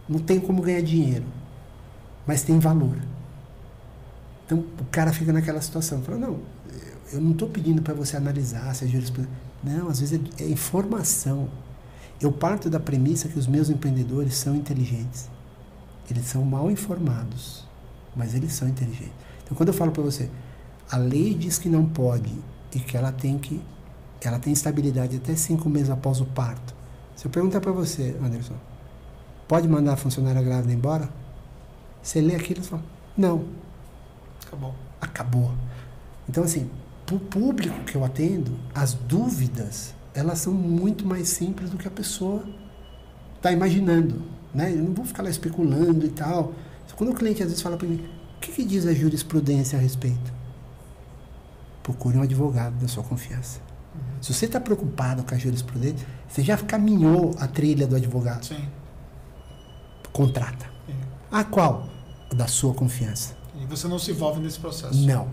Não 0.07 0.19
tem 0.19 0.39
como 0.39 0.61
ganhar 0.61 0.81
dinheiro. 0.81 1.25
Mas 2.27 2.43
tem 2.43 2.59
valor. 2.59 2.97
Então 4.45 4.59
o 4.59 4.85
cara 4.91 5.11
fica 5.13 5.31
naquela 5.33 5.61
situação. 5.61 6.01
Fala, 6.01 6.17
não, 6.17 6.39
eu 7.11 7.21
não 7.21 7.31
estou 7.31 7.47
pedindo 7.47 7.81
para 7.81 7.93
você 7.93 8.17
analisar 8.17 8.73
se 8.75 8.85
é 8.85 8.87
jurisprudência. 8.87 9.33
Não, 9.63 9.87
às 9.87 9.99
vezes 9.99 10.19
é, 10.37 10.43
é 10.43 10.47
informação. 10.49 11.49
Eu 12.23 12.31
parto 12.31 12.69
da 12.69 12.79
premissa 12.79 13.27
que 13.27 13.37
os 13.37 13.47
meus 13.47 13.69
empreendedores 13.69 14.35
são 14.35 14.55
inteligentes. 14.55 15.29
Eles 16.09 16.25
são 16.25 16.43
mal 16.43 16.71
informados, 16.71 17.67
mas 18.15 18.33
eles 18.33 18.53
são 18.53 18.67
inteligentes. 18.67 19.13
Então 19.43 19.57
quando 19.57 19.69
eu 19.69 19.73
falo 19.73 19.91
para 19.91 20.01
você, 20.01 20.29
a 20.89 20.95
lei 20.95 21.33
diz 21.33 21.57
que 21.57 21.67
não 21.67 21.85
pode 21.85 22.33
e 22.73 22.79
que 22.79 22.95
ela 22.95 23.11
tem 23.11 23.37
que 23.37 23.61
ela 24.23 24.39
tem 24.39 24.53
estabilidade 24.53 25.17
até 25.17 25.35
cinco 25.35 25.69
meses 25.69 25.89
após 25.89 26.21
o 26.21 26.25
parto. 26.25 26.73
Se 27.13 27.25
eu 27.25 27.31
perguntar 27.31 27.59
para 27.59 27.73
você, 27.73 28.15
Anderson, 28.23 28.55
pode 29.49 29.67
mandar 29.67 29.93
a 29.93 29.97
funcionária 29.97 30.41
grávida 30.41 30.73
embora? 30.73 31.09
Você 32.01 32.21
lê 32.21 32.33
aquilo 32.33 32.61
e 32.61 32.63
fala, 32.63 32.83
não. 33.17 33.45
Acabou. 34.45 34.73
Acabou. 35.01 35.51
Então, 36.29 36.45
assim, 36.45 36.69
para 37.05 37.15
o 37.15 37.19
público 37.19 37.83
que 37.83 37.95
eu 37.95 38.05
atendo, 38.05 38.57
as 38.73 38.93
dúvidas, 38.93 39.93
elas 40.13 40.39
são 40.39 40.53
muito 40.53 41.05
mais 41.05 41.29
simples 41.29 41.69
do 41.69 41.77
que 41.77 41.87
a 41.87 41.91
pessoa 41.91 42.43
está 43.35 43.51
imaginando. 43.51 44.21
Né? 44.53 44.71
Eu 44.71 44.83
não 44.83 44.93
vou 44.93 45.05
ficar 45.05 45.23
lá 45.23 45.29
especulando 45.29 46.05
e 46.05 46.09
tal. 46.09 46.53
Quando 46.95 47.11
o 47.11 47.15
cliente 47.15 47.41
às 47.41 47.49
vezes 47.49 47.61
fala 47.61 47.75
para 47.75 47.87
mim, 47.87 48.05
o 48.37 48.39
que, 48.39 48.51
que 48.51 48.63
diz 48.63 48.85
a 48.85 48.93
jurisprudência 48.93 49.79
a 49.79 49.81
respeito? 49.81 50.31
Procure 51.81 52.17
um 52.17 52.21
advogado 52.21 52.75
da 52.75 52.87
sua 52.87 53.03
confiança. 53.03 53.59
Se 54.21 54.33
você 54.33 54.45
está 54.45 54.59
preocupado 54.59 55.23
com 55.23 55.33
a 55.33 55.37
jurisprudência, 55.37 56.07
você 56.27 56.43
já 56.43 56.57
caminhou 56.57 57.35
a 57.39 57.47
trilha 57.47 57.85
do 57.87 57.95
advogado. 57.95 58.45
Sim. 58.45 58.63
Contrata. 60.11 60.65
Sim. 60.85 60.93
A 61.31 61.43
qual? 61.43 61.89
Da 62.33 62.47
sua 62.47 62.73
confiança. 62.73 63.35
E 63.61 63.65
você 63.65 63.87
não 63.87 63.99
se 63.99 64.11
envolve 64.11 64.39
nesse 64.39 64.59
processo? 64.59 64.95
Não. 65.05 65.27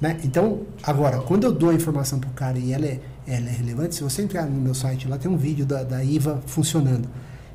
Né? 0.00 0.20
Então, 0.24 0.62
agora, 0.82 1.20
quando 1.20 1.44
eu 1.44 1.52
dou 1.52 1.70
a 1.70 1.74
informação 1.74 2.18
para 2.18 2.28
o 2.28 2.32
cara 2.32 2.58
e 2.58 2.72
ela 2.72 2.86
é, 2.86 3.00
ela 3.26 3.48
é 3.48 3.52
relevante, 3.52 3.94
se 3.94 4.02
você 4.02 4.22
entrar 4.22 4.46
no 4.46 4.60
meu 4.60 4.74
site, 4.74 5.08
lá 5.08 5.16
tem 5.16 5.30
um 5.30 5.36
vídeo 5.36 5.64
da, 5.64 5.82
da 5.82 6.04
IVA 6.04 6.42
funcionando. 6.46 7.08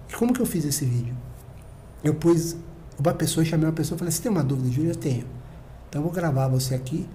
E 0.10 0.14
como 0.14 0.34
que 0.34 0.40
eu 0.40 0.46
fiz 0.46 0.66
esse 0.66 0.84
vídeo? 0.84 1.16
Eu 2.04 2.16
pus 2.16 2.56
uma 2.98 3.14
pessoa, 3.14 3.46
chamei 3.46 3.68
uma 3.68 3.74
pessoa 3.74 3.96
e 3.96 4.00
falei, 4.00 4.12
você 4.12 4.22
tem 4.22 4.32
uma 4.32 4.44
dúvida, 4.44 4.70
Júlia? 4.70 4.92
Eu 4.92 4.96
tenho. 4.96 5.26
Então, 5.88 6.02
eu 6.02 6.04
vou 6.04 6.12
gravar 6.12 6.48
você 6.48 6.74
aqui, 6.76 7.08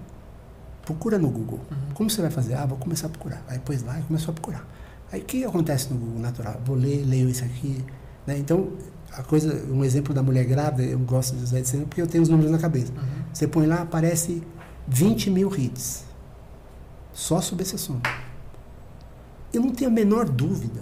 procura 0.83 1.17
no 1.17 1.29
Google. 1.29 1.59
Uhum. 1.69 1.93
Como 1.93 2.09
você 2.09 2.21
vai 2.21 2.31
fazer? 2.31 2.55
Ah, 2.55 2.65
vou 2.65 2.77
começar 2.77 3.07
a 3.07 3.09
procurar. 3.09 3.43
Aí 3.47 3.59
pôs 3.59 3.83
lá 3.83 3.99
e 3.99 4.03
começou 4.03 4.31
a 4.31 4.33
procurar. 4.33 4.65
Aí, 5.11 5.21
o 5.21 5.25
que 5.25 5.43
acontece 5.43 5.91
no 5.93 5.99
Google 5.99 6.19
natural? 6.19 6.59
Vou 6.65 6.75
ler, 6.75 7.05
leio 7.05 7.29
isso 7.29 7.43
aqui. 7.43 7.83
Né? 8.25 8.37
Então, 8.37 8.69
a 9.11 9.23
coisa, 9.23 9.65
um 9.71 9.83
exemplo 9.83 10.13
da 10.13 10.23
mulher 10.23 10.45
grávida, 10.45 10.83
eu 10.83 10.99
gosto 10.99 11.35
de 11.35 11.43
usar 11.43 11.59
esse 11.59 11.71
exemplo 11.71 11.87
porque 11.87 12.01
eu 12.01 12.07
tenho 12.07 12.23
os 12.23 12.29
números 12.29 12.51
na 12.51 12.57
cabeça. 12.57 12.91
Uhum. 12.91 13.23
Você 13.33 13.47
põe 13.47 13.65
lá, 13.65 13.81
aparece 13.81 14.41
20 14.87 15.29
mil 15.29 15.53
hits. 15.55 16.03
Só 17.13 17.39
sobre 17.39 17.63
esse 17.63 17.75
assunto. 17.75 18.09
Eu 19.55 19.61
não 19.61 19.71
tenho 19.71 19.89
a 19.89 19.93
menor 19.93 20.29
dúvida 20.29 20.81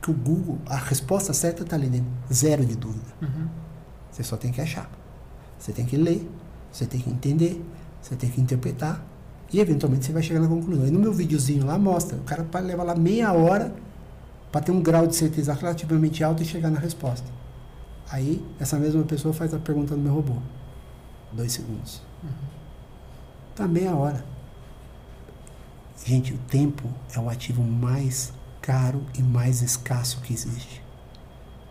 que 0.00 0.10
o 0.10 0.14
Google, 0.14 0.58
a 0.66 0.76
resposta 0.76 1.32
certa 1.32 1.62
está 1.62 1.76
ali 1.76 1.88
dentro. 1.88 2.10
Zero 2.32 2.64
de 2.64 2.76
dúvida. 2.76 3.12
Uhum. 3.20 3.48
Você 4.10 4.22
só 4.22 4.36
tem 4.36 4.50
que 4.50 4.60
achar. 4.60 4.90
Você 5.58 5.72
tem 5.72 5.84
que 5.84 5.96
ler, 5.96 6.28
você 6.70 6.86
tem 6.86 7.00
que 7.00 7.10
entender, 7.10 7.64
você 8.00 8.14
tem 8.14 8.30
que 8.30 8.40
interpretar 8.40 9.04
e 9.52 9.60
eventualmente 9.60 10.04
você 10.04 10.12
vai 10.12 10.22
chegar 10.22 10.40
na 10.40 10.48
conclusão. 10.48 10.86
E 10.86 10.90
no 10.90 10.98
meu 10.98 11.12
videozinho 11.12 11.64
lá 11.64 11.78
mostra, 11.78 12.16
o 12.16 12.22
cara 12.22 12.46
levar 12.60 12.82
lá 12.82 12.94
meia 12.94 13.32
hora 13.32 13.74
para 14.50 14.60
ter 14.60 14.72
um 14.72 14.82
grau 14.82 15.06
de 15.06 15.16
certeza 15.16 15.52
relativamente 15.52 16.22
alto 16.22 16.42
e 16.42 16.46
chegar 16.46 16.70
na 16.70 16.78
resposta. 16.78 17.28
Aí 18.10 18.44
essa 18.60 18.78
mesma 18.78 19.02
pessoa 19.04 19.32
faz 19.32 19.54
a 19.54 19.58
pergunta 19.58 19.94
no 19.96 20.02
meu 20.02 20.14
robô. 20.14 20.36
Dois 21.32 21.52
segundos. 21.52 22.02
Uhum. 22.22 22.30
Tá 23.54 23.66
meia 23.66 23.94
hora. 23.94 24.24
Gente, 26.04 26.34
o 26.34 26.38
tempo 26.48 26.86
é 27.14 27.18
o 27.18 27.30
ativo 27.30 27.62
mais 27.62 28.30
caro 28.60 29.02
e 29.18 29.22
mais 29.22 29.62
escasso 29.62 30.20
que 30.20 30.34
existe. 30.34 30.82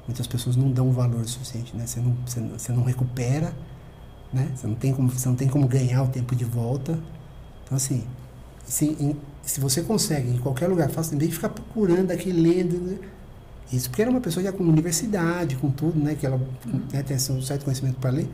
Muitas 0.08 0.26
pessoas 0.26 0.56
não 0.56 0.72
dão 0.72 0.92
valor 0.92 1.24
suficiente, 1.26 1.76
né? 1.78 1.86
Você 1.86 2.00
não, 2.00 2.18
você, 2.26 2.42
você 2.42 2.72
não 2.72 2.84
recupera, 2.84 3.54
né? 4.34 4.52
Você 4.56 4.66
não, 4.66 4.74
tem 4.74 4.92
como, 4.92 5.08
você 5.08 5.30
não 5.30 5.36
tem 5.36 5.48
como 5.48 5.68
ganhar 5.68 6.02
o 6.02 6.08
tempo 6.08 6.36
de 6.36 6.44
volta. 6.44 7.00
Então, 7.64 7.78
assim, 7.78 8.04
se, 8.66 8.86
em, 9.00 9.16
se 9.44 9.62
você 9.62 9.84
consegue 9.84 10.32
em 10.32 10.40
qualquer 10.40 10.68
lugar, 10.68 10.90
faça, 10.90 11.14
em 11.14 11.18
vez 11.20 11.32
ficar 11.32 11.50
procurando 11.50 12.10
aqui, 12.10 12.32
lendo, 12.32 12.80
né? 12.80 12.98
isso 13.72 13.90
porque 13.90 14.02
era 14.02 14.12
uma 14.12 14.22
pessoa 14.22 14.44
já 14.44 14.52
com 14.52 14.64
universidade, 14.64 15.56
com 15.58 15.70
tudo, 15.70 15.98
né? 15.98 16.16
Que 16.16 16.26
ela 16.26 16.40
né, 16.92 17.04
tem 17.04 17.16
um 17.16 17.42
certo 17.42 17.66
conhecimento 17.66 18.00
para 18.00 18.10
ler. 18.10 18.28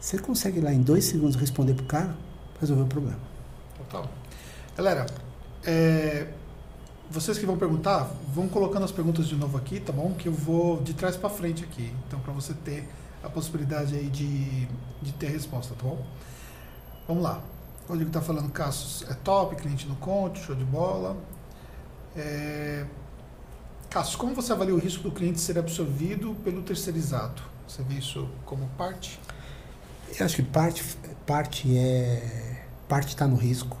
Você 0.00 0.18
consegue 0.18 0.60
lá 0.60 0.72
em 0.72 0.80
dois 0.80 1.04
segundos 1.04 1.36
responder 1.36 1.74
pro 1.74 1.84
cara, 1.84 2.16
resolver 2.60 2.82
o 2.82 2.86
problema. 2.86 3.18
Total. 3.76 4.10
Galera, 4.78 5.06
é, 5.64 6.28
vocês 7.10 7.36
que 7.36 7.44
vão 7.44 7.58
perguntar, 7.58 8.08
vão 8.32 8.48
colocando 8.48 8.84
as 8.84 8.92
perguntas 8.92 9.26
de 9.26 9.34
novo 9.34 9.58
aqui, 9.58 9.80
tá 9.80 9.92
bom? 9.92 10.14
Que 10.14 10.28
eu 10.28 10.32
vou 10.32 10.80
de 10.80 10.94
trás 10.94 11.16
para 11.16 11.28
frente 11.28 11.64
aqui. 11.64 11.92
Então, 12.06 12.20
para 12.20 12.32
você 12.32 12.54
ter 12.54 12.88
a 13.20 13.28
possibilidade 13.28 13.96
aí 13.96 14.08
de, 14.08 14.68
de 15.02 15.12
ter 15.18 15.30
resposta, 15.30 15.74
tá 15.74 15.82
bom? 15.82 16.06
Vamos 17.08 17.24
lá. 17.24 17.42
O 17.86 17.88
Rodrigo 17.88 18.10
está 18.10 18.20
falando, 18.20 18.52
Cassius 18.52 19.04
é 19.10 19.14
top, 19.14 19.56
cliente 19.56 19.84
no 19.88 19.96
conte, 19.96 20.38
show 20.38 20.54
de 20.54 20.64
bola. 20.64 21.16
É... 22.16 22.86
Cassius, 23.90 24.14
como 24.14 24.32
você 24.32 24.52
avalia 24.52 24.76
o 24.76 24.78
risco 24.78 25.02
do 25.02 25.10
cliente 25.10 25.40
ser 25.40 25.58
absorvido 25.58 26.36
pelo 26.44 26.62
terceirizado? 26.62 27.42
Você 27.66 27.82
vê 27.82 27.96
isso 27.96 28.28
como 28.44 28.68
parte? 28.78 29.18
Eu 30.16 30.24
acho 30.24 30.36
que 30.36 30.42
parte, 30.44 30.84
parte 31.26 31.76
é 31.76 32.64
parte 32.86 33.08
está 33.08 33.26
no 33.26 33.34
risco. 33.34 33.76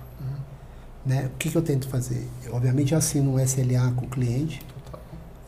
Né? 1.08 1.30
O 1.34 1.38
que, 1.38 1.50
que 1.50 1.56
eu 1.56 1.62
tento 1.62 1.88
fazer? 1.88 2.28
Eu, 2.44 2.54
obviamente 2.54 2.92
eu 2.92 2.98
assino 2.98 3.32
um 3.32 3.40
SLA 3.40 3.90
com 3.96 4.04
o 4.04 4.08
cliente. 4.10 4.62
Total. 4.84 5.00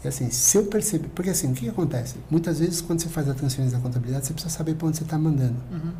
E 0.02 0.08
assim, 0.08 0.30
se 0.30 0.56
eu 0.56 0.64
perceber. 0.64 1.08
Porque 1.08 1.28
assim, 1.28 1.52
o 1.52 1.54
que, 1.54 1.60
que 1.60 1.68
acontece? 1.68 2.16
Muitas 2.30 2.60
vezes 2.60 2.80
quando 2.80 3.02
você 3.02 3.10
faz 3.10 3.28
a 3.28 3.34
transferência 3.34 3.76
da 3.76 3.82
contabilidade, 3.82 4.26
você 4.26 4.32
precisa 4.32 4.54
saber 4.54 4.74
para 4.74 4.88
onde 4.88 4.96
você 4.96 5.04
está 5.04 5.18
mandando. 5.18 5.58
Uhum. 5.70 5.92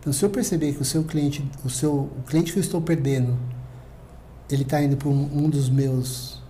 Então, 0.00 0.14
se 0.14 0.24
eu 0.24 0.30
perceber 0.30 0.72
que 0.72 0.80
o 0.80 0.84
seu 0.84 1.04
cliente, 1.04 1.44
o 1.62 1.68
seu 1.68 1.92
o 1.92 2.22
cliente 2.26 2.54
que 2.54 2.58
eu 2.58 2.62
estou 2.62 2.80
perdendo, 2.80 3.36
ele 4.50 4.62
está 4.62 4.82
indo 4.82 4.96
para 4.96 5.10
um, 5.10 5.44
um, 5.44 5.50
dos 5.50 5.68
meus. 5.68 6.42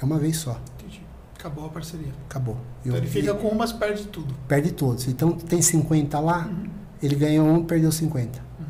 É 0.00 0.04
uma 0.04 0.20
vez 0.20 0.36
só. 0.36 0.60
Entendi. 0.78 1.02
Acabou 1.36 1.66
a 1.66 1.70
parceria. 1.70 2.12
Acabou. 2.30 2.56
Então 2.82 2.94
eu, 2.94 2.98
ele 2.98 3.08
fica 3.08 3.34
com 3.34 3.48
um, 3.48 3.54
mas 3.56 3.72
perde 3.72 4.04
tudo. 4.06 4.32
Perde 4.46 4.70
todos. 4.70 5.08
Então 5.08 5.32
tem 5.32 5.60
50 5.60 6.20
lá, 6.20 6.46
uhum. 6.46 6.70
ele 7.02 7.16
ganhou 7.16 7.48
um, 7.48 7.64
perdeu 7.64 7.90
50. 7.90 8.38
Uhum. 8.38 8.66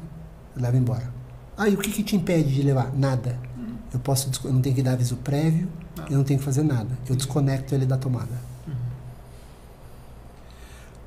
Leva 0.56 0.76
embora. 0.78 1.15
Ah, 1.56 1.68
e 1.68 1.74
o 1.74 1.78
que, 1.78 1.90
que 1.90 2.02
te 2.02 2.16
impede 2.16 2.54
de 2.54 2.62
levar? 2.62 2.92
Nada. 2.92 3.38
Uhum. 3.56 3.76
Eu 3.94 4.00
posso, 4.00 4.30
eu 4.44 4.52
não 4.52 4.60
tenho 4.60 4.74
que 4.74 4.82
dar 4.82 4.92
aviso 4.92 5.16
prévio, 5.16 5.68
não. 5.96 6.06
eu 6.06 6.18
não 6.18 6.24
tenho 6.24 6.38
que 6.38 6.44
fazer 6.44 6.62
nada. 6.62 6.90
Eu 7.08 7.16
desconecto 7.16 7.74
ele 7.74 7.86
da 7.86 7.96
tomada. 7.96 8.46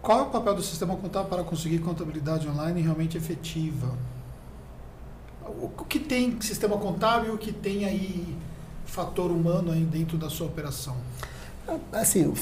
Qual 0.02 0.20
é 0.20 0.22
o 0.24 0.26
papel 0.28 0.56
do 0.56 0.64
sistema 0.64 0.96
contábil 0.96 1.30
para 1.30 1.44
conseguir 1.44 1.80
contabilidade 1.80 2.48
online 2.48 2.82
realmente 2.82 3.18
efetiva? 3.18 3.96
O 5.44 5.86
que 5.86 6.00
tem 6.00 6.40
sistema 6.42 6.78
contábil 6.78 7.34
e 7.34 7.36
o 7.36 7.38
que 7.38 7.52
tem 7.52 7.86
aí 7.86 8.36
fator 8.86 9.30
humano 9.30 9.72
aí 9.72 9.84
dentro 9.84 10.18
da 10.18 10.30
sua 10.30 10.48
operação? 10.48 10.96
Assim, 11.92 12.26
o 12.26 12.34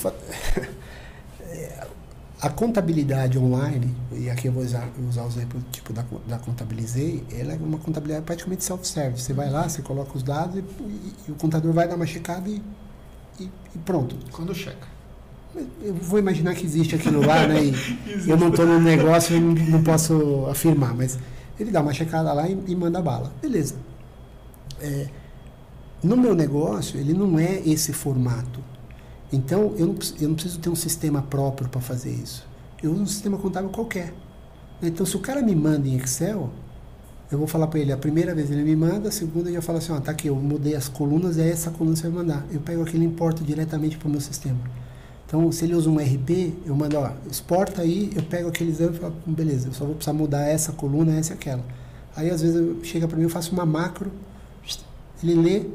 a 2.39 2.49
contabilidade 2.49 3.37
online, 3.39 3.95
e 4.11 4.29
aqui 4.29 4.47
eu 4.47 4.51
vou 4.51 4.63
usar, 4.63 4.87
usar 5.09 5.23
o 5.23 5.27
exemplo 5.27 5.59
tipo 5.71 5.91
da, 5.91 6.05
da 6.27 6.37
Contabilizei, 6.37 7.23
ela 7.31 7.53
é 7.53 7.57
uma 7.57 7.79
contabilidade 7.79 8.25
praticamente 8.25 8.63
self-service. 8.63 9.23
Você 9.23 9.33
vai 9.33 9.49
lá, 9.49 9.67
você 9.67 9.81
coloca 9.81 10.15
os 10.15 10.21
dados 10.21 10.55
e, 10.55 10.59
e, 10.59 11.13
e, 11.27 11.31
o 11.31 11.35
contador 11.35 11.73
vai 11.73 11.87
dar 11.87 11.95
uma 11.95 12.05
checada 12.05 12.47
e, 12.47 12.61
e 13.39 13.49
pronto. 13.83 14.15
Quando 14.31 14.53
checa 14.53 14.97
eu 15.81 15.93
vou 15.93 16.19
imaginar 16.19 16.53
que 16.55 16.65
existe 16.65 16.95
aquilo 16.95 17.25
lá, 17.25 17.47
né? 17.47 17.59
Eu 18.27 18.37
não 18.37 18.49
estou 18.49 18.65
no 18.65 18.79
negócio, 18.79 19.35
eu 19.35 19.41
não, 19.41 19.53
não, 19.53 19.83
posso 19.83 20.45
afirmar, 20.47 20.93
mas 20.93 21.17
ele 21.59 21.71
dá 21.71 21.81
uma 21.81 21.93
checada 21.93 22.31
lá 22.33 22.47
e, 22.47 22.57
e 22.67 22.75
manda 22.75 23.01
bala. 23.01 23.31
Beleza. 23.41 23.75
É, 24.81 25.07
no 26.03 26.17
meu 26.17 26.35
negócio, 26.35 26.99
ele 26.99 27.13
não 27.13 27.39
é 27.39 27.61
esse 27.65 27.93
formato. 27.93 28.61
Então, 29.31 29.73
eu 29.77 29.87
não, 29.87 29.95
eu 30.19 30.27
não 30.29 30.35
preciso 30.35 30.59
ter 30.59 30.69
um 30.69 30.75
sistema 30.75 31.21
próprio 31.21 31.67
para 31.67 31.81
fazer 31.81 32.11
isso. 32.11 32.45
Eu 32.81 32.91
uso 32.91 33.01
um 33.01 33.05
sistema 33.05 33.37
contábil 33.37 33.69
qualquer. 33.69 34.13
Então, 34.81 35.05
se 35.05 35.15
o 35.15 35.19
cara 35.19 35.41
me 35.41 35.55
manda 35.55 35.87
em 35.87 35.97
Excel, 35.97 36.49
eu 37.29 37.37
vou 37.37 37.47
falar 37.47 37.67
para 37.67 37.79
ele, 37.79 37.91
a 37.91 37.97
primeira 37.97 38.33
vez 38.33 38.49
ele 38.49 38.63
me 38.63 38.75
manda, 38.75 39.09
a 39.09 39.11
segunda 39.11 39.49
eu 39.49 39.55
já 39.55 39.61
falo 39.61 39.79
assim, 39.79 39.91
ó, 39.91 39.99
tá 39.99 40.11
aqui, 40.11 40.27
eu 40.27 40.35
mudei 40.35 40.75
as 40.75 40.87
colunas, 40.87 41.37
é 41.37 41.49
essa 41.49 41.71
coluna 41.71 41.93
que 41.95 42.01
você 42.01 42.09
vai 42.09 42.23
mandar. 42.23 42.45
Eu 42.51 42.61
pego 42.61 42.83
aquele 42.83 43.03
importo 43.03 43.43
diretamente 43.43 43.97
para 43.97 44.07
o 44.07 44.11
meu 44.11 44.21
sistema. 44.21 44.59
Então, 45.25 45.51
se 45.51 45.65
ele 45.65 45.75
usa 45.75 45.89
um 45.89 45.97
RP, 45.97 46.53
eu 46.65 46.73
mando, 46.73 46.97
ó, 46.97 47.11
exporta 47.29 47.81
aí, 47.81 48.13
eu 48.15 48.23
pego 48.23 48.47
aquele 48.47 48.69
exame 48.69 48.95
e 48.95 48.99
falo, 48.99 49.13
hum, 49.27 49.33
beleza, 49.33 49.67
eu 49.67 49.73
só 49.73 49.83
vou 49.83 49.95
precisar 49.95 50.13
mudar 50.13 50.47
essa 50.47 50.71
coluna, 50.71 51.17
essa 51.17 51.33
e 51.33 51.35
aquela. 51.35 51.65
Aí, 52.15 52.29
às 52.29 52.41
vezes, 52.41 52.77
chega 52.83 53.07
para 53.09 53.17
mim, 53.17 53.23
eu 53.23 53.29
faço 53.29 53.51
uma 53.51 53.65
macro, 53.65 54.09
ele 55.21 55.35
lê, 55.35 55.65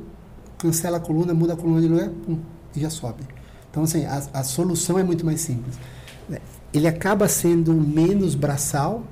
cancela 0.56 0.96
a 0.96 1.00
coluna, 1.00 1.34
muda 1.34 1.52
a 1.52 1.56
coluna 1.56 1.82
de 1.82 1.88
lugar, 1.88 2.08
pum, 2.08 2.38
e 2.74 2.80
já 2.80 2.88
sobe. 2.88 3.24
Então, 3.72 3.84
assim, 3.84 4.04
a, 4.04 4.22
a 4.34 4.44
solução 4.44 4.98
é 4.98 5.02
muito 5.02 5.24
mais 5.24 5.40
simples. 5.40 5.76
Ele 6.74 6.86
acaba 6.86 7.26
sendo 7.26 7.72
menos 7.72 8.34
braçal, 8.34 9.02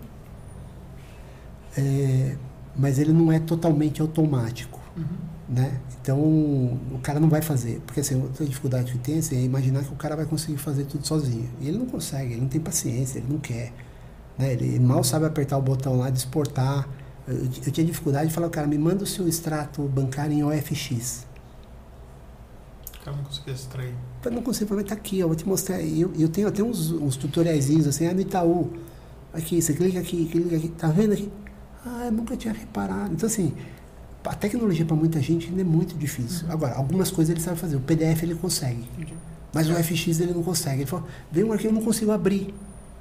é, 1.76 2.36
mas 2.76 2.98
ele 2.98 3.12
não 3.12 3.32
é 3.32 3.38
totalmente 3.38 4.02
automático, 4.02 4.78
uhum. 4.94 5.04
né? 5.48 5.80
Então, 6.02 6.18
o 6.18 7.00
cara 7.02 7.18
não 7.18 7.28
vai 7.28 7.40
fazer. 7.40 7.80
Porque 7.86 8.00
assim, 8.00 8.20
outra 8.20 8.44
dificuldade 8.44 8.92
que 8.92 8.98
tem 8.98 9.18
assim, 9.18 9.36
é 9.36 9.42
imaginar 9.42 9.82
que 9.82 9.92
o 9.92 9.96
cara 9.96 10.14
vai 10.14 10.26
conseguir 10.26 10.58
fazer 10.58 10.84
tudo 10.84 11.06
sozinho. 11.06 11.48
E 11.58 11.68
ele 11.68 11.78
não 11.78 11.86
consegue, 11.86 12.32
ele 12.32 12.42
não 12.42 12.48
tem 12.48 12.60
paciência, 12.60 13.18
ele 13.18 13.28
não 13.30 13.38
quer. 13.38 13.72
Né? 14.38 14.52
Ele 14.52 14.78
mal 14.78 15.02
sabe 15.02 15.24
apertar 15.24 15.56
o 15.56 15.62
botão 15.62 15.96
lá 15.96 16.10
de 16.10 16.18
exportar. 16.18 16.86
Eu, 17.26 17.36
eu 17.66 17.72
tinha 17.72 17.86
dificuldade 17.86 18.28
de 18.28 18.34
falar, 18.34 18.50
cara, 18.50 18.66
me 18.66 18.78
manda 18.78 19.04
o 19.04 19.06
seu 19.06 19.26
extrato 19.26 19.82
bancário 19.82 20.32
em 20.32 20.44
OFX. 20.44 21.26
O 23.00 23.04
cara 23.04 23.16
não 23.16 23.24
conseguia 23.24 23.54
extrair. 23.54 23.94
Eu 24.24 24.30
não 24.30 24.42
consigo, 24.42 24.74
mas 24.74 24.84
tá 24.84 24.94
aqui, 24.94 25.22
ó, 25.22 25.26
vou 25.26 25.36
te 25.36 25.48
mostrar. 25.48 25.80
Eu, 25.80 26.12
eu 26.18 26.28
tenho 26.28 26.46
até 26.46 26.62
uns, 26.62 26.90
uns 26.90 27.16
tutoriaizinhos 27.16 27.86
assim, 27.86 28.06
ah, 28.06 28.12
no 28.12 28.20
Itaú. 28.20 28.70
Aqui, 29.32 29.62
você 29.62 29.72
clica 29.72 29.98
aqui, 29.98 30.26
clica 30.26 30.56
aqui, 30.56 30.68
tá 30.68 30.88
vendo 30.88 31.12
aqui? 31.12 31.30
Ah, 31.84 32.06
eu 32.06 32.12
nunca 32.12 32.36
tinha 32.36 32.52
reparado. 32.52 33.14
Então, 33.14 33.26
assim, 33.26 33.54
a 34.24 34.34
tecnologia 34.34 34.84
para 34.84 34.96
muita 34.96 35.20
gente 35.20 35.48
ainda 35.48 35.62
é 35.62 35.64
muito 35.64 35.96
difícil. 35.96 36.46
Uhum. 36.46 36.52
Agora, 36.52 36.74
algumas 36.74 37.10
coisas 37.10 37.30
ele 37.30 37.40
sabe 37.40 37.58
fazer. 37.58 37.76
O 37.76 37.80
PDF 37.80 38.22
ele 38.22 38.34
consegue. 38.34 38.86
Entendi. 38.96 39.14
Mas 39.52 39.68
o 39.68 39.74
FX 39.74 40.20
ele 40.20 40.34
não 40.34 40.42
consegue. 40.42 40.82
Ele 40.82 40.86
falou, 40.86 41.06
vem 41.32 41.44
um 41.44 41.52
arquivo 41.52 41.70
eu 41.70 41.74
não 41.76 41.82
consigo 41.82 42.10
abrir. 42.10 42.54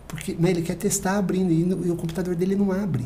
Porque 0.08 0.34
né, 0.40 0.50
ele 0.52 0.62
quer 0.62 0.76
testar 0.76 1.18
abrindo 1.18 1.52
e, 1.52 1.64
no, 1.64 1.86
e, 1.86 1.92
o 1.92 1.96
computador 1.96 2.36
dele 2.36 2.56
não 2.56 2.72
abre. 2.72 3.06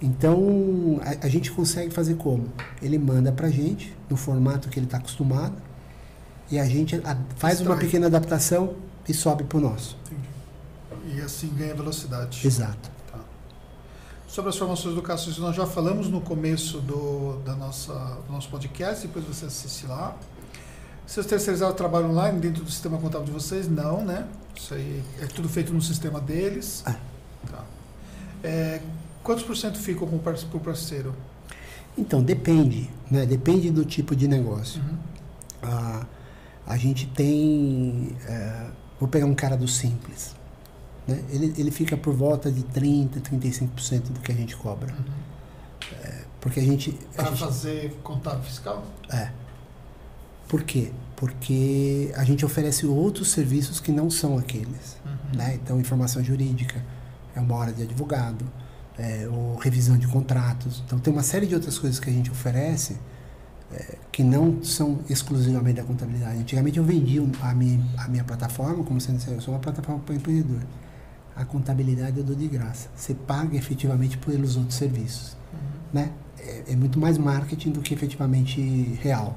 Então, 0.00 1.00
a, 1.02 1.26
a 1.26 1.28
gente 1.28 1.52
consegue 1.52 1.92
fazer 1.92 2.14
como? 2.14 2.46
Ele 2.80 2.98
manda 2.98 3.30
para 3.30 3.48
a 3.48 3.50
gente, 3.50 3.94
no 4.08 4.16
formato 4.16 4.68
que 4.68 4.78
ele 4.78 4.86
está 4.86 4.96
acostumado, 4.96 5.54
e 6.50 6.58
a 6.58 6.64
gente 6.64 7.00
faz 7.36 7.60
uma 7.60 7.76
pequena 7.76 8.06
adaptação 8.06 8.74
e 9.08 9.14
sobe 9.14 9.44
para 9.44 9.58
o 9.58 9.60
nosso. 9.60 9.96
Entendi. 10.06 11.16
E 11.16 11.20
assim 11.20 11.48
ganha 11.48 11.74
velocidade. 11.74 12.46
Exato. 12.46 12.90
Tá. 13.10 13.18
Sobre 14.26 14.50
as 14.50 14.56
formações 14.56 14.94
do 14.94 15.02
Cássio, 15.02 15.32
nós 15.40 15.56
já 15.56 15.66
falamos 15.66 16.08
no 16.08 16.20
começo 16.20 16.80
do, 16.80 17.38
da 17.44 17.54
nossa, 17.54 17.92
do 18.26 18.32
nosso 18.32 18.48
podcast, 18.48 19.06
depois 19.06 19.24
você 19.24 19.46
assiste 19.46 19.86
lá. 19.86 20.16
Vocês 21.06 21.24
terceirizaram 21.24 21.72
o 21.72 21.76
trabalho 21.76 22.10
online 22.10 22.38
dentro 22.38 22.62
do 22.62 22.70
sistema 22.70 22.98
contábil 22.98 23.26
de 23.26 23.32
vocês? 23.32 23.66
Não, 23.66 24.04
né? 24.04 24.28
Isso 24.54 24.74
aí 24.74 25.02
é 25.22 25.26
tudo 25.26 25.48
feito 25.48 25.72
no 25.72 25.80
sistema 25.80 26.20
deles. 26.20 26.84
É. 26.86 26.92
Tá. 27.50 27.64
É, 28.44 28.80
quantos 29.22 29.42
por 29.42 29.56
cento 29.56 29.78
ficam 29.78 30.06
com 30.06 30.16
o 30.16 30.60
parceiro? 30.60 31.14
Então, 31.96 32.22
depende. 32.22 32.90
Né? 33.10 33.24
Depende 33.24 33.70
do 33.70 33.86
tipo 33.86 34.14
de 34.14 34.28
negócio. 34.28 34.82
Uhum. 34.82 34.98
Ah, 35.62 36.06
a 36.68 36.76
gente 36.76 37.06
tem. 37.06 38.14
É, 38.26 38.66
vou 39.00 39.08
pegar 39.08 39.24
um 39.24 39.34
cara 39.34 39.56
do 39.56 39.66
simples. 39.66 40.36
Né? 41.06 41.24
Ele, 41.30 41.54
ele 41.56 41.70
fica 41.70 41.96
por 41.96 42.14
volta 42.14 42.52
de 42.52 42.62
30%, 42.62 43.22
35% 43.22 44.02
do 44.12 44.20
que 44.20 44.30
a 44.30 44.34
gente 44.34 44.54
cobra. 44.54 44.92
Uhum. 44.92 45.94
É, 46.04 46.24
porque 46.38 46.60
a 46.60 46.62
gente. 46.62 46.92
Para 47.16 47.34
fazer 47.34 47.96
contábil 48.02 48.42
fiscal? 48.42 48.84
É. 49.10 49.30
Por 50.46 50.62
quê? 50.62 50.92
Porque 51.16 52.12
a 52.14 52.22
gente 52.22 52.44
oferece 52.44 52.86
outros 52.86 53.30
serviços 53.30 53.80
que 53.80 53.90
não 53.90 54.10
são 54.10 54.36
aqueles. 54.36 54.98
Uhum. 55.06 55.38
Né? 55.38 55.54
Então, 55.54 55.80
informação 55.80 56.22
jurídica, 56.22 56.84
é 57.34 57.40
uma 57.40 57.56
hora 57.56 57.72
de 57.72 57.82
advogado, 57.82 58.44
é, 58.98 59.26
ou 59.26 59.56
revisão 59.56 59.96
de 59.96 60.06
contratos. 60.06 60.82
Então, 60.84 60.98
tem 60.98 61.12
uma 61.12 61.22
série 61.22 61.46
de 61.46 61.54
outras 61.54 61.78
coisas 61.78 61.98
que 61.98 62.10
a 62.10 62.12
gente 62.12 62.30
oferece 62.30 62.98
é, 63.72 63.96
que 64.10 64.22
não 64.22 64.62
são 64.62 65.00
exclusivamente 65.08 65.76
da 65.76 65.84
contabilidade. 65.84 66.38
Antigamente 66.38 66.78
eu 66.78 66.84
vendia 66.84 67.22
a 67.42 67.54
minha, 67.54 67.80
a 67.98 68.08
minha 68.08 68.24
plataforma 68.24 68.82
como 68.82 69.00
sendo 69.00 69.22
eu 69.30 69.40
sou 69.40 69.54
uma 69.54 69.60
plataforma 69.60 70.00
para 70.00 70.14
empreendedor. 70.14 70.62
A 71.36 71.44
contabilidade 71.44 72.18
eu 72.18 72.24
dou 72.24 72.34
de 72.34 72.48
graça. 72.48 72.88
Você 72.96 73.14
paga 73.14 73.56
efetivamente 73.56 74.18
pelos 74.18 74.56
outros 74.56 74.74
serviços. 74.74 75.36
Uhum. 75.52 75.58
Né? 75.92 76.12
É, 76.38 76.72
é, 76.72 76.76
muito 76.76 76.98
mais 76.98 77.18
marketing 77.18 77.70
do 77.70 77.80
que 77.80 77.92
efetivamente 77.92 78.60
real. 79.02 79.36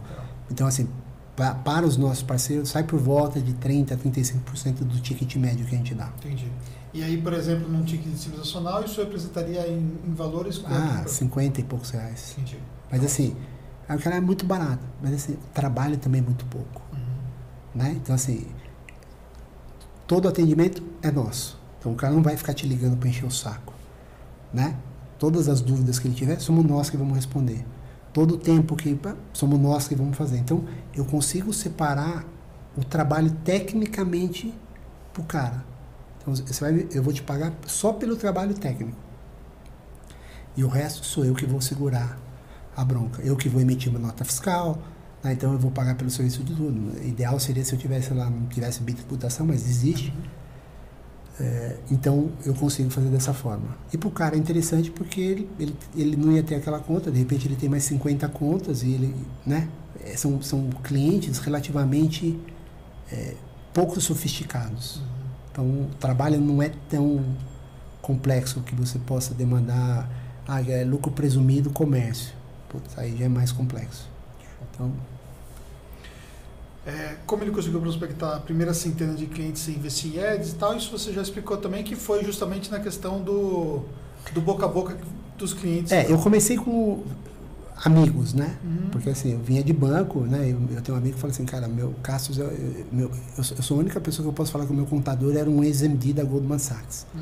Então, 0.49 0.65
assim, 0.65 0.87
pra, 1.35 1.53
para 1.53 1.85
os 1.85 1.97
nossos 1.97 2.23
parceiros, 2.23 2.69
sai 2.69 2.83
por 2.83 2.99
volta 2.99 3.39
de 3.39 3.53
30% 3.53 3.91
a 3.91 3.97
35% 3.97 4.75
do 4.83 4.99
ticket 4.99 5.35
médio 5.35 5.65
que 5.65 5.75
a 5.75 5.77
gente 5.77 5.93
dá. 5.93 6.11
Entendi. 6.19 6.51
E 6.93 7.03
aí, 7.03 7.21
por 7.21 7.33
exemplo, 7.33 7.69
num 7.69 7.83
ticket 7.83 8.13
civilizacional, 8.15 8.83
isso 8.83 8.99
representaria 8.99 9.67
em, 9.67 9.97
em 10.05 10.13
valores 10.13 10.57
quanto? 10.57 10.75
Ah, 10.75 11.03
50 11.07 11.61
e 11.61 11.63
poucos 11.63 11.89
reais. 11.91 12.35
Entendi. 12.37 12.57
Mas 12.91 13.03
assim, 13.03 13.35
o 13.95 13.99
cara 13.99 14.17
é 14.17 14.21
muito 14.21 14.45
barato, 14.45 14.85
mas 15.01 15.13
assim, 15.13 15.37
trabalho 15.53 15.97
também 15.97 16.21
é 16.21 16.23
muito 16.23 16.45
pouco. 16.45 16.81
Uhum. 16.93 16.99
Né? 17.75 17.91
Então, 18.01 18.15
assim, 18.15 18.45
todo 20.07 20.27
atendimento 20.27 20.83
é 21.01 21.11
nosso. 21.11 21.59
Então, 21.79 21.91
o 21.91 21.95
cara 21.95 22.13
não 22.13 22.21
vai 22.21 22.37
ficar 22.37 22.53
te 22.53 22.67
ligando 22.67 22.97
para 22.97 23.09
encher 23.09 23.25
o 23.25 23.31
saco. 23.31 23.73
Né? 24.53 24.75
Todas 25.17 25.49
as 25.49 25.61
dúvidas 25.61 25.99
que 25.99 26.07
ele 26.07 26.15
tiver, 26.15 26.39
somos 26.39 26.65
nós 26.65 26.89
que 26.89 26.97
vamos 26.97 27.15
responder 27.15 27.65
todo 28.13 28.35
o 28.35 28.37
tempo 28.37 28.75
que 28.75 28.97
somos 29.33 29.59
nós 29.59 29.87
que 29.87 29.95
vamos 29.95 30.17
fazer. 30.17 30.37
Então, 30.37 30.63
eu 30.93 31.05
consigo 31.05 31.53
separar 31.53 32.25
o 32.77 32.83
trabalho 32.83 33.31
tecnicamente 33.43 34.53
para 35.13 35.21
o 35.21 35.25
cara. 35.25 35.65
Então, 36.19 36.35
você 36.35 36.59
vai, 36.59 36.87
eu 36.91 37.01
vou 37.01 37.13
te 37.13 37.23
pagar 37.23 37.53
só 37.65 37.93
pelo 37.93 38.15
trabalho 38.15 38.53
técnico. 38.53 38.97
E 40.55 40.63
o 40.63 40.67
resto 40.67 41.05
sou 41.05 41.25
eu 41.25 41.33
que 41.33 41.45
vou 41.45 41.61
segurar 41.61 42.17
a 42.75 42.83
bronca. 42.83 43.21
Eu 43.21 43.35
que 43.35 43.49
vou 43.49 43.61
emitir 43.61 43.89
uma 43.89 43.99
nota 43.99 44.23
fiscal, 44.23 44.77
né? 45.23 45.33
então 45.33 45.53
eu 45.53 45.59
vou 45.59 45.71
pagar 45.71 45.95
pelo 45.95 46.09
serviço 46.09 46.43
de 46.43 46.53
tudo. 46.53 46.99
O 46.99 47.07
ideal 47.07 47.39
seria 47.39 47.63
se 47.63 47.73
eu 47.73 47.79
tivesse 47.79 48.13
lá, 48.13 48.29
não 48.29 48.47
tivesse 48.47 48.81
bitributação, 48.81 49.45
mas 49.45 49.67
existe. 49.67 50.13
É, 51.39 51.77
então 51.89 52.31
eu 52.45 52.53
consigo 52.53 52.89
fazer 52.89 53.09
dessa 53.09 53.33
forma. 53.33 53.77
E 53.91 53.97
para 53.97 54.07
o 54.07 54.11
cara 54.11 54.35
é 54.35 54.39
interessante 54.39 54.91
porque 54.91 55.21
ele, 55.21 55.49
ele, 55.59 55.75
ele 55.95 56.15
não 56.15 56.31
ia 56.31 56.43
ter 56.43 56.55
aquela 56.55 56.79
conta, 56.79 57.09
de 57.09 57.19
repente 57.19 57.47
ele 57.47 57.55
tem 57.55 57.69
mais 57.69 57.83
50 57.83 58.27
contas 58.29 58.83
e 58.83 58.91
ele, 58.91 59.15
né? 59.45 59.67
É, 60.03 60.15
são, 60.15 60.41
são 60.41 60.69
clientes 60.83 61.39
relativamente 61.39 62.39
é, 63.11 63.35
pouco 63.73 63.99
sofisticados. 63.99 64.97
Uhum. 64.97 65.03
Então 65.51 65.65
o 65.65 65.89
trabalho 65.99 66.39
não 66.39 66.61
é 66.61 66.71
tão 66.89 67.23
complexo 68.01 68.61
que 68.61 68.73
você 68.75 68.97
possa 68.99 69.33
demandar 69.33 70.09
ah, 70.47 70.61
é 70.61 70.83
lucro 70.83 71.11
presumido 71.11 71.69
comércio. 71.69 72.33
Putz, 72.71 72.97
aí 72.97 73.17
já 73.17 73.25
é 73.25 73.29
mais 73.29 73.51
complexo. 73.51 74.07
Então 74.71 74.91
é, 76.85 77.15
como 77.27 77.43
ele 77.43 77.51
conseguiu 77.51 77.79
prospectar 77.79 78.37
a 78.37 78.39
primeira 78.39 78.73
centena 78.73 79.13
de 79.13 79.27
clientes 79.27 79.61
sem 79.61 79.75
investir 79.75 80.15
em 80.15 80.23
ads 80.23 80.49
e 80.49 80.55
tal, 80.55 80.75
isso 80.75 80.91
você 80.91 81.13
já 81.13 81.21
explicou 81.21 81.57
também 81.57 81.83
que 81.83 81.95
foi 81.95 82.23
justamente 82.23 82.71
na 82.71 82.79
questão 82.79 83.21
do, 83.21 83.83
do 84.33 84.41
boca 84.41 84.65
a 84.65 84.67
boca 84.67 84.97
dos 85.37 85.53
clientes. 85.53 85.91
É, 85.91 86.11
eu 86.11 86.17
comecei 86.17 86.57
com 86.57 87.03
amigos, 87.85 88.33
né? 88.33 88.57
Uhum. 88.63 88.89
Porque 88.91 89.11
assim, 89.11 89.33
eu 89.33 89.39
vinha 89.39 89.63
de 89.63 89.73
banco, 89.73 90.21
né? 90.21 90.49
Eu, 90.49 90.75
eu 90.75 90.81
tenho 90.81 90.95
um 90.95 90.99
amigo 90.99 91.15
que 91.15 91.21
fala 91.21 91.31
assim, 91.31 91.45
cara, 91.45 91.67
meu 91.67 91.93
Cassius, 92.01 92.39
eu, 92.39 92.51
meu, 92.91 93.11
eu, 93.37 93.43
sou 93.43 93.77
a 93.77 93.79
única 93.79 94.01
pessoa 94.01 94.23
que 94.23 94.29
eu 94.29 94.33
posso 94.33 94.51
falar 94.51 94.65
que 94.65 94.71
o 94.71 94.75
meu 94.75 94.87
contador 94.87 95.35
era 95.35 95.49
um 95.49 95.63
ex-MD 95.63 96.13
da 96.13 96.23
Goldman 96.23 96.57
Sachs. 96.57 97.05
Uhum. 97.13 97.21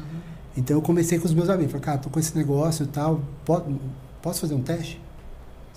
Então 0.55 0.77
eu 0.77 0.81
comecei 0.81 1.19
com 1.19 1.25
os 1.25 1.33
meus 1.33 1.49
amigos, 1.49 1.73
falei, 1.73 1.85
cara, 1.85 1.97
tô 1.97 2.09
com 2.09 2.19
esse 2.19 2.33
negócio 2.37 2.85
e 2.85 2.87
tal, 2.87 3.21
posso, 3.43 3.65
posso 4.21 4.39
fazer 4.39 4.53
um 4.53 4.61
teste? 4.61 5.01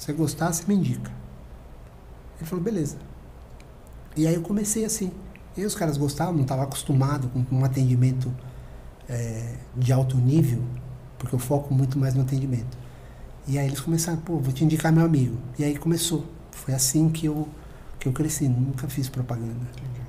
Você 0.03 0.13
gostar, 0.13 0.53
você 0.53 0.65
me 0.67 0.75
indica. 0.75 1.13
Ele 2.37 2.45
falou, 2.45 2.65
beleza. 2.65 2.97
E 4.17 4.27
aí 4.27 4.35
eu 4.35 4.43
comecei 4.43 4.85
assim. 4.85 5.13
E 5.57 5.65
os 5.65 5.77
caras 5.77 5.97
gostavam, 5.97 6.35
não 6.35 6.43
estava 6.43 6.65
acostumado 6.65 7.29
com 7.29 7.55
um 7.55 7.65
atendimento 7.65 8.35
é, 9.09 9.55
de 9.77 9.93
alto 9.93 10.17
nível, 10.17 10.61
porque 11.21 11.33
eu 11.33 11.39
foco 11.39 11.73
muito 11.73 12.01
mais 12.01 12.15
no 12.15 12.23
atendimento. 12.23 12.77
E 13.47 13.57
aí 13.57 13.69
eles 13.69 13.79
começaram, 13.79 14.19
pô, 14.19 14.39
vou 14.39 14.53
te 14.53 14.65
indicar 14.65 14.93
meu 14.93 15.05
amigo. 15.05 15.39
E 15.57 15.63
aí 15.63 15.79
começou. 15.79 16.27
Foi 16.51 16.75
assim 16.75 17.09
que 17.09 17.27
eu, 17.27 17.47
que 18.01 18.09
eu 18.09 18.13
cresci, 18.13 18.49
nunca 18.49 18.89
fiz 18.89 19.09
propaganda. 19.09 19.53
Entendi. 19.53 20.01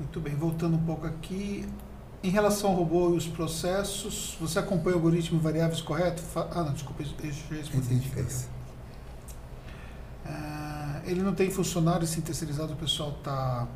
Muito 0.00 0.18
bem, 0.18 0.34
voltando 0.34 0.74
um 0.74 0.84
pouco 0.84 1.06
aqui. 1.06 1.64
Em 2.22 2.28
relação 2.28 2.70
ao 2.70 2.76
robô 2.76 3.14
e 3.14 3.16
os 3.16 3.26
processos, 3.26 4.36
você 4.38 4.58
acompanha 4.58 4.96
o 4.96 4.98
algoritmo 4.98 5.40
variáveis 5.40 5.80
correto? 5.80 6.22
Ah, 6.36 6.64
não, 6.64 6.74
desculpa, 6.74 7.02
deixa 7.20 7.40
eu 7.50 7.56
responder. 7.56 8.26
Ah, 10.26 11.00
ele 11.06 11.22
não 11.22 11.34
tem 11.34 11.50
funcionários 11.50 12.10
sim 12.10 12.20
terceirizados, 12.20 12.74
o 12.74 12.76
pessoal 12.76 13.14
está 13.18 13.66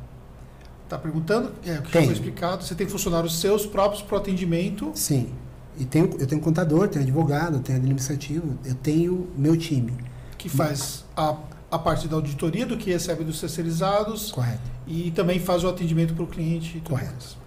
tá 0.87 0.97
perguntando. 0.97 1.53
É, 1.65 1.79
o 1.79 1.81
que 1.81 1.91
tem. 1.91 2.05
foi 2.05 2.13
explicado. 2.13 2.63
Você 2.63 2.75
tem 2.75 2.87
funcionários 2.87 3.39
seus 3.39 3.65
próprios 3.65 4.03
para 4.03 4.15
o 4.15 4.17
atendimento? 4.19 4.91
Sim. 4.93 5.33
E 5.77 5.83
tenho, 5.83 6.15
eu 6.19 6.27
tenho 6.27 6.39
contador, 6.39 6.87
tenho 6.87 7.03
advogado, 7.03 7.59
tenho 7.59 7.79
administrativo, 7.79 8.57
eu 8.63 8.75
tenho 8.75 9.27
meu 9.35 9.57
time. 9.57 9.93
Que 10.37 10.47
faz 10.47 11.03
a, 11.17 11.35
a 11.71 11.79
parte 11.79 12.07
da 12.07 12.15
auditoria 12.15 12.65
do 12.65 12.77
que 12.77 12.91
recebe 12.91 13.23
dos 13.23 13.39
terceirizados. 13.41 14.31
Correto. 14.31 14.61
E 14.87 15.11
também 15.11 15.39
faz 15.39 15.63
o 15.63 15.67
atendimento 15.67 16.13
para 16.13 16.23
o 16.23 16.27
cliente. 16.27 16.81
Correto. 16.87 17.37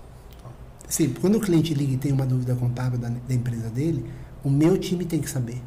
Sim, 0.88 1.14
quando 1.20 1.36
o 1.36 1.40
cliente 1.40 1.74
liga 1.74 1.92
e 1.92 1.96
tem 1.98 2.12
uma 2.12 2.24
dúvida 2.24 2.54
contábil 2.54 2.98
da, 2.98 3.08
da 3.08 3.34
empresa 3.34 3.68
dele, 3.68 4.04
o 4.42 4.48
meu 4.48 4.78
time 4.78 5.04
tem 5.04 5.20
que 5.20 5.28
saber. 5.28 5.60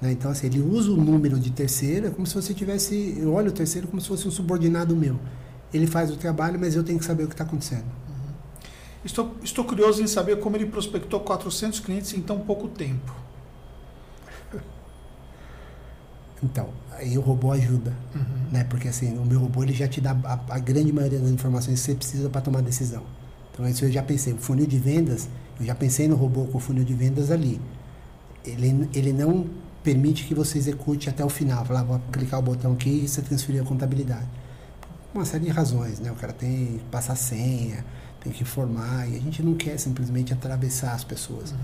Né? 0.00 0.12
Então, 0.12 0.30
assim, 0.30 0.46
ele 0.46 0.60
usa 0.60 0.90
o 0.92 0.96
número 0.96 1.38
de 1.38 1.50
terceiro, 1.50 2.06
é 2.06 2.10
como 2.10 2.26
se 2.26 2.34
você 2.34 2.54
tivesse. 2.54 3.16
Eu 3.18 3.34
olho 3.34 3.48
o 3.48 3.52
terceiro 3.52 3.88
como 3.88 4.00
se 4.00 4.08
fosse 4.08 4.28
um 4.28 4.30
subordinado 4.30 4.94
meu. 4.94 5.18
Ele 5.74 5.86
faz 5.86 6.10
o 6.10 6.16
trabalho, 6.16 6.58
mas 6.60 6.76
eu 6.76 6.84
tenho 6.84 6.98
que 6.98 7.04
saber 7.04 7.24
o 7.24 7.26
que 7.26 7.34
está 7.34 7.44
acontecendo. 7.44 7.84
Uhum. 7.84 8.34
Estou, 9.04 9.34
estou 9.42 9.64
curioso 9.64 10.00
em 10.02 10.06
saber 10.06 10.38
como 10.38 10.56
ele 10.56 10.66
prospectou 10.66 11.20
400 11.20 11.80
clientes 11.80 12.14
em 12.14 12.20
tão 12.20 12.38
pouco 12.40 12.68
tempo. 12.68 13.12
Então, 16.42 16.68
aí 16.90 17.16
o 17.16 17.22
robô 17.22 17.50
ajuda, 17.50 17.94
uhum. 18.14 18.50
né? 18.52 18.62
Porque 18.64 18.88
assim, 18.88 19.16
o 19.16 19.24
meu 19.24 19.40
robô 19.40 19.62
ele 19.62 19.72
já 19.72 19.88
te 19.88 20.02
dá 20.02 20.14
a, 20.22 20.38
a 20.50 20.58
grande 20.58 20.92
maioria 20.92 21.18
das 21.18 21.30
informações 21.30 21.80
que 21.80 21.86
você 21.86 21.94
precisa 21.94 22.28
para 22.28 22.42
tomar 22.42 22.60
decisão. 22.60 23.02
Então, 23.56 23.66
isso 23.66 23.86
eu 23.86 23.90
já 23.90 24.02
pensei. 24.02 24.34
O 24.34 24.36
funil 24.36 24.66
de 24.66 24.78
vendas, 24.78 25.30
eu 25.58 25.64
já 25.64 25.74
pensei 25.74 26.06
no 26.06 26.14
robô 26.14 26.44
com 26.44 26.58
o 26.58 26.60
funil 26.60 26.84
de 26.84 26.92
vendas 26.92 27.30
ali. 27.30 27.58
Ele, 28.44 28.86
ele 28.94 29.14
não 29.14 29.46
permite 29.82 30.24
que 30.24 30.34
você 30.34 30.58
execute 30.58 31.08
até 31.08 31.24
o 31.24 31.30
final. 31.30 31.64
Falar, 31.64 31.82
vou 31.82 31.98
clicar 32.12 32.38
o 32.38 32.42
botão 32.42 32.74
aqui 32.74 33.04
e 33.04 33.08
você 33.08 33.22
transferir 33.22 33.62
a 33.62 33.64
contabilidade. 33.64 34.26
Uma 35.14 35.24
série 35.24 35.44
de 35.44 35.50
razões, 35.50 35.98
né? 35.98 36.12
O 36.12 36.16
cara 36.16 36.34
tem 36.34 36.78
que 36.78 36.84
passar 36.90 37.16
senha, 37.16 37.82
tem 38.20 38.30
que 38.30 38.44
formar, 38.44 39.08
e 39.08 39.16
a 39.16 39.20
gente 39.20 39.42
não 39.42 39.54
quer 39.54 39.78
simplesmente 39.78 40.34
atravessar 40.34 40.92
as 40.92 41.02
pessoas. 41.02 41.52
Uhum. 41.52 41.56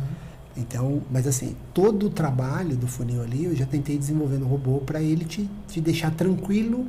Então, 0.56 1.02
mas 1.10 1.26
assim, 1.26 1.54
todo 1.74 2.06
o 2.06 2.10
trabalho 2.10 2.74
do 2.74 2.86
funil 2.86 3.22
ali, 3.22 3.44
eu 3.44 3.54
já 3.54 3.66
tentei 3.66 3.98
desenvolver 3.98 4.38
no 4.38 4.46
robô 4.46 4.78
para 4.78 5.02
ele 5.02 5.26
te, 5.26 5.50
te 5.68 5.80
deixar 5.80 6.10
tranquilo 6.10 6.86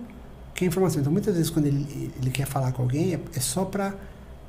que 0.54 0.64
a 0.64 0.68
informação. 0.68 1.02
Então, 1.02 1.12
muitas 1.12 1.36
vezes, 1.36 1.50
quando 1.50 1.66
ele, 1.66 2.12
ele 2.22 2.32
quer 2.32 2.46
falar 2.46 2.72
com 2.72 2.84
alguém, 2.84 3.14
é, 3.14 3.20
é 3.36 3.40
só 3.40 3.66
para 3.66 3.96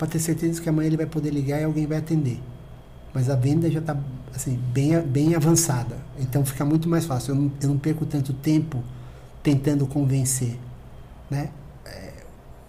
ter 0.08 0.18
certeza 0.18 0.60
que 0.60 0.68
amanhã 0.68 0.88
ele 0.88 0.96
vai 0.96 1.06
poder 1.06 1.30
ligar 1.30 1.60
e 1.60 1.64
alguém 1.64 1.86
vai 1.86 1.98
atender. 1.98 2.40
Mas 3.12 3.30
a 3.30 3.36
venda 3.36 3.70
já 3.70 3.78
está 3.78 3.96
assim, 4.34 4.58
bem, 4.72 5.00
bem 5.00 5.34
avançada. 5.34 5.96
Então, 6.18 6.44
fica 6.44 6.64
muito 6.64 6.88
mais 6.88 7.06
fácil. 7.06 7.32
Eu 7.32 7.36
não, 7.36 7.52
eu 7.62 7.68
não 7.68 7.78
perco 7.78 8.04
tanto 8.04 8.32
tempo 8.32 8.82
tentando 9.42 9.86
convencer. 9.86 10.58
Né? 11.30 11.50
É, 11.86 12.12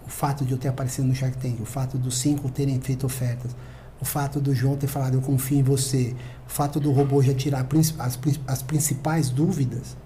o 0.06 0.10
fato 0.10 0.44
de 0.44 0.52
eu 0.52 0.58
ter 0.58 0.68
aparecido 0.68 1.08
no 1.08 1.14
Shark 1.14 1.36
Tank, 1.38 1.60
o 1.60 1.66
fato 1.66 1.98
dos 1.98 2.18
cinco 2.18 2.48
terem 2.48 2.80
feito 2.80 3.04
ofertas, 3.04 3.56
o 4.00 4.04
fato 4.04 4.40
do 4.40 4.54
João 4.54 4.76
ter 4.76 4.86
falado 4.86 5.14
eu 5.14 5.20
confio 5.20 5.58
em 5.58 5.62
você, 5.62 6.14
o 6.46 6.50
fato 6.50 6.78
do 6.78 6.92
robô 6.92 7.22
já 7.22 7.34
tirar 7.34 7.66
as, 7.98 8.18
as 8.46 8.62
principais 8.62 9.30
dúvidas, 9.30 9.96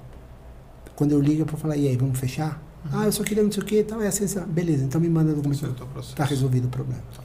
quando 0.94 1.12
eu 1.12 1.20
ligo 1.20 1.44
para 1.44 1.56
falar, 1.56 1.76
e 1.76 1.88
aí, 1.88 1.96
vamos 1.96 2.18
fechar? 2.18 2.62
Ah, 2.92 3.04
eu 3.04 3.12
só 3.12 3.22
queria 3.22 3.42
não 3.42 3.52
sei 3.52 3.62
o 3.62 3.66
que, 3.66 3.82
tal, 3.82 4.00
é 4.00 4.06
assim, 4.06 4.24
assim, 4.24 4.40
beleza, 4.40 4.84
então 4.84 5.00
me 5.00 5.08
manda 5.08 5.32
o 5.32 5.34
documento. 5.36 5.86
Está 5.98 6.24
resolvido 6.24 6.66
o 6.66 6.70
problema. 6.70 7.02
Tá. 7.14 7.22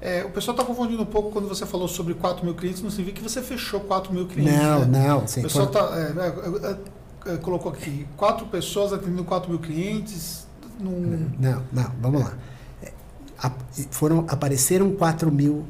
É, 0.00 0.24
o 0.24 0.30
pessoal 0.30 0.56
está 0.56 0.64
confundindo 0.64 1.02
um 1.02 1.06
pouco 1.06 1.30
quando 1.30 1.48
você 1.48 1.66
falou 1.66 1.88
sobre 1.88 2.14
4 2.14 2.44
mil 2.44 2.54
clientes, 2.54 2.82
não 2.82 2.90
significa 2.90 3.20
que 3.20 3.28
você 3.28 3.42
fechou 3.42 3.80
4 3.80 4.12
mil 4.12 4.26
clientes. 4.26 4.56
Não, 4.56 4.84
né? 4.84 5.08
não. 5.08 5.26
Sim, 5.26 5.40
o 5.40 5.42
pessoal 5.44 5.66
tá, 5.66 5.90
é, 5.94 7.30
é, 7.30 7.34
é, 7.34 7.36
colocou 7.38 7.72
aqui, 7.72 8.06
quatro 8.16 8.46
pessoas 8.46 8.92
atendendo 8.92 9.24
4 9.24 9.50
mil 9.50 9.58
clientes. 9.58 10.46
Num... 10.78 11.30
Não, 11.38 11.64
não, 11.72 11.92
vamos 12.00 12.22
lá. 12.22 12.34
É, 12.82 12.92
foram, 13.90 14.24
apareceram 14.28 14.92
4 14.92 15.32
mil 15.32 15.64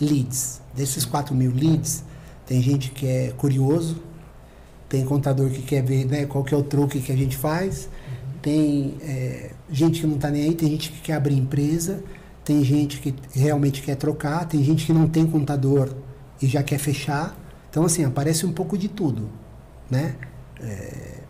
leads. 0.00 0.60
Desses 0.74 1.04
4 1.04 1.34
mil 1.34 1.52
leads, 1.52 2.04
tem 2.44 2.60
gente 2.60 2.90
que 2.90 3.06
é 3.06 3.32
curioso, 3.36 3.96
tem 4.88 5.04
contador 5.04 5.50
que 5.50 5.62
quer 5.62 5.82
ver 5.82 6.04
né, 6.04 6.26
qual 6.26 6.42
que 6.42 6.52
é 6.52 6.56
o 6.56 6.64
truque 6.64 7.00
que 7.00 7.12
a 7.12 7.16
gente 7.16 7.36
faz. 7.36 7.88
Tem 8.46 8.96
é, 9.02 9.50
gente 9.68 10.00
que 10.00 10.06
não 10.06 10.14
está 10.14 10.30
nem 10.30 10.44
aí, 10.44 10.54
tem 10.54 10.70
gente 10.70 10.92
que 10.92 11.00
quer 11.00 11.14
abrir 11.14 11.36
empresa, 11.36 12.00
tem 12.44 12.62
gente 12.62 13.00
que 13.00 13.12
realmente 13.32 13.82
quer 13.82 13.96
trocar, 13.96 14.46
tem 14.46 14.62
gente 14.62 14.86
que 14.86 14.92
não 14.92 15.08
tem 15.08 15.26
contador 15.26 15.92
e 16.40 16.46
já 16.46 16.62
quer 16.62 16.78
fechar. 16.78 17.36
Então, 17.68 17.84
assim, 17.84 18.04
aparece 18.04 18.46
um 18.46 18.52
pouco 18.52 18.78
de 18.78 18.86
tudo, 18.86 19.28
né? 19.90 20.14
É... 20.60 21.22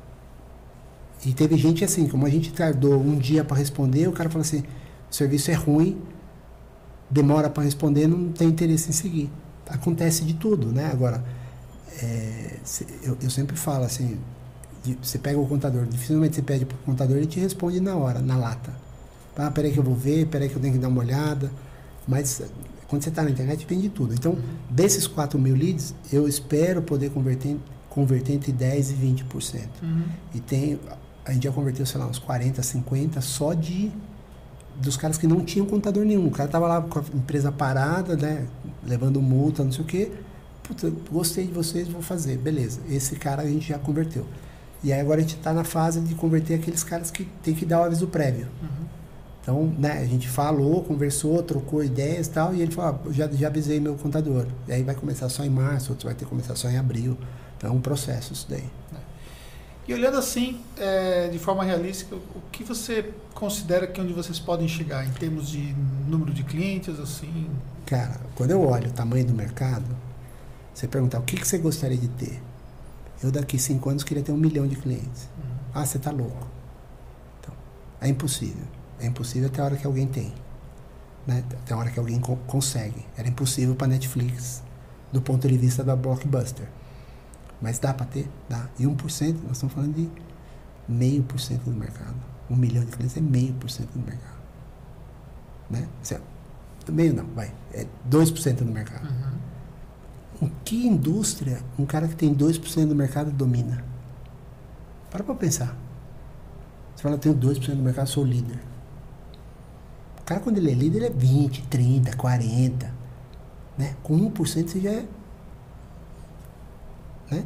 E 1.25 1.33
teve 1.33 1.57
gente 1.57 1.83
assim, 1.83 2.07
como 2.07 2.27
a 2.27 2.29
gente 2.29 2.53
tardou 2.53 3.01
um 3.01 3.17
dia 3.17 3.43
para 3.43 3.57
responder, 3.57 4.07
o 4.09 4.13
cara 4.13 4.29
falou 4.29 4.43
assim, 4.43 4.63
o 5.11 5.15
serviço 5.15 5.51
é 5.51 5.55
ruim, 5.55 5.99
demora 7.11 7.49
para 7.49 7.63
responder, 7.63 8.07
não 8.07 8.31
tem 8.31 8.49
interesse 8.49 8.91
em 8.91 8.93
seguir. 8.93 9.31
Acontece 9.71 10.23
de 10.23 10.35
tudo, 10.35 10.71
né? 10.71 10.91
Agora, 10.93 11.25
é, 12.03 12.59
eu, 13.03 13.17
eu, 13.23 13.31
sempre 13.31 13.57
falo 13.57 13.87
assim, 13.87 14.19
você 14.95 15.19
pega 15.19 15.39
o 15.39 15.47
contador, 15.47 15.87
dificilmente 15.87 16.37
você 16.37 16.43
pede 16.43 16.65
para 16.65 16.77
o 16.77 16.81
contador, 16.81 17.17
ele 17.17 17.27
te 17.27 17.41
responde 17.41 17.81
na 17.81 17.97
hora, 17.97 18.21
na 18.21 18.37
lata. 18.37 18.73
Ah, 19.37 19.51
peraí 19.51 19.73
que 19.73 19.79
eu 19.79 19.83
vou 19.83 19.95
ver, 19.95 20.27
peraí 20.27 20.49
que 20.49 20.57
eu 20.57 20.63
tenho 20.63 20.75
que 20.75 20.79
dar 20.79 20.89
uma 20.89 21.01
olhada. 21.01 21.51
Mas 22.09 22.41
quando 22.89 23.03
você 23.03 23.09
está 23.09 23.23
na 23.23 23.31
internet, 23.31 23.67
vem 23.67 23.81
de 23.81 23.89
tudo. 23.89 24.15
Então, 24.15 24.39
desses 24.71 25.07
4 25.07 25.39
mil 25.39 25.55
leads, 25.55 25.95
eu 26.13 26.27
espero 26.27 26.81
poder 26.81 27.11
converter, 27.11 27.57
converter 27.91 28.35
entre 28.35 28.53
10% 28.53 28.91
e 28.91 29.25
20%. 29.25 29.61
Uhum. 29.83 30.03
E 30.35 30.41
tem, 30.41 30.79
a 31.25 31.33
gente 31.33 31.45
já 31.45 31.53
converteu, 31.53 31.85
sei 31.85 32.01
lá, 32.01 32.07
uns 32.07 32.19
40, 32.19 32.63
50 32.63 33.21
só 33.21 33.53
de 33.53 33.93
dos 34.81 34.97
caras 34.97 35.17
que 35.17 35.27
não 35.27 35.45
tinham 35.45 35.67
contador 35.67 36.05
nenhum. 36.05 36.27
O 36.27 36.31
cara 36.31 36.49
tava 36.49 36.67
lá 36.67 36.83
com 36.83 36.99
a 36.99 37.03
empresa 37.15 37.51
parada, 37.51 38.17
né? 38.17 38.47
Levando 38.87 39.21
multa, 39.21 39.65
não 39.65 39.73
sei 39.73 39.83
o 39.83 39.87
quê. 39.87 40.13
Puta, 40.63 40.93
gostei 41.11 41.47
de 41.47 41.53
vocês, 41.53 41.89
vou 41.89 42.03
fazer. 42.03 42.37
Beleza. 42.39 42.81
Esse 42.89 43.17
cara 43.17 43.43
a 43.43 43.47
gente 43.47 43.69
já 43.69 43.79
converteu. 43.79 44.27
E 44.83 44.93
aí 44.93 45.01
agora 45.01 45.19
a 45.19 45.23
gente 45.23 45.37
está 45.37 45.53
na 45.53 45.65
fase 45.65 46.01
de 46.01 46.15
converter 46.15 46.55
aqueles 46.55 46.85
caras 46.85 47.11
que 47.11 47.25
tem 47.43 47.55
que 47.55 47.65
dar 47.65 47.81
o 47.81 47.85
aviso 47.85 48.07
prévio. 48.07 48.47
Uhum. 48.63 48.87
Então, 49.43 49.75
né, 49.79 49.99
a 50.01 50.05
gente 50.05 50.29
falou, 50.29 50.83
conversou, 50.83 51.41
trocou 51.43 51.83
ideias 51.83 52.27
e 52.27 52.31
tal, 52.31 52.55
e 52.55 52.61
ele 52.61 52.73
falou, 52.73 53.01
ah, 53.07 53.13
já, 53.13 53.29
já 53.29 53.47
avisei 53.47 53.79
meu 53.79 53.95
contador. 53.95 54.47
E 54.67 54.73
aí 54.73 54.83
vai 54.83 54.95
começar 54.95 55.29
só 55.29 55.45
em 55.45 55.51
março, 55.51 55.93
outro 55.93 56.07
vai 56.07 56.15
ter 56.15 56.25
que 56.25 56.31
começar 56.31 56.57
só 56.57 56.69
em 56.69 56.77
abril. 56.77 57.17
Então 57.57 57.71
é 57.71 57.73
um 57.73 57.81
processo 57.81 58.33
isso 58.33 58.47
daí. 58.51 58.65
E 59.89 59.95
olhando 59.95 60.19
assim, 60.19 60.61
é, 60.77 61.29
de 61.29 61.39
forma 61.39 61.63
realística, 61.63 62.17
o 62.17 62.43
que 62.51 62.65
você 62.65 63.13
considera 63.35 63.87
que 63.87 64.01
é 64.01 64.03
onde 64.03 64.13
vocês 64.13 64.41
podem 64.41 64.67
chegar 64.67 65.07
em 65.07 65.13
termos 65.13 65.49
de 65.49 65.77
número 66.09 66.33
de 66.33 66.43
clientes, 66.43 66.99
assim? 66.99 67.49
Cara, 67.87 68.19
quando 68.35 68.51
eu 68.51 68.61
olho 68.61 68.89
o 68.89 68.93
tamanho 68.93 69.25
do 69.25 69.33
mercado, 69.33 69.87
você 70.75 70.89
perguntar 70.89 71.21
o 71.21 71.23
que, 71.23 71.37
que 71.37 71.47
você 71.47 71.57
gostaria 71.57 71.97
de 71.97 72.09
ter? 72.09 72.43
Eu 73.27 73.33
daqui 73.33 73.59
cinco 73.59 73.91
anos 73.91 74.05
queria 74.05 74.23
ter 74.23 74.31
um 74.31 74.37
milhão 74.37 74.69
de 74.69 74.77
clientes. 74.77 75.29
Uhum. 75.37 75.57
Ah, 75.75 75.85
você 75.85 75.97
está 75.97 76.13
louco. 76.13 76.47
Então, 77.41 77.53
é 78.01 78.09
impossível. 78.09 78.65
É 79.01 79.07
impossível 79.07 79.49
até 79.49 79.61
a 79.61 79.65
hora 79.65 79.77
que 79.77 79.85
alguém 79.85 80.07
tem. 80.07 80.33
Né? 81.27 81.43
Até 81.51 81.75
a 81.75 81.77
hora 81.77 81.91
que 81.91 81.99
alguém 81.99 82.21
co 82.21 82.37
consegue. 82.47 83.05
Era 83.17 83.29
impossível 83.29 83.75
para 83.75 83.89
Netflix, 83.89 84.63
do 85.13 85.21
ponto 85.21 85.49
de 85.49 85.59
vista 85.59 85.83
da 85.83 85.97
blockbuster. 85.97 86.69
Mas 87.61 87.81
dá 87.81 87.93
para 87.93 88.07
ter? 88.07 88.31
Dá. 88.49 88.69
E 88.79 88.85
1%, 88.85 88.95
nós 89.43 89.53
estamos 89.57 89.75
falando 89.75 89.95
de 89.95 90.09
meio 90.89 91.25
por 91.25 91.41
cento 91.41 91.65
do 91.65 91.77
mercado. 91.77 92.15
Um 92.49 92.55
milhão 92.55 92.85
de 92.85 92.93
clientes 92.93 93.17
é 93.17 93.21
meio 93.21 93.55
por 93.55 93.69
cento 93.69 93.91
do 93.91 94.07
mercado. 94.07 94.39
Né? 95.69 95.89
Meio 96.89 97.13
não, 97.13 97.27
vai. 97.35 97.53
É 97.75 97.85
2% 98.09 98.59
do 98.59 98.67
mercado. 98.67 99.05
Uhum. 99.05 99.46
Em 100.41 100.51
que 100.65 100.87
indústria 100.87 101.61
um 101.79 101.87
cara 101.87 102.07
que 102.09 102.17
tem 102.17 102.35
2% 102.35 102.87
do 102.87 102.95
mercado 102.95 103.31
domina? 103.31 103.85
Para 105.11 105.25
para 105.25 105.35
pensar. 105.35 105.77
Você 106.95 107.03
fala, 107.03 107.15
eu 107.15 107.19
tenho 107.19 107.35
2% 107.35 107.75
do 107.75 107.83
mercado, 107.83 108.09
sou 108.09 108.25
líder. 108.25 108.59
O 110.21 110.25
cara, 110.25 110.41
quando 110.41 110.59
ele 110.59 110.71
é 110.71 110.75
líder, 110.75 110.99
ele 110.99 111.07
é 111.07 111.11
20, 111.11 111.63
30, 111.69 112.17
40. 112.17 112.95
Né? 113.79 113.95
Com 114.03 114.19
1% 114.31 114.69
você 114.69 114.81
já 114.81 114.91
é 114.91 115.07
né? 117.31 117.45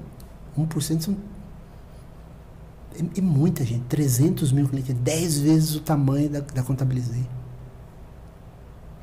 1% 0.58 1.00
são. 1.00 1.16
É, 2.94 3.18
é, 3.18 3.20
muita 3.20 3.64
gente. 3.64 3.84
300 3.84 4.52
mil 4.52 4.68
clientes. 4.68 4.94
10 4.94 5.40
vezes 5.40 5.74
o 5.74 5.80
tamanho 5.80 6.28
da, 6.28 6.40
da 6.40 6.62
Contabilizei. 6.62 7.26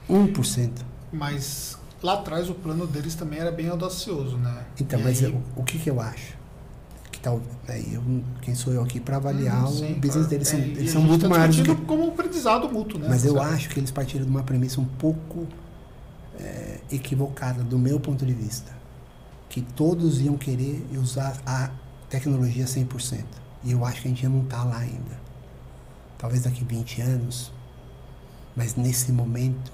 1%. 0.10 0.72
Mas 1.12 1.77
lá 2.02 2.14
atrás 2.14 2.50
o 2.50 2.54
plano 2.54 2.86
deles 2.88 3.16
também 3.16 3.40
era 3.40 3.52
bem 3.52 3.70
audacioso, 3.70 4.38
né? 4.38 4.66
Então, 4.80 5.00
e 5.00 5.04
mas 5.04 5.24
aí... 5.24 5.32
eu, 5.32 5.42
o 5.56 5.64
que, 5.64 5.80
que 5.80 5.90
eu 5.90 6.00
acho? 6.00 6.38
Que 7.12 7.20
tal, 7.20 7.42
né, 7.68 7.84
eu, 7.92 8.04
quem 8.42 8.54
sou 8.54 8.74
eu 8.74 8.84
aqui 8.84 9.00
para 9.00 9.18
avaliar 9.18 9.66
hum, 9.66 9.72
sim, 9.72 9.94
o 9.94 9.96
business 9.96 10.28
deles? 10.28 10.48
São, 10.48 10.60
é, 10.60 10.64
eles 10.64 10.92
são 10.92 11.02
muito 11.02 11.24
tá 11.24 11.30
maiores 11.30 11.60
que. 11.60 11.76
como 11.76 12.06
um 12.06 12.10
aprendizado 12.10 12.70
mútuo, 12.70 13.00
né? 13.00 13.08
Mas 13.10 13.26
eu 13.26 13.42
acho 13.42 13.70
que 13.70 13.80
eles 13.80 13.92
partiram 13.92 14.26
de 14.26 14.32
uma 14.32 14.44
premissa 14.44 14.80
um 14.80 14.86
pouco 14.86 15.48
é, 16.40 16.80
equivocada, 16.92 17.64
do 17.64 17.80
meu 17.80 18.00
ponto 18.00 18.26
de 18.26 18.34
vista 18.34 18.78
que 19.50 19.62
todos 19.62 20.22
iam 20.22 20.38
querer 20.38 20.86
usar 20.94 21.42
a 21.46 21.72
tecnologia 22.10 22.66
100%. 22.66 23.24
E 23.64 23.72
eu 23.72 23.84
acho 23.86 24.02
que 24.02 24.08
a 24.08 24.12
gente 24.12 24.28
não 24.28 24.44
está 24.44 24.64
lá 24.64 24.78
ainda. 24.78 25.18
Talvez 26.18 26.44
daqui 26.44 26.64
20 26.64 27.02
anos, 27.02 27.52
mas 28.56 28.76
nesse 28.76 29.12
momento 29.12 29.72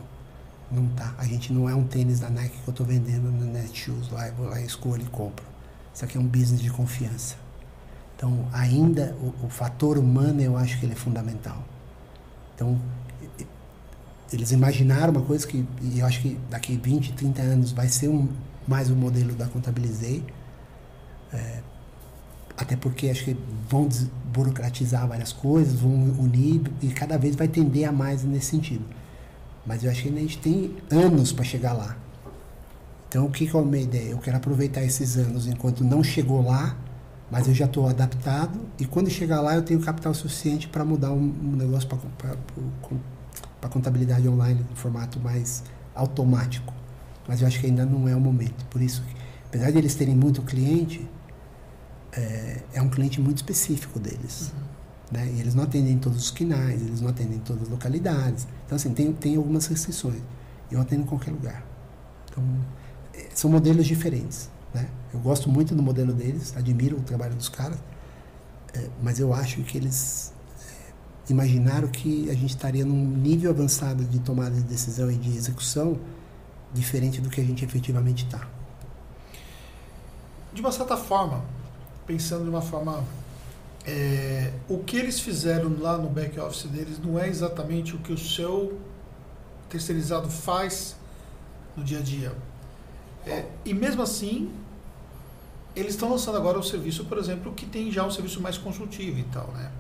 não 0.74 0.88
tá. 0.90 1.14
A 1.18 1.26
gente 1.26 1.54
não 1.54 1.70
é 1.70 1.76
um 1.76 1.84
tênis 1.84 2.20
da 2.20 2.30
Nike 2.30 2.58
que 2.58 2.68
eu 2.68 2.72
estou 2.72 2.86
vendendo 2.86 3.32
no 3.32 3.46
Netshoes 3.46 4.10
lá, 4.12 4.28
eu 4.28 4.34
vou 4.36 4.48
lá, 4.48 4.60
escolho 4.62 5.04
e 5.04 5.06
compro. 5.06 5.46
Isso 5.94 6.04
aqui 6.04 6.18
é 6.18 6.20
um 6.20 6.28
business 6.28 6.62
de 6.62 6.70
confiança. 6.70 7.36
Então, 8.16 8.48
ainda 8.52 9.16
o, 9.22 9.46
o 9.46 9.50
fator 9.50 9.98
humano 9.98 10.42
eu 10.42 10.58
acho 10.58 10.80
que 10.80 10.86
ele 10.86 10.94
é 10.94 10.96
fundamental. 10.96 11.64
Então, 12.56 12.80
eles 14.32 14.52
imaginaram 14.52 15.12
uma 15.12 15.22
coisa 15.22 15.46
que 15.46 15.66
eu 15.96 16.06
acho 16.06 16.22
que 16.22 16.40
daqui 16.50 16.76
20, 16.76 17.14
30 17.14 17.42
anos 17.42 17.72
vai 17.72 17.88
ser 17.88 18.08
um, 18.08 18.28
mais 18.68 18.90
o 18.90 18.96
modelo 18.96 19.34
da 19.34 19.48
Contabilizei. 19.48 20.24
É, 21.32 21.60
até 22.58 22.76
porque 22.76 23.10
acho 23.10 23.26
que 23.26 23.38
vão 23.70 23.90
burocratizar 24.32 25.08
várias 25.08 25.32
coisas, 25.32 25.80
vão 25.80 25.92
unir 25.92 26.62
e 26.82 26.88
cada 26.90 27.18
vez 27.18 27.36
vai 27.36 27.48
tender 27.48 27.88
a 27.88 27.92
mais 27.92 28.24
nesse 28.24 28.48
sentido. 28.48 28.86
Mas 29.66 29.84
eu 29.84 29.92
acho 29.92 30.04
que 30.04 30.10
a 30.10 30.12
gente 30.12 30.38
tem 30.38 30.76
anos 30.92 31.32
para 31.32 31.44
chegar 31.44 31.74
lá. 31.74 31.98
Então, 33.08 33.26
o 33.26 33.32
que, 33.32 33.48
que 33.48 33.56
é 33.56 33.60
a 33.60 33.64
minha 33.64 33.84
ideia? 33.84 34.10
Eu 34.10 34.18
quero 34.18 34.38
aproveitar 34.38 34.84
esses 34.84 35.18
anos 35.18 35.48
enquanto 35.48 35.84
não 35.84 36.04
chegou 36.04 36.44
lá, 36.44 36.76
mas 37.32 37.48
eu 37.48 37.54
já 37.54 37.66
estou 37.66 37.88
adaptado 37.88 38.60
e 38.80 38.86
quando 38.86 39.10
chegar 39.10 39.40
lá 39.42 39.56
eu 39.56 39.62
tenho 39.62 39.80
capital 39.80 40.14
suficiente 40.14 40.68
para 40.68 40.84
mudar 40.84 41.12
um, 41.12 41.34
um 41.44 41.56
negócio 41.56 41.88
para 41.88 43.70
contabilidade 43.70 44.28
online 44.28 44.66
em 44.72 44.76
formato 44.76 45.20
mais 45.20 45.64
automático 45.96 46.74
mas 47.28 47.42
eu 47.42 47.48
acho 47.48 47.60
que 47.60 47.68
ainda 47.68 47.86
não 47.86 48.08
é 48.08 48.16
o 48.16 48.20
momento. 48.20 48.66
Por 48.66 48.82
isso, 48.82 49.04
apesar 49.46 49.72
de 49.72 49.78
eles 49.78 49.96
terem 49.96 50.16
muito 50.16 50.42
cliente, 50.42 51.08
é, 52.12 52.62
é 52.74 52.82
um 52.82 52.90
cliente 52.90 53.22
muito 53.22 53.38
específico 53.38 54.00
deles. 54.00 54.52
Uhum. 54.56 54.63
Né? 55.14 55.32
E 55.36 55.40
eles 55.40 55.54
não 55.54 55.64
atendem 55.64 56.00
todos 56.00 56.24
os 56.24 56.32
quinais, 56.32 56.82
eles 56.82 57.00
não 57.00 57.10
atendem 57.10 57.38
todas 57.38 57.64
as 57.64 57.70
localidades. 57.70 58.48
Então, 58.66 58.76
assim, 58.76 58.92
tem, 58.96 59.14
tem 59.14 59.36
algumas 59.36 59.68
restrições. 59.68 60.22
eu 60.72 60.82
atendo 60.82 61.04
em 61.04 61.06
qualquer 61.06 61.30
lugar. 61.30 61.64
Então, 62.32 62.44
é, 63.14 63.30
são 63.36 63.52
modelos 63.52 63.86
diferentes. 63.86 64.50
Né? 64.74 64.90
Eu 65.14 65.20
gosto 65.20 65.52
muito 65.52 65.76
do 65.76 65.84
modelo 65.84 66.14
deles, 66.14 66.58
admiro 66.58 66.98
o 66.98 67.02
trabalho 67.02 67.36
dos 67.36 67.48
caras, 67.48 67.78
é, 68.74 68.90
mas 69.04 69.20
eu 69.20 69.32
acho 69.32 69.62
que 69.62 69.78
eles 69.78 70.34
é, 70.60 71.32
imaginaram 71.32 71.88
que 71.90 72.28
a 72.32 72.34
gente 72.34 72.50
estaria 72.50 72.84
num 72.84 73.06
nível 73.06 73.52
avançado 73.52 74.04
de 74.04 74.18
tomada 74.18 74.56
de 74.56 74.64
decisão 74.64 75.12
e 75.12 75.16
de 75.16 75.38
execução 75.38 76.00
diferente 76.74 77.22
do 77.22 77.30
que 77.30 77.40
a 77.40 77.44
gente 77.44 77.64
efetivamente 77.64 78.26
está. 78.26 78.48
De 80.52 80.60
uma 80.60 80.72
certa 80.72 80.98
forma, 80.98 81.44
pensando 82.08 82.46
de 82.46 82.50
uma 82.50 82.64
forma. 82.64 83.04
É, 83.86 84.54
o 84.70 84.78
que 84.80 84.98
eles 84.98 85.20
fizeram 85.20 85.76
lá 85.80 85.98
no 85.98 86.10
back 86.10 86.40
office 86.40 86.64
deles 86.64 87.00
não 87.00 87.20
é 87.20 87.28
exatamente 87.28 87.96
o 87.96 88.00
que 88.00 88.14
o 88.14 88.18
seu 88.18 88.80
terceirizado 89.70 90.30
faz 90.30 90.96
no 91.76 91.84
dia 91.84 92.00
a 92.00 92.02
dia. 92.02 92.34
É, 93.26 93.46
e 93.66 93.74
mesmo 93.74 94.02
assim, 94.02 94.52
eles 95.76 95.94
estão 95.94 96.10
lançando 96.10 96.38
agora 96.38 96.58
o 96.58 96.64
serviço, 96.64 97.06
por 97.06 97.18
exemplo, 97.18 97.52
que 97.54 97.66
tem 97.66 97.92
já 97.92 98.06
um 98.06 98.12
serviço 98.12 98.40
mais 98.42 98.58
consultivo 98.58 99.20
e 99.20 99.24
tal, 99.24 99.48
né? 99.48 99.72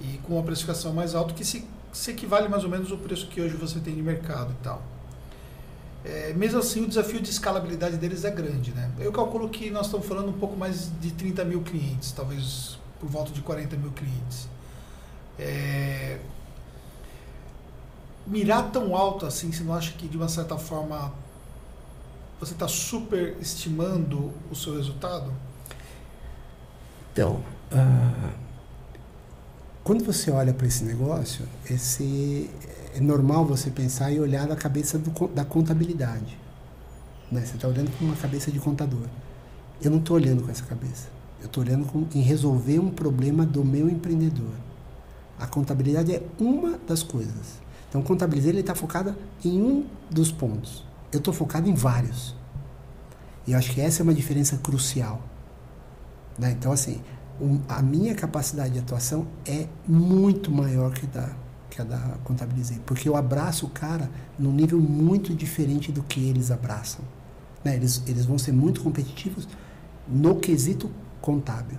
E 0.00 0.18
com 0.18 0.34
uma 0.34 0.42
precificação 0.42 0.92
mais 0.92 1.14
alta 1.14 1.32
que 1.32 1.44
se, 1.44 1.64
se 1.92 2.10
equivale 2.10 2.48
mais 2.48 2.64
ou 2.64 2.70
menos 2.70 2.92
ao 2.92 2.98
preço 2.98 3.26
que 3.28 3.40
hoje 3.40 3.56
você 3.56 3.80
tem 3.80 3.94
de 3.94 4.02
mercado 4.02 4.52
e 4.52 4.62
tal. 4.62 4.82
É, 6.04 6.32
mesmo 6.34 6.60
assim, 6.60 6.84
o 6.84 6.88
desafio 6.88 7.20
de 7.20 7.30
escalabilidade 7.30 7.96
deles 7.96 8.24
é 8.24 8.30
grande, 8.30 8.70
né? 8.72 8.90
Eu 8.98 9.10
calculo 9.10 9.48
que 9.48 9.70
nós 9.70 9.86
estamos 9.86 10.06
falando 10.06 10.28
um 10.28 10.38
pouco 10.38 10.56
mais 10.56 10.90
de 11.00 11.10
30 11.12 11.44
mil 11.44 11.62
clientes, 11.62 12.12
talvez 12.12 12.78
por 13.00 13.08
volta 13.08 13.32
de 13.32 13.40
40 13.40 13.76
mil 13.76 13.90
clientes. 13.92 14.48
É, 15.38 16.18
mirar 18.26 18.70
tão 18.70 18.96
alto 18.96 19.26
assim, 19.26 19.52
você 19.52 19.62
não 19.62 19.74
acha 19.74 19.92
que 19.92 20.08
de 20.08 20.16
uma 20.16 20.28
certa 20.28 20.56
forma 20.56 21.12
você 22.40 22.52
está 22.52 22.68
superestimando 22.68 24.32
o 24.50 24.54
seu 24.54 24.76
resultado? 24.76 25.32
Então, 27.12 27.42
uh, 27.72 28.32
quando 29.82 30.04
você 30.04 30.30
olha 30.30 30.52
para 30.52 30.66
esse 30.66 30.84
negócio, 30.84 31.46
esse 31.70 32.50
é 32.94 33.00
normal 33.00 33.44
você 33.44 33.70
pensar 33.70 34.10
e 34.10 34.20
olhar 34.20 34.46
da 34.46 34.56
cabeça 34.56 34.98
do, 34.98 35.28
da 35.28 35.44
contabilidade. 35.44 36.38
Né? 37.30 37.40
Você 37.40 37.54
está 37.56 37.68
olhando 37.68 37.90
com 37.98 38.04
uma 38.04 38.16
cabeça 38.16 38.50
de 38.50 38.58
contador. 38.58 39.06
Eu 39.80 39.90
não 39.90 39.98
estou 39.98 40.16
olhando 40.16 40.42
com 40.42 40.50
essa 40.50 40.64
cabeça. 40.64 41.08
Eu 41.40 41.46
estou 41.46 41.62
olhando 41.62 41.86
com, 41.86 42.06
em 42.14 42.22
resolver 42.22 42.78
um 42.78 42.90
problema 42.90 43.44
do 43.44 43.64
meu 43.64 43.88
empreendedor. 43.88 44.52
A 45.38 45.46
contabilidade 45.46 46.14
é 46.14 46.22
uma 46.40 46.78
das 46.86 47.02
coisas. 47.02 47.60
Então, 47.88 48.02
contabilizar 48.02 48.50
ele 48.50 48.60
está 48.60 48.74
focada 48.74 49.16
em 49.44 49.60
um 49.60 49.86
dos 50.10 50.32
pontos. 50.32 50.84
Eu 51.12 51.18
estou 51.18 51.32
focado 51.32 51.68
em 51.68 51.74
vários. 51.74 52.34
E 53.46 53.52
eu 53.52 53.58
acho 53.58 53.72
que 53.72 53.80
essa 53.80 54.02
é 54.02 54.04
uma 54.04 54.14
diferença 54.14 54.56
crucial. 54.58 55.22
Né? 56.38 56.50
Então, 56.52 56.72
assim, 56.72 57.00
um, 57.40 57.60
a 57.68 57.82
minha 57.82 58.14
capacidade 58.14 58.74
de 58.74 58.78
atuação 58.78 59.26
é 59.46 59.66
muito 59.86 60.50
maior 60.50 60.92
que, 60.92 61.06
da, 61.06 61.30
que 61.70 61.80
a 61.80 61.84
da 61.84 61.98
Contabilizei. 62.24 62.80
Porque 62.84 63.08
eu 63.08 63.16
abraço 63.16 63.66
o 63.66 63.70
cara 63.70 64.10
num 64.38 64.52
nível 64.52 64.80
muito 64.80 65.34
diferente 65.34 65.92
do 65.92 66.02
que 66.02 66.20
eles 66.28 66.50
abraçam. 66.50 67.04
Né? 67.62 67.76
Eles, 67.76 68.02
eles 68.06 68.24
vão 68.24 68.38
ser 68.38 68.52
muito 68.52 68.82
competitivos 68.82 69.46
no 70.08 70.36
quesito 70.36 70.90
contábil. 71.26 71.76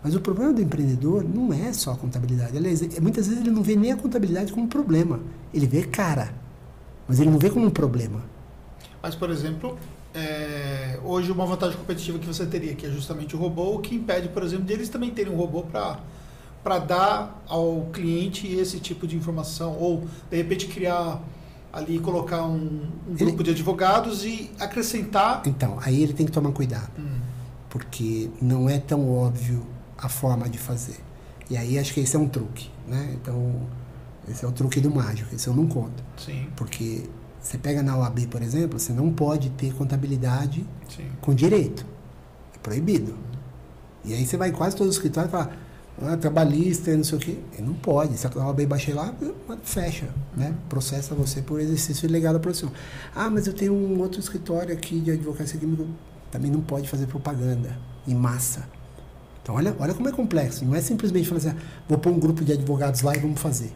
Mas 0.00 0.14
o 0.14 0.20
problema 0.20 0.52
do 0.52 0.62
empreendedor 0.62 1.24
não 1.24 1.52
é 1.52 1.72
só 1.72 1.90
a 1.92 1.96
contabilidade. 1.96 2.56
Aliás, 2.56 2.80
muitas 3.00 3.26
vezes 3.26 3.42
ele 3.42 3.50
não 3.50 3.62
vê 3.62 3.74
nem 3.74 3.90
a 3.90 3.96
contabilidade 3.96 4.52
como 4.52 4.66
um 4.66 4.68
problema. 4.68 5.18
Ele 5.52 5.66
vê 5.66 5.82
cara. 5.82 6.32
Mas 7.08 7.18
ele 7.18 7.30
não 7.30 7.38
vê 7.38 7.50
como 7.50 7.66
um 7.66 7.70
problema. 7.70 8.22
Mas, 9.02 9.14
por 9.14 9.28
exemplo, 9.30 9.76
é, 10.14 11.00
hoje 11.02 11.32
uma 11.32 11.46
vantagem 11.46 11.76
competitiva 11.76 12.18
que 12.18 12.26
você 12.26 12.46
teria, 12.46 12.74
que 12.74 12.86
é 12.86 12.90
justamente 12.90 13.34
o 13.34 13.38
robô, 13.38 13.78
que 13.80 13.96
impede, 13.96 14.28
por 14.28 14.42
exemplo, 14.42 14.64
deles 14.64 14.88
também 14.88 15.10
terem 15.10 15.32
um 15.32 15.36
robô 15.36 15.62
para 15.62 16.78
dar 16.78 17.42
ao 17.48 17.88
cliente 17.92 18.46
esse 18.46 18.78
tipo 18.78 19.06
de 19.06 19.16
informação. 19.16 19.76
Ou, 19.78 20.06
de 20.30 20.36
repente, 20.36 20.68
criar 20.68 21.20
ali, 21.72 21.98
colocar 21.98 22.44
um, 22.44 22.82
um 23.08 23.14
grupo 23.16 23.38
ele... 23.38 23.44
de 23.44 23.50
advogados 23.50 24.24
e 24.24 24.50
acrescentar. 24.60 25.42
Então, 25.46 25.78
aí 25.80 26.02
ele 26.02 26.12
tem 26.12 26.24
que 26.26 26.32
tomar 26.32 26.52
cuidado. 26.52 26.90
Hum. 26.98 27.23
Porque 27.74 28.30
não 28.40 28.70
é 28.70 28.78
tão 28.78 29.10
óbvio 29.10 29.66
a 29.98 30.08
forma 30.08 30.48
de 30.48 30.58
fazer. 30.58 31.00
E 31.50 31.56
aí 31.56 31.76
acho 31.76 31.92
que 31.92 31.98
esse 31.98 32.14
é 32.14 32.18
um 32.18 32.28
truque. 32.28 32.70
Né? 32.86 33.16
Então 33.20 33.66
esse 34.28 34.44
é 34.44 34.48
o 34.48 34.52
truque 34.52 34.80
do 34.80 34.92
mágico, 34.94 35.34
esse 35.34 35.48
eu 35.48 35.54
não 35.54 35.66
conto. 35.66 36.00
Sim. 36.16 36.46
Porque 36.54 37.02
você 37.40 37.58
pega 37.58 37.82
na 37.82 37.98
OAB, 37.98 38.26
por 38.28 38.42
exemplo, 38.42 38.78
você 38.78 38.92
não 38.92 39.12
pode 39.12 39.50
ter 39.50 39.74
contabilidade 39.74 40.64
Sim. 40.88 41.08
com 41.20 41.34
direito. 41.34 41.84
É 42.54 42.58
proibido. 42.58 43.16
E 44.04 44.14
aí 44.14 44.24
você 44.24 44.36
vai 44.36 44.50
em 44.50 44.52
quase 44.52 44.76
todos 44.76 44.92
os 44.92 44.96
escritórios 44.96 45.32
e 45.32 45.36
fala, 45.36 45.52
ah, 46.02 46.16
trabalhista, 46.16 46.96
não 46.96 47.02
sei 47.02 47.18
o 47.18 47.20
quê. 47.20 47.38
E 47.58 47.62
não 47.62 47.74
pode. 47.74 48.16
Se 48.16 48.26
a 48.26 48.30
OAB 48.30 48.66
baixei 48.66 48.94
lá, 48.94 49.12
fecha. 49.64 50.08
Né? 50.36 50.54
Processa 50.68 51.12
você 51.12 51.42
por 51.42 51.60
exercício 51.60 52.06
ilegal 52.06 52.32
da 52.32 52.38
profissão. 52.38 52.70
Ah, 53.14 53.28
mas 53.28 53.48
eu 53.48 53.52
tenho 53.52 53.74
um 53.74 54.00
outro 54.00 54.20
escritório 54.20 54.72
aqui 54.72 55.00
de 55.00 55.10
advocacia 55.10 55.58
que 55.58 55.66
também 56.34 56.50
não 56.50 56.60
pode 56.60 56.88
fazer 56.88 57.06
propaganda 57.06 57.78
em 58.08 58.14
massa. 58.14 58.68
Então, 59.40 59.54
olha, 59.54 59.76
olha 59.78 59.94
como 59.94 60.08
é 60.08 60.12
complexo. 60.12 60.64
Não 60.64 60.74
é 60.74 60.80
simplesmente 60.80 61.28
falar 61.28 61.38
assim, 61.38 61.50
ah, 61.50 61.56
vou 61.88 61.96
pôr 61.96 62.12
um 62.12 62.18
grupo 62.18 62.44
de 62.44 62.52
advogados 62.52 63.02
lá 63.02 63.14
e 63.14 63.20
vamos 63.20 63.40
fazer. 63.40 63.72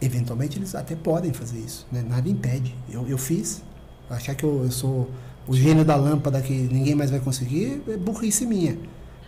Eventualmente 0.00 0.58
eles 0.58 0.74
até 0.74 0.96
podem 0.96 1.34
fazer 1.34 1.58
isso, 1.58 1.86
né? 1.92 2.02
nada 2.08 2.26
impede. 2.26 2.74
Eu, 2.90 3.06
eu 3.06 3.18
fiz, 3.18 3.62
achar 4.08 4.34
que 4.34 4.44
eu, 4.44 4.64
eu, 4.64 4.70
sou 4.70 5.10
o 5.46 5.54
gênio 5.54 5.84
da 5.84 5.94
lâmpada 5.94 6.40
que 6.40 6.54
ninguém 6.54 6.94
mais 6.94 7.10
vai 7.10 7.20
conseguir, 7.20 7.82
é 7.86 7.98
burrice 7.98 8.46
minha. 8.46 8.78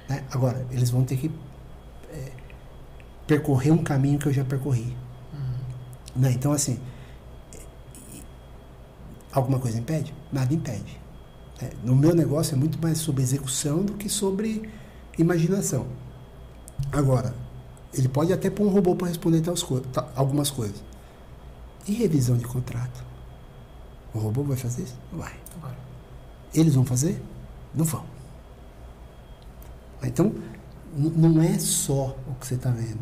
Né? 0.09 0.25
Agora, 0.31 0.67
eles 0.71 0.89
vão 0.89 1.05
ter 1.05 1.19
que 1.19 1.31
é, 2.11 2.33
percorrer 3.27 3.71
um 3.71 3.85
caminho 3.85 4.19
que 4.19 4.29
eu 4.29 4.33
já 4.33 4.45
percorri. 4.47 4.97
Uhum. 5.35 6.23
Né? 6.23 6.33
Então, 6.33 6.53
assim, 6.53 6.81
alguma 9.31 9.59
coisa 9.59 9.79
impede? 9.79 10.15
Nada 10.33 10.55
impede. 10.55 11.05
Né? 11.61 11.71
No 11.83 11.95
meu 11.95 12.15
negócio 12.15 12.55
é 12.55 12.59
muito 12.59 12.81
mais 12.81 12.99
sobre 12.99 13.23
execução 13.23 13.85
do 13.85 13.95
que 13.95 14.09
sobre 14.09 14.69
imaginação. 15.19 15.87
Agora, 16.93 17.35
ele 17.95 18.09
pode 18.09 18.33
até 18.33 18.51
pôr 18.51 18.67
um 18.67 18.71
robô 18.71 18.95
para 18.95 19.09
responder 19.09 19.41
tal, 19.41 19.55
algumas 20.15 20.51
coisas. 20.51 20.83
E 21.87 21.93
revisão 21.93 22.37
de 22.37 22.45
contrato? 22.45 23.05
O 24.13 24.19
robô 24.19 24.43
vai 24.43 24.57
fazer 24.57 24.83
isso? 24.83 24.99
Vai. 25.13 25.35
vai. 25.61 25.75
Eles 26.55 26.75
vão 26.75 26.85
fazer? 26.85 27.23
Não 27.75 27.85
vão. 27.85 28.05
Então, 30.03 30.33
não 30.95 31.43
é 31.43 31.59
só 31.59 32.17
o 32.29 32.35
que 32.35 32.47
você 32.47 32.55
está 32.55 32.71
vendo. 32.71 33.01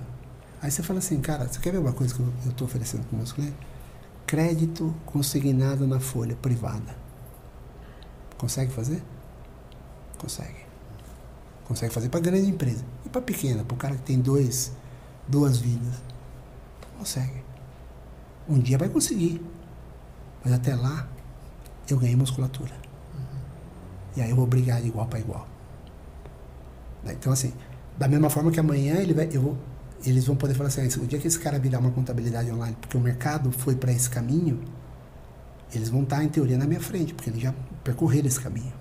Aí 0.61 0.71
você 0.71 0.83
fala 0.83 0.99
assim, 0.99 1.21
cara, 1.21 1.47
você 1.47 1.61
quer 1.61 1.73
ver 1.73 1.79
uma 1.79 1.93
coisa 1.93 2.15
que 2.15 2.21
eu 2.21 2.33
estou 2.47 2.67
oferecendo 2.67 3.05
para 3.05 3.17
meus 3.17 3.33
clientes? 3.33 3.57
Crédito 4.27 4.95
consignado 5.05 5.87
na 5.87 6.01
folha 6.01 6.35
privada. 6.37 7.04
Consegue 8.39 8.73
fazer? 8.73 9.03
Consegue. 10.19 10.65
Consegue 11.65 11.93
fazer 11.93 12.09
para 12.09 12.21
grande 12.21 12.49
empresa. 12.49 12.85
E 13.05 13.09
para 13.09 13.23
pequena, 13.23 13.65
para 13.65 13.75
o 13.75 13.79
cara 13.79 13.95
que 13.97 14.03
tem 14.03 14.21
dois 14.21 14.73
duas 15.29 15.59
vidas. 15.59 15.95
Consegue. 16.99 17.43
Um 18.49 18.59
dia 18.59 18.79
vai 18.79 18.89
conseguir. 18.89 19.43
Mas 20.45 20.53
até 20.53 20.75
lá, 20.75 21.09
eu 21.89 21.99
ganhei 21.99 22.17
musculatura. 22.17 22.73
E 24.17 24.21
aí 24.21 24.31
eu 24.31 24.37
vou 24.37 24.47
brigar 24.47 24.81
de 24.81 24.89
igual 24.89 25.07
para 25.07 25.19
igual. 25.19 25.49
Então, 27.07 27.33
assim, 27.33 27.53
da 27.99 28.09
mesma 28.09 28.31
forma 28.31 28.51
que 28.51 28.61
amanhã 28.61 28.97
ele 28.97 29.13
vai, 29.13 29.29
eu, 29.33 29.57
eles 30.05 30.27
vão 30.27 30.37
poder 30.37 30.55
falar 30.55 30.69
assim: 30.69 31.01
o 31.01 31.07
dia 31.07 31.19
que 31.19 31.27
esse 31.27 31.39
cara 31.39 31.59
virar 31.59 31.79
uma 31.79 31.91
contabilidade 31.91 32.51
online, 32.51 32.77
porque 32.81 32.97
o 32.97 33.01
mercado 33.01 33.51
foi 33.51 33.75
para 33.75 33.93
esse 33.93 34.09
caminho, 34.09 34.63
eles 35.73 35.89
vão 35.89 36.03
estar, 36.03 36.23
em 36.23 36.29
teoria, 36.29 36.57
na 36.57 36.67
minha 36.67 36.81
frente, 36.81 37.13
porque 37.13 37.31
eles 37.31 37.41
já 37.41 37.55
percorreram 37.85 38.27
esse 38.27 38.41
caminho. 38.41 38.73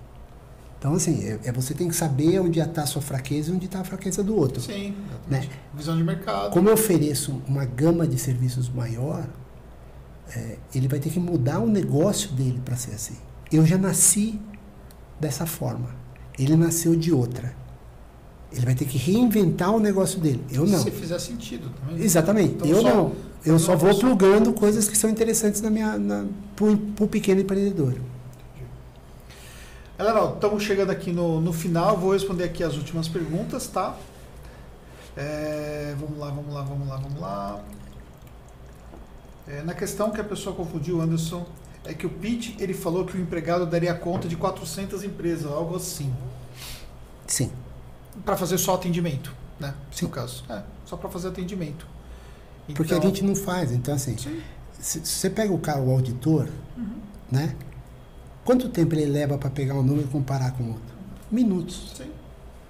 Então, 0.80 0.95
assim, 0.95 1.23
é, 1.23 1.39
é 1.45 1.51
você 1.51 1.73
tem 1.73 1.88
que 1.88 1.95
saber 1.95 2.39
onde 2.39 2.59
está 2.59 2.84
a 2.84 2.85
sua 2.85 3.01
fraqueza 3.01 3.51
e 3.51 3.55
onde 3.55 3.67
está 3.67 3.80
a 3.80 3.84
fraqueza 3.84 4.23
do 4.23 4.35
outro. 4.35 4.61
Sim, 4.61 4.95
né? 5.30 5.47
visão 5.73 5.95
de 5.95 6.03
mercado. 6.03 6.51
Como 6.51 6.67
eu 6.67 6.73
ofereço 6.73 7.41
uma 7.47 7.63
gama 7.63 8.05
de 8.05 8.17
serviços 8.17 8.67
maior, 8.69 9.25
é, 10.35 10.57
ele 10.75 10.88
vai 10.88 10.99
ter 10.99 11.09
que 11.09 11.19
mudar 11.19 11.59
o 11.59 11.67
negócio 11.67 12.31
dele 12.31 12.61
para 12.65 12.75
ser 12.75 12.95
assim. 12.95 13.15
Eu 13.51 13.65
já 13.65 13.77
nasci 13.77 14.41
dessa 15.21 15.45
forma. 15.45 15.89
Ele 16.38 16.57
nasceu 16.57 16.95
de 16.95 17.13
outra. 17.13 17.55
Ele 18.51 18.65
vai 18.65 18.75
ter 18.75 18.85
que 18.85 18.97
reinventar 18.97 19.73
o 19.73 19.80
negócio 19.80 20.19
dele. 20.19 20.43
Eu 20.51 20.65
não. 20.65 20.80
Se 20.80 20.91
fizer 20.91 21.17
sentido 21.19 21.69
também. 21.69 22.03
Exatamente. 22.03 22.55
Então, 22.55 22.67
eu 22.67 22.81
só, 22.81 22.93
não. 22.93 23.11
Eu 23.45 23.59
só 23.59 23.75
vou 23.75 23.97
plugando 23.97 24.51
coisas 24.51 24.88
que 24.88 24.97
são 24.97 25.09
interessantes 25.09 25.61
na 25.61 25.69
minha, 25.69 25.97
para 26.55 27.05
o 27.05 27.07
pequeno 27.07 27.41
empreendedor. 27.41 27.95
Galera, 30.03 30.34
estamos 30.34 30.61
chegando 30.61 30.89
aqui 30.89 31.13
no, 31.13 31.39
no 31.39 31.53
final, 31.53 31.95
vou 31.97 32.11
responder 32.11 32.43
aqui 32.43 32.61
as 32.61 32.75
últimas 32.75 33.07
perguntas, 33.07 33.67
tá? 33.67 33.95
É, 35.15 35.95
vamos 35.97 36.17
lá, 36.19 36.30
vamos 36.30 36.53
lá, 36.53 36.61
vamos 36.61 36.88
lá, 36.89 36.95
vamos 36.97 37.21
lá. 37.21 37.61
É, 39.47 39.61
na 39.63 39.73
questão 39.73 40.11
que 40.11 40.19
a 40.19 40.23
pessoa 40.25 40.53
confundiu, 40.53 40.99
Anderson, 40.99 41.45
é 41.85 41.93
que 41.93 42.05
o 42.05 42.09
Pete 42.09 42.53
ele 42.59 42.73
falou 42.73 43.05
que 43.05 43.15
o 43.15 43.21
empregado 43.21 43.65
daria 43.65 43.93
conta 43.93 44.27
de 44.27 44.35
400 44.35 45.05
empresas, 45.05 45.49
algo 45.49 45.77
assim. 45.77 46.13
Sim. 47.25 47.49
Para 48.25 48.35
fazer 48.35 48.57
só 48.57 48.75
atendimento, 48.75 49.34
né? 49.57 49.73
Sim. 49.89 50.07
No 50.07 50.11
caso. 50.11 50.43
É, 50.49 50.63
só 50.85 50.97
para 50.97 51.09
fazer 51.09 51.30
atendimento. 51.30 51.88
Porque 52.75 52.93
a 52.93 52.97
Então- 52.97 53.07
gente 53.09 53.23
não 53.23 53.35
faz. 53.38 53.71
Então, 53.71 53.93
assim, 53.95 54.17
Sim. 54.17 54.41
se, 54.77 54.99
se 54.99 55.05
você 55.05 55.30
pega 55.30 55.53
o 55.53 55.59
cara, 55.59 55.80
o 55.80 55.89
auditor, 55.91 56.49
né? 57.31 57.55
Quanto 58.43 58.69
tempo 58.69 58.93
ele 58.95 59.05
leva 59.05 59.37
para 59.37 59.49
pegar 59.49 59.75
um 59.75 59.83
número 59.83 60.07
e 60.07 60.11
comparar 60.11 60.51
com 60.51 60.63
o 60.63 60.67
outro? 60.67 60.93
Minutos. 61.31 61.93
Sim. 61.95 62.09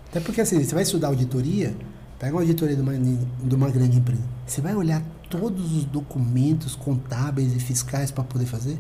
Até 0.10 0.20
porque 0.20 0.42
assim, 0.42 0.64
você 0.64 0.74
vai 0.74 0.84
estudar 0.84 1.08
auditoria, 1.08 1.76
pega 2.20 2.34
uma 2.34 2.42
auditoria 2.42 2.76
de 2.76 2.82
uma, 2.82 2.94
de 2.94 3.56
uma 3.56 3.70
grande 3.70 3.98
empresa. 3.98 4.22
Você 4.46 4.62
vai 4.62 4.76
olhar 4.76 5.02
todos 5.30 5.76
os 5.76 5.86
documentos 5.86 6.76
contábeis 6.76 7.56
e 7.56 7.60
fiscais 7.60 8.12
para 8.12 8.24
poder 8.24 8.46
fazer? 8.46 8.78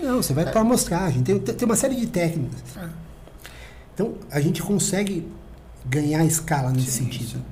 Não, 0.00 0.22
você 0.22 0.32
vai 0.32 0.50
para 0.50 0.60
amostragem. 0.60 1.22
Tem, 1.22 1.38
tem 1.38 1.66
uma 1.66 1.76
série 1.76 1.96
de 1.96 2.06
técnicas. 2.06 2.60
É. 2.76 2.88
Então, 3.94 4.14
a 4.30 4.40
gente 4.40 4.62
consegue 4.62 5.28
ganhar 5.84 6.24
escala 6.24 6.70
nesse 6.70 6.90
Sim, 6.90 7.04
sentido. 7.04 7.30
sim. 7.30 7.42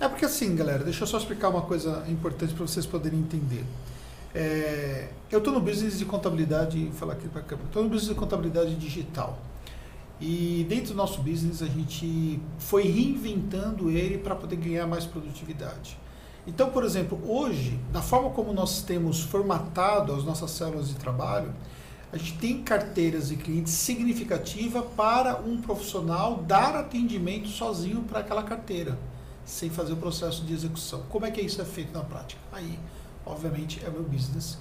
É 0.00 0.08
porque 0.08 0.24
assim, 0.24 0.54
galera, 0.54 0.84
deixa 0.84 1.04
eu 1.04 1.06
só 1.06 1.16
explicar 1.16 1.48
uma 1.48 1.62
coisa 1.62 2.04
importante 2.08 2.52
para 2.52 2.66
vocês 2.66 2.84
poderem 2.84 3.20
entender. 3.20 3.64
É, 4.34 5.08
eu 5.30 5.38
estou 5.38 5.52
no 5.52 5.60
business 5.60 5.98
de 5.98 6.04
contabilidade, 6.04 6.90
falar 6.94 7.12
aqui 7.12 7.28
para 7.28 7.40
câmera, 7.42 7.68
estou 7.68 7.84
no 7.84 7.88
business 7.88 8.14
de 8.14 8.20
contabilidade 8.20 8.74
digital. 8.74 9.38
E 10.20 10.66
dentro 10.68 10.92
do 10.92 10.96
nosso 10.96 11.20
business 11.22 11.62
a 11.62 11.66
gente 11.66 12.40
foi 12.58 12.82
reinventando 12.82 13.90
ele 13.90 14.18
para 14.18 14.34
poder 14.34 14.56
ganhar 14.56 14.86
mais 14.86 15.06
produtividade. 15.06 15.98
Então, 16.46 16.70
por 16.70 16.84
exemplo, 16.84 17.18
hoje, 17.26 17.78
da 17.92 18.02
forma 18.02 18.30
como 18.30 18.52
nós 18.52 18.82
temos 18.82 19.20
formatado 19.20 20.12
as 20.12 20.24
nossas 20.24 20.50
células 20.50 20.88
de 20.88 20.94
trabalho, 20.94 21.52
a 22.12 22.16
gente 22.16 22.34
tem 22.38 22.62
carteiras 22.62 23.28
de 23.28 23.36
clientes 23.36 23.72
significativa 23.72 24.82
para 24.82 25.40
um 25.40 25.60
profissional 25.60 26.36
dar 26.46 26.76
atendimento 26.76 27.48
sozinho 27.48 28.02
para 28.02 28.20
aquela 28.20 28.42
carteira, 28.42 28.98
sem 29.44 29.70
fazer 29.70 29.94
o 29.94 29.96
processo 29.96 30.44
de 30.44 30.52
execução. 30.52 31.02
Como 31.08 31.24
é 31.24 31.30
que 31.30 31.40
isso 31.40 31.60
é 31.60 31.64
feito 31.64 31.92
na 31.92 32.04
prática? 32.04 32.40
Aí, 32.52 32.78
obviamente, 33.26 33.82
é 33.84 33.88
o 33.88 33.92
meu 33.92 34.02
business. 34.02 34.58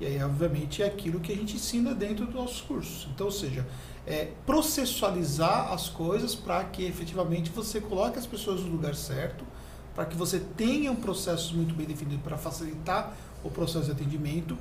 E 0.00 0.06
aí, 0.06 0.22
obviamente, 0.22 0.82
é 0.82 0.86
aquilo 0.86 1.20
que 1.20 1.32
a 1.32 1.36
gente 1.36 1.56
ensina 1.56 1.94
dentro 1.94 2.26
dos 2.26 2.34
nossos 2.34 2.60
cursos. 2.60 3.08
Então, 3.14 3.26
ou 3.26 3.32
seja, 3.32 3.66
é 4.06 4.30
processualizar 4.44 5.72
as 5.72 5.88
coisas 5.88 6.34
para 6.34 6.62
que 6.64 6.84
efetivamente 6.84 7.50
você 7.50 7.80
coloque 7.80 8.18
as 8.18 8.26
pessoas 8.26 8.60
no 8.60 8.70
lugar 8.70 8.94
certo, 8.94 9.44
para 9.94 10.04
que 10.04 10.16
você 10.16 10.38
tenha 10.38 10.92
um 10.92 10.96
processo 10.96 11.56
muito 11.56 11.74
bem 11.74 11.86
definido 11.86 12.22
para 12.22 12.36
facilitar 12.36 13.16
o 13.42 13.50
processo 13.50 13.86
de 13.86 13.92
atendimento 13.92 14.56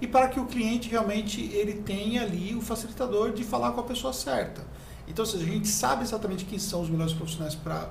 e 0.00 0.06
para 0.06 0.28
que 0.28 0.40
o 0.40 0.46
cliente 0.46 0.88
realmente 0.88 1.40
ele 1.52 1.74
tenha 1.74 2.22
ali 2.22 2.54
o 2.54 2.60
facilitador 2.60 3.32
de 3.32 3.44
falar 3.44 3.72
com 3.72 3.80
a 3.80 3.84
pessoa 3.84 4.12
certa. 4.12 4.66
Então, 5.06 5.24
ou 5.24 5.30
seja, 5.30 5.44
a 5.44 5.48
gente 5.48 5.68
sabe 5.68 6.02
exatamente 6.02 6.44
quem 6.44 6.58
são 6.58 6.82
os 6.82 6.90
melhores 6.90 7.12
profissionais 7.12 7.54
para 7.54 7.88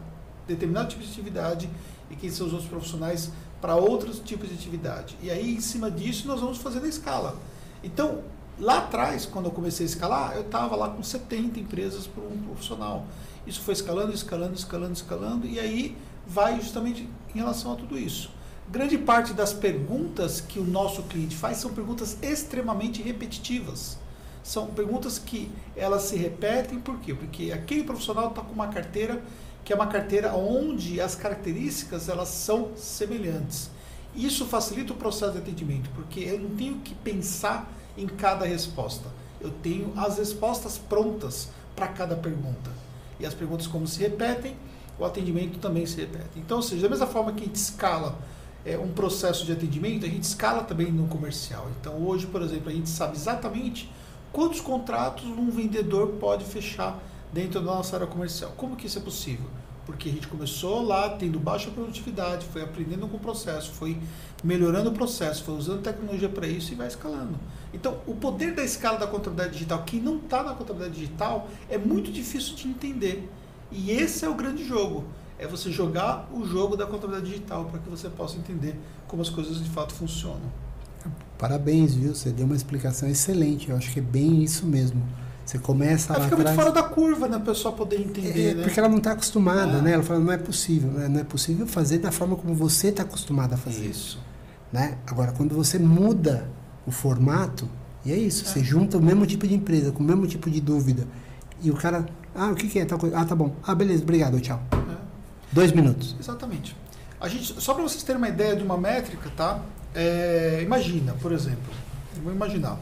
determinado 0.47 0.89
tipo 0.89 1.03
de 1.03 1.09
atividade 1.09 1.69
e 2.09 2.15
quem 2.15 2.29
são 2.29 2.47
os 2.47 2.53
outros 2.53 2.69
profissionais 2.69 3.31
para 3.61 3.75
outros 3.75 4.19
tipos 4.19 4.49
de 4.49 4.55
atividade. 4.55 5.17
E 5.21 5.29
aí, 5.29 5.55
em 5.55 5.61
cima 5.61 5.91
disso, 5.91 6.27
nós 6.27 6.39
vamos 6.39 6.57
fazendo 6.57 6.85
a 6.85 6.89
escala. 6.89 7.37
Então, 7.83 8.23
lá 8.59 8.79
atrás, 8.79 9.25
quando 9.25 9.45
eu 9.45 9.51
comecei 9.51 9.85
a 9.85 9.89
escalar, 9.89 10.33
eu 10.35 10.41
estava 10.41 10.75
lá 10.75 10.89
com 10.89 11.03
70 11.03 11.59
empresas 11.59 12.07
por 12.07 12.23
um 12.23 12.37
profissional. 12.43 13.05
Isso 13.45 13.61
foi 13.61 13.73
escalando, 13.73 14.13
escalando, 14.13 14.53
escalando, 14.53 14.93
escalando, 14.93 15.47
e 15.47 15.59
aí 15.59 15.97
vai 16.27 16.59
justamente 16.59 17.07
em 17.33 17.37
relação 17.37 17.73
a 17.73 17.75
tudo 17.75 17.97
isso. 17.97 18.31
Grande 18.69 18.97
parte 18.99 19.33
das 19.33 19.51
perguntas 19.51 20.39
que 20.39 20.59
o 20.59 20.63
nosso 20.63 21.01
cliente 21.03 21.35
faz 21.35 21.57
são 21.57 21.73
perguntas 21.73 22.17
extremamente 22.21 23.01
repetitivas. 23.01 23.97
São 24.43 24.67
perguntas 24.67 25.17
que 25.17 25.51
elas 25.75 26.03
se 26.03 26.15
repetem, 26.15 26.79
por 26.79 26.99
quê? 26.99 27.13
Porque 27.13 27.51
aquele 27.51 27.83
profissional 27.83 28.29
está 28.29 28.41
com 28.41 28.53
uma 28.53 28.67
carteira 28.67 29.23
que 29.69 29.73
é 29.73 29.75
uma 29.75 29.85
carteira 29.85 30.33
onde 30.33 30.99
as 30.99 31.13
características 31.13 32.09
elas 32.09 32.29
são 32.29 32.71
semelhantes. 32.75 33.69
Isso 34.15 34.47
facilita 34.47 34.93
o 34.93 34.95
processo 34.95 35.33
de 35.33 35.37
atendimento, 35.37 35.91
porque 35.93 36.21
eu 36.21 36.39
não 36.39 36.49
tenho 36.55 36.79
que 36.79 36.95
pensar 36.95 37.71
em 37.95 38.07
cada 38.07 38.47
resposta. 38.47 39.07
Eu 39.39 39.51
tenho 39.61 39.93
as 39.95 40.17
respostas 40.17 40.79
prontas 40.79 41.49
para 41.75 41.87
cada 41.87 42.15
pergunta. 42.15 42.71
E 43.19 43.27
as 43.27 43.35
perguntas 43.35 43.67
como 43.67 43.85
se 43.85 43.99
repetem, 43.99 44.57
o 44.97 45.05
atendimento 45.05 45.59
também 45.59 45.85
se 45.85 45.97
repete. 45.97 46.31
Então, 46.37 46.57
ou 46.57 46.63
seja, 46.63 46.81
da 46.81 46.89
mesma 46.89 47.05
forma 47.05 47.31
que 47.31 47.43
a 47.43 47.45
gente 47.45 47.57
escala 47.57 48.17
é, 48.65 48.75
um 48.75 48.91
processo 48.91 49.45
de 49.45 49.51
atendimento, 49.51 50.03
a 50.03 50.09
gente 50.09 50.23
escala 50.23 50.63
também 50.63 50.91
no 50.91 51.07
comercial. 51.07 51.69
Então, 51.79 51.93
hoje, 52.07 52.25
por 52.25 52.41
exemplo, 52.41 52.69
a 52.69 52.73
gente 52.73 52.89
sabe 52.89 53.15
exatamente 53.15 53.87
quantos 54.33 54.61
contratos 54.61 55.25
um 55.25 55.51
vendedor 55.51 56.13
pode 56.19 56.43
fechar 56.43 56.99
dentro 57.31 57.59
da 57.59 57.65
nossa 57.65 57.95
área 57.95 58.07
comercial. 58.07 58.53
Como 58.57 58.75
que 58.75 58.87
isso 58.87 58.97
é 58.97 59.01
possível? 59.01 59.45
Porque 59.85 60.09
a 60.09 60.11
gente 60.11 60.27
começou 60.27 60.83
lá 60.83 61.09
tendo 61.09 61.39
baixa 61.39 61.71
produtividade, 61.71 62.45
foi 62.45 62.61
aprendendo 62.61 63.07
com 63.07 63.17
o 63.17 63.19
processo, 63.19 63.71
foi 63.71 63.97
melhorando 64.43 64.89
o 64.91 64.93
processo, 64.93 65.43
foi 65.43 65.55
usando 65.55 65.81
tecnologia 65.81 66.29
para 66.29 66.47
isso 66.47 66.71
e 66.71 66.75
vai 66.75 66.87
escalando. 66.87 67.35
Então, 67.73 67.97
o 68.05 68.13
poder 68.13 68.53
da 68.53 68.63
escala 68.63 68.99
da 68.99 69.07
contabilidade 69.07 69.53
digital, 69.53 69.83
quem 69.83 69.99
não 69.99 70.17
está 70.17 70.43
na 70.43 70.53
contabilidade 70.53 70.99
digital, 70.99 71.47
é 71.69 71.77
muito 71.77 72.11
difícil 72.11 72.55
de 72.55 72.67
entender. 72.67 73.29
E 73.71 73.91
esse 73.91 74.25
é 74.25 74.29
o 74.29 74.35
grande 74.35 74.63
jogo. 74.63 75.05
É 75.37 75.47
você 75.47 75.71
jogar 75.71 76.27
o 76.31 76.45
jogo 76.45 76.75
da 76.75 76.85
contabilidade 76.85 77.31
digital 77.31 77.65
para 77.65 77.79
que 77.79 77.89
você 77.89 78.09
possa 78.09 78.37
entender 78.37 78.75
como 79.07 79.21
as 79.21 79.29
coisas 79.29 79.63
de 79.63 79.69
fato 79.69 79.93
funcionam. 79.93 80.51
Parabéns, 81.37 81.95
viu? 81.95 82.13
Você 82.13 82.29
deu 82.31 82.45
uma 82.45 82.55
explicação 82.55 83.07
excelente. 83.07 83.69
Eu 83.69 83.77
acho 83.77 83.91
que 83.91 83.99
é 83.99 84.03
bem 84.03 84.43
isso 84.43 84.65
mesmo. 84.65 85.01
Você 85.49 85.57
começa 85.57 86.13
Ela 86.13 86.19
lá 86.19 86.23
fica 86.25 86.35
muito 86.35 86.47
atrás. 86.49 86.69
fora 86.69 86.81
da 86.83 86.87
curva, 86.87 87.27
né? 87.27 87.37
A 87.37 87.39
pessoa 87.39 87.73
poder 87.73 87.99
entender, 87.99 88.51
É, 88.51 88.53
né? 88.53 88.63
Porque 88.63 88.79
ela 88.79 88.87
não 88.87 88.99
está 88.99 89.13
acostumada, 89.13 89.79
Ah. 89.79 89.81
né? 89.81 89.93
Ela 89.93 90.03
fala, 90.03 90.19
não 90.19 90.31
é 90.31 90.37
possível, 90.37 90.91
né? 90.91 91.07
não 91.07 91.21
é 91.21 91.23
possível 91.23 91.65
fazer 91.65 91.97
da 91.97 92.11
forma 92.11 92.35
como 92.35 92.53
você 92.53 92.89
está 92.89 93.01
acostumado 93.01 93.53
a 93.53 93.57
fazer. 93.57 93.87
Isso. 93.87 94.19
Né? 94.71 94.99
Agora, 95.07 95.31
quando 95.31 95.55
você 95.55 95.79
muda 95.79 96.47
o 96.85 96.91
formato, 96.91 97.67
e 98.05 98.11
é 98.11 98.15
isso, 98.15 98.45
você 98.45 98.59
É. 98.59 98.63
junta 98.63 98.99
o 98.99 99.01
mesmo 99.01 99.25
tipo 99.25 99.47
de 99.47 99.55
empresa, 99.55 99.91
com 99.91 100.03
o 100.03 100.05
mesmo 100.05 100.27
tipo 100.27 100.51
de 100.51 100.61
dúvida, 100.61 101.07
e 101.63 101.71
o 101.71 101.75
cara, 101.75 102.05
ah, 102.35 102.49
o 102.51 102.55
que, 102.55 102.67
que 102.67 102.77
é? 102.77 102.85
Ah, 103.15 103.25
tá 103.25 103.33
bom. 103.35 103.55
Ah, 103.63 103.73
beleza, 103.73 104.03
obrigado, 104.03 104.39
tchau. 104.39 104.61
É. 104.71 104.77
Dois 105.51 105.71
minutos. 105.71 106.15
Exatamente. 106.19 106.77
A 107.19 107.27
gente, 107.27 107.59
só 107.59 107.73
para 107.73 107.81
vocês 107.81 108.03
terem 108.03 108.21
uma 108.21 108.29
ideia 108.29 108.55
de 108.55 108.61
uma 108.63 108.77
métrica, 108.77 109.31
tá? 109.35 109.61
É, 109.95 110.59
imagina, 110.61 111.13
por 111.19 111.31
exemplo, 111.31 111.73
vou 112.23 112.31
imaginar. 112.31 112.77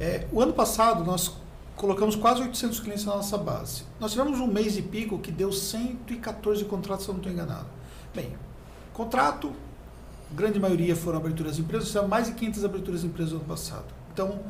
É, 0.00 0.26
o 0.32 0.40
ano 0.40 0.52
passado 0.52 1.04
nós 1.04 1.32
colocamos 1.74 2.14
quase 2.16 2.42
800 2.42 2.80
clientes 2.80 3.04
na 3.04 3.16
nossa 3.16 3.36
base. 3.36 3.82
Nós 3.98 4.12
tivemos 4.12 4.38
um 4.40 4.46
mês 4.46 4.76
e 4.76 4.82
pico 4.82 5.18
que 5.18 5.32
deu 5.32 5.52
114 5.52 6.64
contratos, 6.64 7.04
se 7.04 7.10
eu 7.10 7.14
não 7.14 7.20
estou 7.20 7.32
enganado. 7.32 7.66
Bem, 8.14 8.36
contrato, 8.92 9.52
grande 10.32 10.58
maioria 10.58 10.94
foram 10.94 11.18
aberturas 11.18 11.56
de 11.56 11.62
empresas, 11.62 11.88
tivemos 11.88 12.10
mais 12.10 12.26
de 12.26 12.32
500 12.34 12.64
aberturas 12.64 13.00
de 13.00 13.06
empresas 13.06 13.32
no 13.32 13.38
ano 13.38 13.48
passado. 13.48 13.86
Então, 14.12 14.40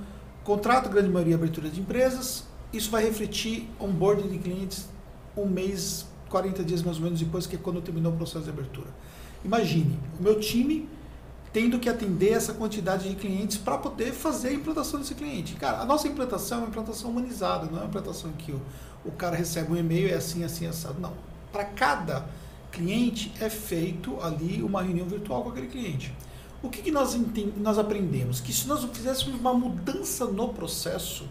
contrato, 0.45 0.89
grande 0.89 1.09
maioria 1.09 1.35
abertura 1.35 1.69
de 1.69 1.81
empresas, 1.81 2.45
isso 2.73 2.91
vai 2.91 3.05
refletir 3.05 3.71
onboarding 3.81 4.29
de 4.29 4.39
clientes 4.39 4.89
um 5.37 5.47
mês, 5.47 6.07
40 6.29 6.65
dias 6.65 6.83
mais 6.83 6.99
ou 6.99 7.05
menos 7.05 7.21
depois, 7.21 7.47
que 7.47 7.57
é 7.57 7.59
quando 7.59 7.81
terminou 7.81 8.13
o 8.13 8.17
processo 8.17 8.45
de 8.45 8.51
abertura. 8.51 8.89
Imagine, 9.45 9.99
o 10.19 10.23
meu 10.23 10.39
time 10.41 10.89
tendo 11.53 11.79
que 11.79 11.89
atender 11.89 12.33
essa 12.33 12.53
quantidade 12.53 13.09
de 13.09 13.15
clientes 13.15 13.57
para 13.57 13.79
poder 13.79 14.13
fazer 14.13 14.49
a 14.49 14.53
implantação 14.53 15.01
desse 15.01 15.15
cliente. 15.15 15.55
Cara, 15.55 15.81
a 15.81 15.85
nossa 15.85 16.07
implantação 16.07 16.59
é 16.59 16.61
uma 16.63 16.69
implantação 16.69 17.11
humanizada, 17.11 17.67
não 17.67 17.79
é 17.79 17.81
uma 17.83 17.89
implantação 17.89 18.31
que 18.33 18.53
o, 18.53 18.61
o 19.05 19.11
cara 19.13 19.37
recebe 19.37 19.73
um 19.73 19.77
e-mail 19.77 20.09
e 20.09 20.13
é 20.13 20.17
assim, 20.17 20.45
assim, 20.45 20.67
assado. 20.67 21.01
Não. 21.01 21.13
Para 21.51 21.65
cada 21.65 22.27
cliente 22.71 23.33
é 23.41 23.49
feito 23.49 24.21
ali 24.21 24.63
uma 24.63 24.83
reunião 24.83 25.07
virtual 25.07 25.43
com 25.43 25.51
aquele 25.51 25.69
cliente. 25.69 26.15
O 26.63 26.69
que, 26.69 26.83
que 26.83 26.91
nós, 26.91 27.19
nós 27.57 27.79
aprendemos? 27.79 28.41
Que 28.41 28.53
se 28.53 28.67
nós 28.67 28.85
fizéssemos 28.93 29.41
uma 29.41 29.55
mudança 29.55 30.27
no 30.27 30.49
processo, 30.49 31.27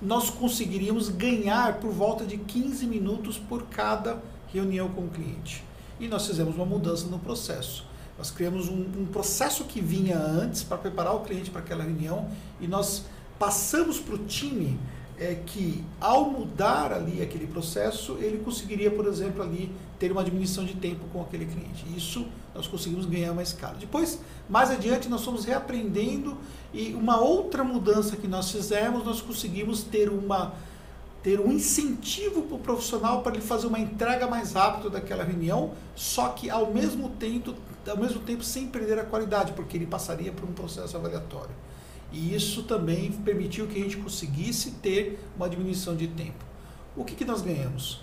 nós 0.00 0.30
conseguiríamos 0.30 1.08
ganhar 1.08 1.80
por 1.80 1.90
volta 1.90 2.24
de 2.24 2.38
15 2.38 2.86
minutos 2.86 3.36
por 3.36 3.64
cada 3.64 4.22
reunião 4.52 4.88
com 4.88 5.02
o 5.02 5.08
cliente. 5.08 5.64
E 5.98 6.08
nós 6.08 6.26
fizemos 6.26 6.54
uma 6.54 6.64
mudança 6.64 7.06
no 7.08 7.18
processo. 7.18 7.84
Nós 8.20 8.30
criamos 8.30 8.68
um, 8.68 8.84
um 8.98 9.06
processo 9.06 9.64
que 9.64 9.80
vinha 9.80 10.18
antes 10.18 10.62
para 10.62 10.76
preparar 10.76 11.16
o 11.16 11.20
cliente 11.20 11.50
para 11.50 11.62
aquela 11.62 11.84
reunião 11.84 12.28
e 12.60 12.68
nós 12.68 13.06
passamos 13.38 13.98
para 13.98 14.14
o 14.14 14.18
time 14.18 14.78
é, 15.18 15.36
que, 15.46 15.82
ao 15.98 16.30
mudar 16.30 16.92
ali 16.92 17.22
aquele 17.22 17.46
processo, 17.46 18.18
ele 18.20 18.36
conseguiria, 18.44 18.90
por 18.90 19.06
exemplo, 19.06 19.42
ali 19.42 19.72
ter 19.98 20.12
uma 20.12 20.22
diminuição 20.22 20.66
de 20.66 20.74
tempo 20.74 21.06
com 21.10 21.22
aquele 21.22 21.46
cliente. 21.46 21.86
Isso 21.96 22.26
nós 22.54 22.66
conseguimos 22.66 23.06
ganhar 23.06 23.32
uma 23.32 23.42
escala. 23.42 23.76
Depois, 23.80 24.20
mais 24.50 24.70
adiante, 24.70 25.08
nós 25.08 25.24
fomos 25.24 25.46
reaprendendo 25.46 26.36
e 26.74 26.92
uma 26.92 27.18
outra 27.18 27.64
mudança 27.64 28.18
que 28.18 28.28
nós 28.28 28.50
fizemos, 28.50 29.02
nós 29.02 29.22
conseguimos 29.22 29.82
ter 29.82 30.10
uma 30.10 30.52
ter 31.22 31.38
um 31.38 31.52
incentivo 31.52 32.42
para 32.42 32.56
o 32.56 32.58
profissional 32.58 33.22
para 33.22 33.32
ele 33.32 33.42
fazer 33.42 33.66
uma 33.66 33.78
entrega 33.78 34.26
mais 34.26 34.52
rápida 34.52 34.88
daquela 34.88 35.22
reunião, 35.22 35.72
só 35.94 36.30
que 36.30 36.48
ao 36.48 36.72
mesmo 36.72 37.10
tempo, 37.10 37.54
ao 37.88 37.96
mesmo 37.96 38.20
tempo 38.20 38.42
sem 38.42 38.66
perder 38.66 38.98
a 38.98 39.04
qualidade, 39.04 39.52
porque 39.52 39.76
ele 39.76 39.86
passaria 39.86 40.32
por 40.32 40.48
um 40.48 40.52
processo 40.52 40.96
avaliatório. 40.96 41.54
E 42.12 42.34
isso 42.34 42.64
também 42.64 43.12
permitiu 43.12 43.66
que 43.66 43.78
a 43.78 43.82
gente 43.82 43.96
conseguisse 43.96 44.72
ter 44.72 45.20
uma 45.36 45.48
diminuição 45.48 45.94
de 45.94 46.08
tempo. 46.08 46.44
O 46.96 47.04
que, 47.04 47.14
que 47.14 47.24
nós 47.24 47.40
ganhamos? 47.40 48.02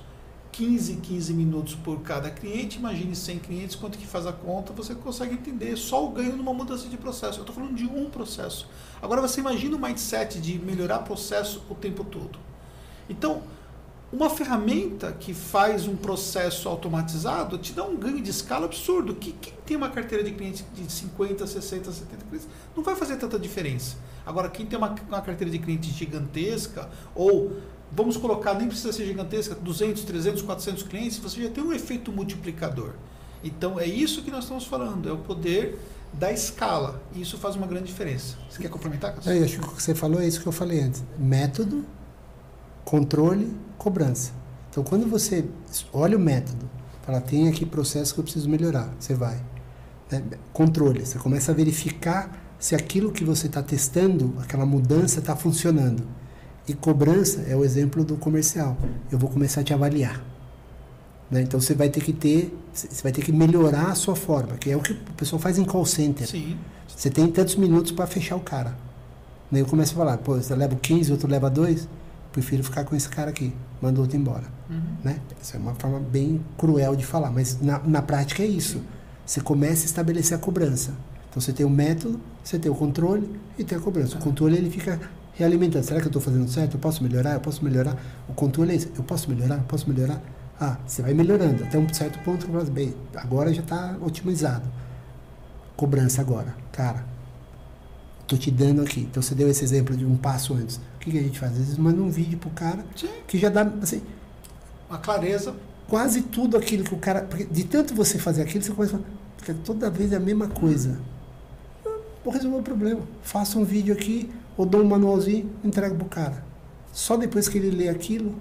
15, 0.52 0.96
15 0.96 1.34
minutos 1.34 1.76
por 1.76 2.02
cada 2.02 2.32
cliente, 2.32 2.80
imagine 2.80 3.16
100 3.16 3.40
clientes, 3.40 3.76
quanto 3.76 3.98
que 3.98 4.08
faz 4.08 4.26
a 4.26 4.34
conta, 4.34 4.74
você 4.74 4.96
consegue 4.96 5.36
entender 5.36 5.76
só 5.76 6.04
o 6.04 6.10
ganho 6.10 6.36
numa 6.36 6.54
mudança 6.54 6.88
de 6.88 6.98
processo. 6.98 7.40
Eu 7.40 7.42
estou 7.42 7.56
falando 7.56 7.76
de 7.76 7.86
um 7.86 8.10
processo. 8.10 8.68
Agora 9.02 9.22
você 9.22 9.40
imagina 9.40 9.76
o 9.76 9.80
mindset 9.80 10.40
de 10.40 10.58
melhorar 10.58 11.00
processo 11.00 11.64
o 11.70 11.76
tempo 11.76 12.04
todo. 12.04 12.40
Então, 13.10 13.44
uma 14.12 14.30
ferramenta 14.30 15.12
que 15.12 15.34
faz 15.34 15.86
um 15.88 15.96
processo 15.96 16.70
automatizado 16.70 17.58
te 17.58 17.74
dá 17.74 17.84
um 17.84 17.98
ganho 17.98 18.22
de 18.22 18.30
escala 18.30 18.66
absurdo. 18.66 19.14
Que 19.16 19.34
quem 19.34 19.54
tem 19.66 19.78
uma 19.78 19.90
carteira 19.90 20.24
de 20.24 20.32
clientes 20.32 20.64
de 20.74 20.90
50, 20.90 21.46
60, 21.46 21.92
70 21.92 22.26
clientes 22.26 22.48
não 22.76 22.84
vai 22.84 22.96
fazer 22.96 23.18
tanta 23.18 23.38
diferença. 23.38 23.98
Agora, 24.26 24.50
quem 24.50 24.66
tem 24.66 24.78
uma, 24.78 24.96
uma 25.08 25.22
carteira 25.22 25.52
de 25.52 25.60
clientes 25.60 25.90
gigantesca 25.90 26.90
ou 27.14 27.58
vamos 27.92 28.16
colocar, 28.18 28.54
nem 28.54 28.68
precisa 28.68 28.94
ser 28.94 29.06
gigantesca, 29.06 29.56
200, 29.56 30.04
300, 30.04 30.42
400 30.42 30.84
clientes, 30.84 31.18
você 31.18 31.44
já 31.44 31.50
tem 31.50 31.64
um 31.64 31.74
efeito 31.74 32.12
multiplicador. 32.12 32.94
Então 33.44 33.80
é 33.80 33.86
isso 33.86 34.22
que 34.24 34.32
nós 34.32 34.44
estamos 34.44 34.66
falando, 34.66 35.08
é 35.08 35.12
o 35.12 35.18
poder 35.18 35.78
da 36.14 36.32
escala. 36.32 37.02
E 37.14 37.22
isso 37.22 37.38
faz 37.38 37.56
uma 37.56 37.68
grande 37.68 37.86
diferença. 37.86 38.38
Você 38.50 38.62
quer 38.62 38.70
complementar? 38.70 39.16
Eu 39.26 39.44
acho 39.44 39.60
que 39.60 39.66
o 39.66 39.72
que 39.72 39.84
você 39.84 39.94
falou 39.94 40.22
é 40.22 40.28
isso 40.28 40.42
que 40.42 40.48
eu 40.48 40.52
falei 40.52 40.82
antes. 40.82 41.04
Método, 41.18 41.86
controle, 42.88 43.54
cobrança. 43.78 44.32
Então, 44.70 44.82
quando 44.82 45.10
você 45.10 45.44
olha 45.92 46.16
o 46.16 46.20
método, 46.20 46.70
fala, 47.06 47.20
tem 47.20 47.50
aqui 47.50 47.66
processo 47.66 48.14
que 48.14 48.22
eu 48.22 48.24
preciso 48.24 48.50
melhorar, 48.50 48.90
você 48.98 49.14
vai. 49.14 49.42
Né? 50.10 50.24
Controle, 50.54 51.06
você 51.06 51.20
começa 51.20 51.52
a 51.52 51.56
verificar 51.56 52.32
se 52.58 52.76
aquilo 52.76 53.12
que 53.12 53.26
você 53.26 53.48
está 53.48 53.62
testando, 53.62 54.34
aquela 54.40 54.66
mudança 54.66 55.20
está 55.20 55.36
funcionando. 55.36 56.08
E 56.66 56.74
cobrança 56.74 57.42
é 57.42 57.54
o 57.58 57.66
exemplo 57.66 58.06
do 58.06 58.16
comercial. 58.16 58.78
Eu 59.12 59.20
vou 59.20 59.30
começar 59.30 59.62
a 59.62 59.64
te 59.66 59.74
avaliar. 59.74 60.24
Né? 61.30 61.42
Então 61.42 61.60
você 61.60 61.74
vai 61.74 61.90
ter 61.90 62.02
que 62.02 62.14
ter, 62.14 62.58
você 62.72 63.04
vai 63.04 63.12
ter 63.12 63.22
que 63.22 63.34
melhorar 63.34 63.92
a 63.92 63.96
sua 63.96 64.16
forma, 64.16 64.56
que 64.56 64.72
é 64.72 64.78
o 64.78 64.80
que 64.80 64.94
o 64.94 65.14
pessoal 65.18 65.42
faz 65.42 65.58
em 65.58 65.66
call 65.66 65.86
center. 65.86 66.26
Sim. 66.26 66.58
Você 66.88 67.10
tem 67.10 67.28
tantos 67.28 67.58
minutos 67.58 67.92
para 67.92 68.08
fechar 68.08 68.38
o 68.38 68.42
cara. 68.42 68.78
Daí 69.52 69.62
eu 69.62 69.66
começo 69.66 69.92
a 69.94 69.98
falar, 69.98 70.18
pô, 70.20 70.36
você 70.36 70.56
leva 70.56 70.76
15, 70.76 71.12
outro 71.12 71.28
leva 71.30 71.50
2 71.50 71.88
prefiro 72.38 72.64
ficar 72.64 72.84
com 72.84 72.96
esse 72.96 73.10
cara 73.10 73.32
aqui, 73.32 73.52
manda 73.82 74.00
outro 74.00 74.16
embora. 74.16 74.44
Uhum. 74.70 74.80
Né? 75.04 75.20
Essa 75.42 75.58
é 75.58 75.60
uma 75.60 75.74
forma 75.74 76.00
bem 76.00 76.40
cruel 76.56 76.96
de 76.96 77.04
falar, 77.04 77.32
mas 77.32 77.60
na, 77.60 77.80
na 77.80 78.02
prática 78.02 78.44
é 78.44 78.46
isso. 78.46 78.82
Você 79.26 79.42
começa 79.42 79.84
a 79.84 79.86
estabelecer 79.86 80.38
a 80.38 80.40
cobrança. 80.40 80.92
Então 81.30 81.42
você 81.42 81.52
tem 81.52 81.66
o 81.66 81.70
método, 81.70 82.20
você 82.44 82.60
tem 82.60 82.72
o 82.72 82.76
controle 82.76 83.28
e 83.58 83.64
tem 83.64 83.76
a 83.76 83.82
cobrança. 83.82 84.18
O 84.18 84.20
controle 84.20 84.56
ele 84.56 84.70
fica 84.70 85.00
realimentando. 85.34 85.84
Será 85.84 86.00
que 86.00 86.06
eu 86.06 86.10
estou 86.10 86.22
fazendo 86.22 86.48
certo? 86.48 86.76
Eu 86.76 86.80
posso 86.80 87.04
melhorar? 87.04 87.34
Eu 87.34 87.40
posso 87.40 87.64
melhorar? 87.64 87.98
O 88.30 88.34
controle 88.34 88.72
é 88.72 88.76
isso. 88.76 88.90
Eu 88.96 89.04
posso 89.04 89.30
melhorar? 89.30 89.56
Eu 89.56 89.64
posso 89.64 89.90
melhorar? 89.90 90.22
Ah, 90.60 90.78
você 90.86 91.02
vai 91.02 91.14
melhorando 91.14 91.64
até 91.64 91.78
um 91.78 91.92
certo 91.92 92.20
ponto 92.20 92.48
bem, 92.72 92.94
agora 93.16 93.54
já 93.54 93.62
está 93.62 93.98
otimizado. 94.02 94.68
Cobrança 95.76 96.22
agora. 96.22 96.56
Cara, 96.72 97.04
tô 98.28 98.38
te 98.38 98.50
dando 98.50 98.82
aqui. 98.82 99.02
Então 99.02 99.22
você 99.22 99.36
deu 99.36 99.50
esse 99.50 99.64
exemplo 99.64 99.96
de 99.96 100.06
um 100.06 100.16
passo 100.16 100.54
antes 100.54 100.80
que, 101.08 101.18
que 101.18 101.20
a 101.20 101.24
gente 101.24 101.40
faz? 101.40 101.54
Às 101.54 101.58
vezes 101.58 101.78
manda 101.78 102.02
um 102.02 102.10
vídeo 102.10 102.38
pro 102.38 102.50
cara 102.50 102.86
Sim. 102.96 103.10
que 103.28 103.38
já 103.38 103.50
dá 103.50 103.62
assim, 103.82 104.02
uma 104.90 105.00
clareza. 105.00 105.56
Quase 105.88 106.22
tudo 106.22 106.58
aquilo 106.58 106.84
que 106.84 106.94
o 106.94 106.98
cara. 106.98 107.28
De 107.50 107.64
tanto 107.64 107.94
você 107.94 108.20
fazer 108.20 108.42
aquilo, 108.42 108.64
você 108.64 108.72
começa 108.72 108.98
a 108.98 109.00
falar, 109.46 109.60
toda 109.64 109.90
vez 109.90 110.12
é 110.12 110.18
a 110.18 110.20
mesma 110.20 110.48
coisa. 110.48 111.00
Vou 112.24 112.34
resolver 112.34 112.58
o 112.58 112.64
problema. 112.64 113.02
Faço 113.22 113.58
um 113.58 113.64
vídeo 113.64 113.94
aqui, 113.94 114.30
ou 114.58 114.66
dou 114.66 114.82
um 114.82 114.88
manualzinho, 114.88 115.50
entrego 115.64 115.96
pro 115.96 116.06
cara. 116.06 116.44
Só 116.92 117.16
depois 117.16 117.48
que 117.48 117.58
ele 117.58 117.70
lê 117.70 117.88
aquilo. 117.88 118.36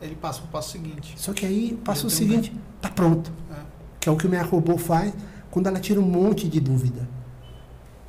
Ele 0.00 0.14
passa 0.14 0.40
pro 0.40 0.48
passo 0.50 0.70
seguinte. 0.70 1.14
Só 1.18 1.32
que 1.34 1.44
aí 1.44 1.78
passa 1.84 2.06
o 2.06 2.10
seguinte, 2.10 2.50
um... 2.54 2.80
tá 2.80 2.88
pronto. 2.88 3.30
É. 3.50 3.60
Que 4.00 4.08
é 4.08 4.12
o 4.12 4.16
que 4.16 4.26
o 4.26 4.30
minha 4.30 4.42
robô 4.42 4.78
faz 4.78 5.12
quando 5.50 5.66
ela 5.66 5.78
tira 5.78 6.00
um 6.00 6.08
monte 6.08 6.48
de 6.48 6.60
dúvida. 6.60 7.06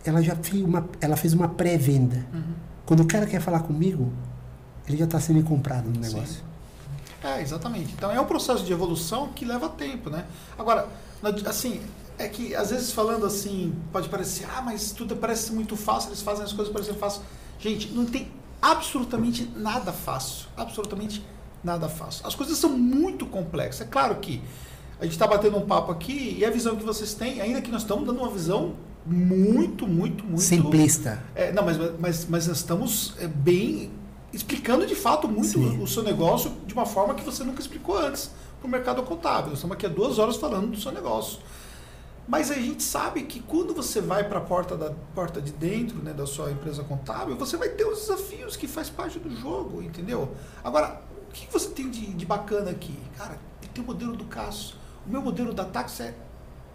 Ela 0.06 0.22
já 0.22 0.36
fez 0.36 0.64
uma, 0.64 0.88
ela 1.02 1.18
fez 1.18 1.34
uma 1.34 1.50
pré-venda. 1.50 2.26
Uhum. 2.34 2.54
Quando 2.86 3.02
o 3.02 3.08
cara 3.08 3.26
quer 3.26 3.42
falar 3.42 3.62
comigo, 3.62 4.12
ele 4.88 4.98
já 4.98 5.06
está 5.06 5.20
sendo 5.20 5.44
comprado 5.44 5.86
no 5.90 6.00
negócio. 6.00 6.36
Sim. 6.36 6.56
É, 7.24 7.42
exatamente. 7.42 7.94
Então 7.94 8.12
é 8.12 8.22
um 8.22 8.26
processo 8.26 8.64
de 8.64 8.72
evolução 8.72 9.30
que 9.30 9.44
leva 9.46 9.68
tempo, 9.68 10.10
né? 10.10 10.26
Agora, 10.58 10.88
assim, 11.48 11.82
é 12.20 12.28
que 12.28 12.56
às 12.56 12.70
vezes 12.70 12.92
falando 12.92 13.26
assim, 13.26 13.74
pode 13.92 14.10
parecer, 14.10 14.48
ah, 14.56 14.62
mas 14.62 14.92
tudo 14.92 15.16
parece 15.16 15.52
muito 15.52 15.76
fácil, 15.76 16.10
eles 16.10 16.22
fazem 16.22 16.46
as 16.46 16.54
coisas 16.54 16.72
parecerem 16.72 17.00
fácil. 17.00 17.24
Gente, 17.60 17.90
não 17.90 18.06
tem 18.06 18.32
absolutamente 18.62 19.50
nada 19.56 19.92
fácil. 19.92 20.48
Absolutamente 20.56 21.26
nada 21.64 21.90
fácil. 21.90 22.28
As 22.28 22.36
coisas 22.36 22.58
são 22.58 22.70
muito 22.70 23.26
complexas. 23.26 23.88
É 23.88 23.90
claro 23.90 24.16
que 24.18 24.42
a 25.00 25.04
gente 25.04 25.14
está 25.14 25.26
batendo 25.26 25.58
um 25.58 25.66
papo 25.66 25.92
aqui 25.92 26.38
e 26.38 26.46
a 26.46 26.50
visão 26.52 26.76
que 26.76 26.84
vocês 26.84 27.14
têm, 27.16 27.42
ainda 27.42 27.62
que 27.62 27.72
nós 27.72 27.82
estamos 27.82 28.06
dando 28.06 28.20
uma 28.20 28.30
visão 28.30 28.76
muito, 29.06 29.88
muito, 29.88 30.24
muito. 30.24 30.42
Simplista. 30.42 31.24
É, 31.36 31.52
não, 31.52 31.64
mas, 31.64 31.78
mas, 32.00 32.26
mas 32.28 32.48
nós 32.48 32.58
estamos 32.58 33.14
é, 33.20 33.28
bem 33.28 33.92
explicando 34.34 34.86
de 34.86 34.96
fato 34.96 35.28
muito 35.28 35.60
o, 35.60 35.84
o 35.84 35.88
seu 35.88 36.04
negócio 36.04 36.52
de 36.66 36.74
uma 36.74 36.86
forma 36.86 37.14
que 37.14 37.24
você 37.24 37.44
nunca 37.44 37.62
explicou 37.62 37.98
antes 37.98 38.32
para 38.60 38.68
o 38.68 38.70
mercado 38.70 39.04
contábil. 39.04 39.50
Nós 39.50 39.60
estamos 39.60 39.76
aqui 39.76 39.86
há 39.86 39.90
duas 39.90 40.18
horas 40.18 40.38
falando 40.38 40.72
do 40.72 40.80
seu 40.80 40.92
negócio. 40.92 41.40
Mas 42.28 42.50
a 42.50 42.56
gente 42.56 42.82
sabe 42.82 43.22
que 43.24 43.40
quando 43.40 43.76
você 43.76 44.02
vai 44.02 44.28
para 44.28 44.40
a 44.40 44.42
porta 44.42 44.76
da 44.76 44.92
porta 45.14 45.40
de 45.40 45.52
dentro 45.52 45.98
né, 46.00 46.12
da 46.12 46.26
sua 46.26 46.52
empresa 46.52 46.84
contábil, 46.84 47.36
você 47.36 47.56
vai 47.56 47.70
ter 47.70 47.86
os 47.86 48.00
desafios 48.00 48.56
que 48.56 48.68
faz 48.68 48.90
parte 48.90 49.20
do 49.20 49.30
jogo, 49.36 49.84
entendeu? 49.84 50.32
Agora, 50.64 51.04
o 51.30 51.32
que 51.32 51.48
você 51.54 51.70
tem 51.70 51.88
de, 51.90 52.08
de 52.08 52.26
bacana 52.26 52.72
aqui? 52.72 52.98
Cara, 53.16 53.38
tem 53.76 53.84
o 53.84 53.88
modelo 53.88 54.16
do 54.16 54.24
Caso. 54.26 54.76
O 55.06 55.10
meu 55.12 55.22
modelo 55.22 55.54
da 55.54 55.66
Tax 55.66 56.00
é 56.00 56.16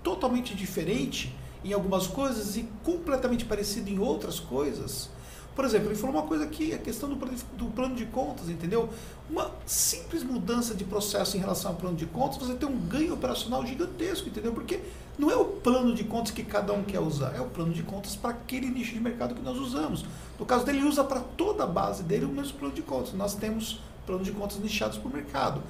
totalmente 0.03 0.55
diferente 0.55 1.35
em 1.65 1.73
algumas 1.73 2.07
coisas 2.07 2.57
e 2.57 2.69
completamente 2.85 3.45
parecido 3.45 3.91
em 3.91 3.99
outras 3.99 4.41
coisas. 4.41 5.11
Por 5.55 5.65
exemplo, 5.65 5.89
ele 5.89 5.97
falou 5.97 6.17
uma 6.17 6.27
coisa 6.27 6.45
aqui, 6.45 6.73
a 6.73 6.79
questão 6.79 7.09
do, 7.09 7.17
do 7.17 7.67
plano 7.67 7.95
de 7.95 8.07
contas, 8.07 8.49
entendeu? 8.49 8.89
Uma 9.29 9.51
simples 9.67 10.23
mudança 10.23 10.75
de 10.75 10.85
processo 10.85 11.37
em 11.37 11.41
relação 11.41 11.73
ao 11.73 11.77
plano 11.77 11.97
de 11.97 12.07
contas, 12.07 12.39
você 12.39 12.55
tem 12.55 12.69
um 12.69 12.79
ganho 12.79 13.13
operacional 13.13 13.67
gigantesco, 13.67 14.29
entendeu? 14.29 14.53
Porque 14.53 14.81
não 15.19 15.31
é 15.31 15.37
o 15.37 15.45
plano 15.45 15.95
de 15.95 16.05
contas 16.05 16.31
que 16.31 16.43
cada 16.45 16.73
um 16.73 16.83
quer 16.83 17.01
usar, 17.01 17.35
é 17.37 17.41
o 17.41 17.47
plano 17.47 17.75
de 17.75 17.83
contas 17.83 18.17
para 18.17 18.31
aquele 18.31 18.69
nicho 18.69 18.95
de 18.95 19.01
mercado 19.01 19.35
que 19.35 19.43
nós 19.43 19.59
usamos. 19.59 20.05
No 20.39 20.47
caso 20.47 20.65
dele, 20.65 20.79
ele 20.79 20.89
usa 20.89 21.05
para 21.05 21.21
toda 21.21 21.65
a 21.65 21.67
base 21.67 22.05
dele 22.05 22.25
o 22.25 22.29
mesmo 22.29 22.59
plano 22.59 22.75
de 22.75 22.83
contas. 22.83 23.13
Nós 23.13 23.35
temos 23.35 23.81
plano 24.07 24.25
de 24.25 24.33
contas 24.33 24.59
nichados 24.59 24.97
por 24.97 25.13
mercado. 25.13 25.63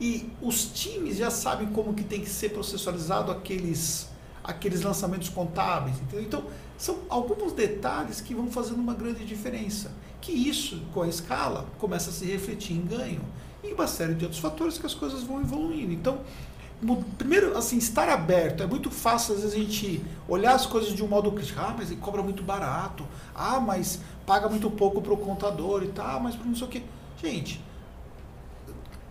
E 0.00 0.30
os 0.42 0.66
times 0.66 1.16
já 1.16 1.30
sabem 1.30 1.68
como 1.68 1.94
que 1.94 2.04
tem 2.04 2.20
que 2.20 2.28
ser 2.28 2.50
processualizado 2.50 3.32
aqueles 3.32 4.08
aqueles 4.46 4.82
lançamentos 4.82 5.28
contábeis. 5.28 5.98
Entendeu? 5.98 6.22
Então, 6.22 6.44
são 6.78 6.98
alguns 7.08 7.52
detalhes 7.52 8.20
que 8.20 8.34
vão 8.34 8.50
fazendo 8.50 8.76
uma 8.78 8.94
grande 8.94 9.24
diferença. 9.24 9.90
Que 10.20 10.32
isso, 10.32 10.82
com 10.94 11.02
a 11.02 11.08
escala, 11.08 11.66
começa 11.78 12.10
a 12.10 12.12
se 12.12 12.24
refletir 12.24 12.74
em 12.74 12.84
ganho. 12.84 13.22
E 13.62 13.72
uma 13.72 13.86
série 13.86 14.14
de 14.14 14.24
outros 14.24 14.40
fatores 14.40 14.78
que 14.78 14.86
as 14.86 14.94
coisas 14.94 15.22
vão 15.22 15.40
evoluindo. 15.40 15.92
Então, 15.92 16.20
primeiro, 17.18 17.56
assim, 17.56 17.78
estar 17.78 18.08
aberto. 18.08 18.62
É 18.62 18.66
muito 18.66 18.90
fácil, 18.90 19.34
às 19.34 19.40
vezes, 19.42 19.56
a 19.56 19.58
gente 19.58 20.04
olhar 20.28 20.54
as 20.54 20.66
coisas 20.66 20.94
de 20.94 21.02
um 21.02 21.08
modo 21.08 21.32
crítico. 21.32 21.60
Ah, 21.60 21.74
mas 21.76 21.90
ele 21.90 22.00
cobra 22.00 22.22
muito 22.22 22.42
barato. 22.42 23.06
Ah, 23.34 23.58
mas 23.58 24.00
paga 24.24 24.48
muito 24.48 24.70
pouco 24.70 25.02
para 25.02 25.12
o 25.12 25.16
contador 25.16 25.82
e 25.82 25.88
tal. 25.88 26.20
Mas 26.20 26.36
não 26.36 26.54
sei 26.54 26.66
o 26.66 26.70
quê. 26.70 26.82
Gente, 27.20 27.64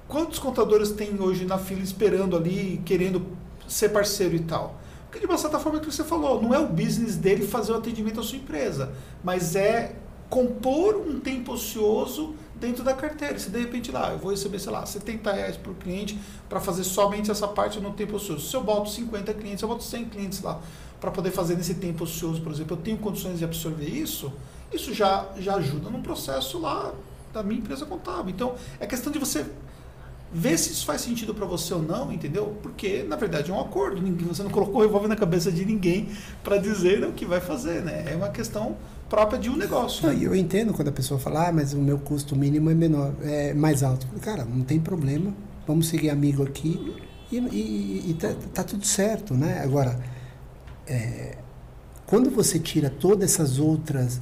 quantos 0.08 0.40
contadores 0.40 0.92
tem 0.92 1.20
hoje 1.20 1.46
na 1.46 1.58
fila 1.58 1.82
esperando 1.82 2.38
ali, 2.38 2.82
querendo 2.86 3.26
ser 3.68 3.90
parceiro 3.90 4.36
e 4.36 4.40
tal? 4.40 4.80
Porque 5.16 5.26
de 5.26 5.32
uma 5.32 5.38
certa 5.38 5.58
forma 5.60 5.80
é 5.80 5.82
que 5.82 5.90
você 5.90 6.04
falou, 6.04 6.42
não 6.42 6.54
é 6.54 6.60
o 6.60 6.68
business 6.68 7.16
dele 7.16 7.48
fazer 7.48 7.72
o 7.72 7.76
atendimento 7.76 8.20
à 8.20 8.24
sua 8.24 8.38
empresa, 8.38 8.92
mas 9.24 9.56
é 9.56 9.96
compor 10.30 10.98
um 10.98 11.22
tempo 11.22 11.54
ocioso 11.54 12.36
dentro 12.56 12.84
da 12.84 12.94
carteira. 12.94 13.40
Se 13.40 13.50
de 13.50 13.58
repente 13.58 13.94
lá, 13.94 14.12
eu 14.12 14.18
vou 14.18 14.32
receber, 14.32 14.60
sei 14.60 14.74
lá, 14.74 14.86
70 14.86 15.32
reais 15.32 15.56
por 15.56 15.74
cliente 15.76 16.20
para 16.50 16.60
fazer 16.60 16.84
somente 16.84 17.32
essa 17.32 17.48
parte 17.48 17.80
no 17.80 17.94
tempo 17.94 18.18
ocioso. 18.18 18.46
Se 18.46 18.54
eu 18.58 18.62
boto 18.62 18.90
50 18.90 19.34
clientes, 19.36 19.62
eu 19.62 19.70
boto 19.70 19.84
100 19.86 20.06
clientes 20.10 20.42
lá 20.42 20.60
para 21.00 21.12
poder 21.12 21.32
fazer 21.32 21.56
nesse 21.56 21.76
tempo 21.76 22.04
ocioso, 22.04 22.42
por 22.42 22.52
exemplo, 22.52 22.76
eu 22.76 22.82
tenho 22.82 22.98
condições 22.98 23.40
de 23.40 23.46
absorver 23.46 23.88
isso, 23.88 24.34
isso 24.74 24.94
já, 24.94 25.30
já 25.38 25.56
ajuda 25.56 25.90
no 25.90 26.02
processo 26.02 26.60
lá 26.60 26.94
da 27.32 27.42
minha 27.42 27.62
empresa 27.62 27.86
contábil. 27.86 28.34
Então, 28.36 28.56
é 28.82 28.86
questão 28.86 29.14
de 29.14 29.20
você 29.20 29.46
ver 30.34 30.58
se 30.58 30.72
isso 30.72 30.86
faz 30.86 31.02
sentido 31.02 31.34
para 31.34 31.46
você 31.46 31.74
ou 31.74 31.82
não, 31.82 32.12
entendeu? 32.12 32.58
Porque, 32.62 33.04
na 33.04 33.16
verdade, 33.16 33.52
é 33.52 33.54
um 33.54 33.60
acordo. 33.60 34.02
Você 34.28 34.44
não 34.44 34.50
colocou 34.50 34.82
o 34.82 34.82
revólver 34.82 35.08
na 35.08 35.16
cabeça 35.16 35.52
de 35.52 35.66
ninguém 35.66 36.10
para 36.44 36.58
dizer 36.58 37.04
o 37.06 37.14
que 37.14 37.26
vai 37.26 37.40
fazer, 37.40 37.82
né? 37.84 38.06
É 38.12 38.16
uma 38.16 38.30
questão 38.30 38.76
própria 39.10 39.40
de 39.40 39.50
um 39.50 39.56
negócio. 39.56 40.08
Né? 40.08 40.18
Eu 40.22 40.36
entendo 40.36 40.74
quando 40.74 40.90
a 40.90 40.92
pessoa 40.92 41.20
fala, 41.20 41.50
ah, 41.50 41.52
mas 41.52 41.74
o 41.74 41.78
meu 41.78 41.98
custo 42.00 42.36
mínimo 42.36 42.70
é 42.70 42.74
menor, 42.74 43.14
é 43.22 43.54
mais 43.54 43.84
alto. 43.84 44.08
Cara, 44.22 44.44
não 44.44 44.64
tem 44.64 44.80
problema, 44.80 45.34
vamos 45.68 45.88
seguir 45.88 46.10
amigo 46.10 46.44
aqui 46.44 46.96
e, 47.32 47.38
e, 47.38 48.12
e 48.12 48.14
tá, 48.16 48.34
tá, 48.54 48.64
tudo 48.64 48.86
certo, 48.86 49.34
né? 49.36 49.62
Agora, 49.64 50.00
é, 50.88 51.38
Quando 52.06 52.30
você 52.30 52.60
tira 52.60 52.90
todas 52.90 53.34
essas 53.34 53.58
outras, 53.58 54.22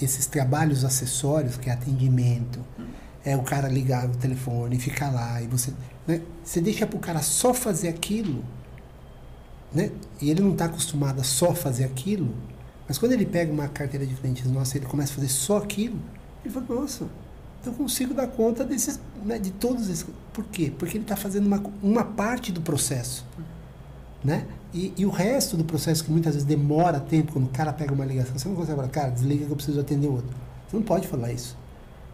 esses 0.00 0.26
trabalhos 0.26 0.84
acessórios, 0.84 1.56
que 1.56 1.70
é 1.70 1.72
atendimento, 1.72 2.60
é 3.24 3.36
o 3.36 3.42
cara 3.42 3.68
ligar 3.68 4.06
o 4.06 4.16
telefone, 4.16 4.78
ficar 4.78 5.10
lá, 5.10 5.40
e 5.40 5.46
você, 5.46 5.72
né, 6.06 6.20
você 6.42 6.60
deixa 6.60 6.86
para 6.86 6.96
o 6.96 7.00
cara 7.00 7.22
só 7.22 7.54
fazer 7.54 7.88
aquilo, 7.88 8.44
né? 9.72 9.90
E 10.20 10.30
ele 10.30 10.42
não 10.42 10.52
está 10.52 10.66
acostumado 10.66 11.20
a 11.20 11.24
só 11.24 11.54
fazer 11.54 11.84
aquilo, 11.84 12.34
mas 12.86 12.98
quando 12.98 13.12
ele 13.12 13.24
pega 13.24 13.50
uma 13.50 13.66
carteira 13.66 14.04
de 14.04 14.14
clientes 14.14 14.44
nossa, 14.50 14.76
ele 14.76 14.86
começa 14.86 15.12
a 15.12 15.14
fazer 15.16 15.28
só 15.28 15.56
aquilo, 15.56 15.98
ele 16.44 16.52
fala, 16.52 16.66
nossa, 16.68 17.06
eu 17.64 17.72
consigo 17.72 18.12
dar 18.12 18.26
conta 18.26 18.62
desses, 18.62 19.00
né, 19.24 19.38
de 19.38 19.50
todos 19.50 19.88
esses. 19.88 20.06
Por 20.32 20.44
quê? 20.44 20.70
Porque 20.78 20.98
ele 20.98 21.04
está 21.04 21.16
fazendo 21.16 21.46
uma, 21.46 21.62
uma 21.82 22.04
parte 22.04 22.52
do 22.52 22.60
processo. 22.60 23.24
Né? 24.22 24.46
E, 24.72 24.92
e, 24.96 25.06
o 25.06 25.10
resto 25.10 25.56
do 25.56 25.64
processo, 25.64 26.04
que 26.04 26.10
muitas 26.10 26.34
vezes 26.34 26.46
demora 26.46 26.98
tempo, 26.98 27.32
quando 27.32 27.46
o 27.46 27.50
cara 27.50 27.72
pega 27.72 27.92
uma 27.92 28.04
ligação, 28.04 28.36
você 28.36 28.48
não 28.48 28.56
consegue 28.56 28.76
falar, 28.76 28.88
cara, 28.88 29.10
desliga 29.10 29.44
que 29.44 29.50
eu 29.50 29.56
preciso 29.56 29.80
atender 29.80 30.08
outro. 30.08 30.34
Você 30.68 30.76
não 30.76 30.82
pode 30.82 31.06
falar 31.06 31.32
isso. 31.32 31.56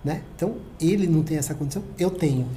Né? 0.04 0.22
Então, 0.34 0.56
ele 0.80 1.06
não 1.06 1.22
tem 1.22 1.36
essa 1.36 1.54
condição, 1.54 1.82
eu 1.98 2.10
tenho. 2.10 2.48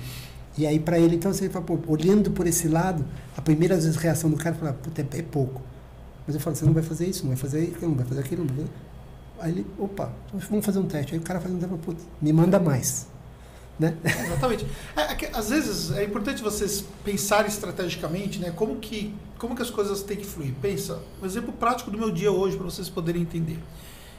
E 0.58 0.68
aí, 0.68 0.80
para 0.80 1.00
ele, 1.00 1.16
então, 1.16 1.34
você 1.34 1.50
fala, 1.50 1.66
pô, 1.66 1.78
olhando 1.88 2.32
por 2.32 2.48
esse 2.48 2.68
lado, 2.68 3.04
a 3.36 3.42
primeira 3.42 3.76
vezes, 3.76 3.96
reação 3.96 4.30
do 4.30 4.38
cara 4.38 4.56
fala, 4.56 4.74
puta, 4.74 5.02
é, 5.02 5.20
é 5.20 5.22
pouco. 5.22 5.62
Mas 6.26 6.36
eu 6.36 6.42
falo, 6.42 6.56
você 6.56 6.66
não 6.66 6.74
vai 6.74 6.84
fazer 6.84 7.08
isso, 7.08 7.24
não 7.24 7.30
vai 7.30 7.38
fazer 7.38 7.64
aquilo, 7.64 7.90
não 7.90 7.96
vai 7.96 8.06
fazer 8.06 8.22
aquilo, 8.22 8.46
não 8.46 8.56
vai 8.56 8.66
fazer... 8.66 8.72
Aí 9.40 9.52
ele, 9.52 9.68
opa, 9.78 10.14
vamos 10.50 10.66
fazer 10.66 10.80
um 10.80 10.86
teste. 10.86 11.14
Aí 11.14 11.20
o 11.20 11.24
cara 11.24 11.42
faz 11.42 11.54
um 11.54 11.58
teste, 11.58 11.76
putz, 11.78 12.04
me 12.22 12.32
manda 12.32 12.60
mais. 12.60 13.08
Né? 13.78 13.98
Exatamente. 14.06 14.66
É, 14.96 15.02
é 15.02 15.16
que, 15.16 15.26
às 15.26 15.50
vezes 15.50 15.92
é 15.92 16.04
importante 16.04 16.42
vocês 16.42 16.86
pensarem 17.04 17.48
estrategicamente, 17.48 18.40
né? 18.40 18.52
Como 18.52 18.78
que, 18.78 19.14
como 19.38 19.56
que 19.56 19.62
as 19.62 19.70
coisas 19.70 20.04
têm 20.04 20.18
que 20.18 20.26
fluir. 20.26 20.54
Pensa, 20.62 21.02
um 21.22 21.26
exemplo 21.26 21.52
prático 21.52 21.92
do 21.92 21.98
meu 21.98 22.12
dia 22.12 22.32
hoje 22.32 22.56
para 22.56 22.66
vocês 22.66 22.88
poderem 22.88 23.24
entender. 23.24 23.60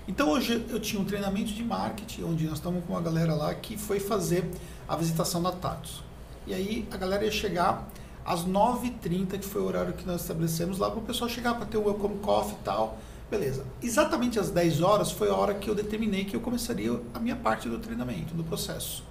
Então 0.06 0.28
hoje 0.28 0.66
eu 0.68 0.78
tinha 0.78 1.01
um 1.01 1.05
treinamento 1.05 1.52
de 1.52 1.64
marketing, 1.64 2.24
onde 2.24 2.44
nós 2.44 2.59
estamos 2.59 2.85
com 2.85 2.93
uma 2.93 3.01
galera 3.01 3.35
lá 3.35 3.55
que 3.55 3.78
foi 3.78 3.98
fazer 3.98 4.44
a 4.86 4.94
visitação 4.97 5.43
da 5.43 5.51
Tatos. 5.51 6.02
E 6.47 6.52
aí 6.52 6.86
a 6.90 6.97
galera 6.98 7.24
ia 7.24 7.31
chegar 7.31 7.89
às 8.22 8.44
9h30, 8.44 9.39
que 9.39 9.47
foi 9.47 9.62
o 9.62 9.64
horário 9.64 9.94
que 9.94 10.06
nós 10.06 10.20
estabelecemos 10.20 10.78
lá, 10.78 10.90
para 10.90 11.01
o 11.01 11.02
pessoal 11.02 11.31
chegar 11.31 11.55
para 11.55 11.64
ter 11.64 11.78
o 11.78 11.86
Welcome 11.86 12.18
Coffee 12.18 12.52
e 12.52 12.64
tal. 12.64 12.98
Beleza. 13.31 13.64
Exatamente 13.82 14.39
às 14.39 14.51
10 14.51 14.82
horas 14.82 15.10
foi 15.10 15.31
a 15.31 15.35
hora 15.35 15.55
que 15.55 15.70
eu 15.70 15.74
determinei 15.74 16.26
que 16.26 16.36
eu 16.36 16.40
começaria 16.40 17.01
a 17.14 17.18
minha 17.18 17.36
parte 17.36 17.66
do 17.66 17.78
treinamento, 17.78 18.35
do 18.35 18.44
processo. 18.44 19.02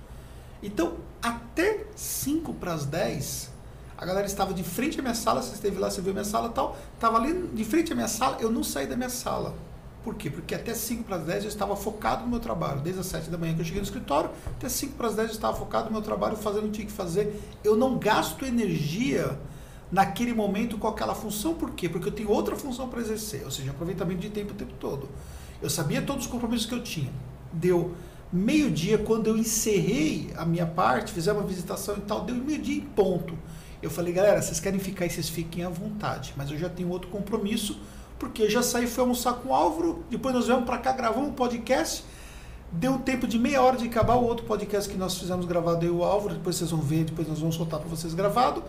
Então, 0.61 0.97
até 1.23 1.87
5 1.95 2.53
para 2.53 2.71
as 2.71 2.85
10, 2.85 3.51
a 3.97 4.05
galera 4.05 4.27
estava 4.27 4.53
de 4.53 4.63
frente 4.63 4.99
à 4.99 5.01
minha 5.01 5.15
sala, 5.15 5.41
você 5.41 5.55
esteve 5.55 5.79
lá, 5.79 5.89
você 5.89 6.01
viu 6.01 6.13
minha 6.13 6.23
sala 6.23 6.49
tal, 6.49 6.77
estava 6.93 7.17
ali 7.17 7.47
de 7.47 7.65
frente 7.65 7.91
à 7.91 7.95
minha 7.95 8.07
sala, 8.07 8.37
eu 8.39 8.51
não 8.51 8.63
saí 8.63 8.85
da 8.85 8.95
minha 8.95 9.09
sala. 9.09 9.55
Por 10.03 10.15
quê? 10.15 10.29
Porque 10.29 10.53
até 10.53 10.73
5 10.73 11.03
para 11.03 11.15
as 11.15 11.23
10 11.23 11.43
eu 11.43 11.49
estava 11.49 11.75
focado 11.75 12.23
no 12.23 12.29
meu 12.29 12.39
trabalho. 12.39 12.81
Desde 12.81 12.99
as 12.99 13.07
7 13.07 13.29
da 13.29 13.37
manhã 13.37 13.53
que 13.53 13.61
eu 13.61 13.65
cheguei 13.65 13.79
no 13.79 13.85
escritório, 13.85 14.29
até 14.47 14.67
5 14.67 14.95
para 14.95 15.07
as 15.07 15.15
10 15.15 15.29
eu 15.29 15.35
estava 15.35 15.55
focado 15.55 15.85
no 15.85 15.91
meu 15.91 16.01
trabalho, 16.01 16.35
fazendo 16.35 16.65
o 16.65 16.67
que 16.67 16.73
tinha 16.73 16.87
que 16.87 16.93
fazer. 16.93 17.41
Eu 17.63 17.77
não 17.77 17.97
gasto 17.97 18.45
energia 18.45 19.39
naquele 19.91 20.33
momento 20.33 20.77
com 20.77 20.87
aquela 20.87 21.13
função, 21.13 21.53
por 21.53 21.71
quê? 21.71 21.87
Porque 21.87 22.07
eu 22.07 22.11
tenho 22.11 22.29
outra 22.29 22.55
função 22.55 22.89
para 22.89 22.99
exercer, 22.99 23.43
ou 23.45 23.51
seja, 23.51 23.69
aproveitamento 23.71 24.19
de 24.19 24.29
tempo 24.29 24.51
o 24.51 24.55
tempo 24.55 24.73
todo. 24.79 25.07
Eu 25.61 25.69
sabia 25.69 26.01
todos 26.01 26.25
os 26.25 26.31
compromissos 26.31 26.65
que 26.65 26.73
eu 26.73 26.83
tinha. 26.83 27.11
Deu 27.53 27.93
meio-dia, 28.31 28.97
quando 28.97 29.27
eu 29.27 29.37
encerrei 29.37 30.33
a 30.35 30.43
minha 30.43 30.65
parte, 30.65 31.13
fizemos 31.13 31.43
uma 31.43 31.47
visitação 31.47 31.95
e 31.95 32.01
tal, 32.01 32.25
deu 32.25 32.35
meio-dia 32.35 32.77
em 32.77 32.81
ponto. 32.81 33.37
Eu 33.81 33.91
falei, 33.91 34.11
galera, 34.11 34.41
vocês 34.41 34.59
querem 34.59 34.79
ficar 34.79 35.05
e 35.05 35.09
vocês 35.11 35.29
fiquem 35.29 35.63
à 35.63 35.69
vontade, 35.69 36.33
mas 36.35 36.49
eu 36.49 36.57
já 36.57 36.69
tenho 36.69 36.89
outro 36.89 37.09
compromisso, 37.09 37.79
porque 38.19 38.43
eu 38.43 38.49
já 38.49 38.63
saí, 38.63 38.87
fui 38.87 39.01
almoçar 39.01 39.33
com 39.33 39.49
o 39.49 39.53
Álvaro, 39.53 40.03
depois 40.09 40.33
nós 40.33 40.45
viemos 40.47 40.65
para 40.65 40.77
cá, 40.77 40.91
gravamos 40.91 41.29
um 41.29 41.33
podcast, 41.33 42.03
deu 42.71 42.97
tempo 42.99 43.27
de 43.27 43.37
meia 43.37 43.61
hora 43.61 43.77
de 43.77 43.85
acabar 43.85 44.15
o 44.15 44.23
outro 44.23 44.45
podcast 44.45 44.89
que 44.89 44.97
nós 44.97 45.17
fizemos 45.17 45.45
gravado 45.45 45.85
eu 45.85 45.93
e 45.93 45.97
o 45.97 46.03
Álvaro, 46.03 46.35
depois 46.35 46.55
vocês 46.55 46.71
vão 46.71 46.81
ver, 46.81 47.05
depois 47.05 47.27
nós 47.27 47.39
vamos 47.39 47.55
soltar 47.55 47.79
para 47.79 47.89
vocês 47.89 48.13
gravado. 48.13 48.63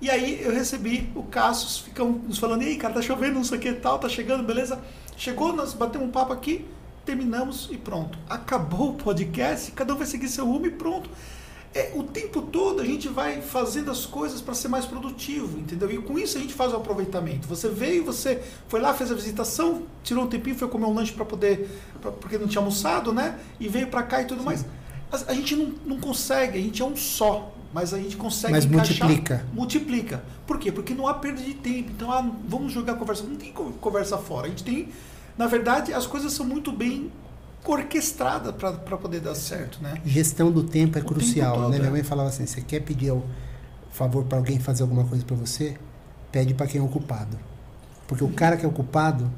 E 0.00 0.10
aí 0.10 0.42
eu 0.42 0.52
recebi 0.52 1.10
o 1.14 1.22
Cassius, 1.22 1.78
ficamos 1.78 2.38
falando, 2.38 2.62
e 2.62 2.66
aí, 2.66 2.76
cara, 2.76 2.94
tá 2.94 3.02
chovendo, 3.02 3.34
não 3.34 3.44
sei 3.44 3.56
o 3.56 3.60
que 3.60 3.72
tal, 3.72 3.98
tá 3.98 4.08
chegando, 4.08 4.44
beleza? 4.44 4.78
Chegou, 5.16 5.54
nós 5.54 5.72
batemos 5.72 6.06
um 6.06 6.10
papo 6.10 6.34
aqui, 6.34 6.66
terminamos 7.06 7.68
e 7.70 7.78
pronto. 7.78 8.18
Acabou 8.28 8.90
o 8.90 8.94
podcast, 8.94 9.72
cada 9.72 9.94
um 9.94 9.96
vai 9.96 10.06
seguir 10.06 10.28
seu 10.28 10.44
rumo 10.44 10.66
e 10.66 10.70
pronto. 10.70 11.08
É, 11.76 11.92
o 11.94 12.02
tempo 12.02 12.40
todo 12.40 12.80
a 12.80 12.84
gente 12.86 13.06
vai 13.06 13.42
fazendo 13.42 13.90
as 13.90 14.06
coisas 14.06 14.40
para 14.40 14.54
ser 14.54 14.68
mais 14.68 14.86
produtivo, 14.86 15.58
entendeu? 15.58 15.90
E 15.92 15.98
com 15.98 16.18
isso 16.18 16.38
a 16.38 16.40
gente 16.40 16.54
faz 16.54 16.72
o 16.72 16.76
aproveitamento. 16.76 17.46
Você 17.46 17.68
veio, 17.68 18.02
você 18.02 18.42
foi 18.66 18.80
lá, 18.80 18.94
fez 18.94 19.12
a 19.12 19.14
visitação, 19.14 19.82
tirou 20.02 20.24
um 20.24 20.26
tempinho, 20.26 20.56
foi 20.56 20.68
comer 20.68 20.86
um 20.86 20.94
lanche 20.94 21.12
para 21.12 21.26
poder, 21.26 21.68
pra, 22.00 22.10
porque 22.10 22.38
não 22.38 22.46
tinha 22.46 22.60
almoçado, 22.60 23.12
né? 23.12 23.38
E 23.60 23.68
veio 23.68 23.88
para 23.88 24.02
cá 24.02 24.22
e 24.22 24.24
tudo 24.24 24.38
Sim. 24.38 24.46
mais. 24.46 24.64
A, 25.12 25.32
a, 25.32 25.34
gente 25.34 25.54
não, 25.54 25.74
não 25.84 26.00
consegue, 26.00 26.58
a 26.58 26.62
gente 26.62 26.80
é 26.80 26.84
um 26.84 26.96
só, 26.96 27.52
mas 27.74 27.92
a 27.92 27.98
gente 27.98 28.16
consegue 28.16 28.54
mas 28.54 28.64
encaixar, 28.64 29.06
multiplica. 29.06 29.46
Multiplica. 29.52 30.24
Por 30.46 30.58
quê? 30.58 30.72
Porque 30.72 30.94
não 30.94 31.06
há 31.06 31.12
perda 31.12 31.42
de 31.42 31.52
tempo. 31.52 31.90
Então, 31.94 32.10
ah, 32.10 32.26
vamos 32.48 32.72
jogar 32.72 32.94
conversa. 32.94 33.22
Não 33.22 33.36
tem 33.36 33.52
conversa 33.52 34.16
fora. 34.16 34.46
A 34.46 34.48
gente 34.48 34.64
tem 34.64 34.88
na 35.36 35.46
verdade, 35.46 35.92
as 35.92 36.06
coisas 36.06 36.32
são 36.32 36.46
muito 36.46 36.72
bem 36.72 37.12
orquestradas 37.72 38.54
para 38.54 38.96
poder 38.96 39.20
dar 39.20 39.34
certo, 39.34 39.82
né? 39.82 40.00
Gestão 40.04 40.50
do 40.50 40.62
tempo 40.62 40.98
é 40.98 41.00
o 41.00 41.04
crucial, 41.04 41.52
tempo 41.52 41.62
todo, 41.64 41.70
né? 41.70 41.76
É. 41.76 41.80
Minha 41.80 41.90
mãe 41.92 42.02
falava 42.02 42.28
assim: 42.28 42.46
você 42.46 42.60
quer 42.60 42.80
pedir 42.80 43.10
o 43.10 43.22
favor 43.90 44.24
para 44.24 44.38
alguém 44.38 44.58
fazer 44.58 44.82
alguma 44.82 45.04
coisa 45.04 45.24
para 45.24 45.36
você? 45.36 45.76
Pede 46.30 46.54
para 46.54 46.66
quem 46.66 46.80
é 46.80 46.84
ocupado. 46.84 47.38
Porque 48.06 48.22
o 48.22 48.28
cara 48.28 48.56
que 48.56 48.64
é 48.64 48.68
ocupado, 48.68 49.30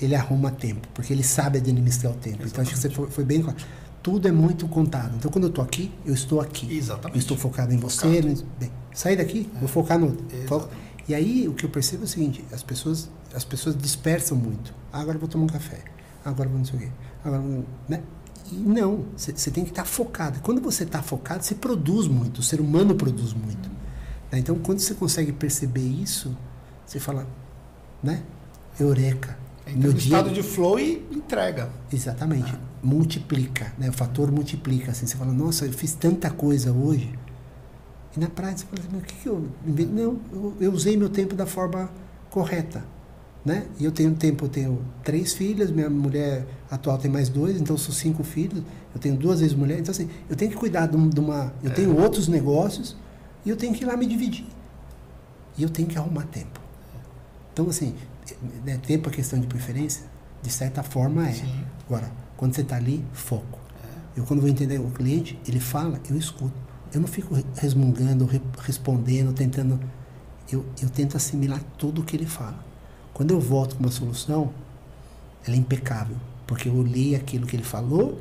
ele 0.00 0.14
arruma 0.14 0.50
tempo, 0.50 0.86
porque 0.94 1.12
ele 1.12 1.24
sabe 1.24 1.58
administrar 1.58 2.12
o 2.12 2.16
tempo. 2.16 2.42
Exatamente. 2.42 2.50
Então, 2.52 2.62
acho 2.62 2.72
que 2.72 2.78
você 2.78 2.90
foi, 2.90 3.10
foi 3.10 3.24
bem 3.24 3.42
claro. 3.42 3.58
Tudo 4.02 4.28
é 4.28 4.32
muito 4.32 4.66
contado. 4.68 5.14
Então, 5.16 5.30
quando 5.30 5.44
eu 5.44 5.50
estou 5.50 5.64
aqui, 5.64 5.92
eu 6.04 6.14
estou 6.14 6.40
aqui. 6.40 6.76
Exatamente. 6.76 7.16
Eu 7.16 7.20
estou 7.20 7.36
focado 7.36 7.72
em 7.72 7.76
você. 7.78 8.22
Focado. 8.22 8.46
Bem, 8.58 8.70
sair 8.92 9.16
daqui, 9.16 9.50
é. 9.54 9.58
vou 9.58 9.68
focar 9.68 9.98
no. 9.98 10.16
E 11.08 11.14
aí, 11.14 11.48
o 11.48 11.54
que 11.54 11.64
eu 11.64 11.70
percebo 11.70 12.02
é 12.02 12.04
o 12.04 12.08
seguinte: 12.08 12.44
as 12.52 12.62
pessoas 12.62 13.08
as 13.34 13.44
pessoas 13.44 13.76
dispersam 13.76 14.36
muito. 14.36 14.74
Ah, 14.92 15.00
agora 15.00 15.16
eu 15.16 15.20
vou 15.20 15.28
tomar 15.28 15.44
um 15.44 15.48
café. 15.48 15.78
Ah, 16.24 16.30
agora 16.30 16.48
eu 16.48 16.50
vou 16.50 16.58
não 16.58 16.66
sei 16.66 16.76
o 16.76 16.82
quê. 16.82 16.88
Agora, 17.24 17.42
né? 17.88 18.02
E 18.50 18.56
não, 18.56 19.06
você 19.16 19.50
tem 19.50 19.64
que 19.64 19.70
estar 19.70 19.82
tá 19.82 19.88
focado. 19.88 20.40
Quando 20.40 20.60
você 20.60 20.84
está 20.84 21.02
focado, 21.02 21.42
você 21.42 21.54
produz 21.54 22.06
muito. 22.06 22.38
O 22.38 22.42
ser 22.42 22.60
humano 22.60 22.94
produz 22.94 23.32
muito. 23.32 23.70
Né? 24.30 24.38
Então, 24.38 24.56
quando 24.58 24.80
você 24.80 24.94
consegue 24.94 25.32
perceber 25.32 25.80
isso, 25.80 26.36
você 26.84 27.00
fala, 27.00 27.26
né? 28.02 28.22
Eureka. 28.78 29.38
Entra 29.66 29.80
Meu 29.80 29.92
no 29.92 29.98
dia... 29.98 30.18
estado 30.18 30.34
de 30.34 30.42
flow 30.42 30.78
e 30.78 31.06
entrega. 31.10 31.70
Exatamente. 31.92 32.52
Ah. 32.54 32.60
Multiplica, 32.82 33.72
né? 33.78 33.88
O 33.88 33.92
fator 33.92 34.30
multiplica. 34.30 34.90
Assim, 34.90 35.06
você 35.06 35.16
fala, 35.16 35.32
nossa, 35.32 35.64
eu 35.64 35.72
fiz 35.72 35.94
tanta 35.94 36.28
coisa 36.30 36.72
hoje. 36.72 37.16
E 38.14 38.20
na 38.20 38.28
prática 38.28 38.68
você 38.70 38.82
fala 38.82 38.88
assim, 38.88 38.98
o 38.98 39.00
que, 39.00 39.14
que 39.14 39.28
eu... 39.28 39.48
Não, 39.64 40.20
eu, 40.32 40.56
eu 40.60 40.72
usei 40.72 40.96
meu 40.96 41.08
tempo 41.08 41.34
da 41.34 41.46
forma 41.46 41.90
correta 42.28 42.91
né? 43.44 43.66
E 43.78 43.84
eu 43.84 43.90
tenho 43.90 44.14
tempo, 44.14 44.44
eu 44.44 44.48
tenho 44.48 44.84
três 45.02 45.32
filhas, 45.32 45.70
minha 45.70 45.90
mulher 45.90 46.46
atual 46.70 46.96
tem 46.96 47.10
mais 47.10 47.28
dois, 47.28 47.60
então 47.60 47.76
são 47.76 47.92
cinco 47.92 48.22
filhos. 48.22 48.62
Eu 48.94 49.00
tenho 49.00 49.16
duas 49.16 49.40
vezes 49.40 49.54
mulher, 49.54 49.78
então 49.80 49.90
assim, 49.90 50.08
eu 50.28 50.36
tenho 50.36 50.50
que 50.50 50.56
cuidar 50.56 50.86
de 50.86 50.96
uma, 50.96 51.52
eu 51.62 51.70
é. 51.70 51.74
tenho 51.74 51.98
outros 51.98 52.28
negócios 52.28 52.96
e 53.44 53.50
eu 53.50 53.56
tenho 53.56 53.74
que 53.74 53.82
ir 53.82 53.86
lá 53.86 53.96
me 53.96 54.06
dividir. 54.06 54.46
E 55.56 55.62
eu 55.62 55.68
tenho 55.68 55.88
que 55.88 55.98
arrumar 55.98 56.24
tempo. 56.26 56.60
Então 57.52 57.68
assim, 57.68 57.94
né, 58.64 58.78
tempo 58.86 59.08
é 59.08 59.12
questão 59.12 59.40
de 59.40 59.46
preferência, 59.46 60.04
de 60.40 60.50
certa 60.50 60.82
forma 60.82 61.28
é. 61.28 61.32
Sim. 61.32 61.64
Agora, 61.86 62.10
quando 62.36 62.54
você 62.54 62.60
está 62.62 62.76
ali, 62.76 63.04
foco. 63.12 63.58
É. 64.16 64.20
Eu 64.20 64.24
quando 64.24 64.40
vou 64.40 64.48
entender 64.48 64.78
o 64.78 64.90
cliente, 64.90 65.38
ele 65.46 65.60
fala, 65.60 66.00
eu 66.08 66.16
escuto. 66.16 66.52
Eu 66.94 67.00
não 67.00 67.08
fico 67.08 67.34
resmungando, 67.56 68.28
respondendo, 68.58 69.32
tentando. 69.32 69.80
Eu, 70.50 70.64
eu 70.82 70.90
tento 70.90 71.16
assimilar 71.16 71.62
tudo 71.78 72.02
o 72.02 72.04
que 72.04 72.14
ele 72.14 72.26
fala. 72.26 72.71
Quando 73.14 73.32
eu 73.32 73.40
volto 73.40 73.76
com 73.76 73.82
uma 73.82 73.90
solução, 73.90 74.50
ela 75.46 75.56
é 75.56 75.58
impecável, 75.58 76.16
porque 76.46 76.68
eu 76.68 76.82
li 76.82 77.14
aquilo 77.14 77.46
que 77.46 77.56
ele 77.56 77.64
falou 77.64 78.20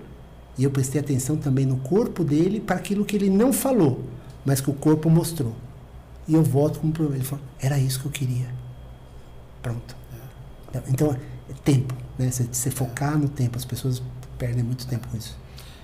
e 0.58 0.64
eu 0.64 0.72
prestei 0.72 1.00
atenção 1.00 1.38
também 1.38 1.66
no 1.66 1.78
corpo 1.78 2.24
dele 2.24 2.60
para 2.60 2.76
aquilo 2.76 3.06
que 3.06 3.16
ele 3.16 3.30
não 3.30 3.54
falou, 3.54 4.04
mas 4.46 4.60
que 4.60 4.70
o 4.70 4.74
corpo 4.74 5.10
mostrou. 5.10 5.56
E 6.28 6.34
eu 6.34 6.44
volto 6.44 6.80
com 6.80 6.88
um 6.88 6.92
problema. 6.92 7.18
Ele 7.18 7.26
falou, 7.26 7.44
era 7.60 7.78
isso 7.80 8.00
que 8.00 8.06
eu 8.06 8.12
queria. 8.12 8.54
Pronto. 9.62 9.96
É. 10.74 10.82
Então, 10.88 11.12
é 11.50 11.54
tempo, 11.64 11.94
né? 12.18 12.30
Você, 12.30 12.44
você 12.44 12.72
focar 12.72 13.18
no 13.18 13.28
tempo. 13.28 13.58
As 13.58 13.66
pessoas 13.66 14.02
perdem 14.38 14.64
muito 14.64 14.88
tempo 14.88 15.08
com 15.08 15.18
isso. 15.18 15.36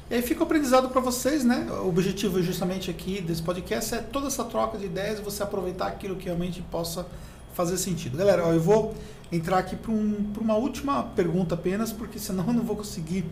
E 0.10 0.16
aí 0.16 0.22
fica 0.22 0.40
o 0.40 0.44
aprendizado 0.44 0.90
para 0.90 1.02
vocês, 1.02 1.44
né? 1.44 1.68
O 1.70 1.90
objetivo 1.90 2.42
justamente 2.42 2.90
aqui 2.90 3.20
desse 3.20 3.42
podcast 3.42 3.96
é 3.96 3.98
toda 3.98 4.28
essa 4.28 4.44
troca 4.46 4.78
de 4.78 4.86
ideias, 4.86 5.20
você 5.20 5.44
aproveitar 5.44 5.88
aquilo 5.88 6.16
que 6.16 6.26
realmente 6.26 6.62
possa 6.62 7.06
fazer 7.54 7.78
sentido. 7.78 8.18
Galera, 8.18 8.46
ó, 8.46 8.54
eu 8.54 8.62
vou 8.62 8.96
entrar 9.32 9.58
aqui 9.58 9.76
para 9.76 9.92
um, 9.92 10.34
uma 10.40 10.56
última 10.56 11.04
pergunta 11.04 11.56
apenas, 11.56 11.92
porque 11.92 12.20
senão 12.20 12.46
eu 12.48 12.54
não 12.54 12.64
vou 12.64 12.76
conseguir 12.76 13.26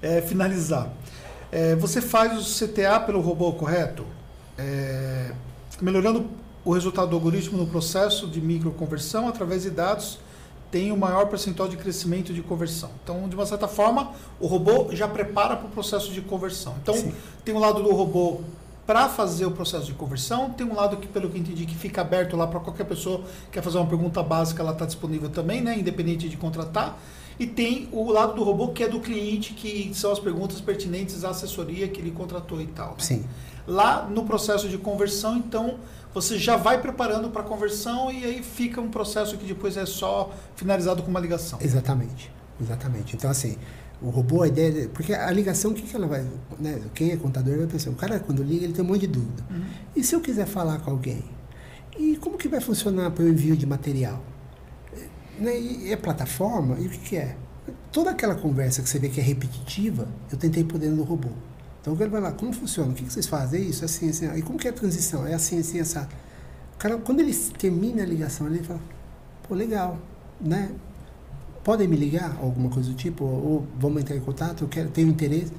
é, 0.00 0.20
finalizar. 0.22 0.90
É, 1.50 1.74
você 1.76 2.00
faz 2.00 2.38
o 2.38 2.66
CTA 2.66 3.00
pelo 3.00 3.20
robô 3.20 3.52
correto? 3.52 4.04
É, 4.56 5.32
melhorando 5.80 6.28
o 6.64 6.72
resultado 6.72 7.10
do 7.10 7.16
algoritmo 7.16 7.58
no 7.58 7.66
processo 7.66 8.26
de 8.26 8.40
microconversão 8.40 9.28
através 9.28 9.62
de 9.62 9.70
dados 9.70 10.18
tem 10.74 10.90
o 10.90 10.96
maior 10.96 11.26
percentual 11.26 11.68
de 11.68 11.76
crescimento 11.76 12.32
de 12.32 12.42
conversão. 12.42 12.90
Então, 13.04 13.28
de 13.28 13.36
uma 13.36 13.46
certa 13.46 13.68
forma, 13.68 14.10
o 14.40 14.48
robô 14.48 14.88
já 14.90 15.06
prepara 15.06 15.54
para 15.54 15.68
o 15.68 15.70
processo 15.70 16.10
de 16.10 16.20
conversão. 16.20 16.74
Então, 16.82 16.94
Sim. 16.94 17.14
tem 17.44 17.54
um 17.54 17.60
lado 17.60 17.80
do 17.80 17.92
robô 17.92 18.40
para 18.86 19.08
fazer 19.08 19.46
o 19.46 19.50
processo 19.50 19.86
de 19.86 19.94
conversão, 19.94 20.50
tem 20.50 20.66
um 20.66 20.74
lado 20.74 20.98
que, 20.98 21.08
pelo 21.08 21.30
que 21.30 21.38
entendi, 21.38 21.64
que 21.64 21.74
fica 21.74 22.02
aberto 22.02 22.36
lá 22.36 22.46
para 22.46 22.60
qualquer 22.60 22.84
pessoa 22.84 23.18
que 23.18 23.52
quer 23.52 23.62
fazer 23.62 23.78
uma 23.78 23.86
pergunta 23.86 24.22
básica, 24.22 24.62
ela 24.62 24.72
está 24.72 24.84
disponível 24.84 25.30
também, 25.30 25.62
né, 25.62 25.78
independente 25.78 26.28
de 26.28 26.36
contratar. 26.36 26.98
E 27.38 27.46
tem 27.46 27.88
o 27.90 28.10
lado 28.12 28.34
do 28.34 28.44
robô 28.44 28.68
que 28.68 28.84
é 28.84 28.88
do 28.88 29.00
cliente, 29.00 29.54
que 29.54 29.90
são 29.94 30.12
as 30.12 30.20
perguntas 30.20 30.60
pertinentes 30.60 31.24
à 31.24 31.30
assessoria 31.30 31.88
que 31.88 32.00
ele 32.00 32.10
contratou 32.10 32.60
e 32.60 32.66
tal. 32.66 32.90
Né? 32.90 32.96
Sim. 32.98 33.24
Lá 33.66 34.06
no 34.08 34.24
processo 34.24 34.68
de 34.68 34.78
conversão, 34.78 35.36
então, 35.36 35.76
você 36.12 36.38
já 36.38 36.56
vai 36.56 36.80
preparando 36.80 37.30
para 37.30 37.40
a 37.40 37.44
conversão 37.44 38.12
e 38.12 38.24
aí 38.24 38.42
fica 38.42 38.80
um 38.80 38.88
processo 38.88 39.36
que 39.36 39.46
depois 39.46 39.76
é 39.76 39.86
só 39.86 40.30
finalizado 40.54 41.02
com 41.02 41.10
uma 41.10 41.18
ligação. 41.18 41.58
Exatamente, 41.60 42.30
exatamente. 42.60 43.16
Então, 43.16 43.30
assim, 43.30 43.56
o 44.04 44.10
robô, 44.10 44.42
a 44.42 44.48
ideia. 44.48 44.88
Porque 44.88 45.14
a 45.14 45.30
ligação, 45.30 45.70
o 45.70 45.74
que, 45.74 45.82
que 45.82 45.96
ela 45.96 46.06
vai. 46.06 46.24
Né, 46.58 46.80
quem 46.94 47.10
é 47.10 47.16
contador 47.16 47.56
vai 47.56 47.66
pensar, 47.66 47.90
o 47.90 47.94
cara, 47.94 48.20
quando 48.20 48.42
liga, 48.42 48.64
ele 48.64 48.72
tem 48.72 48.84
um 48.84 48.88
monte 48.88 49.00
de 49.00 49.06
dúvida. 49.08 49.44
Uhum. 49.50 49.64
E 49.96 50.04
se 50.04 50.14
eu 50.14 50.20
quiser 50.20 50.46
falar 50.46 50.78
com 50.80 50.90
alguém? 50.90 51.24
E 51.98 52.16
como 52.16 52.36
que 52.36 52.48
vai 52.48 52.60
funcionar 52.60 53.10
para 53.10 53.24
o 53.24 53.28
envio 53.28 53.56
de 53.56 53.66
material? 53.66 54.22
Né, 55.38 55.58
e 55.58 55.92
é 55.92 55.96
plataforma? 55.96 56.76
E 56.78 56.86
o 56.86 56.90
que, 56.90 56.98
que 56.98 57.16
é? 57.16 57.36
Toda 57.90 58.10
aquela 58.10 58.34
conversa 58.34 58.82
que 58.82 58.88
você 58.88 58.98
vê 58.98 59.08
que 59.08 59.20
é 59.20 59.22
repetitiva, 59.22 60.06
eu 60.30 60.36
tentei 60.36 60.62
pôr 60.64 60.78
dentro 60.78 60.96
do 60.96 61.02
robô. 61.02 61.30
Então 61.80 61.94
ele 61.98 62.08
vai 62.08 62.20
lá, 62.20 62.32
como 62.32 62.52
funciona? 62.52 62.90
O 62.90 62.94
que, 62.94 63.04
que 63.04 63.12
vocês 63.12 63.26
fazem? 63.26 63.60
É 63.60 63.64
isso, 63.64 63.82
é 63.82 63.86
assim, 63.86 64.10
assim. 64.10 64.26
E 64.36 64.42
como 64.42 64.58
que 64.58 64.66
é 64.66 64.70
a 64.70 64.74
transição? 64.74 65.26
É 65.26 65.34
assim, 65.34 65.58
assim, 65.58 65.78
essa. 65.78 66.08
Cara, 66.78 66.98
quando 66.98 67.20
ele 67.20 67.34
termina 67.34 68.02
a 68.02 68.06
ligação, 68.06 68.46
ele 68.46 68.62
fala, 68.62 68.80
pô, 69.46 69.54
legal, 69.54 69.98
né? 70.40 70.70
Podem 71.64 71.88
me 71.88 71.96
ligar? 71.96 72.36
Alguma 72.40 72.68
coisa 72.68 72.90
do 72.90 72.94
tipo? 72.94 73.24
Ou, 73.24 73.66
vamos 73.78 74.02
entrar 74.02 74.14
em 74.14 74.20
contato? 74.20 74.62
Eu 74.62 74.68
quero, 74.68 74.90
tenho 74.90 75.08
interesse. 75.08 75.52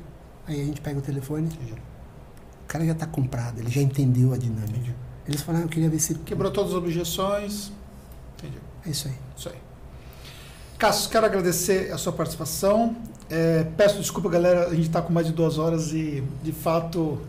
Aí 0.48 0.62
a 0.62 0.64
gente 0.64 0.80
pega 0.80 1.00
o 1.00 1.02
telefone. 1.02 1.50
O 2.64 2.68
cara 2.68 2.86
já 2.86 2.92
está 2.92 3.08
comprado, 3.08 3.60
ele 3.60 3.72
já 3.72 3.82
entendeu 3.82 4.32
a 4.32 4.38
dinâmica. 4.38 4.70
Entendi. 4.70 4.96
Eles 5.28 5.42
falaram, 5.42 5.66
eu 5.66 5.70
queria 5.70 5.90
ver 5.90 6.00
se. 6.00 6.14
Quebrou 6.16 6.52
todas 6.52 6.72
as 6.72 6.78
objeções. 6.78 7.72
Entendi. 8.38 8.58
É 8.86 8.90
isso 8.90 9.08
aí. 9.08 9.16
Isso 9.36 9.50
aí. 9.50 9.56
Cassius, 10.78 11.08
quero 11.08 11.26
agradecer 11.26 11.92
a 11.92 11.98
sua 11.98 12.14
participação. 12.14 12.96
É, 13.30 13.64
peço 13.76 13.98
desculpa, 13.98 14.30
galera, 14.30 14.68
a 14.68 14.76
gente 14.76 14.88
está 14.88 15.02
com 15.02 15.12
mais 15.12 15.26
de 15.26 15.34
duas 15.34 15.58
horas 15.58 15.92
e, 15.92 16.24
de 16.44 16.52
fato, 16.52 17.20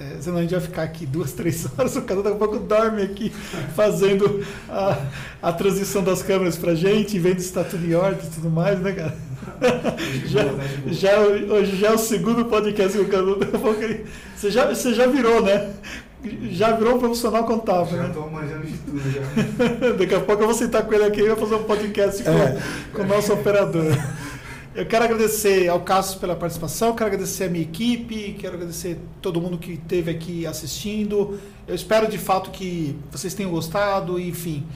é, 0.00 0.16
senão 0.20 0.38
a 0.38 0.42
gente 0.42 0.50
vai 0.50 0.60
ficar 0.60 0.82
aqui 0.82 1.06
duas, 1.06 1.32
três 1.32 1.66
horas. 1.78 1.94
O 1.94 2.02
cara 2.02 2.22
daqui 2.22 2.36
a 2.36 2.38
pouco 2.38 2.58
dorme 2.58 3.02
aqui 3.02 3.30
fazendo 3.76 4.44
a, 4.68 4.98
a 5.40 5.52
transição 5.52 6.02
das 6.02 6.22
câmeras 6.22 6.56
para 6.56 6.74
gente, 6.74 7.18
vendo 7.18 7.38
se 7.38 7.46
está 7.46 7.62
tudo 7.62 7.86
em 7.86 7.94
ordem 7.94 8.26
e 8.26 8.30
tudo 8.30 8.50
mais, 8.50 8.80
né, 8.80 8.92
cara? 8.92 9.16
já, 10.26 10.42
já, 10.86 11.20
hoje 11.20 11.76
já 11.76 11.88
é 11.88 11.92
o 11.92 11.98
segundo 11.98 12.46
podcast 12.46 12.96
que 12.98 13.04
o 13.04 13.08
Cadu 13.08 13.38
daqui 13.38 13.56
a 13.56 13.58
pouco 13.58 13.82
ele, 13.82 14.04
você, 14.34 14.50
já, 14.50 14.66
você 14.66 14.94
já 14.94 15.06
virou, 15.06 15.42
né? 15.42 15.70
Já 16.50 16.72
virou 16.72 16.96
um 16.96 16.98
profissional 16.98 17.44
contábil. 17.44 17.98
Já 17.98 18.06
estou 18.06 18.30
né? 18.30 18.32
manjando 18.32 18.66
de 18.66 18.78
tudo 18.78 19.00
já. 19.12 19.92
daqui 19.98 20.14
a 20.14 20.20
pouco 20.20 20.42
eu 20.42 20.46
vou 20.46 20.56
sentar 20.56 20.82
com 20.82 20.94
ele 20.94 21.04
aqui 21.04 21.20
e 21.20 21.28
vou 21.28 21.36
fazer 21.36 21.54
um 21.54 21.64
podcast 21.64 22.22
com, 22.22 22.30
é. 22.30 22.58
com 22.94 23.02
o 23.02 23.06
nosso 23.06 23.32
operador. 23.32 23.92
Eu 24.74 24.84
quero 24.84 25.04
agradecer 25.04 25.68
ao 25.68 25.82
Cassius 25.82 26.16
pela 26.16 26.34
participação, 26.34 26.96
quero 26.96 27.06
agradecer 27.06 27.44
a 27.44 27.48
minha 27.48 27.62
equipe, 27.62 28.34
quero 28.40 28.56
agradecer 28.56 28.98
todo 29.22 29.40
mundo 29.40 29.56
que 29.56 29.74
esteve 29.74 30.10
aqui 30.10 30.44
assistindo. 30.48 31.38
Eu 31.64 31.76
espero 31.76 32.10
de 32.10 32.18
fato 32.18 32.50
que 32.50 32.98
vocês 33.08 33.34
tenham 33.34 33.52
gostado, 33.52 34.18
enfim. 34.18 34.66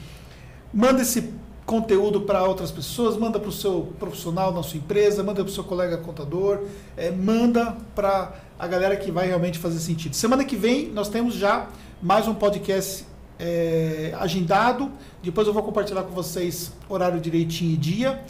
Manda 0.73 1.01
esse 1.01 1.33
conteúdo 1.65 2.21
para 2.21 2.41
outras 2.45 2.71
pessoas, 2.71 3.17
manda 3.17 3.41
para 3.41 3.49
o 3.49 3.51
seu 3.51 3.93
profissional 3.99 4.53
na 4.53 4.63
sua 4.63 4.77
empresa, 4.77 5.21
manda 5.21 5.43
para 5.43 5.51
o 5.51 5.53
seu 5.53 5.65
colega 5.65 5.97
contador, 5.97 6.61
é, 6.95 7.11
manda 7.11 7.75
para 7.93 8.35
a 8.57 8.67
galera 8.67 8.95
que 8.95 9.11
vai 9.11 9.27
realmente 9.27 9.59
fazer 9.59 9.79
sentido. 9.79 10.15
Semana 10.15 10.45
que 10.45 10.55
vem 10.55 10.87
nós 10.87 11.09
temos 11.09 11.33
já 11.33 11.67
mais 12.01 12.25
um 12.25 12.33
podcast 12.33 13.05
é, 13.37 14.15
agendado. 14.17 14.89
Depois 15.21 15.45
eu 15.45 15.53
vou 15.53 15.61
compartilhar 15.61 16.03
com 16.03 16.13
vocês 16.13 16.71
horário 16.87 17.19
direitinho 17.19 17.73
e 17.73 17.77
dia 17.77 18.23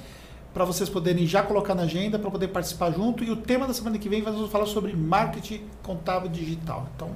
para 0.54 0.66
vocês 0.66 0.90
poderem 0.90 1.26
já 1.26 1.44
colocar 1.44 1.76
na 1.76 1.84
agenda 1.84 2.18
para 2.18 2.30
poder 2.32 2.48
participar 2.50 2.92
junto. 2.92 3.24
E 3.24 3.32
o 3.32 3.36
tema 3.36 3.68
da 3.68 3.74
semana 3.74 3.98
que 3.98 4.10
vem 4.10 4.22
nós 4.22 4.36
vamos 4.36 4.52
falar 4.52 4.66
sobre 4.66 4.96
marketing 4.96 5.62
contábil 5.84 6.30
digital. 6.30 6.88
Então, 6.96 7.12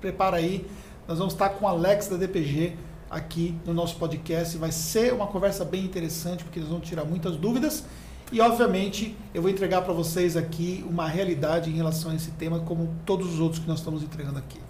prepara 0.00 0.38
aí. 0.38 0.66
Nós 1.06 1.18
vamos 1.18 1.34
estar 1.34 1.50
com 1.50 1.64
o 1.64 1.68
Alex 1.68 2.08
da 2.08 2.16
DPG 2.16 2.76
aqui 3.10 3.54
no 3.66 3.74
nosso 3.74 3.96
podcast. 3.96 4.56
Vai 4.56 4.72
ser 4.72 5.12
uma 5.12 5.26
conversa 5.26 5.64
bem 5.64 5.84
interessante, 5.84 6.44
porque 6.44 6.58
eles 6.58 6.68
vão 6.68 6.80
tirar 6.80 7.04
muitas 7.04 7.36
dúvidas. 7.36 7.84
E, 8.32 8.40
obviamente, 8.40 9.16
eu 9.34 9.42
vou 9.42 9.50
entregar 9.50 9.82
para 9.82 9.92
vocês 9.92 10.36
aqui 10.36 10.84
uma 10.88 11.08
realidade 11.08 11.68
em 11.68 11.74
relação 11.74 12.12
a 12.12 12.14
esse 12.14 12.30
tema, 12.32 12.60
como 12.60 12.94
todos 13.04 13.34
os 13.34 13.40
outros 13.40 13.60
que 13.60 13.68
nós 13.68 13.80
estamos 13.80 14.02
entregando 14.04 14.38
aqui. 14.38 14.60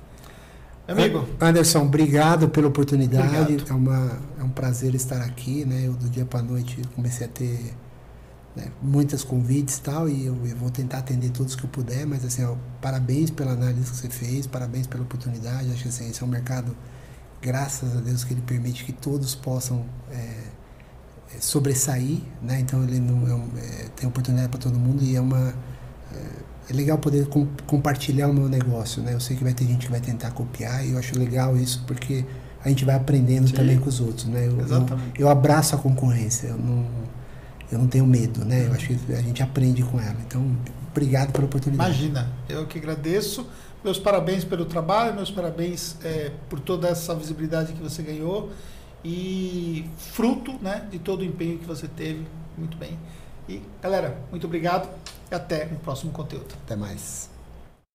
Amigo. 0.89 1.29
Anderson, 1.41 1.83
obrigado 1.83 2.49
pela 2.49 2.67
oportunidade. 2.67 3.37
Obrigado. 3.37 3.71
É, 3.71 3.75
uma, 3.75 4.19
é 4.41 4.43
um 4.43 4.49
prazer 4.49 4.95
estar 4.95 5.21
aqui. 5.21 5.65
Né? 5.65 5.87
Eu, 5.87 5.93
do 5.93 6.09
dia 6.09 6.25
para 6.25 6.41
a 6.41 6.43
noite, 6.43 6.81
comecei 6.97 7.27
a 7.27 7.31
ter 7.31 7.75
né, 8.55 8.71
muitos 8.83 9.23
convites 9.23 9.77
e 9.77 9.83
tal, 9.83 10.09
e 10.09 10.27
eu, 10.27 10.37
eu, 10.47 10.57
vou 10.57 10.71
tentar 10.71 10.99
atender 10.99 11.31
todos 11.31 11.55
que 11.55 11.65
eu 11.65 11.71
puder, 11.71 12.07
mas 12.07 12.25
assim, 12.25 12.45
ó, 12.45 12.57
parabéns 12.81 13.31
pela 13.31 13.53
análise 13.53 13.91
que 13.91 13.97
você 13.97 14.09
fez, 14.09 14.47
parabéns 14.47 14.87
pela 14.87 15.03
oportunidade, 15.03 15.71
acho 15.71 15.83
que 15.83 15.89
assim, 15.89 16.11
esse 16.11 16.23
é 16.23 16.27
um 16.27 16.29
mercado, 16.29 16.77
graças 17.41 17.97
a 17.97 18.01
Deus, 18.01 18.25
que 18.25 18.35
ele 18.35 18.43
permite 18.43 18.85
que 18.85 18.93
todos 18.93 19.35
possam 19.35 19.85
é, 20.11 20.45
é 21.37 21.41
sobressair, 21.41 22.21
né, 22.43 22.61
então 22.61 22.83
ele 22.83 22.99
não, 22.99 23.27
é, 23.57 23.61
é 23.61 23.89
tem 23.97 24.09
oportunidade 24.09 24.49
para 24.49 24.59
todo 24.59 24.79
mundo 24.79 25.03
e 25.03 25.15
é 25.17 25.21
uma... 25.21 25.55
É, 26.13 26.51
é 26.71 26.73
legal 26.73 26.99
poder 26.99 27.27
com, 27.27 27.49
compartilhar 27.67 28.29
o 28.29 28.33
meu 28.33 28.49
negócio, 28.49 29.03
né? 29.03 29.13
Eu 29.13 29.19
sei 29.19 29.37
que 29.37 29.43
vai 29.43 29.53
ter 29.53 29.65
gente 29.65 29.87
que 29.87 29.91
vai 29.91 30.01
tentar 30.01 30.31
copiar 30.31 30.87
e 30.87 30.93
eu 30.93 30.99
acho 30.99 31.19
legal 31.19 31.57
isso 31.57 31.83
porque 31.85 32.25
a 32.65 32.69
gente 32.69 32.85
vai 32.85 32.95
aprendendo 32.95 33.49
Sim. 33.49 33.55
também 33.55 33.77
com 33.77 33.89
os 33.89 34.01
outros, 34.01 34.27
né? 34.27 34.47
Eu, 34.47 34.61
eu, 34.61 34.87
eu, 35.19 35.29
abraço 35.29 35.75
a 35.75 35.79
concorrência, 35.79 36.47
eu 36.47 36.57
não, 36.57 36.87
eu 37.71 37.79
não 37.79 37.87
tenho 37.87 38.07
medo, 38.07 38.45
né? 38.45 38.67
Eu 38.67 38.73
acho 38.73 38.89
que 38.89 39.13
a 39.13 39.23
gente 39.23 39.43
aprende 39.43 39.83
com 39.83 40.01
ela. 40.01 40.17
Então, 40.27 40.57
obrigado 40.91 41.33
pela 41.33 41.47
oportunidade. 41.47 41.91
Imagina, 41.91 42.31
eu 42.49 42.67
que 42.67 42.79
agradeço. 42.79 43.47
Meus 43.83 43.99
parabéns 43.99 44.45
pelo 44.45 44.67
trabalho, 44.67 45.15
meus 45.15 45.31
parabéns 45.31 45.97
é, 46.05 46.33
por 46.49 46.61
toda 46.61 46.89
essa 46.89 47.15
visibilidade 47.15 47.73
que 47.73 47.83
você 47.83 48.03
ganhou 48.03 48.51
e 49.05 49.87
fruto 49.97 50.53
né, 50.61 50.87
de 50.91 50.99
todo 50.99 51.21
o 51.21 51.25
empenho 51.25 51.59
que 51.59 51.67
você 51.67 51.89
teve. 51.89 52.27
Muito 52.59 52.77
bem. 52.77 52.99
E, 53.49 53.63
galera, 53.83 54.19
muito 54.31 54.47
obrigado 54.47 54.89
e 55.31 55.35
até 55.35 55.65
o 55.67 55.77
próximo 55.77 56.13
conteúdo. 56.13 56.55
Até 56.65 56.77
mais. 56.77 57.31